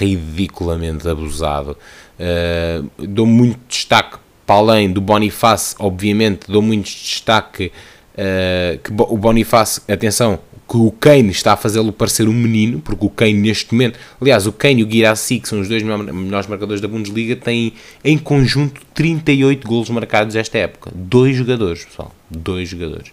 ridiculamente 0.00 1.08
abusado. 1.08 1.78
Uh, 2.18 3.06
dou 3.06 3.24
muito 3.24 3.60
destaque 3.68 4.18
para 4.44 4.56
além 4.56 4.92
do 4.92 5.00
Bonifácio, 5.00 5.76
obviamente, 5.78 6.50
dou 6.50 6.62
muito 6.62 6.86
destaque 6.86 7.70
uh, 8.14 8.78
que 8.82 8.90
o 8.92 9.16
Bonifácio, 9.16 9.80
atenção, 9.88 10.40
que 10.70 10.76
o 10.76 10.92
Kane 10.92 11.30
está 11.30 11.54
a 11.54 11.56
fazê-lo 11.56 11.92
parecer 11.92 12.28
um 12.28 12.32
menino, 12.32 12.80
porque 12.80 13.04
o 13.04 13.10
Kane 13.10 13.32
neste 13.32 13.74
momento, 13.74 13.98
aliás, 14.20 14.46
o 14.46 14.52
Kane 14.52 14.82
e 14.82 14.84
o 14.84 14.86
Guirassi, 14.86 15.40
que 15.40 15.48
são 15.48 15.60
os 15.60 15.66
dois 15.66 15.82
melhores 15.82 16.46
marcadores 16.46 16.80
da 16.80 16.86
Bundesliga, 16.86 17.34
têm 17.34 17.72
em 18.04 18.16
conjunto 18.16 18.80
38 18.94 19.66
golos 19.66 19.90
marcados 19.90 20.36
esta 20.36 20.58
época. 20.58 20.92
Dois 20.94 21.34
jogadores, 21.34 21.84
pessoal. 21.84 22.14
Dois 22.30 22.68
jogadores. 22.68 23.10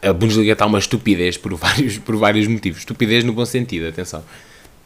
A 0.00 0.14
Bundesliga 0.14 0.52
está 0.52 0.64
uma 0.64 0.78
estupidez 0.78 1.36
por 1.36 1.54
vários, 1.54 1.98
por 2.00 2.16
vários 2.16 2.46
motivos. 2.46 2.78
Estupidez 2.78 3.22
no 3.22 3.34
bom 3.34 3.44
sentido, 3.44 3.86
atenção. 3.86 4.24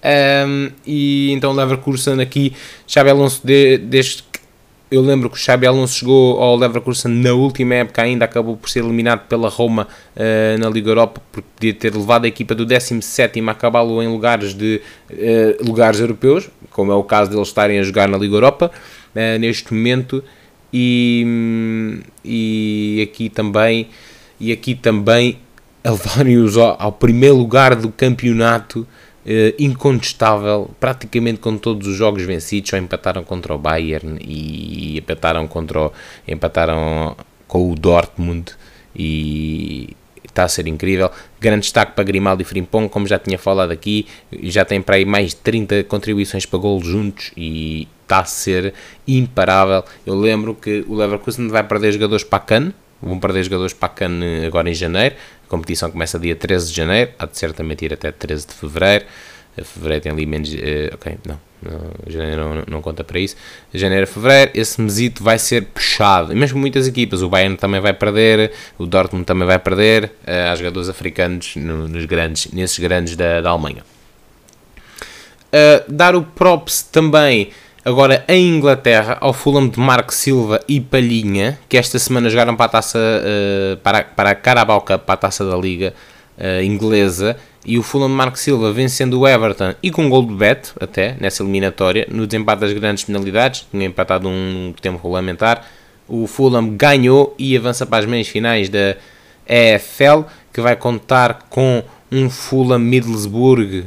Um, 0.02 0.72
e 0.84 1.30
então 1.30 1.52
Leverkusen 1.52 2.20
aqui, 2.20 2.52
Xabi 2.88 3.10
Alonso, 3.10 3.42
de, 3.44 3.78
desde 3.78 4.24
eu 4.90 5.00
lembro 5.00 5.30
que 5.30 5.36
o 5.36 5.38
Xabi 5.38 5.66
Alonso 5.66 5.98
chegou 5.98 6.40
ao 6.40 6.56
Leverkusen 6.56 7.12
na 7.12 7.32
última 7.32 7.76
época 7.76 8.02
ainda, 8.02 8.24
acabou 8.24 8.56
por 8.56 8.68
ser 8.68 8.80
eliminado 8.80 9.26
pela 9.28 9.48
Roma 9.48 9.86
uh, 10.16 10.58
na 10.58 10.68
Liga 10.68 10.90
Europa, 10.90 11.22
porque 11.30 11.48
podia 11.54 11.74
ter 11.74 11.94
levado 11.94 12.24
a 12.24 12.28
equipa 12.28 12.54
do 12.54 12.66
17 12.66 13.40
a 13.40 13.50
acabá-lo 13.52 14.02
em 14.02 14.08
lugares, 14.08 14.52
de, 14.52 14.80
uh, 15.10 15.64
lugares 15.64 16.00
europeus, 16.00 16.50
como 16.70 16.90
é 16.90 16.94
o 16.94 17.04
caso 17.04 17.30
deles 17.30 17.48
estarem 17.48 17.78
a 17.78 17.82
jogar 17.82 18.08
na 18.08 18.18
Liga 18.18 18.34
Europa 18.34 18.70
uh, 19.14 19.38
neste 19.38 19.72
momento, 19.72 20.24
e, 20.72 22.00
e 22.24 23.08
aqui 23.08 23.28
também 23.28 23.88
e 24.38 24.52
aqui 24.52 24.74
também 24.74 25.38
a 25.84 25.90
levarem-os 25.90 26.56
ao, 26.56 26.76
ao 26.80 26.92
primeiro 26.92 27.36
lugar 27.36 27.74
do 27.74 27.90
campeonato 27.90 28.86
Uh, 29.24 29.52
incontestável, 29.58 30.70
praticamente 30.80 31.40
com 31.40 31.58
todos 31.58 31.86
os 31.86 31.94
jogos 31.94 32.22
vencidos, 32.22 32.70
só 32.70 32.78
empataram 32.78 33.22
contra 33.22 33.54
o 33.54 33.58
Bayern 33.58 34.18
e 34.20 34.96
empataram 34.98 35.46
contra 35.46 35.80
o, 35.82 35.92
empataram 36.26 37.14
com 37.46 37.70
o 37.70 37.74
Dortmund 37.74 38.52
e 38.96 39.94
está 40.30 40.44
a 40.44 40.48
ser 40.48 40.66
incrível. 40.66 41.10
Grande 41.38 41.62
destaque 41.62 41.92
para 41.92 42.04
Grimaldo 42.04 42.42
e 42.42 42.44
Frimpong, 42.44 42.88
como 42.88 43.06
já 43.06 43.18
tinha 43.18 43.38
falado 43.38 43.70
aqui, 43.70 44.06
já 44.42 44.64
tem 44.64 44.80
para 44.80 44.96
aí 44.96 45.04
mais 45.04 45.30
de 45.30 45.36
30 45.36 45.84
contribuições 45.84 46.46
para 46.46 46.58
golos 46.58 46.86
juntos 46.86 47.30
e 47.36 47.86
está 48.02 48.20
a 48.20 48.24
ser 48.24 48.72
imparável. 49.06 49.84
Eu 50.06 50.14
lembro 50.14 50.54
que 50.54 50.84
o 50.88 50.94
Leverkusen 50.94 51.48
vai 51.48 51.62
perder 51.62 51.92
jogadores 51.92 52.24
para 52.24 52.38
a 52.38 52.40
Cannes, 52.40 52.72
vão 53.02 53.18
perder 53.18 53.44
jogadores 53.44 53.72
para 53.72 53.86
a 53.86 53.94
Cannes 53.94 54.44
agora 54.44 54.68
em 54.68 54.74
janeiro, 54.74 55.14
a 55.44 55.48
competição 55.48 55.90
começa 55.90 56.18
dia 56.18 56.36
13 56.36 56.70
de 56.70 56.76
janeiro, 56.76 57.10
há 57.18 57.26
de 57.26 57.36
certamente 57.38 57.84
ir 57.84 57.92
até 57.92 58.12
13 58.12 58.46
de 58.46 58.54
fevereiro. 58.54 59.04
A 59.58 59.64
fevereiro 59.64 60.02
tem 60.02 60.12
ali 60.12 60.24
menos. 60.24 60.52
Uh, 60.52 60.94
ok, 60.94 61.18
não, 61.26 61.40
não 61.60 61.80
janeiro 62.06 62.54
não, 62.54 62.64
não, 62.68 62.82
conta 62.82 63.02
para 63.02 63.18
isso. 63.18 63.36
Janeiro 63.74 64.04
a 64.04 64.06
fevereiro, 64.06 64.52
esse 64.54 64.80
mesito 64.80 65.24
vai 65.24 65.38
ser 65.38 65.66
puxado. 65.66 66.32
E 66.32 66.36
mesmo 66.36 66.58
muitas 66.58 66.86
equipas, 66.86 67.20
o 67.20 67.28
Bayern 67.28 67.56
também 67.56 67.80
vai 67.80 67.92
perder, 67.92 68.52
o 68.78 68.86
Dortmund 68.86 69.24
também 69.24 69.46
vai 69.46 69.58
perder. 69.58 70.04
Uh, 70.22 70.52
há 70.52 70.54
jogadores 70.54 70.88
africanos 70.88 71.56
no, 71.56 71.88
nos 71.88 72.04
grandes, 72.04 72.52
nesses 72.52 72.78
grandes 72.78 73.16
da, 73.16 73.40
da 73.40 73.50
Alemanha. 73.50 73.82
Uh, 75.48 75.92
dar 75.92 76.14
o 76.14 76.22
props 76.22 76.82
também 76.82 77.50
Agora, 77.82 78.24
em 78.28 78.56
Inglaterra, 78.56 79.16
ao 79.20 79.32
Fulham 79.32 79.66
de 79.66 79.80
Marco 79.80 80.12
Silva 80.12 80.60
e 80.68 80.80
Palhinha, 80.80 81.58
que 81.66 81.78
esta 81.78 81.98
semana 81.98 82.28
jogaram 82.28 82.54
para 82.54 82.66
a 82.66 82.68
taça, 82.68 82.98
uh, 82.98 83.76
para, 83.78 84.04
para 84.04 84.30
a 84.30 84.34
Carabao 84.34 84.82
Cup, 84.82 85.02
para 85.02 85.14
a 85.14 85.16
taça 85.16 85.44
da 85.48 85.56
Liga, 85.56 85.94
uh, 86.36 86.62
inglesa 86.62 87.36
e 87.64 87.78
o 87.78 87.82
Fulham 87.82 88.08
Marco 88.08 88.38
Silva 88.38 88.72
vencendo 88.72 89.20
o 89.20 89.28
Everton 89.28 89.74
e 89.82 89.90
com 89.90 90.04
um 90.04 90.08
gol 90.08 90.24
de 90.24 90.34
Beto 90.34 90.74
até 90.80 91.14
nessa 91.20 91.42
eliminatória 91.42 92.06
no 92.10 92.26
desempate 92.26 92.60
das 92.60 92.72
grandes 92.72 93.04
penalidades 93.04 93.66
tinha 93.70 93.86
empatado 93.86 94.28
um 94.28 94.72
tempo 94.80 94.96
regulamentar 94.96 95.66
o 96.08 96.26
Fulham 96.26 96.70
ganhou 96.70 97.34
e 97.38 97.56
avança 97.56 97.84
para 97.84 97.98
as 97.98 98.06
meias 98.06 98.28
finais 98.28 98.68
da 98.68 98.96
EFL 99.46 100.22
que 100.52 100.60
vai 100.60 100.74
contar 100.74 101.46
com 101.50 101.82
um 102.10 102.30
Fulham 102.30 102.78
Middlesbrough 102.78 103.84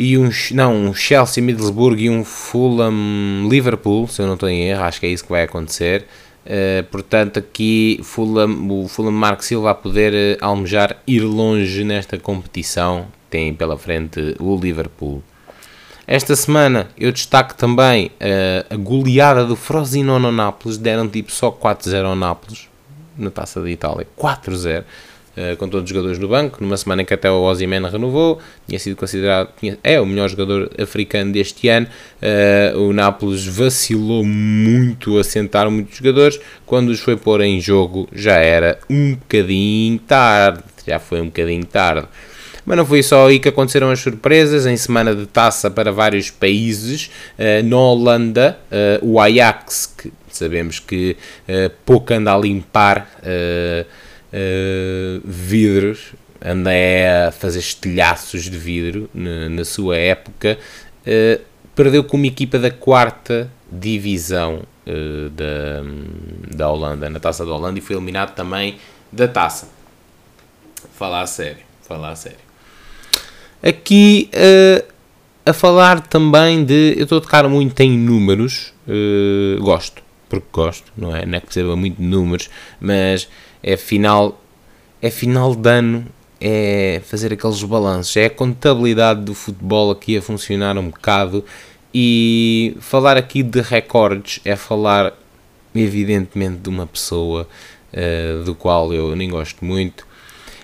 e 0.00 0.16
um, 0.16 0.30
não, 0.52 0.74
um 0.86 0.94
Chelsea 0.94 1.44
Middlesbrough 1.44 1.98
e 1.98 2.08
um 2.08 2.24
Fulham 2.24 3.46
Liverpool, 3.50 4.08
se 4.08 4.22
eu 4.22 4.26
não 4.26 4.32
estou 4.32 4.48
em 4.48 4.62
erro, 4.62 4.84
acho 4.84 4.98
que 4.98 5.04
é 5.04 5.10
isso 5.10 5.24
que 5.24 5.30
vai 5.30 5.42
acontecer. 5.42 6.06
Uh, 6.46 6.82
portanto, 6.84 7.38
aqui 7.38 8.00
Fulham, 8.02 8.48
o 8.70 8.88
Fulham 8.88 9.12
Marco 9.12 9.44
Silva 9.44 9.74
vai 9.74 9.82
poder 9.82 10.38
uh, 10.40 10.44
almejar 10.44 10.96
ir 11.06 11.20
longe 11.20 11.84
nesta 11.84 12.16
competição. 12.16 13.08
Tem 13.28 13.52
pela 13.52 13.76
frente 13.76 14.34
o 14.40 14.56
Liverpool. 14.56 15.22
Esta 16.06 16.34
semana 16.34 16.88
eu 16.96 17.12
destaco 17.12 17.54
também 17.54 18.06
uh, 18.06 18.72
a 18.74 18.76
goleada 18.76 19.44
do 19.44 19.54
Frosinone 19.54 20.24
ao 20.24 20.32
Nápoles. 20.32 20.78
Deram 20.78 21.10
tipo 21.10 21.30
só 21.30 21.52
4-0 21.52 22.06
ao 22.06 22.16
Nápoles 22.16 22.70
na 23.18 23.30
taça 23.30 23.60
da 23.60 23.70
Itália. 23.70 24.08
4-0. 24.18 24.82
Uh, 25.40 25.56
com 25.56 25.66
todos 25.70 25.84
os 25.84 25.88
jogadores 25.88 26.18
no 26.18 26.28
banco, 26.28 26.58
numa 26.60 26.76
semana 26.76 27.00
em 27.00 27.04
que 27.06 27.14
até 27.14 27.30
o 27.30 27.40
Ozyman 27.40 27.88
renovou, 27.88 28.38
tinha 28.68 28.78
sido 28.78 28.94
considerado, 28.94 29.48
tinha, 29.58 29.78
é 29.82 29.98
o 29.98 30.04
melhor 30.04 30.28
jogador 30.28 30.70
africano 30.78 31.32
deste 31.32 31.66
ano, 31.66 31.86
uh, 32.20 32.78
o 32.78 32.92
Nápoles 32.92 33.46
vacilou 33.46 34.22
muito 34.22 35.18
a 35.18 35.24
sentar 35.24 35.70
muitos 35.70 35.96
jogadores, 35.96 36.38
quando 36.66 36.90
os 36.90 37.00
foi 37.00 37.16
pôr 37.16 37.40
em 37.40 37.58
jogo 37.58 38.06
já 38.12 38.34
era 38.34 38.80
um 38.90 39.14
bocadinho 39.14 39.98
tarde, 40.00 40.62
já 40.86 40.98
foi 40.98 41.22
um 41.22 41.26
bocadinho 41.26 41.64
tarde. 41.64 42.06
Mas 42.66 42.76
não 42.76 42.84
foi 42.84 43.02
só 43.02 43.26
aí 43.26 43.38
que 43.38 43.48
aconteceram 43.48 43.90
as 43.90 44.00
surpresas. 44.00 44.66
Em 44.66 44.76
semana 44.76 45.14
de 45.14 45.24
taça 45.24 45.70
para 45.70 45.90
vários 45.90 46.28
países, 46.28 47.10
uh, 47.38 47.66
na 47.66 47.78
Holanda, 47.78 48.58
uh, 49.00 49.12
o 49.12 49.18
Ajax, 49.18 49.94
que 49.96 50.12
sabemos 50.28 50.78
que 50.78 51.16
pouco 51.86 52.12
anda 52.12 52.34
a 52.34 52.38
limpar 52.38 53.10
uh, 54.32 55.20
vidros, 55.24 56.12
anda 56.42 56.70
a 57.28 57.32
fazer 57.32 57.58
estilhaços 57.58 58.44
de 58.44 58.56
vidro 58.56 59.10
na, 59.12 59.48
na 59.48 59.64
sua 59.64 59.96
época, 59.96 60.58
uh, 61.06 61.40
perdeu 61.74 62.04
com 62.04 62.16
uma 62.16 62.26
equipa 62.26 62.58
da 62.58 62.70
quarta 62.70 63.50
divisão 63.70 64.62
uh, 64.86 65.30
da, 65.30 66.56
da 66.56 66.70
Holanda, 66.70 67.10
na 67.10 67.20
taça 67.20 67.44
da 67.44 67.52
Holanda, 67.52 67.78
e 67.78 67.82
foi 67.82 67.96
eliminado 67.96 68.34
também 68.34 68.76
da 69.12 69.28
taça. 69.28 69.68
Falar 70.94 71.22
a 71.22 71.26
sério, 71.26 71.62
falar 71.82 72.10
a 72.10 72.16
sério. 72.16 72.38
Aqui 73.62 74.30
a 75.44 75.52
falar 75.52 76.00
também 76.00 76.64
de. 76.64 76.94
Eu 76.96 77.02
estou 77.02 77.18
a 77.18 77.20
tocar 77.20 77.46
muito 77.46 77.78
em 77.80 77.98
números, 77.98 78.72
gosto, 79.60 80.02
porque 80.26 80.46
gosto, 80.50 80.90
não 80.96 81.14
é? 81.14 81.26
Não 81.26 81.36
é 81.36 81.40
que 81.40 81.46
perceba 81.46 81.76
muito 81.76 81.96
de 81.98 82.06
números, 82.06 82.48
mas 82.80 83.28
é 83.62 83.76
final, 83.76 84.40
é 85.00 85.10
final 85.10 85.54
de 85.54 85.68
ano, 85.68 86.06
é 86.40 87.00
fazer 87.04 87.32
aqueles 87.32 87.62
balanços, 87.62 88.16
é 88.16 88.26
a 88.26 88.30
contabilidade 88.30 89.20
do 89.22 89.34
futebol 89.34 89.90
aqui 89.90 90.16
a 90.16 90.22
funcionar 90.22 90.78
um 90.78 90.88
bocado. 90.88 91.44
E 91.92 92.76
falar 92.80 93.16
aqui 93.16 93.42
de 93.42 93.60
recordes 93.60 94.40
é 94.44 94.54
falar 94.54 95.12
evidentemente 95.74 96.58
de 96.58 96.68
uma 96.68 96.86
pessoa 96.86 97.48
uh, 97.92 98.44
do 98.44 98.54
qual 98.54 98.92
eu 98.94 99.14
nem 99.16 99.28
gosto 99.28 99.64
muito. 99.64 100.06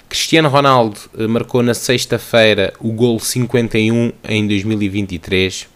Cristiano 0.09 0.49
Ronaldo 0.49 0.99
uh, 1.14 1.28
marcou 1.28 1.62
na 1.62 1.74
sexta-feira 1.74 2.72
o 2.80 2.92
gol 2.92 3.18
51 3.18 4.12
em 4.28 4.47
2023 4.47 5.68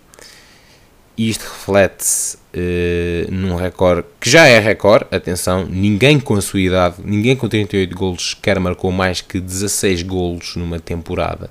e 1.20 1.28
isto 1.28 1.42
reflete-se 1.42 2.38
uh, 2.38 3.30
num 3.30 3.54
recorde 3.54 4.06
que 4.18 4.30
já 4.30 4.46
é 4.46 4.58
recorde, 4.58 5.04
atenção, 5.10 5.66
ninguém 5.66 6.18
com 6.18 6.34
a 6.34 6.40
sua 6.40 6.62
idade, 6.62 6.96
ninguém 7.04 7.36
com 7.36 7.46
38 7.46 7.94
golos 7.94 8.30
sequer 8.30 8.58
marcou 8.58 8.90
mais 8.90 9.20
que 9.20 9.38
16 9.38 10.02
golos 10.02 10.56
numa 10.56 10.80
temporada. 10.80 11.50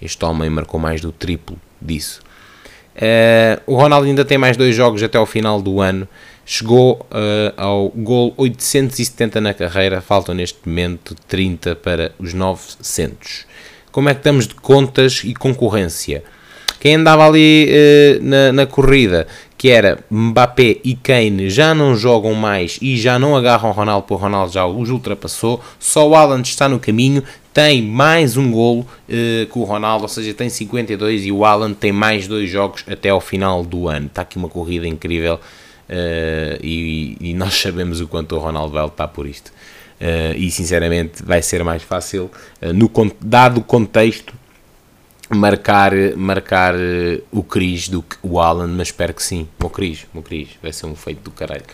Este 0.00 0.24
homem 0.24 0.48
marcou 0.48 0.80
mais 0.80 1.02
do 1.02 1.12
triplo 1.12 1.58
disso. 1.78 2.22
Uh, 2.96 3.60
o 3.66 3.76
Ronaldo 3.76 4.06
ainda 4.06 4.24
tem 4.24 4.38
mais 4.38 4.56
dois 4.56 4.74
jogos 4.74 5.02
até 5.02 5.18
ao 5.18 5.26
final 5.26 5.60
do 5.60 5.82
ano. 5.82 6.08
Chegou 6.46 7.06
uh, 7.10 7.52
ao 7.54 7.90
gol 7.90 8.32
870 8.38 9.42
na 9.42 9.52
carreira, 9.52 10.00
faltam 10.00 10.34
neste 10.34 10.66
momento 10.66 11.14
30 11.28 11.76
para 11.76 12.12
os 12.18 12.32
900. 12.32 13.44
Como 13.90 14.08
é 14.08 14.14
que 14.14 14.20
estamos 14.20 14.46
de 14.46 14.54
contas 14.54 15.20
e 15.22 15.34
concorrência? 15.34 16.24
Quem 16.82 16.96
andava 16.96 17.24
ali 17.24 17.68
uh, 17.70 18.24
na, 18.24 18.52
na 18.52 18.66
corrida, 18.66 19.28
que 19.56 19.68
era 19.68 20.00
Mbappé 20.10 20.78
e 20.82 20.96
Kane, 20.96 21.48
já 21.48 21.72
não 21.72 21.94
jogam 21.94 22.34
mais 22.34 22.76
e 22.82 22.96
já 22.96 23.20
não 23.20 23.36
agarram 23.36 23.70
Ronaldo, 23.70 24.04
porque 24.04 24.20
Ronaldo 24.20 24.52
já 24.52 24.66
os 24.66 24.90
ultrapassou. 24.90 25.62
Só 25.78 26.08
o 26.08 26.16
Alan 26.16 26.40
está 26.40 26.68
no 26.68 26.80
caminho, 26.80 27.22
tem 27.54 27.80
mais 27.80 28.36
um 28.36 28.50
golo 28.50 28.80
uh, 28.80 29.46
que 29.46 29.56
o 29.56 29.62
Ronaldo, 29.62 30.02
ou 30.02 30.08
seja, 30.08 30.34
tem 30.34 30.48
52 30.48 31.26
e 31.26 31.30
o 31.30 31.44
Alan 31.44 31.72
tem 31.72 31.92
mais 31.92 32.26
dois 32.26 32.50
jogos 32.50 32.82
até 32.90 33.10
ao 33.10 33.20
final 33.20 33.62
do 33.62 33.86
ano. 33.86 34.06
Está 34.06 34.22
aqui 34.22 34.36
uma 34.36 34.48
corrida 34.48 34.84
incrível 34.84 35.34
uh, 35.36 36.58
e, 36.60 37.16
e, 37.20 37.32
nós 37.32 37.54
sabemos 37.54 38.00
o 38.00 38.08
quanto 38.08 38.34
o 38.34 38.40
Ronaldo 38.40 38.72
vai 38.72 38.82
lutar 38.82 39.06
por 39.06 39.28
isto. 39.28 39.52
E 40.36 40.50
sinceramente 40.50 41.22
vai 41.22 41.40
ser 41.42 41.62
mais 41.62 41.80
fácil, 41.80 42.28
no, 42.60 42.90
dado 43.20 43.60
o 43.60 43.62
contexto 43.62 44.34
marcar, 45.34 45.92
marcar 46.16 46.74
uh, 46.74 47.22
o 47.30 47.42
Cris 47.42 47.88
do 47.88 48.02
que 48.02 48.16
o 48.22 48.38
Alan, 48.40 48.68
mas 48.68 48.88
espero 48.88 49.14
que 49.14 49.22
sim. 49.22 49.48
O 49.62 49.68
Cris, 49.68 50.06
o 50.14 50.22
Cris, 50.22 50.50
vai 50.62 50.72
ser 50.72 50.86
um 50.86 50.94
feito 50.94 51.22
do 51.22 51.30
caralho. 51.30 51.64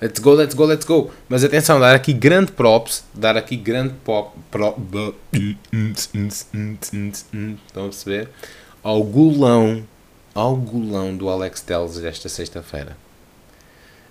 Let's 0.00 0.20
go, 0.20 0.32
let's 0.32 0.54
go, 0.54 0.64
let's 0.64 0.84
go. 0.84 1.10
Mas 1.28 1.42
atenção, 1.42 1.80
dar 1.80 1.94
aqui 1.94 2.12
grande 2.12 2.52
props, 2.52 3.04
dar 3.12 3.36
aqui 3.36 3.56
grande 3.56 3.94
pop, 4.04 4.38
pro, 4.50 4.76
estão 7.66 7.86
a 7.86 7.88
perceber? 7.88 8.28
Ao 8.82 9.02
golão, 9.02 9.82
ao 10.34 10.56
do 10.56 11.28
Alex 11.28 11.60
Telles 11.62 11.98
desta 11.98 12.28
sexta-feira. 12.28 12.96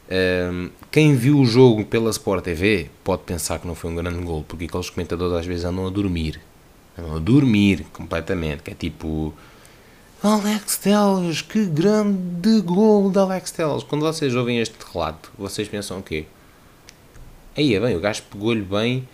Um, 0.10 0.70
quem 0.92 1.16
viu 1.16 1.40
o 1.40 1.46
jogo 1.46 1.86
pela 1.86 2.10
Sport 2.10 2.44
TV 2.44 2.90
pode 3.04 3.24
pensar 3.24 3.60
que 3.60 3.68
não 3.68 3.76
foi 3.76 3.92
um 3.92 3.96
grande 3.96 4.24
gol, 4.24 4.44
porque 4.46 4.66
aqueles 4.66 4.90
comentadores 4.90 5.36
às 5.38 5.46
vezes 5.46 5.64
andam 5.64 5.88
a 5.88 5.90
dormir 5.90 6.42
a 6.98 7.20
dormir 7.20 7.86
completamente, 7.94 8.64
que 8.64 8.72
é 8.72 8.74
tipo 8.74 9.34
Alex 10.24 10.78
Telles, 10.78 11.42
que 11.44 11.66
grande 11.66 12.60
gol 12.62 13.12
de 13.12 13.20
Alex 13.20 13.52
Telles. 13.52 13.84
Quando 13.84 14.02
vocês 14.02 14.34
ouvem 14.34 14.60
este 14.60 14.76
relato, 14.92 15.32
vocês 15.38 15.68
pensam 15.68 16.00
o 16.00 16.04
quê? 16.04 16.26
Aí 17.56 17.76
é 17.76 17.80
bem, 17.80 17.96
o 17.96 18.00
gajo 18.00 18.24
pegou-lhe 18.24 18.64
bem, 18.64 19.08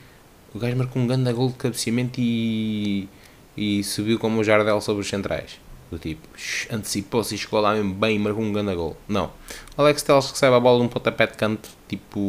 o 0.56 0.60
gajo 0.60 0.78
marcou 0.78 1.02
um 1.02 1.08
grande 1.08 1.34
gol 1.34 1.50
de 1.50 1.56
cabeceamento 1.56 2.22
e, 2.22 3.10
e 3.56 3.84
subiu 3.84 4.18
como 4.18 4.40
o 4.40 4.44
Jardel 4.44 4.80
sobre 4.80 5.02
os 5.02 5.10
centrais. 5.10 5.60
Do 5.92 6.00
tipo, 6.00 6.28
antecipou-se 6.72 7.36
e 7.36 7.38
chegou 7.38 7.60
lá 7.60 7.74
mesmo 7.74 7.94
bem 7.94 8.16
e 8.16 8.20
marcou 8.20 8.42
um 8.42 8.54
grande 8.54 8.74
gol. 8.74 8.96
Não. 9.08 9.30
Alex 9.78 10.04
Telles 10.04 10.32
recebe 10.32 10.56
a 10.56 10.60
bola 10.60 10.80
de 10.80 10.86
um 10.86 10.88
pontapé 10.88 11.28
de 11.28 11.34
canto, 11.34 11.70
tipo, 11.88 12.20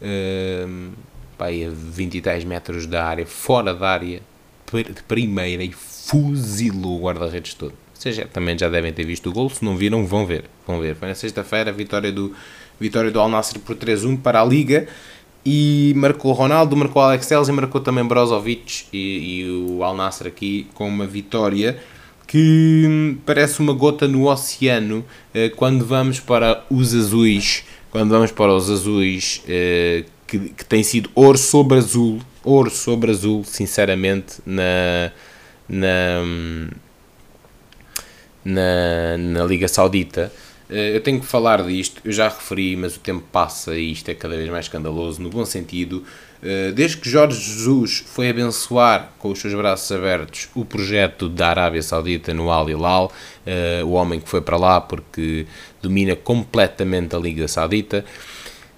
uh, 0.00 0.92
pá, 1.36 1.48
a 1.48 1.70
20 1.70 2.14
e 2.14 2.20
10 2.22 2.44
metros 2.44 2.86
da 2.86 3.04
área, 3.04 3.26
fora 3.26 3.74
da 3.74 3.88
área, 3.88 4.22
de 4.72 5.02
primeira 5.02 5.62
e 5.62 5.72
fuzilou 5.72 6.98
o 6.98 7.04
guarda-redes 7.04 7.54
todo. 7.54 7.74
Vocês 7.94 8.20
também 8.32 8.58
já 8.58 8.68
devem 8.68 8.92
ter 8.92 9.04
visto 9.04 9.30
o 9.30 9.32
gol, 9.32 9.48
se 9.48 9.64
não 9.64 9.76
viram, 9.76 10.06
vão 10.06 10.26
ver. 10.26 10.44
Vão 10.66 10.80
ver. 10.80 10.94
Foi 10.96 11.08
na 11.08 11.14
sexta-feira, 11.14 11.72
vitória 11.72 12.12
do, 12.12 12.34
vitória 12.78 13.10
do 13.10 13.18
Al 13.18 13.28
Nassr 13.28 13.58
por 13.58 13.76
3-1 13.76 14.20
para 14.20 14.40
a 14.40 14.44
Liga. 14.44 14.86
E 15.44 15.92
marcou 15.96 16.32
Ronaldo, 16.32 16.76
marcou 16.76 17.00
Alex 17.00 17.26
Telles 17.28 17.48
e 17.48 17.52
marcou 17.52 17.80
também 17.80 18.04
Brozovic 18.04 18.86
e, 18.92 19.42
e 19.42 19.50
o 19.50 19.84
Al 19.84 19.94
Nassr 19.94 20.26
aqui 20.26 20.66
com 20.74 20.88
uma 20.88 21.06
vitória 21.06 21.78
que 22.26 23.16
parece 23.24 23.60
uma 23.60 23.72
gota 23.72 24.08
no 24.08 24.28
oceano 24.28 25.04
eh, 25.32 25.48
quando 25.50 25.84
vamos 25.86 26.18
para 26.18 26.64
os 26.68 26.92
azuis, 26.92 27.62
quando 27.92 28.10
vamos 28.10 28.32
para 28.32 28.52
os 28.52 28.68
azuis 28.68 29.42
eh, 29.46 30.04
que, 30.26 30.38
que 30.38 30.64
tem 30.64 30.82
sido 30.82 31.08
ouro 31.14 31.38
sobre 31.38 31.78
azul, 31.78 32.18
ouro 32.46 32.70
sobre 32.70 33.10
azul, 33.10 33.44
sinceramente, 33.44 34.36
na, 34.46 35.12
na, 35.68 36.22
na, 38.44 39.18
na 39.18 39.44
Liga 39.44 39.68
Saudita. 39.68 40.32
Eh, 40.70 40.96
eu 40.96 41.00
tenho 41.00 41.20
que 41.20 41.26
falar 41.26 41.62
disto, 41.64 42.00
eu 42.04 42.12
já 42.12 42.28
referi, 42.28 42.76
mas 42.76 42.96
o 42.96 43.00
tempo 43.00 43.24
passa 43.30 43.76
e 43.76 43.92
isto 43.92 44.08
é 44.08 44.14
cada 44.14 44.36
vez 44.36 44.48
mais 44.48 44.66
escandaloso, 44.66 45.20
no 45.20 45.28
bom 45.28 45.44
sentido. 45.44 46.04
Eh, 46.42 46.72
desde 46.72 46.98
que 46.98 47.08
Jorge 47.08 47.40
Jesus 47.40 48.04
foi 48.06 48.28
abençoar 48.28 49.12
com 49.18 49.30
os 49.30 49.38
seus 49.38 49.54
braços 49.54 49.90
abertos 49.90 50.48
o 50.54 50.64
projeto 50.64 51.28
da 51.28 51.48
Arábia 51.48 51.82
Saudita 51.82 52.34
no 52.34 52.50
Al 52.50 52.68
Hilal, 52.68 53.12
eh, 53.44 53.82
o 53.84 53.90
homem 53.90 54.20
que 54.20 54.28
foi 54.28 54.40
para 54.40 54.56
lá 54.56 54.80
porque 54.80 55.46
domina 55.82 56.14
completamente 56.14 57.16
a 57.16 57.18
Liga 57.18 57.48
Saudita, 57.48 58.04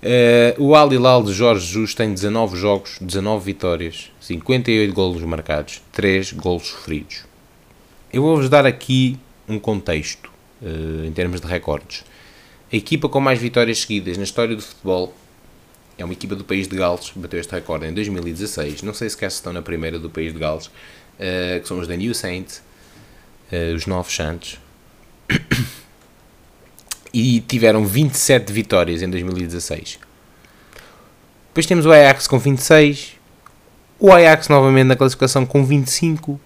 Uh, 0.00 0.62
o 0.62 0.76
Al 0.76 0.92
Hilal 0.92 1.24
de 1.24 1.32
Jorge 1.32 1.66
Jesus 1.66 1.92
tem 1.92 2.14
19 2.14 2.56
jogos, 2.56 2.98
19 3.00 3.44
vitórias, 3.44 4.12
58 4.20 4.94
golos 4.94 5.20
marcados, 5.22 5.82
3 5.90 6.34
golos 6.34 6.68
sofridos. 6.68 7.24
Eu 8.12 8.22
vou-vos 8.22 8.48
dar 8.48 8.64
aqui 8.64 9.18
um 9.48 9.58
contexto 9.58 10.30
uh, 10.62 11.04
em 11.04 11.10
termos 11.10 11.40
de 11.40 11.48
recordes. 11.48 12.04
A 12.72 12.76
equipa 12.76 13.08
com 13.08 13.18
mais 13.18 13.40
vitórias 13.40 13.80
seguidas 13.80 14.16
na 14.16 14.22
história 14.22 14.54
do 14.54 14.62
futebol 14.62 15.12
é 15.96 16.04
uma 16.04 16.12
equipa 16.12 16.36
do 16.36 16.44
país 16.44 16.68
de 16.68 16.76
Gales, 16.76 17.10
bateu 17.16 17.40
este 17.40 17.52
recorde 17.52 17.86
em 17.86 17.92
2016. 17.92 18.82
Não 18.82 18.94
sei 18.94 19.10
sequer 19.10 19.32
se 19.32 19.38
estão 19.38 19.52
na 19.52 19.62
primeira 19.62 19.98
do 19.98 20.08
país 20.08 20.32
de 20.32 20.38
Gales, 20.38 20.66
uh, 20.66 21.60
que 21.60 21.66
são 21.66 21.76
os 21.76 21.88
da 21.88 21.96
New 21.96 22.14
Saints, 22.14 22.62
os 23.74 23.86
Novos 23.86 24.14
Santos. 24.14 24.58
E 27.12 27.40
tiveram 27.40 27.84
27 27.84 28.52
vitórias 28.52 29.02
em 29.02 29.08
2016. 29.08 29.98
Depois 31.48 31.66
temos 31.66 31.86
o 31.86 31.92
Ajax 31.92 32.26
com 32.26 32.38
26, 32.38 33.16
o 33.98 34.12
Ajax 34.12 34.48
novamente 34.48 34.86
na 34.86 34.96
classificação 34.96 35.44
com 35.44 35.64
25. 35.64 36.40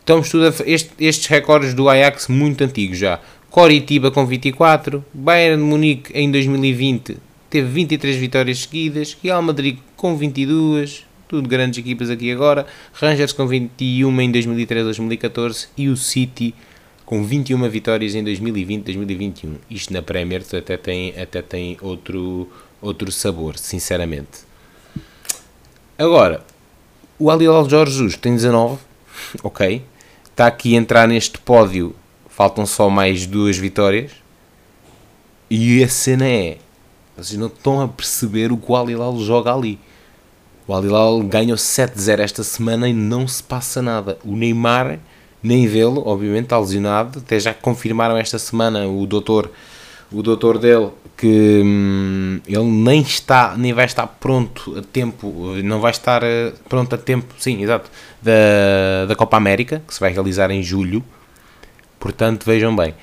Estamos 0.00 0.30
tudo 0.30 0.52
este, 0.64 0.90
estes 0.98 1.26
recordes 1.26 1.74
do 1.74 1.88
Ajax 1.88 2.28
muito 2.28 2.64
antigos 2.64 2.98
já. 2.98 3.20
Coritiba 3.50 4.10
com 4.10 4.26
24, 4.26 5.04
Bayern 5.12 5.62
de 5.62 5.68
Munique 5.68 6.12
em 6.14 6.30
2020 6.30 7.28
teve 7.50 7.68
23 7.68 8.16
vitórias 8.16 8.58
seguidas, 8.60 9.16
Real 9.22 9.42
Madrid 9.42 9.78
com 9.96 10.16
22, 10.16 11.06
tudo 11.26 11.48
grandes 11.48 11.78
equipas 11.78 12.10
aqui 12.10 12.30
agora, 12.30 12.66
Rangers 12.92 13.32
com 13.32 13.46
21 13.46 14.20
em 14.20 14.32
2013-2014 14.32 15.68
e 15.76 15.88
o 15.88 15.96
City 15.96 16.52
com 16.52 16.67
21 17.10 17.68
vitórias 17.70 18.14
em 18.14 18.22
2020-2021. 18.22 19.54
Isto 19.70 19.92
na 19.94 20.02
Premier 20.02 20.42
até 20.52 20.76
tem, 20.76 21.18
até 21.18 21.40
tem 21.40 21.78
outro, 21.80 22.48
outro 22.82 23.10
sabor, 23.10 23.58
sinceramente. 23.58 24.40
Agora, 25.98 26.44
o 27.18 27.30
Alilal 27.30 27.68
Jorge 27.68 27.92
Jesus 27.92 28.16
tem 28.16 28.34
19, 28.34 28.78
ok. 29.42 29.82
Está 30.30 30.46
aqui 30.46 30.74
a 30.74 30.78
entrar 30.78 31.08
neste 31.08 31.38
pódio, 31.38 31.96
faltam 32.28 32.66
só 32.66 32.90
mais 32.90 33.26
duas 33.26 33.56
vitórias. 33.56 34.12
E 35.50 35.82
a 35.82 35.88
cena 35.88 36.26
é, 36.26 36.58
vocês 37.16 37.40
não 37.40 37.46
estão 37.46 37.80
a 37.80 37.88
perceber 37.88 38.52
o 38.52 38.58
que 38.58 38.70
o 38.70 38.76
Alilal 38.76 39.18
joga 39.18 39.54
ali. 39.54 39.78
O 40.66 40.74
Alilal 40.74 41.22
ganhou 41.22 41.56
7-0 41.56 42.18
esta 42.18 42.44
semana 42.44 42.86
e 42.86 42.92
não 42.92 43.26
se 43.26 43.42
passa 43.42 43.80
nada. 43.80 44.18
O 44.22 44.36
Neymar 44.36 45.00
nem 45.42 45.66
vê-lo, 45.66 46.02
obviamente 46.06 46.44
está 46.44 46.58
lesionado, 46.58 47.20
até 47.20 47.38
já 47.38 47.54
confirmaram 47.54 48.16
esta 48.16 48.38
semana 48.38 48.86
o 48.86 49.06
doutor, 49.06 49.50
o 50.12 50.22
doutor 50.22 50.58
dele 50.58 50.90
que 51.16 51.62
hum, 51.64 52.40
ele 52.46 52.64
nem 52.64 53.00
está, 53.00 53.56
nem 53.56 53.72
vai 53.72 53.84
estar 53.84 54.06
pronto 54.06 54.78
a 54.78 54.82
tempo, 54.82 55.54
não 55.64 55.80
vai 55.80 55.90
estar 55.90 56.22
uh, 56.22 56.52
pronto 56.68 56.94
a 56.94 56.98
tempo, 56.98 57.34
sim, 57.38 57.60
exato, 57.62 57.90
da, 58.22 59.06
da 59.06 59.16
Copa 59.16 59.36
América, 59.36 59.82
que 59.86 59.92
se 59.92 60.00
vai 60.00 60.12
realizar 60.12 60.50
em 60.50 60.62
julho, 60.62 61.04
portanto 61.98 62.44
vejam 62.44 62.74
bem, 62.74 62.94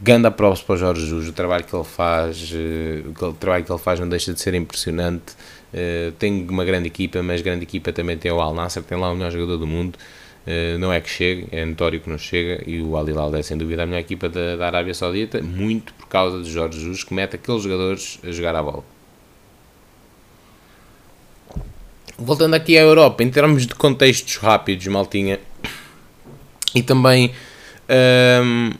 ganda 0.00 0.30
props 0.30 0.62
para 0.62 0.74
o 0.74 0.78
Jorge 0.78 1.02
Jesus, 1.02 1.28
o 1.28 1.32
trabalho 1.32 1.64
que 1.64 1.74
ele 1.74 1.84
faz, 1.84 2.52
uh, 2.52 3.26
o 3.26 3.32
trabalho 3.32 3.64
que 3.64 3.72
ele 3.72 3.78
faz 3.80 3.98
não 3.98 4.08
deixa 4.08 4.32
de 4.32 4.40
ser 4.40 4.54
impressionante, 4.54 5.32
uh, 5.74 6.12
tem 6.12 6.46
uma 6.48 6.64
grande 6.64 6.86
equipa, 6.86 7.22
mas 7.24 7.40
grande 7.42 7.64
equipa 7.64 7.92
também 7.92 8.16
tem 8.16 8.30
o 8.30 8.40
Al 8.40 8.54
Nasser, 8.54 8.84
tem 8.84 8.96
lá 8.96 9.10
o 9.10 9.16
melhor 9.16 9.32
jogador 9.32 9.56
do 9.58 9.66
mundo, 9.66 9.98
eh, 9.98 10.19
não 10.78 10.92
é 10.92 11.00
que 11.00 11.08
chegue, 11.08 11.46
é 11.52 11.64
notório 11.64 12.00
que 12.00 12.08
não 12.08 12.18
chega 12.18 12.62
e 12.66 12.80
o 12.80 12.96
Al 12.96 13.08
Hilal 13.08 13.34
é 13.36 13.42
sem 13.42 13.56
dúvida 13.56 13.82
a 13.82 13.86
melhor 13.86 14.00
equipa 14.00 14.28
da, 14.28 14.56
da 14.56 14.66
Arábia 14.66 14.94
Saudita, 14.94 15.40
muito 15.40 15.92
por 15.94 16.08
causa 16.08 16.42
de 16.42 16.50
Jorge 16.50 16.80
Jesus 16.80 17.04
que 17.04 17.14
mete 17.14 17.36
aqueles 17.36 17.62
jogadores 17.62 18.18
a 18.24 18.32
jogar 18.32 18.56
a 18.56 18.62
bola. 18.62 18.84
Voltando 22.18 22.54
aqui 22.54 22.76
à 22.76 22.82
Europa, 22.82 23.22
em 23.22 23.30
termos 23.30 23.66
de 23.66 23.74
contextos 23.74 24.36
rápidos, 24.36 24.86
maltinha, 24.88 25.40
e 26.74 26.82
também 26.82 27.32
um, 28.42 28.72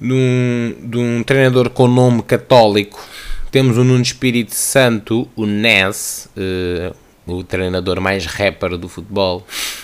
num, 0.00 0.76
de 0.80 0.98
um 0.98 1.22
treinador 1.22 1.70
com 1.70 1.88
nome 1.88 2.22
católico, 2.22 3.04
temos 3.50 3.76
o 3.76 3.84
Nuno 3.84 4.02
Espírito 4.02 4.54
Santo, 4.54 5.28
o 5.36 5.46
Nes, 5.46 6.28
uh, 6.36 6.94
o 7.26 7.42
treinador 7.42 8.00
mais 8.00 8.26
rapper 8.26 8.76
do 8.76 8.88
futebol, 8.88 9.46
eh, 9.48 9.83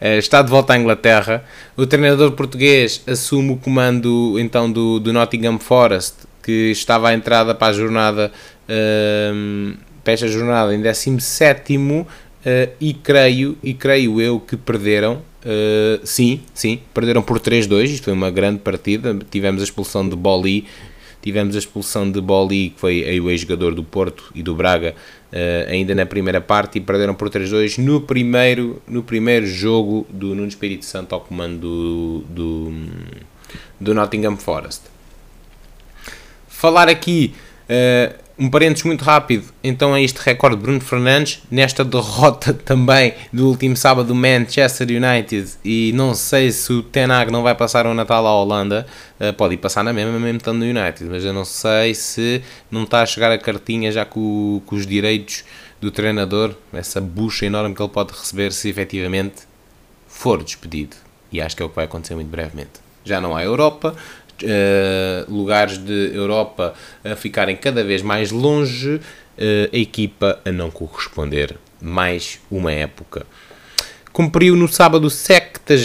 está 0.00 0.42
de 0.42 0.50
volta 0.50 0.72
à 0.72 0.78
Inglaterra. 0.78 1.44
O 1.76 1.86
treinador 1.86 2.32
português 2.32 3.02
assume 3.06 3.52
o 3.52 3.56
comando 3.56 4.38
então 4.38 4.70
do, 4.70 4.98
do 4.98 5.12
Nottingham 5.12 5.58
Forest, 5.58 6.30
que 6.42 6.70
estava 6.70 7.10
à 7.10 7.14
entrada 7.14 7.54
para 7.54 7.68
a 7.68 7.72
jornada, 7.72 8.32
uh, 8.68 9.76
para 10.02 10.12
esta 10.12 10.28
jornada 10.28 10.74
em 10.74 10.80
17 10.80 11.76
uh, 11.76 12.06
eh, 12.44 12.70
e 12.80 12.94
creio, 12.94 13.56
e 13.62 13.74
creio 13.74 14.20
eu 14.20 14.40
que 14.40 14.56
perderam. 14.56 15.22
Uh, 15.44 16.04
sim, 16.04 16.40
sim, 16.52 16.80
perderam 16.92 17.22
por 17.22 17.38
3-2. 17.38 17.84
Isto 17.84 18.04
foi 18.04 18.12
uma 18.12 18.30
grande 18.30 18.60
partida. 18.60 19.16
Tivemos 19.30 19.60
a 19.60 19.64
expulsão 19.64 20.08
de 20.08 20.16
Boli, 20.16 20.66
tivemos 21.22 21.54
a 21.54 21.58
expulsão 21.58 22.10
de 22.10 22.20
Boli, 22.20 22.70
que 22.70 22.80
foi 22.80 23.20
o 23.20 23.30
ex-jogador 23.30 23.74
do 23.74 23.84
Porto 23.84 24.30
e 24.34 24.42
do 24.42 24.54
Braga, 24.54 24.94
uh, 25.32 25.70
ainda 25.70 25.94
na 25.94 26.06
primeira 26.06 26.40
parte 26.40 26.78
e 26.78 26.80
perderam 26.80 27.14
por 27.14 27.28
3-2 27.28 27.78
no 27.78 28.00
primeiro, 28.00 28.82
no 28.86 29.02
primeiro 29.02 29.46
jogo 29.46 30.06
do 30.10 30.34
Nuno 30.34 30.48
Espírito 30.48 30.84
Santo 30.84 31.14
ao 31.14 31.20
comando 31.20 31.58
do, 31.60 32.24
do, 32.28 32.72
do 33.80 33.94
Nottingham 33.94 34.36
Forest. 34.36 34.82
Falar 36.48 36.88
aqui 36.88 37.34
uh, 37.64 38.19
um 38.40 38.48
parênteses 38.48 38.84
muito 38.84 39.04
rápido, 39.04 39.44
então 39.62 39.94
é 39.94 40.02
este 40.02 40.16
recorde 40.16 40.56
de 40.56 40.62
Bruno 40.62 40.80
Fernandes, 40.80 41.42
nesta 41.50 41.84
derrota 41.84 42.54
também 42.64 43.12
do 43.30 43.46
último 43.46 43.76
sábado 43.76 44.08
do 44.08 44.14
Manchester 44.14 44.88
United, 44.88 45.50
e 45.62 45.92
não 45.94 46.14
sei 46.14 46.50
se 46.50 46.72
o 46.72 46.82
Tenag 46.82 47.30
não 47.30 47.42
vai 47.42 47.54
passar 47.54 47.86
o 47.86 47.92
Natal 47.92 48.26
à 48.26 48.34
Holanda, 48.34 48.86
uh, 49.20 49.30
pode 49.34 49.54
ir 49.54 49.58
passar 49.58 49.84
na 49.84 49.92
mesma, 49.92 50.18
mesmo 50.18 50.38
estando 50.38 50.58
no 50.58 50.64
United, 50.64 51.04
mas 51.04 51.22
eu 51.22 51.34
não 51.34 51.44
sei 51.44 51.94
se 51.94 52.40
não 52.70 52.84
está 52.84 53.02
a 53.02 53.06
chegar 53.06 53.30
a 53.30 53.36
cartinha 53.36 53.92
já 53.92 54.06
com, 54.06 54.62
com 54.64 54.74
os 54.74 54.86
direitos 54.86 55.44
do 55.78 55.90
treinador, 55.90 56.54
essa 56.72 56.98
bucha 56.98 57.44
enorme 57.44 57.74
que 57.74 57.82
ele 57.82 57.90
pode 57.90 58.12
receber 58.12 58.52
se 58.52 58.70
efetivamente 58.70 59.42
for 60.08 60.42
despedido. 60.42 60.96
E 61.30 61.42
acho 61.42 61.54
que 61.54 61.62
é 61.62 61.66
o 61.66 61.68
que 61.68 61.76
vai 61.76 61.84
acontecer 61.84 62.14
muito 62.14 62.28
brevemente. 62.28 62.80
Já 63.04 63.20
não 63.20 63.34
há 63.36 63.42
Europa, 63.42 63.94
uh, 64.42 65.32
lugares 65.32 65.78
de 65.78 66.14
Europa 66.14 66.74
a 67.04 67.16
ficarem 67.16 67.56
cada 67.56 67.84
vez 67.84 68.02
mais 68.02 68.30
longe, 68.30 68.94
uh, 68.96 69.00
a 69.72 69.76
equipa 69.76 70.40
a 70.44 70.52
não 70.52 70.70
corresponder 70.70 71.56
mais 71.80 72.38
uma 72.50 72.72
época. 72.72 73.26
Cumpriu 74.12 74.56
no 74.56 74.68
sábado 74.68 75.06
o 75.06 75.10
70 75.10 75.76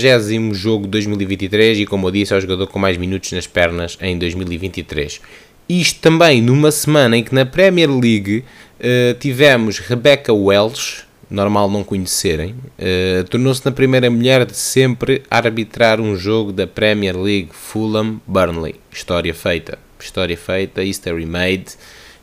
jogo 0.53 0.85
de 0.85 0.89
2023 0.89 1.79
e, 1.79 1.85
como 1.85 2.07
eu 2.07 2.11
disse, 2.11 2.33
é 2.33 2.37
o 2.37 2.41
jogador 2.41 2.67
com 2.67 2.79
mais 2.79 2.97
minutos 2.97 3.31
nas 3.31 3.45
pernas 3.45 3.97
em 4.01 4.17
2023. 4.17 5.21
Isto 5.69 5.99
também 5.99 6.41
numa 6.41 6.71
semana 6.71 7.17
em 7.17 7.23
que 7.23 7.33
na 7.33 7.45
Premier 7.45 7.89
League 7.89 8.43
uh, 8.79 9.17
tivemos 9.19 9.79
Rebecca 9.79 10.33
Welsh, 10.33 11.03
normal 11.29 11.69
não 11.69 11.83
conhecerem, 11.83 12.55
uh, 12.79 13.23
tornou-se 13.29 13.65
na 13.65 13.71
primeira 13.71 14.09
mulher 14.09 14.45
de 14.45 14.55
sempre 14.55 15.23
a 15.29 15.37
arbitrar 15.37 15.99
um 15.99 16.15
jogo 16.15 16.51
da 16.51 16.67
Premier 16.67 17.17
League 17.17 17.49
Fulham 17.51 18.21
Burnley. 18.27 18.75
História 18.91 19.33
feita, 19.33 19.79
história 19.99 20.37
feita, 20.37 20.83
history 20.83 21.25
made, 21.25 21.65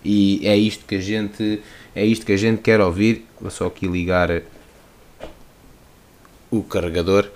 e 0.04 0.40
é 0.44 0.56
isto 0.56 0.84
que 0.86 0.96
a 0.96 1.00
gente 1.00 1.60
é 1.94 2.04
isto 2.04 2.24
que 2.24 2.32
a 2.32 2.36
gente 2.36 2.62
quer 2.62 2.80
ouvir. 2.80 3.26
Vou 3.40 3.50
só 3.50 3.66
aqui 3.66 3.86
ligar 3.86 4.42
o 6.50 6.62
carregador. 6.62 7.28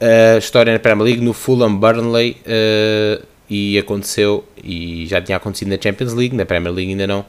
Uh, 0.00 0.38
história 0.38 0.72
na 0.72 0.78
Premier 0.78 1.04
League 1.04 1.20
no 1.20 1.32
Fulham 1.32 1.76
Burnley 1.76 2.36
uh, 2.46 3.24
e 3.48 3.78
aconteceu 3.78 4.44
e 4.62 5.06
já 5.06 5.20
tinha 5.20 5.36
acontecido 5.36 5.68
na 5.68 5.78
Champions 5.80 6.12
League, 6.12 6.34
na 6.34 6.44
Premier 6.44 6.74
League 6.74 6.90
ainda 6.90 7.06
não 7.06 7.24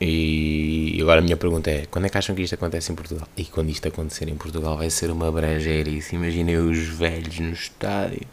e 0.00 0.98
agora 1.00 1.20
a 1.20 1.22
minha 1.22 1.36
pergunta 1.36 1.70
é: 1.70 1.86
quando 1.90 2.06
é 2.06 2.08
que 2.08 2.18
acham 2.18 2.34
que 2.34 2.42
isto 2.42 2.54
acontece 2.54 2.90
em 2.90 2.94
Portugal? 2.94 3.28
E 3.36 3.44
quando 3.44 3.70
isto 3.70 3.86
acontecer 3.86 4.28
em 4.28 4.34
Portugal 4.34 4.76
vai 4.76 4.90
ser 4.90 5.10
uma 5.10 5.30
brejeirice. 5.30 6.16
Imaginem 6.16 6.56
os 6.56 6.78
velhos 6.78 7.38
no 7.38 7.52
estádio. 7.52 8.26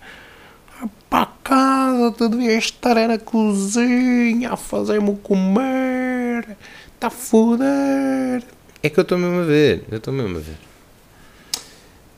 Para 1.10 1.28
casa, 1.44 2.12
tu 2.12 2.30
devias 2.30 2.66
estar 2.66 2.96
na 3.08 3.18
cozinha 3.18 4.52
a 4.52 4.58
fazer-me 4.58 5.16
comer. 5.18 6.58
Está 6.94 7.08
a 7.08 7.10
foder. 7.10 8.44
É 8.82 8.90
que 8.90 9.00
eu 9.00 9.02
estou 9.02 9.18
mesmo 9.18 9.42
a 9.42 9.44
ver. 9.44 9.84
Eu 9.92 9.98
estou 9.98 10.14
mesmo 10.14 10.38
a 10.38 10.42
ver. 10.42 10.58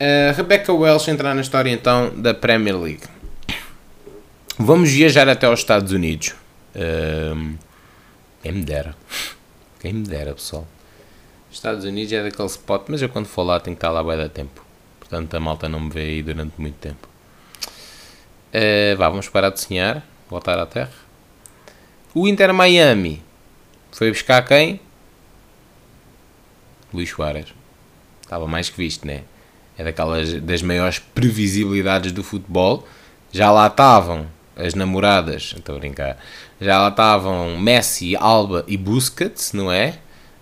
Uh, 0.00 0.34
Rebecca 0.34 0.72
Welsh 0.72 1.08
entrar 1.08 1.34
na 1.34 1.40
história 1.40 1.70
então 1.70 2.10
da 2.16 2.32
Premier 2.32 2.78
League. 2.78 3.02
Vamos 4.58 4.90
viajar 4.90 5.28
até 5.28 5.46
aos 5.46 5.60
Estados 5.60 5.92
Unidos. 5.92 6.34
Uh, 6.74 7.54
quem 8.42 8.52
me 8.52 8.62
dera. 8.62 8.96
Quem 9.80 9.92
me 9.92 10.06
dera, 10.06 10.34
pessoal. 10.34 10.66
Estados 11.50 11.84
Unidos 11.84 12.12
é 12.12 12.22
daquele 12.22 12.48
spot, 12.48 12.84
mas 12.88 13.02
eu 13.02 13.08
quando 13.08 13.26
for 13.26 13.42
lá 13.42 13.58
tenho 13.58 13.76
que 13.76 13.78
estar 13.78 13.90
lá 13.90 14.02
bem 14.02 14.16
da 14.16 14.28
tempo. 14.28 14.64
Portanto, 14.98 15.34
a 15.34 15.40
malta 15.40 15.68
não 15.68 15.80
me 15.80 15.90
vê 15.90 16.02
aí 16.02 16.22
durante 16.22 16.60
muito 16.60 16.76
tempo. 16.76 17.08
Uh, 18.54 18.96
vá, 18.96 19.08
vamos 19.08 19.28
parar 19.28 19.50
de 19.50 19.60
sonhar. 19.60 20.06
Voltar 20.28 20.58
à 20.58 20.66
Terra. 20.66 20.92
O 22.14 22.28
Inter 22.28 22.54
Miami 22.54 23.22
foi 23.90 24.10
buscar 24.10 24.42
quem? 24.46 24.80
Luís 26.92 27.10
Soares. 27.10 27.52
Estava 28.22 28.46
mais 28.46 28.70
que 28.70 28.76
visto, 28.76 29.06
né? 29.06 29.22
É 29.76 29.82
daquelas 29.82 30.40
das 30.40 30.62
maiores 30.62 30.98
previsibilidades 30.98 32.12
do 32.12 32.22
futebol. 32.22 32.86
Já 33.32 33.50
lá 33.50 33.66
estavam 33.66 34.26
as 34.64 34.74
namoradas, 34.74 35.54
estou 35.56 35.76
a 35.76 35.78
brincar. 35.78 36.18
Já 36.60 36.80
lá 36.80 36.88
estavam 36.88 37.58
Messi, 37.58 38.16
Alba 38.16 38.64
e 38.68 38.76
Busquets, 38.76 39.52
não 39.52 39.72
é? 39.72 39.94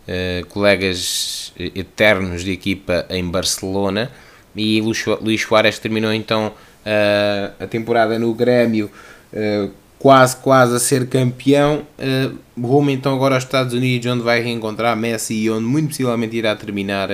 Uh, 0.09 0.47
colegas 0.47 1.53
eternos 1.59 2.43
de 2.43 2.53
equipa 2.53 3.07
em 3.11 3.25
Barcelona. 3.25 4.11
E 4.57 4.81
Luís 4.81 5.43
Soares 5.43 5.79
terminou 5.79 6.13
então 6.13 6.49
uh, 6.49 7.63
a 7.63 7.67
temporada 7.67 8.19
no 8.19 8.33
Grêmio. 8.35 8.91
Uh, 9.33 9.71
quase, 9.99 10.37
quase 10.37 10.77
a 10.77 10.79
ser 10.79 11.09
campeão. 11.09 11.87
Uh, 11.99 12.39
rumo 12.61 12.91
então 12.91 13.15
agora 13.15 13.35
aos 13.35 13.45
Estados 13.45 13.75
Unidos, 13.75 14.11
onde 14.11 14.23
vai 14.23 14.41
reencontrar 14.41 14.97
Messi 14.97 15.35
e 15.35 15.51
onde 15.51 15.65
muito 15.65 15.89
possivelmente 15.89 16.37
irá 16.37 16.57
terminar 16.57 17.09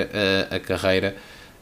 a 0.50 0.58
carreira. 0.58 1.16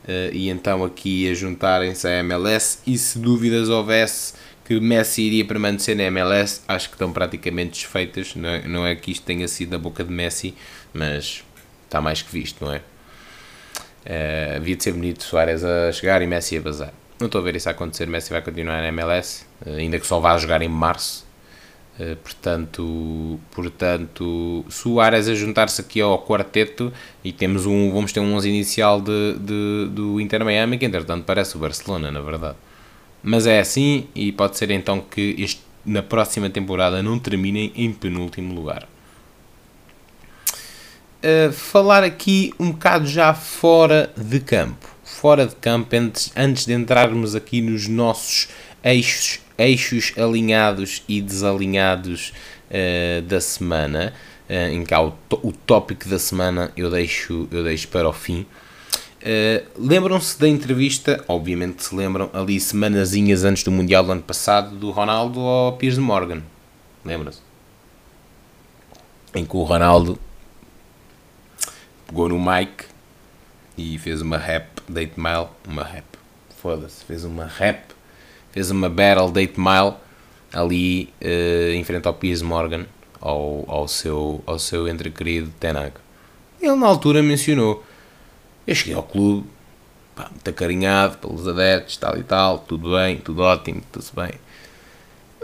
Uh, 0.04 0.34
e 0.34 0.48
então 0.48 0.84
aqui 0.84 1.30
a 1.30 1.34
juntarem-se 1.34 2.06
à 2.06 2.18
MLS. 2.20 2.78
E 2.86 2.98
se 2.98 3.18
dúvidas 3.18 3.68
houvesse 3.68 4.34
que 4.64 4.78
Messi 4.80 5.22
iria 5.22 5.44
permanecer 5.44 5.96
na 5.96 6.04
MLS, 6.04 6.62
acho 6.68 6.88
que 6.88 6.94
estão 6.94 7.12
praticamente 7.12 7.80
desfeitas. 7.80 8.34
Não 8.34 8.48
é, 8.48 8.68
não 8.68 8.86
é 8.86 8.94
que 8.94 9.10
isto 9.10 9.24
tenha 9.24 9.46
sido 9.48 9.70
da 9.70 9.78
boca 9.78 10.04
de 10.04 10.12
Messi, 10.12 10.54
mas 10.92 11.44
está 11.84 12.00
mais 12.00 12.22
que 12.22 12.32
visto, 12.32 12.64
não 12.64 12.72
é? 12.72 12.78
Uh, 14.04 14.56
havia 14.56 14.74
de 14.74 14.82
ser 14.82 14.92
bonito 14.92 15.22
Soares 15.22 15.62
a 15.62 15.92
chegar 15.92 16.22
e 16.22 16.26
Messi 16.26 16.56
a 16.56 16.60
bazar. 16.60 16.92
Não 17.20 17.26
estou 17.26 17.40
a 17.40 17.44
ver 17.44 17.54
isso 17.54 17.68
acontecer. 17.68 18.06
Messi 18.06 18.30
vai 18.30 18.42
continuar 18.42 18.80
na 18.80 18.88
MLS, 18.88 19.44
eh, 19.64 19.76
ainda 19.76 19.98
que 19.98 20.06
só 20.06 20.18
vá 20.18 20.36
jogar 20.38 20.60
em 20.60 20.68
março. 20.68 21.24
Uh, 22.00 22.16
portanto, 22.16 23.38
portanto, 23.52 24.64
Soares 24.68 25.28
a 25.28 25.34
juntar-se 25.34 25.80
aqui 25.80 26.00
ao 26.00 26.18
quarteto 26.24 26.92
e 27.22 27.32
temos 27.32 27.66
um, 27.66 27.92
vamos 27.92 28.12
ter 28.12 28.18
um 28.18 28.34
11 28.34 28.48
inicial 28.48 29.00
de, 29.00 29.34
de, 29.38 29.88
do 29.90 30.20
Inter 30.20 30.44
Miami 30.44 30.78
que 30.78 30.86
entretanto 30.86 31.24
parece 31.24 31.54
o 31.56 31.60
Barcelona, 31.60 32.10
na 32.10 32.20
verdade. 32.20 32.56
Mas 33.22 33.46
é 33.46 33.60
assim 33.60 34.08
e 34.14 34.32
pode 34.32 34.56
ser 34.56 34.70
então 34.70 35.00
que 35.00 35.36
este, 35.38 35.60
na 35.84 36.02
próxima 36.02 36.50
temporada 36.50 37.02
não 37.02 37.18
terminem 37.18 37.72
em 37.74 37.92
penúltimo 37.92 38.54
lugar. 38.54 38.88
Uh, 41.22 41.52
falar 41.52 42.02
aqui 42.02 42.52
um 42.58 42.72
bocado 42.72 43.06
já 43.06 43.32
fora 43.32 44.12
de 44.16 44.40
campo 44.40 44.92
fora 45.12 45.46
de 45.46 45.54
campo 45.56 45.94
antes, 45.94 46.32
antes 46.34 46.66
de 46.66 46.72
entrarmos 46.72 47.34
aqui 47.34 47.60
nos 47.60 47.86
nossos 47.86 48.48
eixos, 48.82 49.40
eixos 49.58 50.12
alinhados 50.16 51.02
e 51.08 51.20
desalinhados 51.20 52.32
uh, 52.70 53.22
da 53.22 53.40
semana, 53.40 54.12
uh, 54.48 54.74
em 54.74 54.84
que 54.84 54.94
há 54.94 55.00
o, 55.00 55.14
o 55.42 55.52
tópico 55.52 56.08
da 56.08 56.18
semana 56.18 56.72
eu 56.76 56.90
deixo, 56.90 57.46
eu 57.50 57.62
deixo 57.62 57.88
para 57.88 58.08
o 58.08 58.12
fim. 58.12 58.46
Uh, 59.22 59.64
lembram-se 59.78 60.36
da 60.40 60.48
entrevista, 60.48 61.24
obviamente 61.28 61.84
se 61.84 61.94
lembram, 61.94 62.28
ali 62.32 62.58
semanazinhas 62.58 63.44
antes 63.44 63.62
do 63.62 63.70
Mundial 63.70 64.02
do 64.02 64.10
ano 64.10 64.22
passado, 64.22 64.74
do 64.74 64.90
Ronaldo 64.90 65.38
ao 65.38 65.74
Piers 65.74 65.96
Morgan. 65.96 66.42
Lembram-se? 67.04 67.40
Em 69.32 69.44
que 69.44 69.56
o 69.56 69.62
Ronaldo 69.62 70.18
pegou 72.06 72.28
no 72.28 72.38
mic 72.38 72.84
e 73.78 73.96
fez 73.98 74.20
uma 74.20 74.38
rap 74.38 74.66
8 74.92 75.20
Mile, 75.20 75.46
uma 75.68 75.84
rap, 75.84 76.04
foda-se, 76.60 77.04
fez 77.04 77.22
uma 77.22 77.46
rap, 77.46 77.94
fez 78.50 78.72
uma 78.72 78.88
battle 78.88 79.32
8 79.34 79.60
Mile 79.60 79.94
ali 80.52 81.12
uh, 81.22 81.72
em 81.72 81.84
frente 81.84 82.08
ao 82.08 82.14
Piers 82.14 82.42
Morgan, 82.42 82.86
ao, 83.20 83.64
ao 83.68 83.86
seu, 83.86 84.42
ao 84.44 84.58
seu 84.58 84.88
entre 84.88 85.10
querido 85.10 85.52
Tenag. 85.60 85.92
Ele 86.60 86.76
na 86.76 86.86
altura 86.88 87.22
mencionou, 87.22 87.84
eu 88.66 88.74
cheguei 88.74 88.94
ao 88.94 89.02
clube, 89.02 89.46
pá, 90.14 90.28
muito 90.30 90.48
acarinhado 90.48 91.18
pelos 91.18 91.46
adeptos, 91.46 91.96
tal 91.96 92.16
e 92.18 92.22
tal, 92.22 92.58
tudo 92.60 92.92
bem, 92.92 93.18
tudo 93.18 93.42
ótimo, 93.42 93.82
tudo 93.90 94.06
bem. 94.14 94.32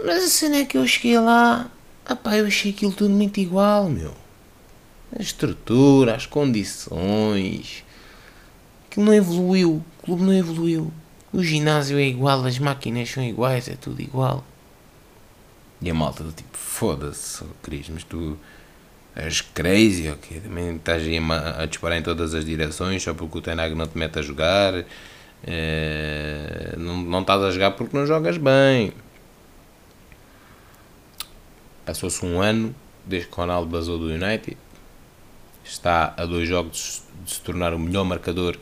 Mas 0.05 0.25
a 0.25 0.29
cena 0.29 0.57
é 0.59 0.65
que 0.65 0.79
eu 0.79 0.87
cheguei 0.87 1.19
lá, 1.19 1.71
apá, 2.07 2.37
eu 2.37 2.47
achei 2.47 2.71
aquilo 2.71 2.93
tudo 2.93 3.11
muito 3.11 3.39
igual, 3.39 3.89
meu. 3.89 4.15
A 5.17 5.23
estrutura, 5.23 6.15
as 6.15 6.27
condições, 6.27 7.85
Aquilo 8.99 9.07
não 9.07 9.15
evoluiu. 9.15 9.77
O 9.77 10.03
clube 10.03 10.23
não 10.23 10.33
evoluiu. 10.33 10.93
O 11.33 11.43
ginásio 11.43 11.99
é 11.99 12.03
igual, 12.03 12.45
as 12.45 12.59
máquinas 12.59 13.11
são 13.11 13.23
iguais, 13.23 13.69
é 13.69 13.77
tudo 13.77 14.01
igual. 14.01 14.45
E 15.81 15.91
a 15.91 15.95
malta 15.95 16.25
do 16.25 16.33
tipo, 16.33 16.57
foda-se, 16.57 17.45
Cris, 17.63 17.89
mas 17.89 18.03
tu 18.03 18.37
és 19.19 19.41
crazy, 19.41 20.09
ok? 20.11 20.41
Também 20.41 20.77
estás 20.77 21.03
aí 21.03 21.19
a, 21.19 21.63
a, 21.63 21.67
disparar 21.67 21.99
em 21.99 22.03
todas 22.03 22.35
as 22.35 22.45
direções 22.45 23.03
só 23.03 23.13
porque 23.13 23.39
o 23.39 23.41
Tenag 23.43 23.75
não 23.75 23.87
te 23.87 23.99
mete 23.99 24.19
a 24.19 24.23
jogar. 24.23 24.85
É, 25.45 26.75
não, 26.77 26.97
não 26.99 27.21
estás 27.21 27.43
a 27.43 27.51
jogar 27.51 27.73
porque 27.73 27.97
não 27.97 28.07
jogas 28.07 28.39
bem. 28.39 28.93
Passou-se 31.85 32.25
um 32.25 32.41
ano 32.41 32.75
desde 33.05 33.29
que 33.29 33.35
o 33.35 33.37
Ronaldo 33.37 33.69
basou 33.69 33.99
do 33.99 34.07
United. 34.07 34.57
Está 35.65 36.15
a 36.17 36.25
dois 36.25 36.49
jogos 36.49 37.03
de 37.25 37.33
se 37.33 37.41
tornar 37.41 37.75
o 37.75 37.79
melhor 37.79 38.05
marcador 38.05 38.57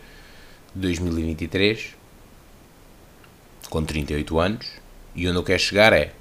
2023, 0.75 1.95
com 3.69 3.85
38 3.85 4.39
anos, 4.39 4.67
e 5.15 5.29
onde 5.29 5.37
eu 5.37 5.45
quero 5.45 5.61
chegar 5.61 5.93
é, 5.93 6.13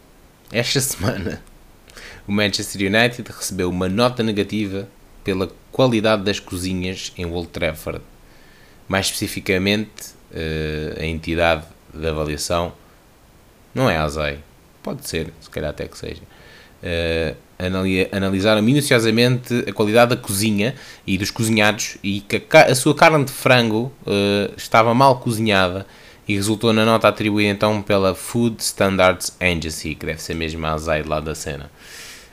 esta 0.52 0.80
semana, 0.82 1.42
o 2.28 2.32
Manchester 2.32 2.82
United 2.82 3.32
recebeu 3.32 3.70
uma 3.70 3.88
nota 3.88 4.24
negativa 4.24 4.88
pela 5.24 5.50
qualidade 5.72 6.24
das 6.24 6.40
cozinhas 6.40 7.12
em 7.18 7.26
Old 7.26 7.50
Trafford. 7.50 8.02
Mais 8.88 9.08
especificamente, 9.08 10.14
uh, 10.32 11.02
a 11.02 11.06
entidade 11.06 11.64
de 11.94 12.08
avaliação 12.08 12.74
não 13.74 13.90
é 13.90 13.98
a 13.98 14.04
ASAI, 14.04 14.40
pode 14.82 15.08
ser, 15.08 15.34
se 15.42 15.50
calhar 15.50 15.72
até 15.72 15.88
que 15.88 15.98
seja. 15.98 16.22
Uh, 16.84 17.36
analisaram 18.12 18.62
minuciosamente 18.62 19.64
a 19.68 19.74
qualidade 19.74 20.16
da 20.16 20.22
cozinha 20.22 20.76
e 21.08 21.18
dos 21.18 21.32
cozinhados 21.32 21.98
e 22.04 22.20
que 22.22 22.42
a, 22.52 22.76
sua 22.76 22.94
carne 22.94 23.24
de 23.24 23.32
frango 23.32 23.92
uh, 24.06 24.54
estava 24.58 24.94
mal 24.94 25.20
cozinhada 25.20 25.86
e 26.28 26.36
resultou 26.36 26.74
na 26.74 26.86
nota 26.86 27.08
atribuída 27.08 27.52
então 27.52 27.82
pela 27.82 28.14
Food 28.14 28.62
Standards 28.62 29.36
Agency, 29.40 29.96
que 29.96 30.06
deve 30.06 30.22
ser 30.22 30.34
mesmo 30.34 30.66
a 30.66 30.74
azai 30.74 31.04
lá 31.04 31.20
da 31.20 31.34
cena. 31.34 31.72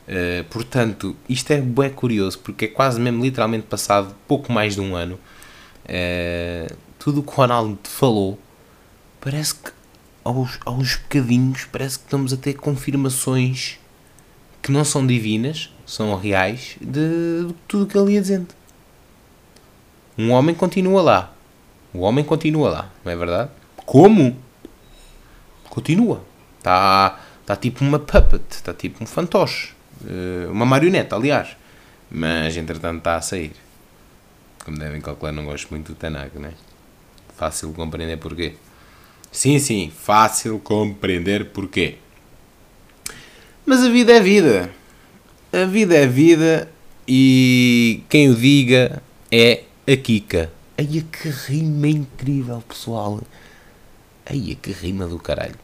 Uh, 0.08 0.44
portanto, 0.50 1.16
isto 1.28 1.52
é 1.52 1.60
bem 1.60 1.90
curioso 1.90 2.38
porque 2.40 2.64
é 2.64 2.68
quase 2.68 3.00
mesmo 3.00 3.22
literalmente 3.22 3.66
passado 3.66 4.14
pouco 4.26 4.52
mais 4.52 4.74
de 4.74 4.80
um 4.80 4.96
ano. 4.96 5.18
Uh, 5.84 6.74
tudo 6.98 7.20
o 7.20 7.22
que 7.22 7.30
o 7.30 7.34
Ronaldo 7.34 7.78
falou 7.84 8.38
parece 9.20 9.54
que 9.54 9.70
aos, 10.24 10.58
aos 10.64 10.96
bocadinhos 10.96 11.64
parece 11.70 11.98
que 11.98 12.04
estamos 12.04 12.32
a 12.32 12.36
ter 12.36 12.54
confirmações 12.54 13.78
que 14.60 14.70
não 14.70 14.84
são 14.84 15.04
divinas, 15.04 15.72
são 15.84 16.14
reais, 16.16 16.76
de, 16.80 17.46
de 17.46 17.54
tudo 17.66 17.84
o 17.84 17.86
que 17.86 17.98
ele 17.98 18.12
ia 18.12 18.20
dizendo. 18.20 18.48
Um 20.16 20.30
homem 20.30 20.54
continua 20.54 21.02
lá. 21.02 21.34
O 21.92 22.00
homem 22.00 22.24
continua 22.24 22.70
lá, 22.70 22.90
não 23.04 23.12
é 23.12 23.16
verdade? 23.16 23.50
Como? 23.84 24.36
Continua. 25.68 26.22
Está 26.58 27.20
tá 27.44 27.56
tipo 27.56 27.84
uma 27.84 27.98
puppet, 27.98 28.42
está 28.50 28.72
tipo 28.72 29.02
um 29.02 29.06
fantoche. 29.06 29.74
Eh, 30.06 30.46
uma 30.50 30.64
marioneta, 30.64 31.16
aliás. 31.16 31.56
Mas 32.10 32.56
entretanto 32.56 32.98
está 32.98 33.16
a 33.16 33.20
sair. 33.20 33.52
Como 34.64 34.78
devem 34.78 35.00
calcular, 35.00 35.32
não 35.32 35.44
gosto 35.44 35.70
muito 35.70 35.92
do 35.92 35.94
Tanaka, 35.94 36.38
né? 36.38 36.52
Fácil 37.36 37.72
compreender 37.72 38.18
porquê. 38.18 38.54
Sim, 39.30 39.58
sim, 39.58 39.90
fácil 39.90 40.58
compreender 40.58 41.46
porquê. 41.46 41.96
Mas 43.64 43.82
a 43.82 43.88
vida 43.88 44.12
é 44.12 44.20
vida. 44.20 44.70
A 45.52 45.64
vida 45.64 45.96
é 45.96 46.06
vida 46.06 46.70
e 47.08 48.02
quem 48.08 48.28
o 48.30 48.34
diga 48.34 49.02
é 49.30 49.64
a 49.86 49.96
Kika. 49.96 50.52
Ai, 50.76 51.04
que 51.10 51.28
rima 51.28 51.88
incrível, 51.88 52.62
pessoal. 52.68 53.20
Ai, 54.26 54.56
que 54.60 54.72
rima 54.72 55.06
do 55.06 55.18
caralho. 55.18 55.58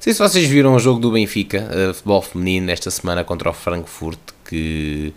Sei 0.00 0.14
se 0.14 0.18
vocês 0.18 0.48
viram 0.48 0.74
o 0.74 0.78
jogo 0.78 0.98
do 0.98 1.12
Benfica, 1.12 1.68
uh, 1.70 1.92
futebol 1.92 2.22
feminino, 2.22 2.70
esta 2.70 2.90
semana 2.90 3.22
contra 3.22 3.50
o 3.50 3.52
Frankfurt, 3.52 4.18
que 4.46 5.12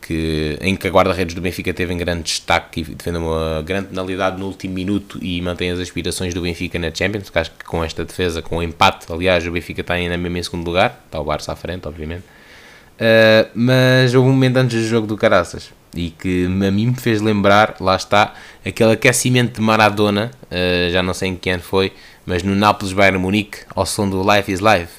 que, 0.00 0.56
em 0.60 0.74
que 0.74 0.86
a 0.86 0.90
guarda-redes 0.90 1.34
do 1.34 1.40
Benfica 1.40 1.72
teve 1.74 1.92
em 1.92 1.96
grande 1.96 2.22
destaque 2.22 2.80
e 2.80 2.84
defendeu 2.84 3.20
uma 3.20 3.62
grande 3.62 3.88
penalidade 3.88 4.38
no 4.38 4.46
último 4.46 4.74
minuto 4.74 5.18
e 5.20 5.40
mantém 5.42 5.70
as 5.70 5.78
aspirações 5.78 6.32
do 6.32 6.40
Benfica 6.40 6.78
na 6.78 6.94
Champions, 6.94 7.30
acho 7.34 7.50
que 7.50 7.64
com 7.64 7.82
esta 7.84 8.04
defesa, 8.04 8.40
com 8.40 8.58
o 8.58 8.62
empate, 8.62 9.12
aliás, 9.12 9.46
o 9.46 9.50
Benfica 9.50 9.80
está 9.80 9.94
ainda 9.94 10.16
mesmo 10.16 10.36
em 10.38 10.42
segundo 10.42 10.64
lugar, 10.64 11.02
está 11.04 11.20
o 11.20 11.24
Barça 11.24 11.52
à 11.52 11.56
frente, 11.56 11.86
obviamente. 11.86 12.22
Uh, 12.22 13.50
mas 13.54 14.14
houve 14.14 14.28
um 14.28 14.32
momento 14.32 14.56
antes 14.56 14.80
do 14.80 14.88
jogo 14.88 15.06
do 15.06 15.16
Caraças 15.16 15.70
e 15.94 16.10
que 16.10 16.46
a 16.46 16.70
mim 16.70 16.86
me 16.86 16.94
fez 16.94 17.20
lembrar, 17.20 17.76
lá 17.80 17.96
está, 17.96 18.32
aquele 18.64 18.92
aquecimento 18.92 19.56
de 19.56 19.60
Maradona, 19.60 20.30
uh, 20.44 20.90
já 20.90 21.02
não 21.02 21.12
sei 21.12 21.30
em 21.30 21.36
que 21.36 21.50
ano 21.50 21.62
foi, 21.62 21.92
mas 22.26 22.42
no 22.42 22.54
Nápoles 22.56 22.92
Bayern 22.92 23.18
Munique, 23.18 23.60
ao 23.74 23.86
som 23.86 24.10
do 24.10 24.20
Life 24.20 24.50
is 24.50 24.60
Life. 24.60 24.92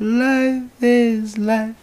Life 0.00 0.66
is 0.82 1.34
Life. 1.36 1.74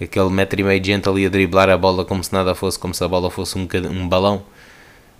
Aquele 0.00 0.30
metro 0.30 0.60
e 0.60 0.64
meio 0.64 0.80
de 0.80 0.88
gente 0.88 1.08
ali 1.08 1.24
a 1.24 1.28
driblar 1.28 1.70
a 1.70 1.78
bola 1.78 2.04
como 2.04 2.22
se 2.22 2.32
nada 2.32 2.54
fosse, 2.54 2.78
como 2.78 2.92
se 2.92 3.02
a 3.02 3.08
bola 3.08 3.30
fosse 3.30 3.56
um, 3.56 3.66
um 3.90 4.08
balão. 4.08 4.42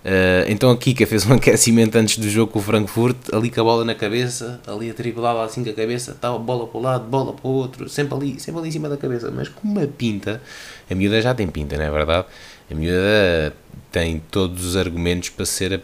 Uh, 0.05 0.47
então 0.47 0.69
a 0.69 0.77
Kika 0.77 1.05
fez 1.07 1.25
um 1.25 1.33
aquecimento 1.35 1.95
antes 1.97 2.17
do 2.17 2.29
jogo 2.29 2.51
com 2.51 2.59
o 2.59 2.61
Frankfurt, 2.61 3.17
ali 3.33 3.49
com 3.49 3.59
a 3.59 3.63
bola 3.63 3.83
na 3.83 3.95
cabeça, 3.95 4.61
ali 4.67 4.89
a 4.89 4.93
driblar 4.93 5.35
lá 5.35 5.45
assim 5.45 5.63
com 5.63 5.69
a 5.69 5.73
cabeça, 5.73 6.11
estava 6.11 6.37
bola 6.37 6.67
para 6.67 6.77
o 6.77 6.81
lado, 6.81 7.05
bola 7.09 7.33
para 7.33 7.47
o 7.47 7.51
outro, 7.51 7.89
sempre 7.89 8.15
ali, 8.15 8.39
sempre 8.39 8.59
ali 8.59 8.69
em 8.69 8.71
cima 8.71 8.87
da 8.87 8.95
cabeça, 8.95 9.31
mas 9.31 9.49
com 9.49 9.67
uma 9.67 9.85
pinta, 9.87 10.41
a 10.89 10.95
miúda 10.95 11.21
já 11.21 11.33
tem 11.33 11.47
pinta, 11.47 11.75
não 11.75 11.83
é 11.83 11.91
verdade? 11.91 12.25
A 12.71 12.75
miúda 12.75 13.53
tem 13.91 14.21
todos 14.31 14.63
os 14.63 14.77
argumentos 14.77 15.29
para 15.29 15.45
ser 15.45 15.73
a 15.73 15.79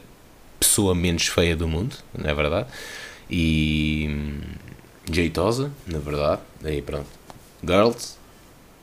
pessoa 0.64 0.96
menos 0.96 1.28
feia 1.28 1.56
do 1.56 1.68
mundo, 1.68 1.96
não 2.18 2.30
é 2.30 2.34
verdade? 2.34 2.68
E 3.30 4.40
jeitosa, 5.12 5.72
na 5.86 6.00
verdade, 6.00 6.42
aí 6.64 6.82
pronto, 6.82 7.08
girls, 7.64 8.16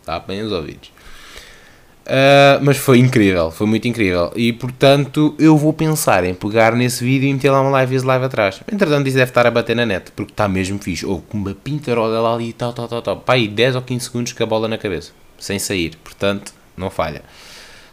tapem 0.05 0.43
os 0.43 0.53
ouvidos. 0.53 0.93
Uh, 2.07 2.59
mas 2.63 2.77
foi 2.77 2.99
incrível, 2.99 3.51
foi 3.51 3.67
muito 3.67 3.87
incrível. 3.87 4.33
E 4.35 4.53
portanto 4.53 5.35
eu 5.39 5.57
vou 5.57 5.73
pensar 5.73 6.25
em 6.25 6.35
pegar 6.35 6.75
nesse 6.75 7.05
vídeo 7.05 7.29
e 7.29 7.33
meter 7.33 7.51
lá 7.51 7.61
uma 7.61 7.71
live 7.71 7.99
live 8.01 8.25
atrás. 8.25 8.61
Entretanto, 8.71 9.07
isso 9.07 9.17
deve 9.17 9.31
estar 9.31 9.47
a 9.47 9.51
bater 9.51 9.77
na 9.77 9.87
net, 9.87 10.11
porque 10.13 10.33
está 10.33 10.49
mesmo 10.49 10.79
fixe. 10.79 11.07
Ou 11.07 11.21
com 11.21 11.39
uma 11.39 11.55
pintarola 11.55 12.21
lá 12.21 12.35
ali 12.35 12.49
e 12.49 12.53
tal, 12.53 12.73
tal, 12.73 12.89
tal, 12.89 13.03
tal. 13.03 13.17
Pá, 13.19 13.35
aí 13.35 13.47
10 13.47 13.77
ou 13.77 13.83
15 13.83 14.05
segundos 14.05 14.33
com 14.33 14.43
a 14.43 14.47
bola 14.47 14.67
na 14.67 14.77
cabeça, 14.77 15.13
sem 15.39 15.59
sair. 15.61 15.97
Portanto, 16.03 16.53
não 16.77 16.91
falha. 16.91 17.23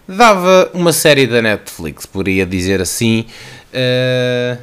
Dava 0.08 0.72
uma 0.74 0.94
série 0.94 1.28
da 1.28 1.42
Netflix, 1.42 2.06
poderia 2.06 2.46
dizer 2.46 2.82
assim. 2.82 3.26
Uh, 3.74 4.62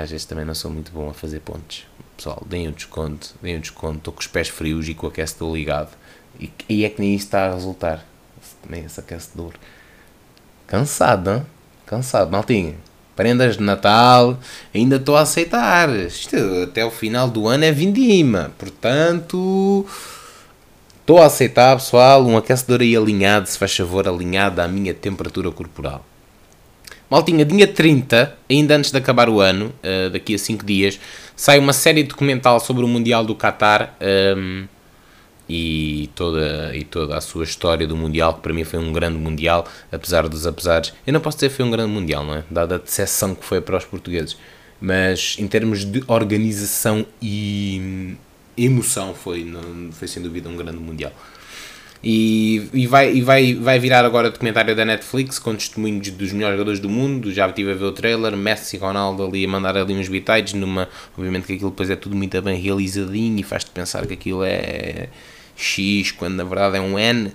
às 0.00 0.10
vezes 0.10 0.24
também 0.24 0.44
não 0.44 0.54
sou 0.54 0.70
muito 0.70 0.92
bom 0.92 1.10
a 1.10 1.14
fazer 1.14 1.40
pontes. 1.40 1.86
Pessoal, 2.16 2.42
deem 2.46 2.68
um 2.68 2.72
desconto, 2.72 3.34
deem 3.42 3.56
um 3.56 3.60
desconto. 3.60 3.98
Estou 3.98 4.12
com 4.14 4.20
os 4.20 4.26
pés 4.26 4.48
frios 4.48 4.88
e 4.88 4.94
com 4.94 5.06
o 5.06 5.10
aquecedor 5.10 5.54
ligado. 5.54 5.90
E, 6.40 6.50
e 6.68 6.84
é 6.84 6.88
que 6.88 7.00
nem 7.00 7.14
isso 7.14 7.26
está 7.26 7.46
a 7.46 7.54
resultar 7.54 8.04
nem 8.68 8.84
esse 8.84 9.00
aquecedor. 9.00 9.54
Cansado, 10.66 11.30
hein? 11.30 11.46
Cansado, 11.84 12.30
maltinha. 12.30 12.74
Prendas 13.14 13.56
de 13.56 13.62
Natal, 13.62 14.38
ainda 14.74 14.96
estou 14.96 15.16
a 15.16 15.22
aceitar. 15.22 15.88
Isto 15.88 16.36
até 16.64 16.84
o 16.84 16.90
final 16.90 17.28
do 17.28 17.48
ano 17.48 17.64
é 17.64 17.72
vindima. 17.72 18.52
Portanto, 18.58 19.86
estou 21.00 21.22
a 21.22 21.26
aceitar, 21.26 21.76
pessoal, 21.76 22.26
um 22.26 22.36
aquecedor 22.36 22.82
aí 22.82 22.94
alinhado, 22.94 23.48
se 23.48 23.56
faz 23.56 23.74
favor, 23.74 24.06
alinhado 24.06 24.60
à 24.60 24.68
minha 24.68 24.92
temperatura 24.92 25.50
corporal. 25.50 26.04
Maltinha, 27.08 27.44
dia 27.44 27.68
30, 27.68 28.36
ainda 28.50 28.76
antes 28.76 28.90
de 28.90 28.98
acabar 28.98 29.28
o 29.28 29.40
ano, 29.40 29.72
uh, 29.84 30.10
daqui 30.10 30.34
a 30.34 30.38
5 30.38 30.66
dias, 30.66 30.98
sai 31.36 31.58
uma 31.58 31.72
série 31.72 32.02
documental 32.02 32.58
sobre 32.58 32.84
o 32.84 32.88
Mundial 32.88 33.24
do 33.24 33.34
Qatar. 33.34 33.94
Um, 34.00 34.64
ehm, 34.64 34.68
e 35.48 36.10
toda, 36.14 36.74
e 36.74 36.82
toda 36.82 37.16
a 37.16 37.20
sua 37.20 37.44
história 37.44 37.86
do 37.86 37.96
Mundial, 37.96 38.34
que 38.34 38.40
para 38.40 38.52
mim 38.52 38.64
foi 38.64 38.80
um 38.80 38.92
grande 38.92 39.16
Mundial, 39.16 39.64
apesar 39.92 40.28
dos 40.28 40.46
apesares. 40.46 40.92
Eu 41.06 41.12
não 41.12 41.20
posso 41.20 41.36
dizer 41.36 41.50
que 41.50 41.54
foi 41.54 41.64
um 41.64 41.70
grande 41.70 41.92
Mundial, 41.92 42.24
não 42.24 42.34
é? 42.34 42.44
Dada 42.50 42.74
a 42.74 42.78
decepção 42.78 43.34
que 43.34 43.44
foi 43.44 43.60
para 43.60 43.76
os 43.76 43.84
portugueses. 43.84 44.36
Mas 44.80 45.36
em 45.38 45.46
termos 45.46 45.84
de 45.84 46.02
organização 46.08 47.06
e 47.22 48.16
emoção, 48.56 49.14
foi, 49.14 49.44
não, 49.44 49.92
foi 49.92 50.08
sem 50.08 50.22
dúvida 50.22 50.48
um 50.48 50.56
grande 50.56 50.78
Mundial. 50.78 51.12
E, 52.02 52.68
e, 52.72 52.86
vai, 52.86 53.14
e 53.14 53.20
vai, 53.20 53.54
vai 53.54 53.78
virar 53.78 54.04
agora 54.04 54.30
documentário 54.30 54.76
da 54.76 54.84
Netflix 54.84 55.38
com 55.38 55.54
testemunhos 55.54 56.10
dos 56.10 56.32
melhores 56.32 56.56
jogadores 56.56 56.80
do 56.80 56.88
mundo. 56.88 57.32
Já 57.32 57.48
estive 57.48 57.72
a 57.72 57.74
ver 57.74 57.84
o 57.84 57.92
trailer, 57.92 58.36
Messi 58.36 58.76
e 58.76 58.78
Ronaldo 58.78 59.24
ali 59.24 59.44
a 59.44 59.48
mandar 59.48 59.76
ali 59.76 59.94
uns 59.94 60.08
bitites 60.08 60.52
numa. 60.52 60.88
Obviamente 61.16 61.46
que 61.46 61.54
aquilo 61.54 61.70
depois 61.70 61.90
é 61.90 61.96
tudo 61.96 62.14
muito 62.14 62.40
bem 62.42 62.60
realizadinho 62.60 63.40
e 63.40 63.42
faz-te 63.42 63.70
pensar 63.70 64.06
que 64.06 64.14
aquilo 64.14 64.44
é 64.44 65.08
X, 65.56 66.12
quando 66.12 66.34
na 66.34 66.44
verdade 66.44 66.76
é 66.76 66.80
um 66.80 66.98
N, 66.98 67.32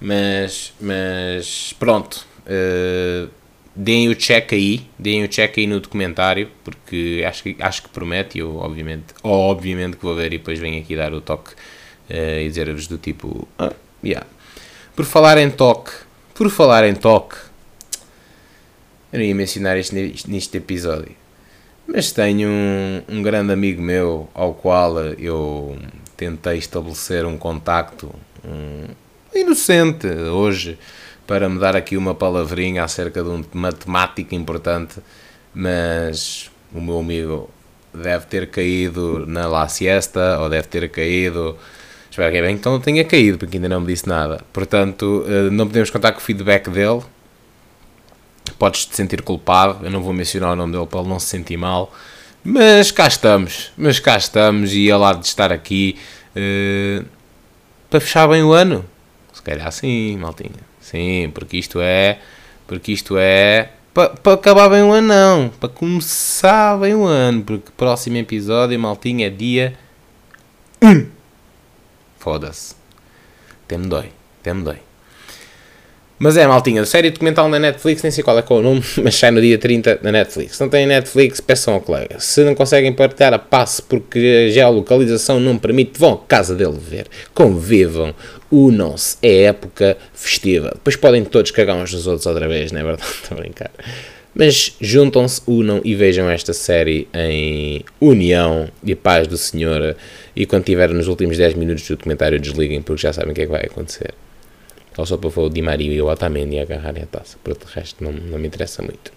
mas, 0.00 0.72
mas 0.80 1.74
pronto, 1.78 2.26
uh, 2.46 3.28
deem 3.76 4.08
o 4.08 4.14
check 4.14 4.52
aí, 4.54 4.82
deem 4.98 5.24
o 5.24 5.28
check 5.28 5.58
aí 5.58 5.66
no 5.66 5.78
documentário, 5.78 6.50
porque 6.64 7.24
acho 7.26 7.42
que, 7.42 7.56
acho 7.60 7.82
que 7.82 7.88
promete, 7.90 8.38
eu 8.38 8.56
obviamente, 8.56 9.06
obviamente 9.22 9.96
que 9.96 10.02
vou 10.02 10.14
ver 10.14 10.32
e 10.32 10.38
depois 10.38 10.58
venho 10.58 10.80
aqui 10.80 10.96
dar 10.96 11.12
o 11.12 11.20
toque 11.20 11.52
uh, 11.52 12.40
e 12.40 12.48
dizer-vos 12.48 12.86
do 12.86 12.96
tipo, 12.96 13.46
ah, 13.58 13.72
yeah. 14.02 14.26
Por 14.94 15.04
falar 15.04 15.38
em 15.38 15.50
toque, 15.50 15.92
por 16.34 16.50
falar 16.50 16.84
em 16.84 16.94
toque, 16.94 17.36
eu 19.12 19.18
não 19.18 19.24
ia 19.24 19.34
mencionar 19.34 19.78
isto 19.78 19.94
neste 20.28 20.58
episódio, 20.58 21.12
mas 21.86 22.12
tenho 22.12 22.48
um, 22.48 23.02
um 23.08 23.22
grande 23.22 23.52
amigo 23.52 23.80
meu 23.80 24.28
ao 24.34 24.54
qual 24.54 24.98
eu 24.98 25.78
tentei 26.16 26.58
estabelecer 26.58 27.24
um 27.24 27.38
contacto 27.38 28.14
um, 28.44 28.86
inocente 29.34 30.06
hoje 30.06 30.78
para 31.26 31.48
me 31.48 31.58
dar 31.58 31.76
aqui 31.76 31.96
uma 31.96 32.14
palavrinha 32.14 32.84
acerca 32.84 33.22
de 33.22 33.28
uma 33.52 33.72
temática 33.72 34.34
importante, 34.34 35.00
mas 35.54 36.50
o 36.72 36.80
meu 36.80 36.98
amigo 36.98 37.50
deve 37.92 38.26
ter 38.26 38.50
caído 38.50 39.26
na 39.26 39.46
La 39.46 39.68
Siesta 39.68 40.38
ou 40.40 40.48
deve 40.48 40.68
ter 40.68 40.88
caído. 40.90 41.56
Que 42.18 42.36
é 42.36 42.42
bem 42.42 42.58
que 42.58 42.66
não 42.66 42.80
tenha 42.80 43.04
caído, 43.04 43.38
porque 43.38 43.56
ainda 43.56 43.68
não 43.68 43.80
me 43.80 43.86
disse 43.86 44.08
nada. 44.08 44.40
Portanto, 44.52 45.24
eh, 45.28 45.50
não 45.50 45.66
podemos 45.68 45.88
contar 45.88 46.10
com 46.12 46.18
o 46.18 46.20
feedback 46.20 46.68
dele. 46.68 47.02
Podes 48.58 48.86
te 48.86 48.96
sentir 48.96 49.22
culpado. 49.22 49.86
Eu 49.86 49.90
não 49.90 50.02
vou 50.02 50.12
mencionar 50.12 50.52
o 50.52 50.56
nome 50.56 50.72
dele 50.72 50.86
para 50.86 51.00
ele 51.00 51.08
não 51.08 51.20
se 51.20 51.26
sentir 51.26 51.56
mal. 51.56 51.92
Mas 52.42 52.90
cá 52.90 53.06
estamos, 53.06 53.72
mas 53.76 54.00
cá 54.00 54.16
estamos 54.16 54.72
e 54.72 54.88
ele 54.88 55.04
há 55.04 55.12
de 55.12 55.26
estar 55.26 55.52
aqui 55.52 55.96
uh, 56.34 57.04
para 57.90 58.00
fechar 58.00 58.26
bem 58.28 58.42
o 58.42 58.52
ano. 58.52 58.84
Se 59.32 59.42
calhar 59.42 59.70
sim, 59.70 60.16
maltinha. 60.16 60.50
Sim, 60.80 61.30
porque 61.34 61.56
isto 61.56 61.78
é. 61.80 62.18
Porque 62.66 62.92
isto 62.92 63.16
é. 63.18 63.70
Para, 63.94 64.10
para 64.10 64.32
acabar 64.32 64.68
bem 64.68 64.82
o 64.82 64.92
ano, 64.92 65.08
não. 65.08 65.48
Para 65.60 65.68
começar 65.68 66.78
bem 66.78 66.94
o 66.94 67.04
ano. 67.04 67.42
Porque 67.42 67.70
próximo 67.76 68.16
episódio, 68.16 68.78
maltinha, 68.78 69.26
é 69.26 69.30
dia. 69.30 69.78
Foda-se. 72.18 72.74
Até 73.64 73.78
me 73.78 73.86
dói. 73.86 74.10
Até 74.40 74.54
me 74.54 74.62
dói. 74.62 74.88
Mas 76.18 76.36
é, 76.36 76.44
maltinha, 76.48 76.84
série 76.84 77.10
documental 77.10 77.48
na 77.48 77.60
Netflix, 77.60 78.02
nem 78.02 78.10
sei 78.10 78.24
qual 78.24 78.36
é, 78.36 78.42
qual 78.42 78.58
é 78.58 78.62
o 78.62 78.64
nome, 78.64 78.82
mas 79.04 79.14
sai 79.14 79.30
no 79.30 79.40
dia 79.40 79.56
30 79.56 80.00
na 80.02 80.10
Netflix. 80.10 80.56
Se 80.56 80.60
não 80.60 80.68
tem 80.68 80.84
Netflix, 80.84 81.40
peçam 81.40 81.74
ao 81.74 81.80
colega. 81.80 82.18
Se 82.18 82.42
não 82.42 82.56
conseguem 82.56 82.92
partilhar 82.92 83.32
a 83.32 83.38
passe 83.38 83.80
porque 83.80 84.52
a 84.60 84.68
localização 84.68 85.38
não 85.38 85.56
permite, 85.56 85.98
vão 85.98 86.14
à 86.14 86.18
casa 86.26 86.56
dele 86.56 86.76
ver. 86.76 87.06
Convivam, 87.32 88.12
unam-se, 88.50 89.16
é 89.22 89.42
época 89.42 89.96
festiva. 90.12 90.72
Depois 90.74 90.96
podem 90.96 91.24
todos 91.24 91.52
cagar 91.52 91.76
uns 91.76 91.92
nos 91.92 92.08
outros 92.08 92.26
outra 92.26 92.48
vez, 92.48 92.72
não 92.72 92.80
é 92.80 92.84
verdade? 92.84 93.08
Estou 93.22 93.38
a 93.38 93.40
brincar. 93.40 93.70
Mas 94.34 94.74
juntam-se, 94.80 95.40
unam 95.46 95.80
e 95.84 95.94
vejam 95.94 96.28
esta 96.28 96.52
série 96.52 97.08
em 97.14 97.84
união 98.00 98.68
e 98.84 98.94
paz 98.96 99.28
do 99.28 99.36
Senhor. 99.36 99.96
E 100.38 100.46
quando 100.46 100.62
tiver 100.62 100.88
nos 100.90 101.08
últimos 101.08 101.36
10 101.36 101.54
minutos 101.54 101.82
do 101.88 101.96
documentário, 101.96 102.38
desliguem 102.38 102.80
porque 102.80 103.02
já 103.02 103.12
sabem 103.12 103.32
o 103.32 103.34
que 103.34 103.40
é 103.40 103.46
que 103.46 103.50
vai 103.50 103.62
acontecer. 103.62 104.14
Ou 104.96 105.04
só 105.04 105.16
para 105.16 105.28
o 105.28 105.50
Di 105.50 105.60
Maria 105.60 105.92
e 105.92 106.00
o 106.00 106.06
Otamendi 106.06 106.60
agarrarem 106.60 107.02
a 107.02 107.06
taça. 107.06 107.36
Por 107.42 107.50
outro 107.50 107.68
resto, 107.74 108.04
não, 108.04 108.12
não 108.12 108.38
me 108.38 108.46
interessa 108.46 108.80
muito. 108.80 109.12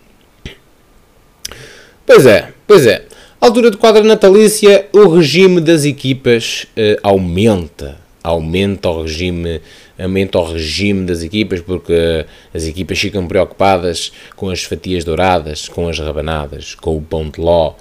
Pois 2.07 2.25
é, 2.25 2.51
pois 2.65 2.87
é. 2.87 3.05
altura 3.39 3.69
de 3.69 3.77
quadra 3.77 4.03
natalícia, 4.03 4.87
o 4.91 5.09
regime 5.09 5.61
das 5.61 5.85
equipas 5.85 6.65
uh, 6.75 6.97
aumenta. 7.03 7.99
Aumenta 8.23 8.89
o 8.89 9.03
regime 9.03 9.61
aumenta 9.99 10.39
o 10.39 10.53
regime 10.53 11.05
das 11.05 11.21
equipas 11.21 11.61
porque 11.61 12.25
as 12.51 12.63
equipas 12.63 12.97
ficam 12.97 13.27
preocupadas 13.27 14.11
com 14.35 14.49
as 14.49 14.63
fatias 14.63 15.03
douradas, 15.03 15.69
com 15.69 15.87
as 15.87 15.99
rabanadas, 15.99 16.73
com 16.73 16.97
o 16.97 17.01
pão 17.01 17.29
de 17.29 17.39
ló. 17.39 17.75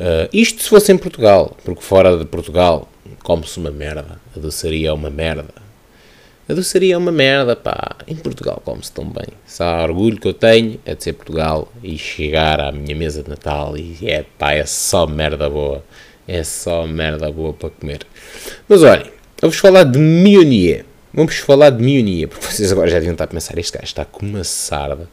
Uh, 0.00 0.28
isto 0.32 0.62
se 0.62 0.68
fosse 0.70 0.90
em 0.90 0.96
Portugal, 0.96 1.54
porque 1.62 1.82
fora 1.82 2.16
de 2.16 2.24
Portugal 2.24 2.88
come-se 3.22 3.58
uma 3.58 3.70
merda, 3.70 4.18
a 4.34 4.40
doçaria 4.40 4.88
é 4.88 4.92
uma 4.92 5.10
merda, 5.10 5.52
a 6.50 6.54
doçaria 6.54 6.94
é 6.94 6.96
uma 6.96 7.12
merda, 7.12 7.54
pá. 7.54 7.96
Em 8.08 8.16
Portugal 8.16 8.60
come-se 8.64 8.90
tão 8.90 9.04
bem. 9.04 9.28
Se 9.46 9.62
há 9.62 9.84
orgulho 9.84 10.18
que 10.18 10.26
eu 10.26 10.34
tenho 10.34 10.80
é 10.84 10.96
de 10.96 11.04
ser 11.04 11.12
Portugal 11.12 11.70
e 11.80 11.96
chegar 11.96 12.58
à 12.58 12.72
minha 12.72 12.96
mesa 12.96 13.22
de 13.22 13.30
Natal 13.30 13.76
e 13.76 13.98
é 14.02 14.24
pá, 14.36 14.52
é 14.52 14.66
só 14.66 15.06
merda 15.06 15.48
boa. 15.48 15.84
É 16.26 16.42
só 16.42 16.88
merda 16.88 17.30
boa 17.30 17.52
para 17.52 17.70
comer. 17.70 18.00
Mas 18.68 18.82
olhem, 18.82 19.06
vou-vos 19.40 19.60
falar 19.60 19.84
de 19.84 19.98
Mionier. 20.00 20.84
Vamos 21.14 21.36
falar 21.36 21.70
de 21.70 21.84
Mionier, 21.84 22.26
porque 22.26 22.44
vocês 22.46 22.72
agora 22.72 22.88
já 22.88 22.96
deviam 22.96 23.12
estar 23.12 23.24
a 23.24 23.28
pensar, 23.28 23.56
este 23.56 23.72
gajo 23.72 23.84
está 23.84 24.04
com 24.04 24.26
uma 24.26 24.42
sarda. 24.42 25.08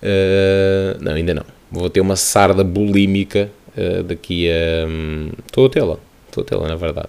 Uh, 0.00 1.00
não, 1.00 1.14
ainda 1.14 1.34
não. 1.34 1.44
Vou 1.70 1.90
ter 1.90 2.00
uma 2.00 2.16
sarda 2.16 2.62
bulímica 2.62 3.50
uh, 3.76 4.02
daqui 4.02 4.50
a... 4.50 4.86
Um, 4.86 5.30
estou 5.46 5.66
a 5.66 5.70
tê-la. 5.70 5.96
Estou 6.28 6.42
a 6.42 6.46
tê-la, 6.46 6.68
na 6.68 6.76
verdade. 6.76 7.08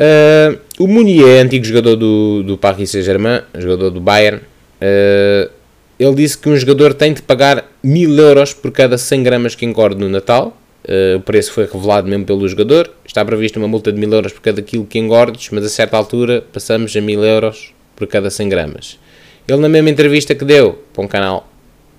Uh, 0.00 0.58
o 0.78 0.86
Munier, 0.86 1.44
antigo 1.44 1.62
jogador 1.62 1.94
do, 1.94 2.42
do 2.42 2.56
Paris 2.56 2.90
Saint-Germain, 2.90 3.42
jogador 3.58 3.90
do 3.90 4.00
Bayern, 4.00 4.38
uh, 4.38 5.50
ele 5.98 6.14
disse 6.14 6.38
que 6.38 6.48
um 6.48 6.56
jogador 6.56 6.94
tem 6.94 7.12
de 7.12 7.20
pagar 7.20 7.70
mil 7.82 8.16
euros 8.16 8.54
por 8.54 8.70
cada 8.72 8.96
100 8.96 9.22
gramas 9.22 9.54
que 9.54 9.66
engorde 9.66 9.96
no 9.96 10.08
Natal. 10.08 10.56
uh, 10.88 11.18
o 11.18 11.20
preço 11.20 11.52
foi 11.52 11.66
revelado 11.66 12.08
mesmo 12.08 12.24
pelo 12.24 12.48
jogador. 12.48 12.90
Está 13.04 13.22
prevista 13.22 13.58
uma 13.58 13.68
multa 13.68 13.92
de 13.92 14.00
1000 14.00 14.12
euros 14.14 14.32
por 14.32 14.40
cada 14.40 14.62
quilo 14.62 14.86
que 14.86 14.98
engordes, 14.98 15.50
mas 15.50 15.66
a 15.66 15.68
certa 15.68 15.98
altura 15.98 16.42
passamos 16.50 16.96
a 16.96 17.00
1000 17.02 17.22
euros 17.22 17.74
por 17.94 18.06
cada 18.06 18.30
100 18.30 18.48
gramas. 18.48 18.98
Ele, 19.46 19.58
na 19.58 19.68
mesma 19.68 19.90
entrevista 19.90 20.34
que 20.34 20.46
deu 20.46 20.82
para 20.94 21.04
um 21.04 21.08
canal 21.08 21.46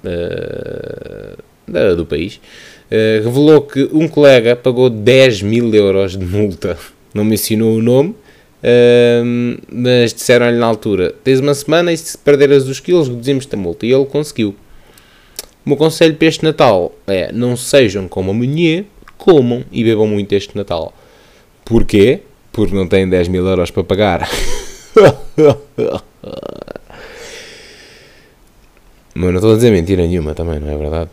uh, 0.04 1.96
do 1.96 2.06
país, 2.08 2.42
uh, 2.92 3.24
revelou 3.24 3.62
que 3.62 3.90
um 3.94 4.08
colega 4.08 4.56
pagou 4.56 4.90
10 4.90 5.42
mil 5.44 5.74
euros 5.74 6.18
de 6.18 6.26
multa. 6.26 6.78
Não 7.14 7.24
mencionou 7.24 7.76
o 7.76 7.82
nome, 7.82 8.10
uh, 8.10 9.62
mas 9.72 10.14
disseram-lhe 10.14 10.58
na 10.58 10.66
altura: 10.66 11.14
tens 11.24 11.40
uma 11.40 11.54
semana 11.54 11.94
e 11.94 11.98
se 11.98 12.18
perderes 12.18 12.66
os 12.68 12.80
quilos, 12.80 13.08
reduzimos-te 13.08 13.56
a 13.56 13.58
multa. 13.58 13.86
E 13.86 13.92
ele 13.92 14.06
conseguiu. 14.06 14.56
O 15.66 15.70
meu 15.70 15.78
conselho 15.78 16.16
para 16.16 16.28
este 16.28 16.44
Natal 16.44 16.92
é: 17.08 17.32
não 17.32 17.56
sejam 17.56 18.08
como 18.08 18.32
a 18.32 18.34
mulher, 18.34 18.86
comam 19.18 19.64
e 19.72 19.84
bebam 19.84 20.08
muito 20.08 20.34
este 20.34 20.56
Natal. 20.58 20.94
Porquê? 21.64 22.22
Porque 22.52 22.76
não 22.76 22.88
têm 22.88 23.08
10 23.08 23.30
mil 23.30 23.48
euros 23.48 23.72
para 23.72 23.84
pagar. 23.84 24.30
Mas 29.14 29.30
não 29.30 29.36
estou 29.36 29.52
a 29.52 29.56
dizer 29.56 29.72
mentira 29.72 30.06
nenhuma 30.08 30.34
também, 30.34 30.60
não 30.60 30.70
é 30.70 30.78
verdade? 30.78 31.10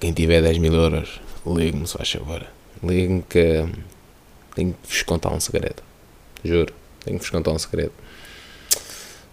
Quem 0.00 0.12
tiver 0.12 0.42
10 0.42 0.58
mil 0.58 0.74
euros, 0.74 1.20
ligue-me 1.46 1.86
se 1.86 1.96
faz 1.96 2.10
favor. 2.10 2.44
Ligue-me 2.82 3.22
que 3.22 3.64
tenho 4.54 4.72
que 4.72 4.88
vos 4.88 5.02
contar 5.02 5.30
um 5.30 5.40
segredo. 5.40 5.82
Juro, 6.44 6.72
tenho 7.04 7.18
que 7.18 7.24
vos 7.24 7.30
contar 7.30 7.52
um 7.52 7.58
segredo. 7.58 7.92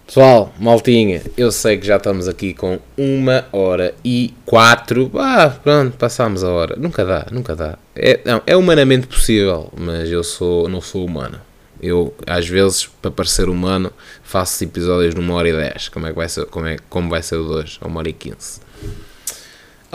Pessoal, 0.06 0.54
maltinha, 0.60 1.24
eu 1.36 1.52
sei 1.52 1.80
que 1.80 1.88
já 1.88 1.98
estamos 1.98 2.28
aqui 2.28 2.54
com 2.54 2.80
uma 2.96 3.46
hora 3.52 3.96
e 4.04 4.36
quatro. 4.46 5.12
Ah, 5.16 5.50
pronto, 5.50 5.98
passámos 5.98 6.44
a 6.44 6.52
hora. 6.52 6.76
Nunca 6.76 7.04
dá, 7.04 7.26
nunca 7.32 7.56
dá. 7.56 7.78
É, 7.96 8.20
não, 8.24 8.42
é 8.46 8.56
humanamente 8.56 9.08
possível, 9.08 9.74
mas 9.76 10.12
eu 10.12 10.24
sou, 10.24 10.70
não 10.70 10.80
sou 10.80 11.04
humano. 11.04 11.42
Eu, 11.82 12.14
às 12.28 12.48
vezes, 12.48 12.86
para 13.02 13.10
parecer 13.10 13.50
humano, 13.50 13.92
faço 14.24 14.64
episódios 14.64 15.16
numa 15.16 15.34
hora 15.34 15.50
e 15.50 15.54
dez. 15.54 15.90
Como, 15.90 16.06
é 16.06 16.10
que 16.10 16.16
vai 16.16 16.30
ser, 16.30 16.46
como, 16.46 16.68
é, 16.68 16.78
como 16.88 17.10
vai 17.10 17.24
ser 17.24 17.38
o 17.38 17.44
de 17.44 17.54
hoje? 17.54 17.80
Uma 17.82 18.00
hora 18.00 18.10
e 18.10 18.14
quinze. 18.14 18.60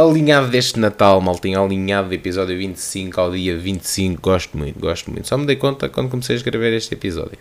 Alinhado 0.01 0.49
deste 0.49 0.81
Natal, 0.81 1.21
maltinho, 1.21 1.63
alinhado 1.63 2.09
do 2.09 2.15
episódio 2.15 2.57
25 2.57 3.21
ao 3.21 3.31
dia 3.31 3.59
25, 3.59 4.23
gosto 4.23 4.57
muito, 4.57 4.81
gosto 4.81 5.11
muito. 5.11 5.29
Só 5.29 5.37
me 5.37 5.45
dei 5.45 5.57
conta 5.57 5.91
quando 5.91 6.09
comecei 6.09 6.37
a 6.37 6.39
escrever 6.39 6.73
este 6.73 6.95
episódio. 6.95 7.37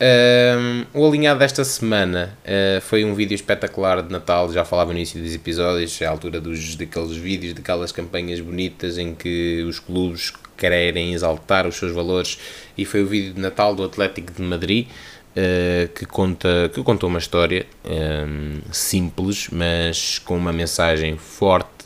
Um, 0.00 0.86
o 0.94 1.06
alinhado 1.06 1.40
desta 1.40 1.62
semana 1.64 2.38
uh, 2.42 2.80
foi 2.80 3.04
um 3.04 3.12
vídeo 3.12 3.34
espetacular 3.34 4.00
de 4.02 4.10
Natal, 4.10 4.50
já 4.50 4.64
falava 4.64 4.92
no 4.92 4.98
início 4.98 5.20
dos 5.20 5.34
episódios, 5.34 6.00
é 6.00 6.06
a 6.06 6.10
altura 6.10 6.40
dos, 6.40 6.74
daqueles 6.74 7.18
vídeos, 7.18 7.52
daquelas 7.52 7.92
campanhas 7.92 8.40
bonitas 8.40 8.96
em 8.96 9.14
que 9.14 9.62
os 9.68 9.78
clubes 9.78 10.32
querem 10.56 11.12
exaltar 11.12 11.66
os 11.66 11.76
seus 11.76 11.92
valores 11.92 12.38
e 12.78 12.86
foi 12.86 13.02
o 13.02 13.06
vídeo 13.06 13.34
de 13.34 13.40
Natal 13.40 13.74
do 13.74 13.84
Atlético 13.84 14.32
de 14.32 14.40
Madrid 14.40 14.88
uh, 15.36 15.88
que, 15.94 16.04
conta, 16.04 16.70
que 16.72 16.82
conta 16.82 17.06
uma 17.06 17.18
história 17.18 17.66
um, 17.84 18.60
simples, 18.72 19.48
mas 19.50 20.18
com 20.18 20.36
uma 20.36 20.52
mensagem 20.52 21.16
forte 21.16 21.84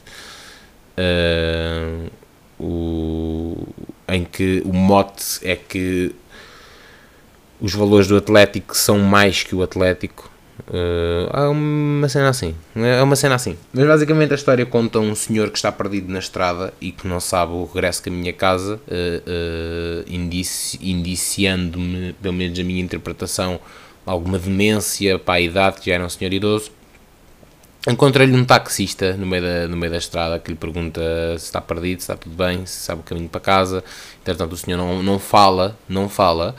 uh, 0.99 2.11
o, 2.59 3.69
em 4.09 4.25
que 4.25 4.63
o 4.65 4.73
mote 4.73 5.39
é 5.43 5.57
que 5.57 6.15
os 7.61 7.73
valores 7.75 8.09
do 8.09 8.17
Atlético 8.17 8.77
são 8.77 8.99
mais 8.99 9.43
que 9.43 9.55
o 9.55 9.63
Atlético 9.63 10.32
Uh, 10.73 11.29
é 11.37 11.49
uma 11.49 12.09
cena 12.09 12.31
assim. 12.31 12.55
É 12.75 13.03
uma 13.03 13.15
cena 13.15 13.35
assim. 13.35 13.59
Mas 13.75 13.87
basicamente 13.87 14.33
a 14.33 14.35
história 14.35 14.65
conta 14.65 14.99
um 14.99 15.15
senhor 15.15 15.51
que 15.51 15.59
está 15.59 15.71
perdido 15.71 16.11
na 16.11 16.19
estrada 16.19 16.73
e 16.81 16.91
que 16.91 17.07
não 17.07 17.21
sabe 17.21 17.53
o 17.53 17.67
regresso 17.67 18.03
que 18.03 18.29
a 18.29 18.33
casa, 18.33 18.77
uh, 18.77 18.79
uh, 18.79 20.05
indici 20.07 20.79
indiciando-me, 20.81 22.15
pelo 22.15 22.33
menos 22.33 22.59
a 22.59 22.65
minha 22.65 22.81
interpretação, 22.81 23.61
alguma 24.07 24.39
demência 24.39 25.19
para 25.19 25.35
a 25.35 25.41
idade, 25.43 25.79
que 25.79 25.91
já 25.91 25.97
era 25.97 26.05
um 26.07 26.09
senhor 26.09 26.33
idoso. 26.33 26.71
Encontrei-lhe 27.87 28.35
um 28.35 28.45
taxista 28.45 29.15
no 29.15 29.27
meio, 29.27 29.43
da, 29.43 29.69
no 29.69 29.77
meio 29.77 29.93
da 29.93 29.99
estrada 29.99 30.39
que 30.39 30.53
lhe 30.53 30.57
pergunta 30.57 31.03
se 31.37 31.45
está 31.47 31.61
perdido, 31.61 31.99
se 31.99 32.05
está 32.05 32.17
tudo 32.17 32.35
bem, 32.35 32.65
se 32.65 32.81
sabe 32.85 33.03
o 33.03 33.05
caminho 33.05 33.29
para 33.29 33.41
casa. 33.41 33.85
Entretanto, 34.23 34.53
o 34.53 34.57
senhor 34.57 34.79
não, 34.79 35.03
não 35.03 35.19
fala, 35.19 35.77
não 35.87 36.09
fala. 36.09 36.55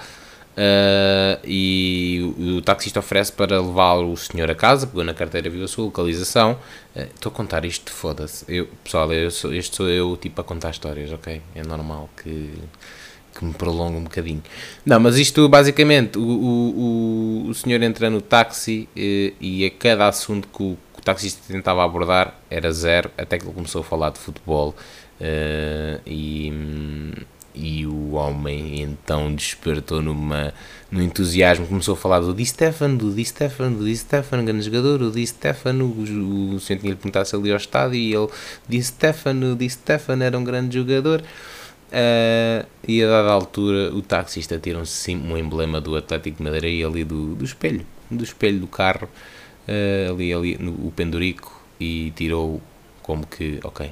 Uh, 0.54 1.42
e 1.44 2.36
o, 2.38 2.58
o, 2.58 2.62
taxista 2.62 3.00
oferece 3.00 3.32
para 3.32 3.60
levar 3.60 3.96
o 3.96 4.16
senhor 4.16 4.52
a 4.52 4.56
casa, 4.56 4.86
pegou 4.86 5.04
na 5.04 5.14
carteira, 5.14 5.50
viu 5.50 5.64
a 5.64 5.68
sua 5.68 5.86
localização. 5.86 6.60
Uh, 6.96 7.02
estou 7.16 7.32
a 7.32 7.36
contar 7.36 7.66
isto, 7.66 7.92
foda-se. 7.92 8.46
Eu, 8.48 8.68
pessoal, 8.84 9.12
eu 9.12 9.32
sou, 9.32 9.54
este 9.54 9.76
sou 9.76 9.90
eu 9.90 10.16
tipo 10.16 10.40
a 10.40 10.44
contar 10.44 10.70
histórias, 10.70 11.12
ok? 11.12 11.42
É 11.56 11.64
normal 11.64 12.08
que, 12.22 12.54
que 13.34 13.44
me 13.44 13.54
prolongue 13.54 13.98
um 13.98 14.04
bocadinho. 14.04 14.44
Não, 14.86 15.00
mas 15.00 15.18
isto 15.18 15.50
basicamente, 15.50 16.20
o, 16.20 16.22
o, 16.22 17.50
o 17.50 17.54
senhor 17.56 17.82
entra 17.82 18.10
no 18.10 18.22
táxi 18.22 18.88
eh, 18.96 19.34
e 19.42 19.66
a 19.66 19.72
cada 19.72 20.08
assunto 20.08 20.48
que 20.48 20.62
o, 20.62 20.78
que 20.94 21.00
o 21.00 21.04
taxista 21.04 21.42
tentava 21.52 21.84
abordar 21.84 22.40
era 22.48 22.72
zero, 22.72 23.10
até 23.18 23.40
que 23.40 23.46
ele 23.46 23.54
começou 23.54 23.82
a 23.82 23.84
falar 23.84 24.12
de 24.12 24.20
futebol. 24.20 24.76
Uh, 25.20 26.02
e, 26.06 26.52
e 27.56 27.86
o 27.86 28.14
homem 28.14 28.82
então 28.82 29.34
despertou 29.34 30.02
numa, 30.02 30.54
no 30.92 31.02
entusiasmo, 31.02 31.68
começou 31.68 31.94
a 31.94 31.98
falar 31.98 32.20
do 32.20 32.34
Di 32.34 32.46
Stefano, 32.46 32.98
do 32.98 33.12
Di 33.12 33.24
Stefano, 33.26 33.78
do 33.78 33.86
Di 33.86 33.96
Stefano, 33.96 34.44
grande 34.44 34.66
jogador, 34.66 35.02
o 35.02 35.12
Di 35.12 35.26
Stefano, 35.26 35.86
o, 35.86 36.56
o 36.56 36.60
tinha-lhe 36.60 36.96
perguntado 36.96 37.28
se 37.28 37.36
ele 37.36 37.48
ia 37.48 37.54
ao 37.54 37.58
estádio 37.58 37.96
e 37.96 38.14
ele, 38.14 38.28
Di 38.68 38.82
Stefano, 38.82 39.56
Di 39.56 39.70
Stefano 39.70 40.24
era 40.24 40.38
um 40.38 40.44
grande 40.44 40.78
jogador. 40.78 41.22
Uh, 41.94 42.66
e 42.88 43.04
a 43.04 43.08
dada 43.08 43.32
altura 43.32 43.94
o 43.94 44.02
taxista 44.02 44.58
tira 44.58 44.80
um, 44.80 45.32
um 45.32 45.38
emblema 45.38 45.80
do 45.80 45.96
Atlético 45.96 46.38
de 46.38 46.44
Madeira 46.44 46.68
e 46.68 46.84
ali 46.84 47.04
do, 47.04 47.36
do 47.36 47.46
espelho, 47.46 47.86
do 48.10 48.24
espelho 48.24 48.60
do 48.60 48.68
carro, 48.68 49.08
uh, 49.68 50.12
ali, 50.12 50.34
ali 50.34 50.58
no, 50.58 50.72
o 50.72 50.92
pendurico 50.96 51.64
e 51.80 52.12
tirou 52.16 52.60
como 53.04 53.28
que, 53.28 53.60
ok, 53.64 53.92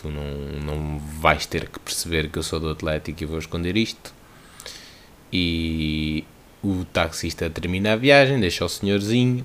tu 0.00 0.08
não, 0.08 0.24
não 0.64 0.98
vais 0.98 1.44
ter 1.44 1.68
que 1.68 1.78
perceber 1.78 2.30
que 2.30 2.38
eu 2.38 2.42
sou 2.42 2.58
do 2.58 2.70
Atlético 2.70 3.22
e 3.22 3.26
vou 3.26 3.38
esconder 3.38 3.76
isto. 3.76 4.12
E 5.32 6.24
o 6.62 6.84
taxista 6.86 7.48
termina 7.50 7.92
a 7.92 7.96
viagem, 7.96 8.40
deixa 8.40 8.64
o 8.64 8.68
senhorzinho, 8.68 9.44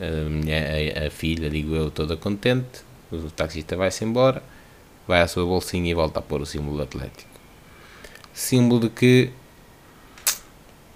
a, 0.00 0.28
minha, 0.28 0.56
a, 1.02 1.06
a 1.06 1.10
filha, 1.10 1.50
digo 1.50 1.74
eu, 1.74 1.90
toda 1.90 2.16
contente. 2.16 2.82
O 3.12 3.30
taxista 3.30 3.76
vai-se 3.76 4.04
embora, 4.04 4.42
vai 5.06 5.20
à 5.20 5.28
sua 5.28 5.44
bolsinha 5.44 5.90
e 5.90 5.94
volta 5.94 6.18
a 6.18 6.22
pôr 6.22 6.40
o 6.40 6.46
símbolo 6.46 6.78
do 6.78 6.82
Atlético. 6.82 7.30
Símbolo 8.32 8.80
de 8.80 8.88
que 8.88 9.30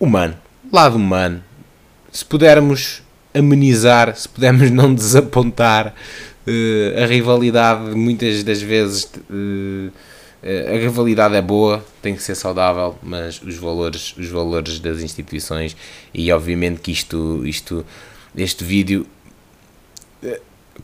humano, 0.00 0.36
lado 0.72 0.96
humano, 0.96 1.44
se 2.10 2.24
pudermos 2.24 3.02
amenizar, 3.34 4.16
se 4.16 4.28
pudermos 4.28 4.70
não 4.70 4.92
desapontar 4.94 5.94
a 7.02 7.06
rivalidade 7.06 7.94
muitas 7.94 8.42
das 8.42 8.60
vezes 8.60 9.04
uh, 9.04 9.92
a 10.42 10.78
rivalidade 10.78 11.34
é 11.34 11.42
boa, 11.42 11.84
tem 12.00 12.14
que 12.14 12.22
ser 12.22 12.34
saudável, 12.34 12.96
mas 13.02 13.42
os 13.42 13.56
valores, 13.56 14.14
os 14.16 14.28
valores 14.28 14.78
das 14.78 15.00
instituições 15.00 15.76
e 16.14 16.30
obviamente 16.32 16.80
que 16.80 16.92
isto, 16.92 17.42
isto 17.44 17.84
este 18.36 18.62
vídeo 18.62 19.04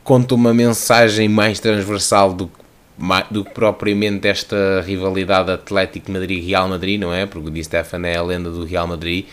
conta 0.02 0.34
uma 0.34 0.52
mensagem 0.52 1.28
mais 1.28 1.60
transversal 1.60 2.32
do 2.32 2.48
que 2.48 2.64
do 3.30 3.44
que 3.44 3.50
propriamente 3.50 4.28
esta 4.28 4.80
rivalidade 4.80 5.50
Atlético 5.50 6.12
Madrid-Real 6.12 6.68
Madrid, 6.68 7.00
não 7.00 7.12
é? 7.12 7.26
Porque 7.26 7.48
o 7.48 7.50
Di 7.50 7.64
Stefano 7.64 8.06
é 8.06 8.16
a 8.16 8.22
lenda 8.22 8.50
do 8.50 8.64
Real 8.64 8.86
Madrid 8.86 9.24
eh, 9.24 9.28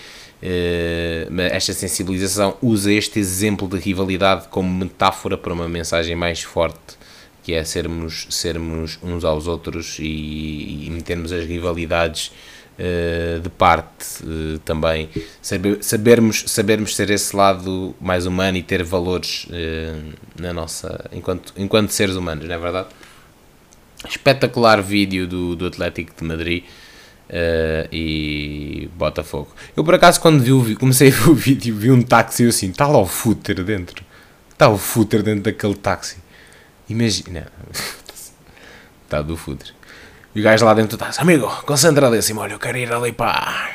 esta 1.52 1.72
sensibilização 1.72 2.58
usa 2.62 2.92
este 2.92 3.20
exemplo 3.20 3.68
de 3.68 3.78
rivalidade 3.78 4.48
como 4.48 4.74
metáfora 4.74 5.38
para 5.38 5.54
uma 5.54 5.70
mensagem 5.70 6.16
mais 6.16 6.42
forte 6.42 6.98
que 7.44 7.54
é 7.54 7.64
sermos, 7.64 8.28
sermos 8.30 9.00
uns 9.02 9.24
aos 9.24 9.48
outros 9.48 9.98
e, 10.00 10.86
e 10.86 10.90
metermos 10.92 11.32
as 11.32 11.46
rivalidades 11.46 12.32
uh, 12.78 13.40
de 13.40 13.50
parte 13.50 14.24
uh, 14.24 14.60
também 14.60 15.10
saber, 15.42 15.84
sabermos, 15.84 16.44
sabermos 16.48 16.96
ser 16.96 17.10
esse 17.10 17.36
lado 17.36 17.96
mais 18.00 18.26
humano 18.26 18.58
e 18.58 18.64
ter 18.64 18.84
valores 18.84 19.48
na 20.40 20.54
nossa 20.54 21.10
enquanto, 21.12 21.54
enquanto 21.58 21.92
seres 21.92 22.16
humanos, 22.16 22.48
não 22.48 22.56
é 22.56 22.58
verdade? 22.58 22.90
Espetacular 24.08 24.82
vídeo 24.82 25.28
do, 25.28 25.56
do 25.56 25.68
Atlético 25.68 26.14
de 26.18 26.24
Madrid 26.24 26.64
Uh, 27.32 27.88
e 27.94 28.90
Botafogo. 28.94 29.48
Eu 29.76 29.86
por 29.86 29.96
acaso 29.96 30.20
quando 30.20 30.44
vi, 30.62 30.76
comecei 30.76 31.08
a 31.08 31.12
ver 31.12 31.30
o 31.30 31.34
vídeo 31.36 31.74
vi 31.74 31.90
um 31.90 32.02
táxi 32.02 32.46
assim, 32.46 32.72
está 32.72 32.86
lá 32.86 33.00
o 33.00 33.06
footer 33.06 33.64
dentro. 33.64 34.04
Está 34.52 34.68
o 34.68 34.78
footer 34.78 35.24
dentro 35.24 35.44
daquele 35.44 35.76
táxi. 35.76 36.18
Imagina. 36.90 37.48
Está 39.06 39.22
do 39.22 39.36
footer. 39.36 39.74
E 40.34 40.40
o 40.40 40.44
gajo 40.44 40.66
lá 40.66 40.74
dentro 40.74 40.96
está 40.96 41.22
amigo, 41.22 41.48
concentradíssimo, 41.66 42.40
olha, 42.40 42.54
eu 42.54 42.60
quero 42.60 42.78
ir 42.78 42.92
ali 42.94 43.12
para. 43.12 43.70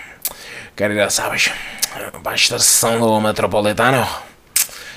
Quero 0.75 0.95
ir, 0.95 1.11
sabes, 1.11 1.51
para 2.23 2.33
a 2.33 2.35
estação 2.35 2.99
do 2.99 3.21
metropolitano. 3.21 4.07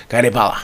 Quero 0.07 0.27
ir 0.27 0.31
para 0.31 0.47
lá. 0.47 0.63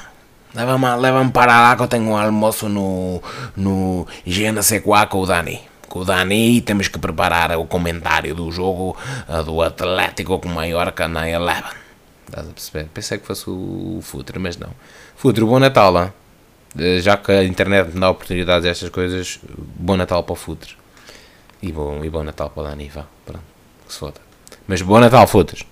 leva-me 0.53 0.95
leva 1.01 1.30
para 1.31 1.61
lá 1.61 1.76
que 1.76 1.84
eu 1.84 1.88
tenho 1.89 2.05
um 2.05 2.17
almoço 2.17 2.69
no, 2.69 3.22
no 3.57 4.07
GNC4 4.26 5.07
com 5.09 5.19
o 5.19 5.26
Dani. 5.26 5.61
Com 5.95 6.01
o 6.01 6.03
Dani 6.03 6.59
temos 6.59 6.89
que 6.89 6.99
preparar 6.99 7.57
o 7.57 7.65
comentário 7.65 8.35
do 8.35 8.51
jogo 8.51 8.97
uh, 9.30 9.41
do 9.45 9.61
Atlético 9.61 10.38
com 10.39 10.49
Mallorca 10.49 11.07
na 11.07 11.30
Eleven. 11.30 11.72
Estás 12.27 12.49
a 12.49 12.51
perceber? 12.51 12.89
Pensei 12.93 13.17
que 13.17 13.26
fosse 13.26 13.49
o 13.49 13.99
Futre, 14.01 14.38
mas 14.38 14.57
não. 14.57 14.72
Futre, 15.15 15.45
bom 15.45 15.57
Natal, 15.57 16.03
hein? 16.03 16.11
Eh, 16.77 16.99
já 16.99 17.15
que 17.15 17.31
a 17.31 17.45
internet 17.45 17.93
me 17.93 18.01
dá 18.01 18.09
oportunidades 18.09 18.65
a 18.65 18.72
estas 18.72 18.89
coisas, 18.89 19.39
bom 19.57 19.95
Natal 19.95 20.22
para 20.22 20.34
o 20.34 20.35
Futre. 20.35 20.76
E 21.61 21.72
bom, 21.72 22.03
e 22.03 22.09
bom 22.09 22.23
Natal 22.23 22.49
para 22.49 22.63
o 22.63 22.67
Dani, 22.67 22.89
vá. 22.89 23.05
Pronto, 23.26 23.45
que 23.88 23.93
se 23.93 23.99
foda. 23.99 24.19
Mas 24.67 24.81
bom 24.81 24.99
Natal, 24.99 25.26
Futres. 25.27 25.65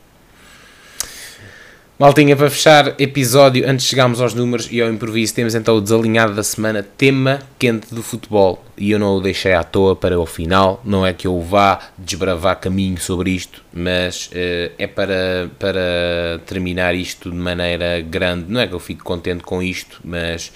Maltinha, 1.99 2.35
para 2.35 2.49
fechar 2.49 2.99
episódio, 2.99 3.69
antes 3.69 3.85
de 3.85 3.91
chegarmos 3.91 4.19
aos 4.19 4.33
números 4.33 4.67
e 4.71 4.81
ao 4.81 4.89
improviso, 4.89 5.35
temos 5.35 5.53
então 5.53 5.77
o 5.77 5.81
desalinhado 5.81 6.33
da 6.33 6.41
semana, 6.41 6.81
tema 6.81 7.39
quente 7.59 7.93
do 7.93 8.01
futebol. 8.01 8.65
E 8.75 8.89
eu 8.89 8.97
não 8.97 9.15
o 9.15 9.21
deixei 9.21 9.53
à 9.53 9.63
toa 9.63 9.95
para 9.95 10.19
o 10.19 10.25
final, 10.25 10.81
não 10.83 11.05
é 11.05 11.13
que 11.13 11.27
eu 11.27 11.39
vá 11.39 11.79
desbravar 11.95 12.59
caminho 12.59 12.99
sobre 12.99 13.29
isto, 13.29 13.63
mas 13.71 14.25
uh, 14.25 14.73
é 14.75 14.87
para, 14.87 15.51
para 15.59 16.41
terminar 16.47 16.95
isto 16.95 17.29
de 17.29 17.37
maneira 17.37 18.01
grande. 18.01 18.51
Não 18.51 18.59
é 18.59 18.65
que 18.65 18.73
eu 18.73 18.79
fique 18.79 19.03
contente 19.03 19.43
com 19.43 19.61
isto, 19.61 20.01
mas 20.03 20.47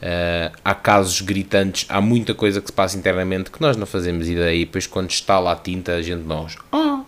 uh, 0.00 0.50
há 0.64 0.74
casos 0.74 1.20
gritantes, 1.20 1.84
há 1.90 2.00
muita 2.00 2.32
coisa 2.32 2.58
que 2.58 2.68
se 2.68 2.72
passa 2.72 2.96
internamente 2.96 3.50
que 3.50 3.60
nós 3.60 3.76
não 3.76 3.84
fazemos 3.84 4.30
ideia. 4.30 4.54
E 4.54 4.64
depois, 4.64 4.86
quando 4.86 5.10
está 5.10 5.38
lá 5.38 5.52
a 5.52 5.56
tinta, 5.56 5.92
a 5.92 6.00
gente 6.00 6.22
nós, 6.22 6.56
ah, 6.72 7.02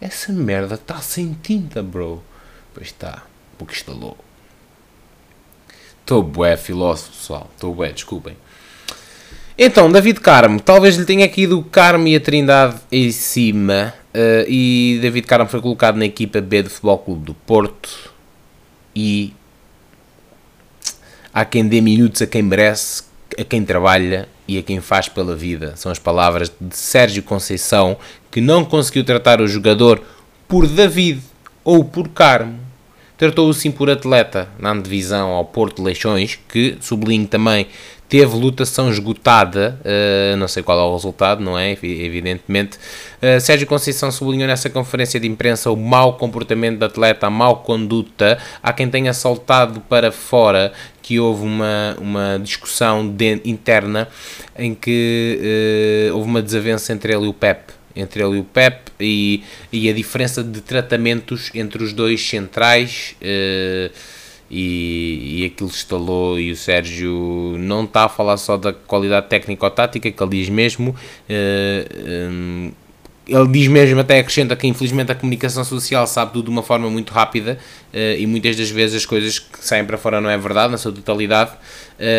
essa 0.00 0.32
merda 0.32 0.76
está 0.76 0.96
sem 1.00 1.36
tinta, 1.42 1.82
bro 1.82 2.22
Pois 2.74 2.88
está, 2.88 3.22
porque 3.56 3.74
instalou. 3.74 4.18
Estou 6.00 6.22
bué 6.22 6.56
filósofo, 6.56 7.12
pessoal. 7.12 7.50
Estou 7.54 7.74
bué, 7.74 7.92
desculpem. 7.92 8.36
Então, 9.56 9.90
David 9.90 10.20
Carmo, 10.20 10.60
talvez 10.60 10.96
lhe 10.96 11.04
tenha 11.04 11.28
caído 11.28 11.58
o 11.58 11.64
Carmo 11.64 12.08
e 12.08 12.16
a 12.16 12.20
Trindade 12.20 12.76
em 12.90 13.10
cima. 13.12 13.94
Uh, 14.12 14.44
e 14.48 14.98
David 15.00 15.26
Carmo 15.26 15.48
foi 15.48 15.60
colocado 15.60 15.96
na 15.96 16.04
equipa 16.04 16.40
B 16.40 16.64
do 16.64 16.70
Futebol 16.70 16.98
Clube 16.98 17.24
do 17.24 17.34
Porto. 17.34 18.12
E 18.94 19.32
há 21.32 21.44
quem 21.44 21.66
dê 21.66 21.80
minutos 21.80 22.20
a 22.20 22.26
quem 22.26 22.42
merece, 22.42 23.04
a 23.38 23.44
quem 23.44 23.64
trabalha 23.64 24.28
e 24.46 24.58
a 24.58 24.62
quem 24.62 24.80
faz 24.80 25.08
pela 25.08 25.36
vida. 25.36 25.74
São 25.76 25.90
as 25.90 26.00
palavras 26.00 26.52
de 26.60 26.76
Sérgio 26.76 27.22
Conceição, 27.22 27.96
que 28.30 28.40
não 28.40 28.64
conseguiu 28.64 29.04
tratar 29.04 29.40
o 29.40 29.46
jogador 29.46 30.02
por 30.48 30.66
David 30.66 31.22
ou 31.62 31.84
por 31.84 32.08
Carmo. 32.08 32.63
Tratou-o 33.24 33.54
sim 33.54 33.70
por 33.70 33.88
atleta 33.88 34.50
na 34.58 34.74
divisão 34.74 35.30
ao 35.30 35.46
Porto 35.46 35.82
Leixões, 35.82 36.38
que, 36.46 36.76
sublinho 36.78 37.26
também, 37.26 37.66
teve 38.06 38.36
lutação 38.36 38.90
esgotada, 38.90 39.80
uh, 39.80 40.36
não 40.36 40.46
sei 40.46 40.62
qual 40.62 40.78
é 40.78 40.82
o 40.82 40.92
resultado, 40.92 41.42
não 41.42 41.58
é? 41.58 41.72
Evidentemente. 41.72 42.76
Uh, 43.22 43.40
Sérgio 43.40 43.66
Conceição 43.66 44.12
sublinhou 44.12 44.46
nessa 44.46 44.68
conferência 44.68 45.18
de 45.18 45.26
imprensa 45.26 45.70
o 45.70 45.76
mau 45.76 46.18
comportamento 46.18 46.80
do 46.80 46.84
atleta, 46.84 47.28
a 47.28 47.30
mau 47.30 47.62
conduta. 47.62 48.36
Há 48.62 48.74
quem 48.74 48.90
tenha 48.90 49.14
saltado 49.14 49.80
para 49.80 50.12
fora 50.12 50.70
que 51.00 51.18
houve 51.18 51.44
uma, 51.46 51.96
uma 51.98 52.38
discussão 52.38 53.08
de, 53.08 53.40
interna 53.46 54.06
em 54.54 54.74
que 54.74 56.10
uh, 56.12 56.14
houve 56.14 56.28
uma 56.28 56.42
desavença 56.42 56.92
entre 56.92 57.14
ele 57.14 57.24
e 57.24 57.28
o 57.28 57.32
Pep 57.32 57.72
entre 57.96 58.22
ele 58.22 58.36
e 58.36 58.40
o 58.40 58.44
Pep 58.44 58.92
e, 58.98 59.42
e 59.72 59.88
a 59.88 59.92
diferença 59.92 60.42
de 60.42 60.60
tratamentos 60.60 61.50
entre 61.54 61.82
os 61.82 61.92
dois 61.92 62.26
centrais 62.26 63.14
uh, 63.20 63.94
e, 64.50 65.40
e 65.40 65.44
aquilo 65.46 65.70
estalou 65.70 66.38
e 66.38 66.50
o 66.50 66.56
Sérgio 66.56 67.56
não 67.58 67.84
está 67.84 68.04
a 68.04 68.08
falar 68.08 68.36
só 68.36 68.56
da 68.56 68.72
qualidade 68.72 69.28
técnico-tática 69.28 70.10
que 70.10 70.22
ele 70.22 70.30
diz 70.30 70.48
mesmo 70.48 70.90
uh, 70.90 70.96
eh, 71.28 72.28
um, 72.30 72.72
ele 73.26 73.48
diz 73.48 73.68
mesmo, 73.68 73.98
até 74.00 74.18
acrescenta 74.18 74.54
que 74.54 74.66
infelizmente 74.66 75.10
a 75.10 75.14
comunicação 75.14 75.64
social 75.64 76.06
sabe 76.06 76.34
tudo 76.34 76.44
de 76.44 76.50
uma 76.50 76.62
forma 76.62 76.90
muito 76.90 77.10
rápida 77.10 77.58
uh, 77.92 78.18
e 78.18 78.26
muitas 78.26 78.54
das 78.56 78.70
vezes 78.70 78.96
as 78.96 79.06
coisas 79.06 79.38
que 79.38 79.64
saem 79.64 79.84
para 79.84 79.96
fora 79.96 80.20
não 80.20 80.28
é 80.28 80.36
verdade 80.36 80.70
na 80.70 80.78
sua 80.78 80.92
totalidade, 80.92 81.52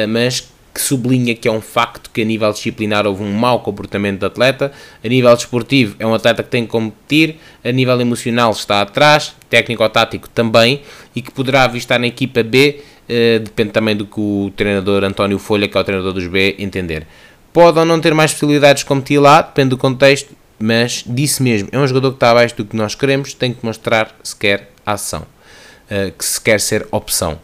mas 0.08 0.50
que 0.76 0.82
sublinha 0.82 1.34
que 1.34 1.48
é 1.48 1.52
um 1.52 1.62
facto 1.62 2.10
que 2.10 2.22
a 2.22 2.26
nível 2.26 2.52
disciplinar 2.52 3.08
houve 3.08 3.24
um 3.24 3.32
mau 3.32 3.62
comportamento 3.62 4.20
do 4.20 4.26
atleta, 4.26 4.74
a 5.02 5.08
nível 5.08 5.34
desportivo 5.34 5.96
é 6.00 6.06
um 6.06 6.14
atleta 6.14 6.44
que 6.44 6.50
tem 6.50 6.66
que 6.66 6.70
competir, 6.70 7.38
a 7.64 7.72
nível 7.72 8.02
emocional 8.02 8.52
está 8.52 8.82
atrás, 8.82 9.34
técnico-tático 9.50 10.28
também, 10.28 10.82
e 11.16 11.22
que 11.22 11.32
poderá 11.32 11.66
estar 11.74 11.98
na 11.98 12.08
equipa 12.08 12.44
B, 12.44 12.82
uh, 12.82 13.40
depende 13.40 13.70
também 13.70 13.96
do 13.96 14.06
que 14.06 14.20
o 14.20 14.52
treinador 14.54 15.06
António 15.06 15.40
Folha, 15.40 15.66
que 15.66 15.78
é 15.78 15.80
o 15.80 15.84
treinador 15.86 16.12
dos 16.12 16.28
B, 16.28 16.58
entender. 16.60 17.08
Pode 17.54 17.80
ou 17.80 17.86
não 17.86 18.02
ter 18.02 18.14
mais 18.14 18.34
possibilidades 18.34 18.84
de 18.84 18.86
competir 18.86 19.18
lá, 19.18 19.42
depende 19.42 19.70
do 19.70 19.78
contexto, 19.78 20.36
mas 20.60 21.06
disse 21.08 21.42
mesmo, 21.42 21.70
é 21.72 21.80
um 21.80 21.88
jogador 21.88 22.10
que 22.10 22.18
está 22.18 22.32
abaixo 22.32 22.54
do 22.54 22.66
que 22.66 22.76
nós 22.76 22.96
queremos, 22.96 23.34
tem 23.34 23.54
que 23.54 23.66
mostrar 23.66 24.14
se 24.22 24.36
quer 24.36 24.72
ação, 24.86 25.22
uh, 25.22 26.12
que 26.12 26.26
se 26.26 26.42
quer 26.42 26.60
ser 26.60 26.86
opção. 26.92 27.40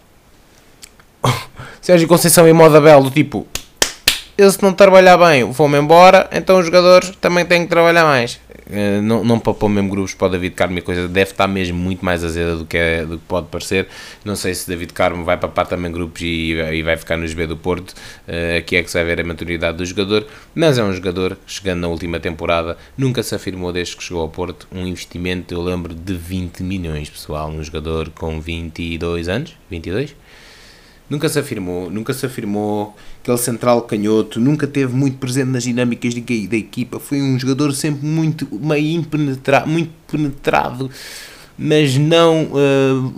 Sérgio 1.82 2.08
Conceição 2.08 2.48
e 2.48 2.54
moda 2.54 2.80
belo, 2.80 3.10
tipo, 3.10 3.48
ele 4.38 4.52
se 4.52 4.62
não 4.62 4.72
trabalhar 4.72 5.18
bem, 5.18 5.44
vou-me 5.52 5.80
embora, 5.80 6.30
então 6.32 6.60
os 6.60 6.66
jogadores 6.66 7.12
também 7.20 7.44
têm 7.44 7.64
que 7.64 7.70
trabalhar 7.70 8.04
mais. 8.04 8.40
Uh, 8.68 9.02
não, 9.02 9.24
não 9.24 9.40
para 9.40 9.52
pôr 9.56 9.68
mesmo 9.68 9.90
grupos 9.90 10.14
para 10.14 10.28
o 10.28 10.30
David 10.30 10.54
Carmo 10.54 10.78
e 10.78 10.82
coisa, 10.82 11.08
deve 11.08 11.32
estar 11.32 11.48
mesmo 11.48 11.80
muito 11.80 12.06
mais 12.06 12.24
azeda 12.24 12.56
do 12.56 12.66
que, 12.66 12.78
é, 12.78 13.04
do 13.04 13.18
que 13.18 13.24
pode 13.28 13.48
parecer. 13.48 13.88
Não 14.24 14.36
sei 14.36 14.54
se 14.54 14.68
David 14.68 14.94
Carmo 14.94 15.24
vai 15.26 15.38
papar 15.38 15.66
também 15.66 15.92
grupos 15.92 16.22
e, 16.22 16.52
e 16.54 16.84
vai 16.84 16.96
ficar 16.98 17.18
nos 17.18 17.34
B 17.34 17.48
do 17.48 17.58
Porto. 17.58 17.96
Uh, 18.28 18.60
aqui 18.60 18.76
é 18.76 18.84
que 18.84 18.92
se 18.92 18.98
vai 18.98 19.04
ver 19.04 19.20
a 19.20 19.24
maturidade 19.24 19.78
do 19.80 19.86
jogador, 19.86 20.28
mas 20.54 20.78
é 20.78 20.84
um 20.84 20.94
jogador 20.94 21.36
chegando 21.48 21.82
na 21.82 21.88
última 21.88 22.20
temporada, 22.20 22.78
nunca 22.96 23.24
se 23.24 23.34
afirmou 23.34 23.74
desde 23.74 23.98
que 23.98 24.04
chegou 24.04 24.22
ao 24.22 24.30
Porto. 24.30 24.68
Um 24.72 24.86
investimento, 24.86 25.52
eu 25.52 25.62
lembro, 25.64 25.96
de 25.96 26.14
20 26.14 26.62
milhões, 26.62 27.10
pessoal, 27.10 27.50
um 27.50 27.64
jogador 27.64 28.12
com 28.12 28.40
22 28.40 29.28
anos, 29.28 29.58
22 29.68 30.16
nunca 31.12 31.28
se 31.28 31.38
afirmou, 31.38 31.92
nunca 31.92 32.14
se 32.14 32.26
afirmou 32.26 32.96
aquele 33.22 33.38
central 33.38 33.82
canhoto, 33.82 34.40
nunca 34.40 34.66
teve 34.66 34.96
muito 34.96 35.18
presente 35.18 35.50
nas 35.50 35.64
dinâmicas 35.64 36.14
de, 36.14 36.48
da 36.48 36.56
equipa, 36.56 37.02
foi 37.02 37.22
um 37.22 37.38
jogador 37.38 37.74
sempre 37.74 38.08
muito 38.08 38.48
meio 38.50 38.98
impenetrado, 38.98 39.70
muito 39.70 39.92
penetrado, 40.10 40.90
mas 41.58 41.98
não 41.98 42.46
uh, 42.46 43.14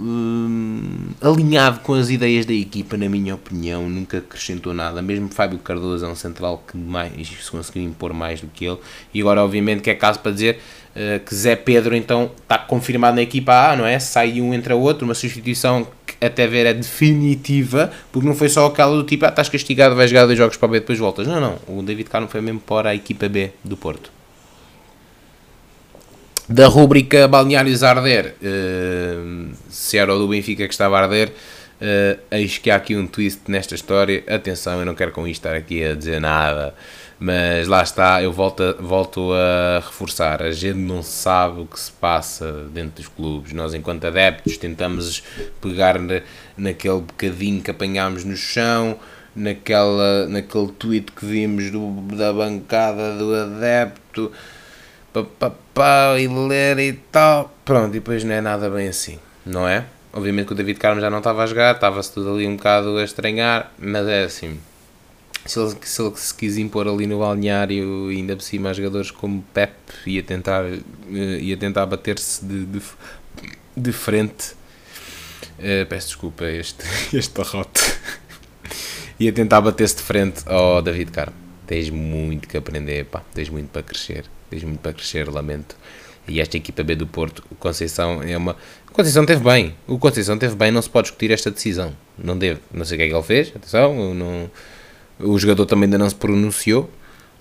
uh, 1.22 1.30
alinhado 1.30 1.80
com 1.80 1.94
as 1.94 2.10
ideias 2.10 2.46
da 2.46 2.54
equipa, 2.54 2.98
na 2.98 3.08
minha 3.08 3.36
opinião, 3.36 3.90
nunca 3.90 4.18
acrescentou 4.18 4.74
nada. 4.74 5.02
Mesmo 5.02 5.30
Fábio 5.30 5.60
Cardoso 5.60 6.06
é 6.06 6.10
um 6.10 6.16
central 6.16 6.64
que 6.70 6.78
mais 6.78 7.28
se 7.28 7.52
conseguiu 7.52 7.84
impor 7.84 8.14
mais 8.14 8.42
do 8.42 8.48
que 8.48 8.66
ele, 8.66 8.78
e 9.14 9.22
agora, 9.22 9.44
obviamente, 9.44 9.82
que 9.82 9.90
é 9.90 9.96
caso 9.96 10.20
para 10.20 10.32
dizer 10.32 10.60
uh, 10.96 11.20
que 11.24 11.34
Zé 11.34 11.56
Pedro 11.56 11.96
então 11.96 12.32
está 12.42 12.58
confirmado 12.58 13.16
na 13.16 13.22
equipa 13.22 13.72
A, 13.72 13.76
não 13.76 13.86
é? 13.86 14.00
Sai 14.00 14.42
um 14.42 14.54
entre 14.54 14.74
o 14.74 14.80
outro, 14.80 15.06
uma 15.06 15.14
substituição 15.14 15.88
até 16.26 16.48
ver 16.48 16.66
é 16.66 16.74
definitiva, 16.74 17.92
porque 18.12 18.28
não 18.28 18.36
foi 18.36 18.50
só 18.50 18.66
aquela 18.66 18.96
do 18.96 19.04
tipo, 19.04 19.26
ah, 19.26 19.30
estás 19.30 19.50
castigado, 19.50 19.96
vais 19.96 20.10
jogar 20.10 20.26
dois 20.26 20.38
jogos 20.38 20.58
para 20.58 20.68
B 20.70 20.80
depois 20.80 20.98
voltas. 20.98 21.28
Não, 21.28 21.40
não, 21.40 21.58
o 21.68 21.82
David 21.84 22.10
Carmo 22.10 22.28
foi 22.28 22.42
mesmo 22.42 22.60
para 22.60 22.90
a 22.90 22.96
equipa 22.96 23.28
B 23.28 23.52
do 23.64 23.76
Porto. 23.76 24.23
Da 26.48 26.68
rúbrica 26.68 27.28
Balneários 27.28 27.84
a 27.84 27.92
Arder, 27.92 28.36
uh, 28.42 29.50
se 29.70 29.98
era 29.98 30.14
o 30.14 30.20
do 30.20 30.28
Benfica 30.28 30.68
que 30.68 30.74
estava 30.74 30.98
a 30.98 31.04
arder, 31.04 31.30
uh, 31.30 32.20
eis 32.32 32.58
que 32.58 32.70
há 32.70 32.76
aqui 32.76 32.96
um 32.96 33.08
twist 33.08 33.42
nesta 33.48 33.76
história. 33.76 34.24
Atenção, 34.28 34.80
eu 34.80 34.86
não 34.86 34.94
quero 34.94 35.12
com 35.12 35.28
isto 35.28 35.40
estar 35.46 35.56
aqui 35.56 35.84
a 35.84 35.96
dizer 35.96 36.20
nada 36.20 36.74
mas 37.26 37.70
lá 37.70 37.82
está, 37.82 38.22
eu 38.22 38.34
volto 38.34 38.62
a, 38.62 38.74
volto 38.74 39.32
a 39.32 39.80
reforçar: 39.80 40.44
a 40.44 40.52
gente 40.52 40.78
não 40.78 41.02
sabe 41.02 41.62
o 41.62 41.66
que 41.66 41.80
se 41.80 41.90
passa 41.90 42.66
dentro 42.74 43.02
dos 43.02 43.08
clubes. 43.08 43.54
Nós, 43.54 43.74
enquanto 43.74 44.06
adeptos, 44.06 44.58
tentamos 44.58 45.24
pegar 45.62 46.00
na, 46.00 46.22
naquele 46.58 47.00
bocadinho 47.00 47.62
que 47.62 47.72
apanhámos 47.72 48.26
no 48.26 48.36
chão, 48.36 49.00
naquela, 49.34 50.28
naquele 50.28 50.68
tweet 50.74 51.14
que 51.14 51.26
vimos 51.26 51.72
do, 51.72 52.02
da 52.14 52.34
bancada 52.34 53.16
do 53.16 53.34
adepto, 53.34 54.30
papapá, 55.14 56.20
e 56.20 56.28
ler 56.28 56.80
e 56.80 56.94
tal. 56.94 57.54
Pronto, 57.64 57.90
e 57.90 58.00
depois 58.00 58.24
não 58.24 58.34
é 58.34 58.42
nada 58.42 58.70
bem 58.70 58.88
assim, 58.88 59.20
não 59.46 59.68
é? 59.68 59.86
Obviamente 60.12 60.48
que 60.48 60.54
o 60.54 60.56
David 60.56 60.80
Carmo 60.80 61.02
já 61.02 61.10
não 61.10 61.20
estava 61.20 61.44
a 61.44 61.46
jogar, 61.46 61.76
estava-se 61.76 62.14
tudo 62.14 62.34
ali 62.34 62.48
um 62.48 62.56
bocado 62.56 62.98
a 62.98 63.04
estranhar, 63.04 63.72
mas 63.80 64.08
é 64.08 64.24
assim 64.24 64.60
se 65.46 65.60
ele, 65.60 65.76
se 65.82 66.02
ele 66.02 66.16
se 66.16 66.34
quis 66.34 66.58
impor 66.58 66.88
ali 66.88 67.06
no 67.06 67.20
balneário, 67.20 68.08
ainda 68.10 68.36
por 68.36 68.42
cima 68.42 68.74
jogadores 68.74 69.12
como 69.12 69.44
Pep, 69.54 69.74
ia 70.06 70.24
tentar, 70.24 70.64
eh, 70.66 71.40
ia 71.42 71.58
tentar 71.58 71.86
bater-se 71.86 72.46
de, 72.46 72.66
de, 72.66 72.82
de, 73.76 73.92
frente. 73.92 74.54
Uh, 75.60 75.86
peço 75.88 76.08
desculpa 76.08 76.46
este, 76.46 76.84
este 77.16 77.38
barrote. 77.38 77.82
ia 79.20 79.32
tentar 79.34 79.62
bater-se 79.62 79.98
de 79.98 80.02
frente 80.02 80.44
ao 80.46 80.82
David 80.82 81.12
Carmo. 81.12 81.36
Tens 81.68 81.90
muito 81.90 82.48
que 82.48 82.58
aprender, 82.58 83.06
pá. 83.06 83.22
Tens 83.34 83.50
muito 83.50 83.70
para 83.70 83.84
crescer. 83.84 84.26
Tens 84.54 84.64
muito 84.64 84.82
para 84.82 84.94
crescer, 84.94 85.28
lamento. 85.30 85.76
E 86.28 86.40
esta 86.40 86.56
equipa 86.56 86.84
B 86.84 86.96
do 86.96 87.08
Porto, 87.08 87.44
o 87.50 87.56
Conceição 87.56 88.22
é 88.22 88.38
uma. 88.38 88.56
O 88.88 88.94
Conceição 88.94 89.26
teve 89.26 89.44
bem. 89.44 89.74
O 89.88 89.98
Conceição 89.98 90.38
teve 90.38 90.56
bem, 90.56 90.72
não 90.72 90.80
se 90.80 90.90
pode 90.90 91.08
discutir 91.08 91.32
esta 91.32 91.50
decisão. 91.50 91.92
Não 92.16 92.38
deve. 92.38 92.60
Não 92.72 92.86
sei 92.86 92.96
o 92.96 93.00
que 93.00 93.04
é 93.06 93.08
que 93.08 93.16
ele 93.16 93.24
fez. 93.24 93.52
Atenção, 93.56 94.14
não... 94.14 94.52
o 95.20 95.40
jogador 95.40 95.66
também 95.66 95.86
ainda 95.86 95.98
não 95.98 96.08
se 96.08 96.14
pronunciou. 96.14 96.84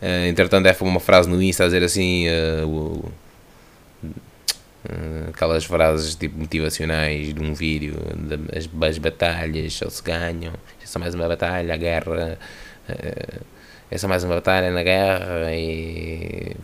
Uh, 0.01 0.27
entretanto, 0.27 0.67
é 0.67 0.77
uma 0.81 1.01
frase 1.01 1.29
no 1.29 1.43
Insta 1.43 1.65
a 1.65 1.67
dizer 1.67 1.83
assim. 1.83 2.25
Uh, 2.29 3.13
uh, 4.05 5.29
aquelas 5.35 5.67
frases 5.67 6.15
tipo 6.15 6.39
motivacionais 6.39 7.35
de 7.35 7.43
um 7.43 7.53
vídeo. 7.53 7.95
De, 8.17 8.57
as, 8.57 8.71
as 8.89 8.97
batalhas 8.97 9.75
só 9.75 9.91
se 9.91 10.03
ganham. 10.03 10.55
É 10.83 10.87
só 10.87 10.99
mais 10.99 11.15
uma 11.15 11.29
batalha, 11.29 11.75
a 11.75 11.77
guerra. 11.77 12.39
é 13.91 13.99
só 13.99 14.09
mais 14.09 14.25
uma 14.25 14.37
batalha 14.37 14.71
na 14.71 14.83
guerra 14.83 15.55
e 15.55 16.57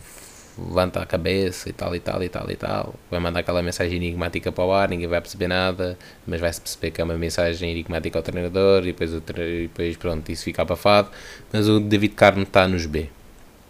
levanta 0.67 1.01
a 1.01 1.05
cabeça 1.05 1.69
e 1.69 1.73
tal 1.73 1.95
e 1.95 1.99
tal 1.99 2.23
e 2.23 2.29
tal 2.29 2.49
e 2.49 2.55
tal. 2.55 2.95
Vai 3.09 3.19
mandar 3.19 3.41
aquela 3.41 3.61
mensagem 3.61 3.97
enigmática 3.97 4.51
para 4.51 4.63
o 4.63 4.73
ar, 4.73 4.89
ninguém 4.89 5.07
vai 5.07 5.21
perceber 5.21 5.47
nada, 5.47 5.97
mas 6.25 6.39
vai-se 6.39 6.61
perceber 6.61 6.91
que 6.91 7.01
é 7.01 7.03
uma 7.03 7.17
mensagem 7.17 7.71
enigmática 7.71 8.19
ao 8.19 8.23
treinador 8.23 8.83
e 8.83 8.87
depois, 8.87 9.13
o 9.13 9.21
tre... 9.21 9.63
depois 9.63 9.97
pronto, 9.97 10.31
isso 10.31 10.43
fica 10.43 10.61
abafado. 10.61 11.09
Mas 11.51 11.67
o 11.67 11.79
David 11.79 12.15
Carmo 12.15 12.43
está 12.43 12.67
nos 12.67 12.85
B 12.85 13.09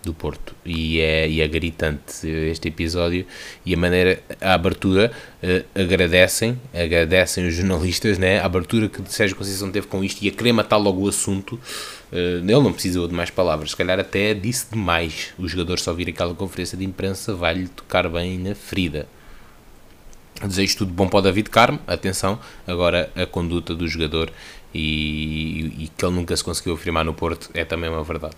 do 0.04 0.14
Porto 0.14 0.56
e 0.66 1.00
é, 1.00 1.28
e 1.28 1.42
é 1.42 1.48
gritante 1.48 2.26
este 2.26 2.70
episódio 2.70 3.26
e 3.66 3.74
a 3.74 3.78
maneira, 3.78 4.22
a 4.40 4.54
abertura 4.54 5.12
uh, 5.44 5.80
agradecem, 5.80 6.60
agradecem 6.74 7.48
os 7.48 7.54
jornalistas, 7.54 8.18
né? 8.18 8.40
a 8.40 8.46
abertura 8.46 8.88
que 8.88 9.02
Sérgio 9.12 9.36
Conceição 9.36 9.70
teve 9.72 9.88
com 9.88 10.04
isto 10.04 10.24
e 10.24 10.30
a 10.30 10.32
querer 10.32 10.54
matar 10.54 10.78
logo 10.78 11.04
o 11.04 11.10
assunto 11.10 11.60
ele 12.12 12.64
não 12.64 12.74
precisou 12.74 13.08
de 13.08 13.14
mais 13.14 13.30
palavras, 13.30 13.72
se 13.72 13.76
calhar 13.76 14.00
até 14.00 14.34
disse 14.34 14.68
demais. 14.72 15.34
O 15.38 15.48
jogador 15.48 15.80
só 15.80 15.94
vir 15.94 16.10
aquela 16.10 16.34
conferência 16.34 16.78
de 16.78 16.84
imprensa 16.84 17.34
vai-lhe 17.34 17.68
tocar 17.68 18.10
bem 18.10 18.38
na 18.38 18.56
ferida. 18.56 19.08
Desejo 20.42 20.78
tudo 20.78 20.94
bom 20.94 21.08
para 21.08 21.20
o 21.20 21.22
David 21.22 21.50
Carmo, 21.50 21.80
atenção, 21.86 22.40
agora 22.66 23.12
a 23.16 23.26
conduta 23.26 23.76
do 23.76 23.88
jogador 23.88 24.32
e, 24.74 25.84
e, 25.84 25.92
que 25.96 26.06
ele 26.06 26.16
nunca 26.16 26.36
se 26.36 26.44
conseguiu 26.44 26.74
afirmar 26.74 27.04
no 27.04 27.14
Porto 27.14 27.50
é 27.54 27.66
também 27.66 27.90
uma 27.90 28.04
verdade. 28.04 28.36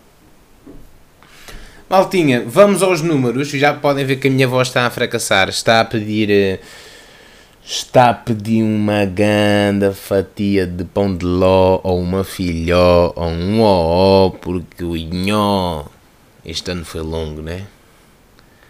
Maltinha, 1.88 2.44
vamos 2.48 2.82
aos 2.82 3.02
números, 3.02 3.50
já 3.50 3.74
podem 3.74 4.06
ver 4.06 4.16
que 4.16 4.28
a 4.28 4.32
minha 4.32 4.48
voz 4.48 4.70
está 4.70 4.88
a 4.88 4.90
fracassar, 4.90 5.50
está 5.50 5.82
a 5.82 5.86
pedir... 5.86 6.60
Uh, 6.60 6.91
está 7.64 8.10
a 8.10 8.14
pedir 8.14 8.64
uma 8.64 9.06
grande 9.06 9.94
fatia 9.94 10.66
de 10.66 10.84
pão 10.84 11.16
de 11.16 11.26
ló, 11.26 11.80
ou 11.84 12.00
uma 12.00 12.24
filhó, 12.24 13.14
ou 13.16 13.28
um 13.28 13.62
ó, 13.62 14.30
porque 14.30 14.84
o 14.84 14.96
nhó. 14.96 15.86
Este 16.44 16.72
ano 16.72 16.84
foi 16.84 17.02
longo, 17.02 17.42
né? 17.42 17.68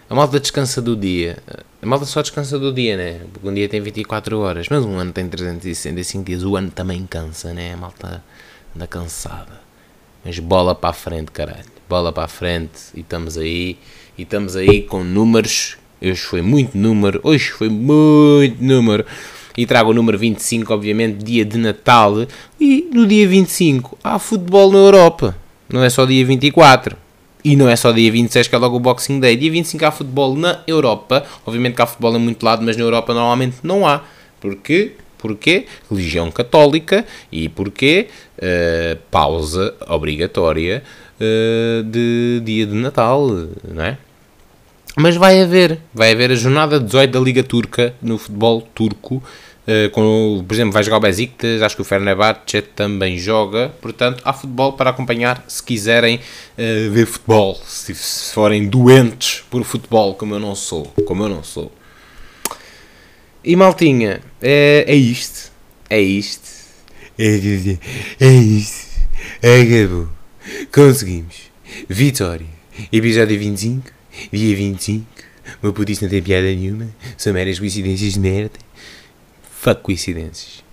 A 0.09 0.13
malta 0.13 0.39
descansa 0.39 0.81
do 0.81 0.95
dia. 0.95 1.37
A 1.81 1.85
malta 1.85 2.05
só 2.05 2.21
descansa 2.21 2.59
do 2.59 2.73
dia, 2.73 2.97
né? 2.97 3.21
Porque 3.31 3.47
um 3.47 3.53
dia 3.53 3.69
tem 3.69 3.79
24 3.79 4.39
horas, 4.39 4.67
mas 4.69 4.83
um 4.83 4.97
ano 4.99 5.13
tem 5.13 5.27
365 5.27 6.25
dias. 6.25 6.43
O 6.43 6.57
ano 6.57 6.69
também 6.69 7.07
cansa, 7.07 7.53
né? 7.53 7.73
A 7.73 7.77
malta 7.77 8.21
anda 8.75 8.85
cansada. 8.87 9.61
Mas 10.23 10.37
bola 10.37 10.75
para 10.75 10.89
a 10.89 10.93
frente, 10.93 11.31
caralho. 11.31 11.63
Bola 11.87 12.11
para 12.11 12.25
a 12.25 12.27
frente 12.27 12.79
e 12.93 12.99
estamos 12.99 13.37
aí. 13.37 13.79
E 14.17 14.23
estamos 14.23 14.57
aí 14.57 14.83
com 14.83 15.01
números 15.01 15.77
Hoje 16.01 16.21
foi 16.21 16.41
muito 16.41 16.75
número, 16.75 17.19
hoje 17.23 17.51
foi 17.51 17.69
muito 17.69 18.63
número. 18.63 19.05
E 19.55 19.67
trago 19.67 19.91
o 19.91 19.93
número 19.93 20.17
25, 20.17 20.73
obviamente, 20.73 21.23
dia 21.23 21.45
de 21.45 21.59
Natal. 21.59 22.25
E 22.59 22.89
no 22.91 23.05
dia 23.05 23.27
25 23.27 23.99
há 24.03 24.17
futebol 24.17 24.71
na 24.71 24.79
Europa. 24.79 25.37
Não 25.69 25.83
é 25.83 25.89
só 25.89 26.05
dia 26.05 26.25
24. 26.25 26.97
E 27.43 27.55
não 27.55 27.69
é 27.69 27.75
só 27.75 27.91
dia 27.91 28.11
26 28.11 28.47
que 28.47 28.55
é 28.55 28.57
logo 28.57 28.77
o 28.77 28.79
Boxing 28.79 29.19
Day. 29.19 29.35
Dia 29.35 29.51
25 29.51 29.85
há 29.85 29.91
futebol 29.91 30.35
na 30.35 30.61
Europa. 30.65 31.23
Obviamente 31.45 31.75
que 31.75 31.81
há 31.83 31.85
futebol 31.85 32.15
em 32.15 32.19
muito 32.19 32.43
lado, 32.43 32.63
mas 32.63 32.75
na 32.75 32.83
Europa 32.83 33.13
normalmente 33.13 33.57
não 33.61 33.85
há. 33.85 34.01
Porquê? 34.39 34.93
Porquê? 35.19 35.67
Religião 35.89 36.31
católica 36.31 37.05
e 37.31 37.47
porquê? 37.47 38.07
Uh, 38.37 38.97
pausa 39.11 39.75
obrigatória 39.87 40.81
uh, 41.19 41.83
de 41.83 42.41
dia 42.43 42.65
de 42.65 42.73
Natal, 42.73 43.27
não 43.67 43.83
é? 43.83 43.97
Mas 44.97 45.15
vai 45.15 45.41
haver, 45.41 45.79
vai 45.93 46.11
haver 46.11 46.31
a 46.31 46.35
jornada 46.35 46.79
18 46.79 47.11
da 47.11 47.19
Liga 47.19 47.43
Turca 47.43 47.93
no 48.01 48.17
futebol 48.17 48.61
turco. 48.61 49.23
Uh, 49.61 49.89
com, 49.91 50.43
por 50.45 50.53
exemplo, 50.53 50.73
vai 50.73 50.83
jogar 50.83 50.97
o 50.97 50.99
Besiktas, 50.99 51.61
acho 51.61 51.75
que 51.75 51.81
o 51.81 51.85
Fenerbahçe 51.85 52.61
também 52.75 53.17
joga. 53.17 53.69
Portanto, 53.79 54.21
há 54.25 54.33
futebol 54.33 54.73
para 54.73 54.89
acompanhar 54.89 55.43
se 55.47 55.63
quiserem 55.63 56.17
uh, 56.17 56.91
ver 56.91 57.05
futebol. 57.05 57.55
Se, 57.65 57.93
se, 57.95 58.33
forem 58.33 58.67
doentes 58.67 59.43
por 59.49 59.63
futebol, 59.63 60.15
como 60.15 60.35
eu 60.35 60.39
não 60.39 60.55
sou. 60.55 60.85
Como 61.05 61.23
eu 61.23 61.29
não 61.29 61.43
sou. 61.43 61.71
E 63.43 63.55
maltinha, 63.55 64.21
é, 64.41 64.83
é 64.87 64.95
isto. 64.95 65.51
É 65.89 66.01
isto. 66.01 66.49
É, 67.17 67.35
é 68.19 68.27
isto. 68.27 68.91
Acabou. 69.37 70.09
Conseguimos. 70.73 71.51
Vitória. 71.87 72.47
Episódio 72.91 73.37
25 73.37 74.00
Dia 74.31 74.55
25, 74.55 75.05
meu 75.61 75.73
puto 75.73 75.91
isso 75.91 76.03
não 76.03 76.09
tem 76.09 76.21
piada 76.21 76.47
nenhuma, 76.47 76.89
são 77.17 77.33
meras 77.33 77.59
coincidências 77.59 78.13
de 78.13 78.19
merda. 78.19 78.59
Fuck 79.59 79.81
coincidências. 79.81 80.63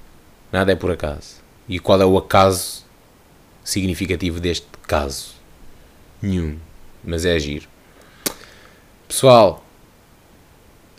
Nada 0.51 0.73
é 0.73 0.75
por 0.75 0.91
acaso. 0.91 1.43
E 1.69 1.79
qual 1.79 2.01
é 2.01 2.07
o 2.07 2.17
acaso 2.17 2.85
significativo 3.63 4.41
deste 4.41 4.67
caso? 4.87 5.35
Nenhum. 6.23 6.57
Mas 7.05 7.25
é 7.25 7.35
agir. 7.35 7.69
Pessoal, 9.07 9.65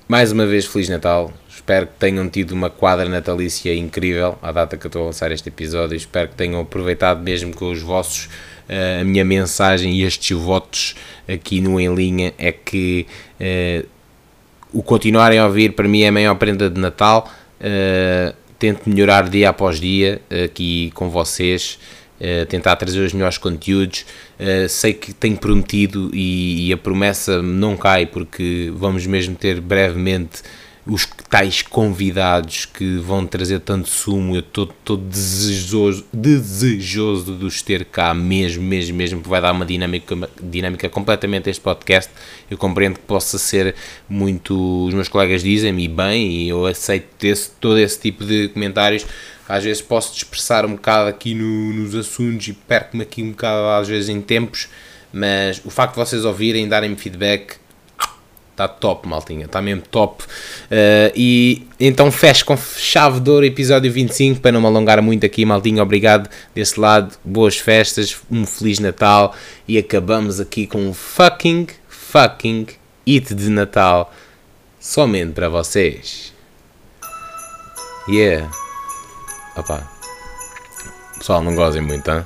mais 0.07 0.31
uma 0.31 0.45
vez 0.45 0.65
Feliz 0.65 0.89
Natal. 0.89 1.33
Espero 1.49 1.87
que 1.87 1.93
tenham 1.99 2.27
tido 2.29 2.51
uma 2.51 2.69
quadra 2.69 3.07
natalícia 3.09 3.73
incrível 3.75 4.37
à 4.41 4.51
data 4.51 4.77
que 4.77 4.85
eu 4.85 4.89
estou 4.89 5.03
a 5.03 5.05
lançar 5.07 5.31
este 5.31 5.49
episódio. 5.49 5.95
Espero 5.95 6.29
que 6.29 6.35
tenham 6.35 6.61
aproveitado 6.61 7.21
mesmo 7.21 7.53
com 7.53 7.71
os 7.71 7.81
vossos 7.81 8.29
a 8.69 9.03
minha 9.03 9.25
mensagem 9.25 9.93
e 9.93 10.03
estes 10.03 10.37
votos 10.37 10.95
aqui 11.27 11.59
no 11.59 11.79
Em 11.79 11.93
Linha 11.93 12.33
é 12.37 12.51
que 12.51 13.07
uh, 13.39 13.87
o 14.71 14.83
continuarem 14.83 15.39
a 15.39 15.45
ouvir 15.45 15.73
para 15.73 15.87
mim 15.87 16.01
é 16.01 16.09
a 16.09 16.11
maior 16.11 16.35
prenda 16.35 16.69
de 16.69 16.79
Natal. 16.79 17.29
Uh, 17.59 18.35
tento 18.59 18.87
melhorar 18.87 19.27
dia 19.27 19.49
após 19.49 19.79
dia 19.79 20.21
aqui 20.45 20.91
com 20.93 21.09
vocês. 21.09 21.79
Tentar 22.49 22.75
trazer 22.75 22.99
os 22.99 23.13
melhores 23.13 23.37
conteúdos. 23.37 24.05
Sei 24.67 24.91
que 24.91 25.13
tenho 25.13 25.37
prometido 25.37 26.11
e, 26.13 26.67
e, 26.67 26.73
a 26.73 26.77
promessa 26.77 27.41
não 27.41 27.77
cai 27.77 28.05
porque 28.05 28.69
vamos 28.75 29.07
mesmo 29.07 29.37
ter 29.37 29.61
brevemente 29.61 30.41
os 30.85 31.05
tais 31.29 31.61
convidados 31.61 32.65
que 32.65 32.97
vão 32.97 33.25
trazer 33.25 33.59
tanto 33.59 33.89
sumo, 33.89 34.35
eu 34.35 34.39
estou 34.39 34.97
desejoso, 34.97 36.05
desejoso 36.11 37.35
de 37.35 37.45
os 37.45 37.61
ter 37.61 37.85
cá 37.85 38.13
mesmo, 38.13 38.63
mesmo, 38.63 38.97
mesmo, 38.97 39.19
porque 39.19 39.29
vai 39.29 39.41
dar 39.41 39.51
uma 39.51 39.65
dinâmica, 39.65 40.15
uma 40.15 40.29
dinâmica 40.41 40.89
completamente 40.89 41.47
a 41.47 41.51
este 41.51 41.61
podcast. 41.61 42.11
Eu 42.49 42.57
compreendo 42.57 42.95
que 42.95 43.05
possa 43.05 43.37
ser 43.37 43.75
muito, 44.07 44.85
os 44.87 44.93
meus 44.93 45.07
colegas 45.07 45.43
dizem-me, 45.43 45.87
bem, 45.87 46.31
e 46.31 46.49
eu 46.49 46.65
aceito 46.65 47.23
esse, 47.23 47.51
todo 47.59 47.77
esse 47.77 47.99
tipo 47.99 48.25
de 48.25 48.47
comentários. 48.49 49.05
Às 49.47 49.63
vezes 49.63 49.81
posso 49.81 50.13
dispersar 50.13 50.65
um 50.65 50.71
bocado 50.75 51.09
aqui 51.09 51.33
no, 51.33 51.73
nos 51.73 51.95
assuntos 51.95 52.47
e 52.47 52.53
perco-me 52.53 53.03
aqui 53.03 53.21
um 53.21 53.31
bocado, 53.31 53.67
às 53.81 53.87
vezes, 53.87 54.09
em 54.09 54.21
tempos, 54.21 54.69
mas 55.11 55.61
o 55.65 55.69
facto 55.69 55.95
de 55.95 55.99
vocês 55.99 56.23
ouvirem, 56.23 56.67
darem-me 56.67 56.95
feedback, 56.95 57.57
Está 58.59 58.67
top, 58.67 59.07
maltinha. 59.07 59.45
Está 59.45 59.61
mesmo 59.61 59.83
top. 59.89 60.21
Uh, 60.25 61.15
e 61.15 61.65
então 61.79 62.11
fecho 62.11 62.43
com 62.43 62.57
chave 62.57 63.21
de 63.21 63.29
ouro 63.29 63.45
episódio 63.45 63.89
25 63.89 64.41
para 64.41 64.51
não 64.51 64.59
me 64.59 64.67
alongar 64.67 65.01
muito 65.01 65.25
aqui, 65.25 65.45
maltinha. 65.45 65.81
Obrigado 65.81 66.29
desse 66.53 66.77
lado. 66.77 67.15
Boas 67.23 67.57
festas. 67.57 68.17
Um 68.29 68.45
Feliz 68.45 68.79
Natal. 68.79 69.33
E 69.65 69.77
acabamos 69.77 70.41
aqui 70.41 70.67
com 70.67 70.89
um 70.89 70.93
fucking, 70.93 71.67
fucking 71.87 72.67
hit 73.07 73.33
de 73.33 73.49
Natal. 73.49 74.13
Somente 74.77 75.31
para 75.31 75.47
vocês. 75.47 76.33
Yeah. 78.09 78.51
Opa. 79.55 79.89
Pessoal, 81.17 81.41
não 81.41 81.55
gozem 81.55 81.81
muito, 81.81 82.11
hein? 82.11 82.25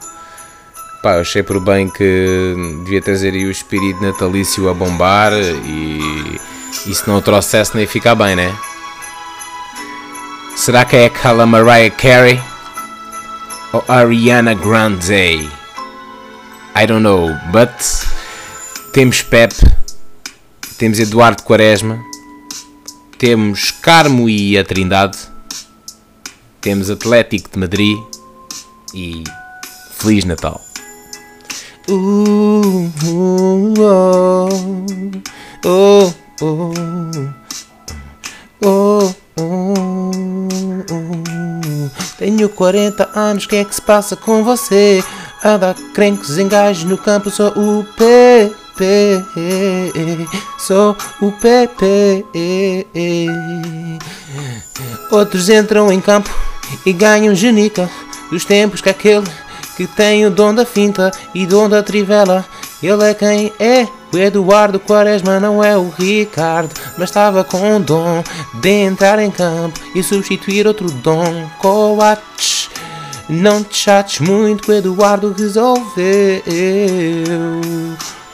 Pá, 1.04 1.20
achei 1.20 1.44
por 1.44 1.60
bem 1.60 1.90
que 1.90 2.56
devia 2.86 3.02
trazer 3.02 3.34
aí 3.34 3.46
o 3.46 3.52
espírito 3.52 4.02
natalício 4.02 4.70
a 4.70 4.74
bombar 4.74 5.34
e, 5.34 6.40
e 6.88 6.96
se 6.96 7.06
não 7.06 7.18
o 7.18 7.22
trouxesse 7.22 7.76
nem 7.76 7.86
ficar 7.86 8.16
bem, 8.16 8.38
né? 8.38 8.56
Será 10.56 10.86
que 10.86 10.96
é 10.96 11.08
aquela 11.08 11.46
Mariah 11.46 11.94
Carey? 11.94 12.42
Ou 13.74 13.84
Ariana 13.86 14.54
Grande? 14.54 15.50
I 16.74 16.88
don't 16.88 17.04
know, 17.04 17.28
but 17.52 17.70
temos 18.94 19.22
Pep, 19.22 19.54
temos 20.78 21.00
Eduardo 21.00 21.44
Quaresma, 21.44 22.00
temos 23.18 23.72
Carmo 23.72 24.30
e 24.30 24.58
a 24.58 24.64
Trindade, 24.64 25.18
temos 26.62 26.90
Atlético 26.90 27.50
de 27.52 27.60
Madrid 27.60 27.98
e 28.94 29.26
Feliz 30.00 30.24
Natal. 30.24 30.62
Ooh, 31.90 32.90
ooh, 33.06 33.74
oh, 33.78 34.48
oh, 35.66 36.14
oh, 36.42 36.74
oh, 38.62 39.16
oh, 39.38 39.84
oh. 40.90 41.90
Tenho 42.18 42.48
40 42.48 43.10
anos, 43.14 43.46
que 43.46 43.58
é 43.58 43.66
que 43.66 43.76
se 43.76 43.82
passa 43.82 44.16
com 44.16 44.46
você? 44.46 45.04
Anda 45.44 45.76
crencos, 45.94 46.38
engajos 46.38 46.86
no 46.86 46.98
campo, 46.98 47.30
sou 47.30 47.50
o 47.50 47.84
PP, 47.98 49.22
sou 50.58 50.96
o 51.22 51.34
PP. 51.34 52.26
Outros 55.12 55.50
entram 55.50 55.92
em 55.92 56.00
campo 56.00 56.34
e 56.86 56.94
ganham 56.94 57.36
genica 57.36 57.90
dos 58.32 58.46
tempos 58.46 58.80
que 58.80 58.90
aquele 58.90 59.28
que 59.76 59.88
tem 59.88 60.26
o 60.26 60.32
dom 60.32 60.54
da 60.54 60.66
finta 60.66 61.12
e 61.34 61.46
dom 61.46 61.68
da 61.68 61.82
trivela. 61.84 62.46
Ele 62.82 63.04
é 63.04 63.14
quem 63.14 63.54
é. 63.60 63.88
O 64.14 64.18
Eduardo 64.18 64.80
Quaresma 64.80 65.40
não 65.40 65.64
é 65.64 65.76
o 65.76 65.90
Ricardo, 65.90 66.70
mas 66.98 67.10
estava 67.10 67.44
com 67.44 67.78
o 67.78 67.80
dom 67.80 68.24
de 68.62 68.70
entrar 68.70 69.18
em 69.18 69.32
campo 69.32 69.80
e 69.96 70.04
substituir 70.04 70.68
outro 70.68 70.92
dom. 70.92 71.50
Coates, 71.60 72.70
não 73.28 73.64
te 73.64 73.76
chates 73.76 74.20
muito, 74.20 74.70
o 74.70 74.74
Eduardo 74.74 75.34
resolveu. 75.36 76.44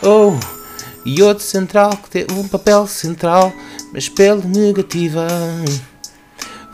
Oh, 0.01 0.33
e 1.05 1.21
outro 1.21 1.43
central 1.43 1.91
que 1.91 2.09
teve 2.09 2.33
um 2.33 2.47
papel 2.47 2.85
central, 2.87 3.53
mas 3.93 4.09
pela 4.09 4.43
negativa. 4.43 5.27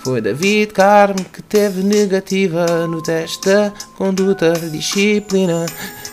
Foi 0.06 0.22
David 0.22 0.72
Carmo 0.72 1.26
que 1.34 1.42
teve 1.42 1.82
negativa 1.82 2.86
no 2.86 3.02
teste 3.02 3.50
da 3.50 3.74
conduta 3.98 4.54
disciplina. 4.54 5.66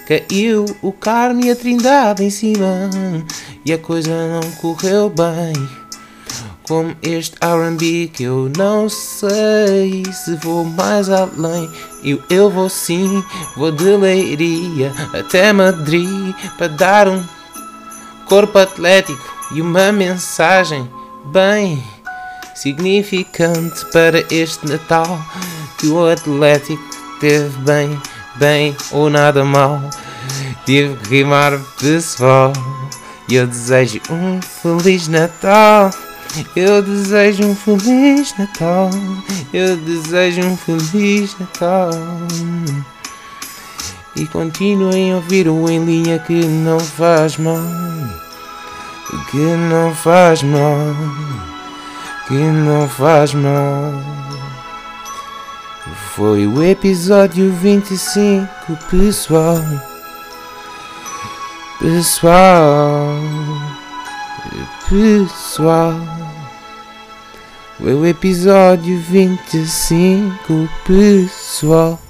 Caiu 0.09 0.64
o 0.81 0.90
Carmo 0.93 1.44
e 1.44 1.51
a 1.51 1.55
Trindade 1.55 2.24
em 2.24 2.31
cima 2.31 2.89
e 3.66 3.70
a 3.70 3.77
coisa 3.77 4.10
não 4.10 4.51
correu 4.52 5.10
bem. 5.10 5.52
Como 6.66 6.97
este 7.02 7.36
RB 7.44 8.09
que 8.14 8.23
eu 8.23 8.51
não 8.56 8.89
sei 8.89 10.02
se 10.10 10.36
vou 10.36 10.64
mais 10.64 11.10
além. 11.10 11.70
Eu, 12.02 12.19
eu 12.31 12.48
vou 12.48 12.70
sim, 12.70 13.23
vou 13.59 13.70
de 13.70 13.94
Leiria 13.94 14.90
até 15.12 15.52
Madrid 15.52 16.35
para 16.56 16.69
dar 16.69 17.09
um 17.09 17.23
corpo 18.27 18.59
atlético 18.59 19.35
e 19.55 19.60
uma 19.60 19.93
mensagem 19.93 20.89
bem 21.27 21.91
significante 22.62 23.84
para 23.86 24.24
este 24.32 24.68
Natal 24.68 25.20
que 25.78 25.89
o 25.89 26.06
Atlético 26.09 26.80
teve 27.18 27.59
bem, 27.59 28.01
bem 28.36 28.76
ou 28.93 29.10
nada 29.10 29.44
mal. 29.44 29.82
Tive 30.64 30.94
que 30.98 31.09
rimar 31.09 31.59
pessoal. 31.80 32.52
E 33.28 33.34
eu 33.34 33.48
desejo 33.48 34.01
um 34.09 34.40
Feliz 34.40 35.09
Natal. 35.09 35.90
Eu 36.55 36.80
desejo 36.80 37.44
um 37.48 37.56
Feliz 37.56 38.32
Natal. 38.39 38.90
Eu 39.52 39.76
desejo 39.78 40.43
um 40.43 40.56
Feliz 40.56 41.36
Natal. 41.40 41.90
E 44.14 44.24
continuem 44.26 45.12
a 45.12 45.16
ouvir 45.16 45.48
o 45.48 45.68
em 45.68 45.84
linha 45.84 46.20
que 46.20 46.44
não 46.44 46.78
faz 46.78 47.36
mal. 47.39 47.60
Que 49.30 49.36
não 49.36 49.93
faz 49.97 50.44
mal 50.44 51.51
que 52.32 52.38
não 52.38 52.88
faz 52.88 53.34
mal. 53.34 53.92
Foi 56.14 56.46
o 56.46 56.62
episódio 56.62 57.52
25, 57.52 58.48
pessoal. 58.90 59.59
Pessoal, 61.78 63.18
pessoal. 64.88 65.92
Foi 67.78 67.92
o 67.92 68.06
episódio 68.06 68.98
25, 68.98 70.70
pessoal. 70.86 72.00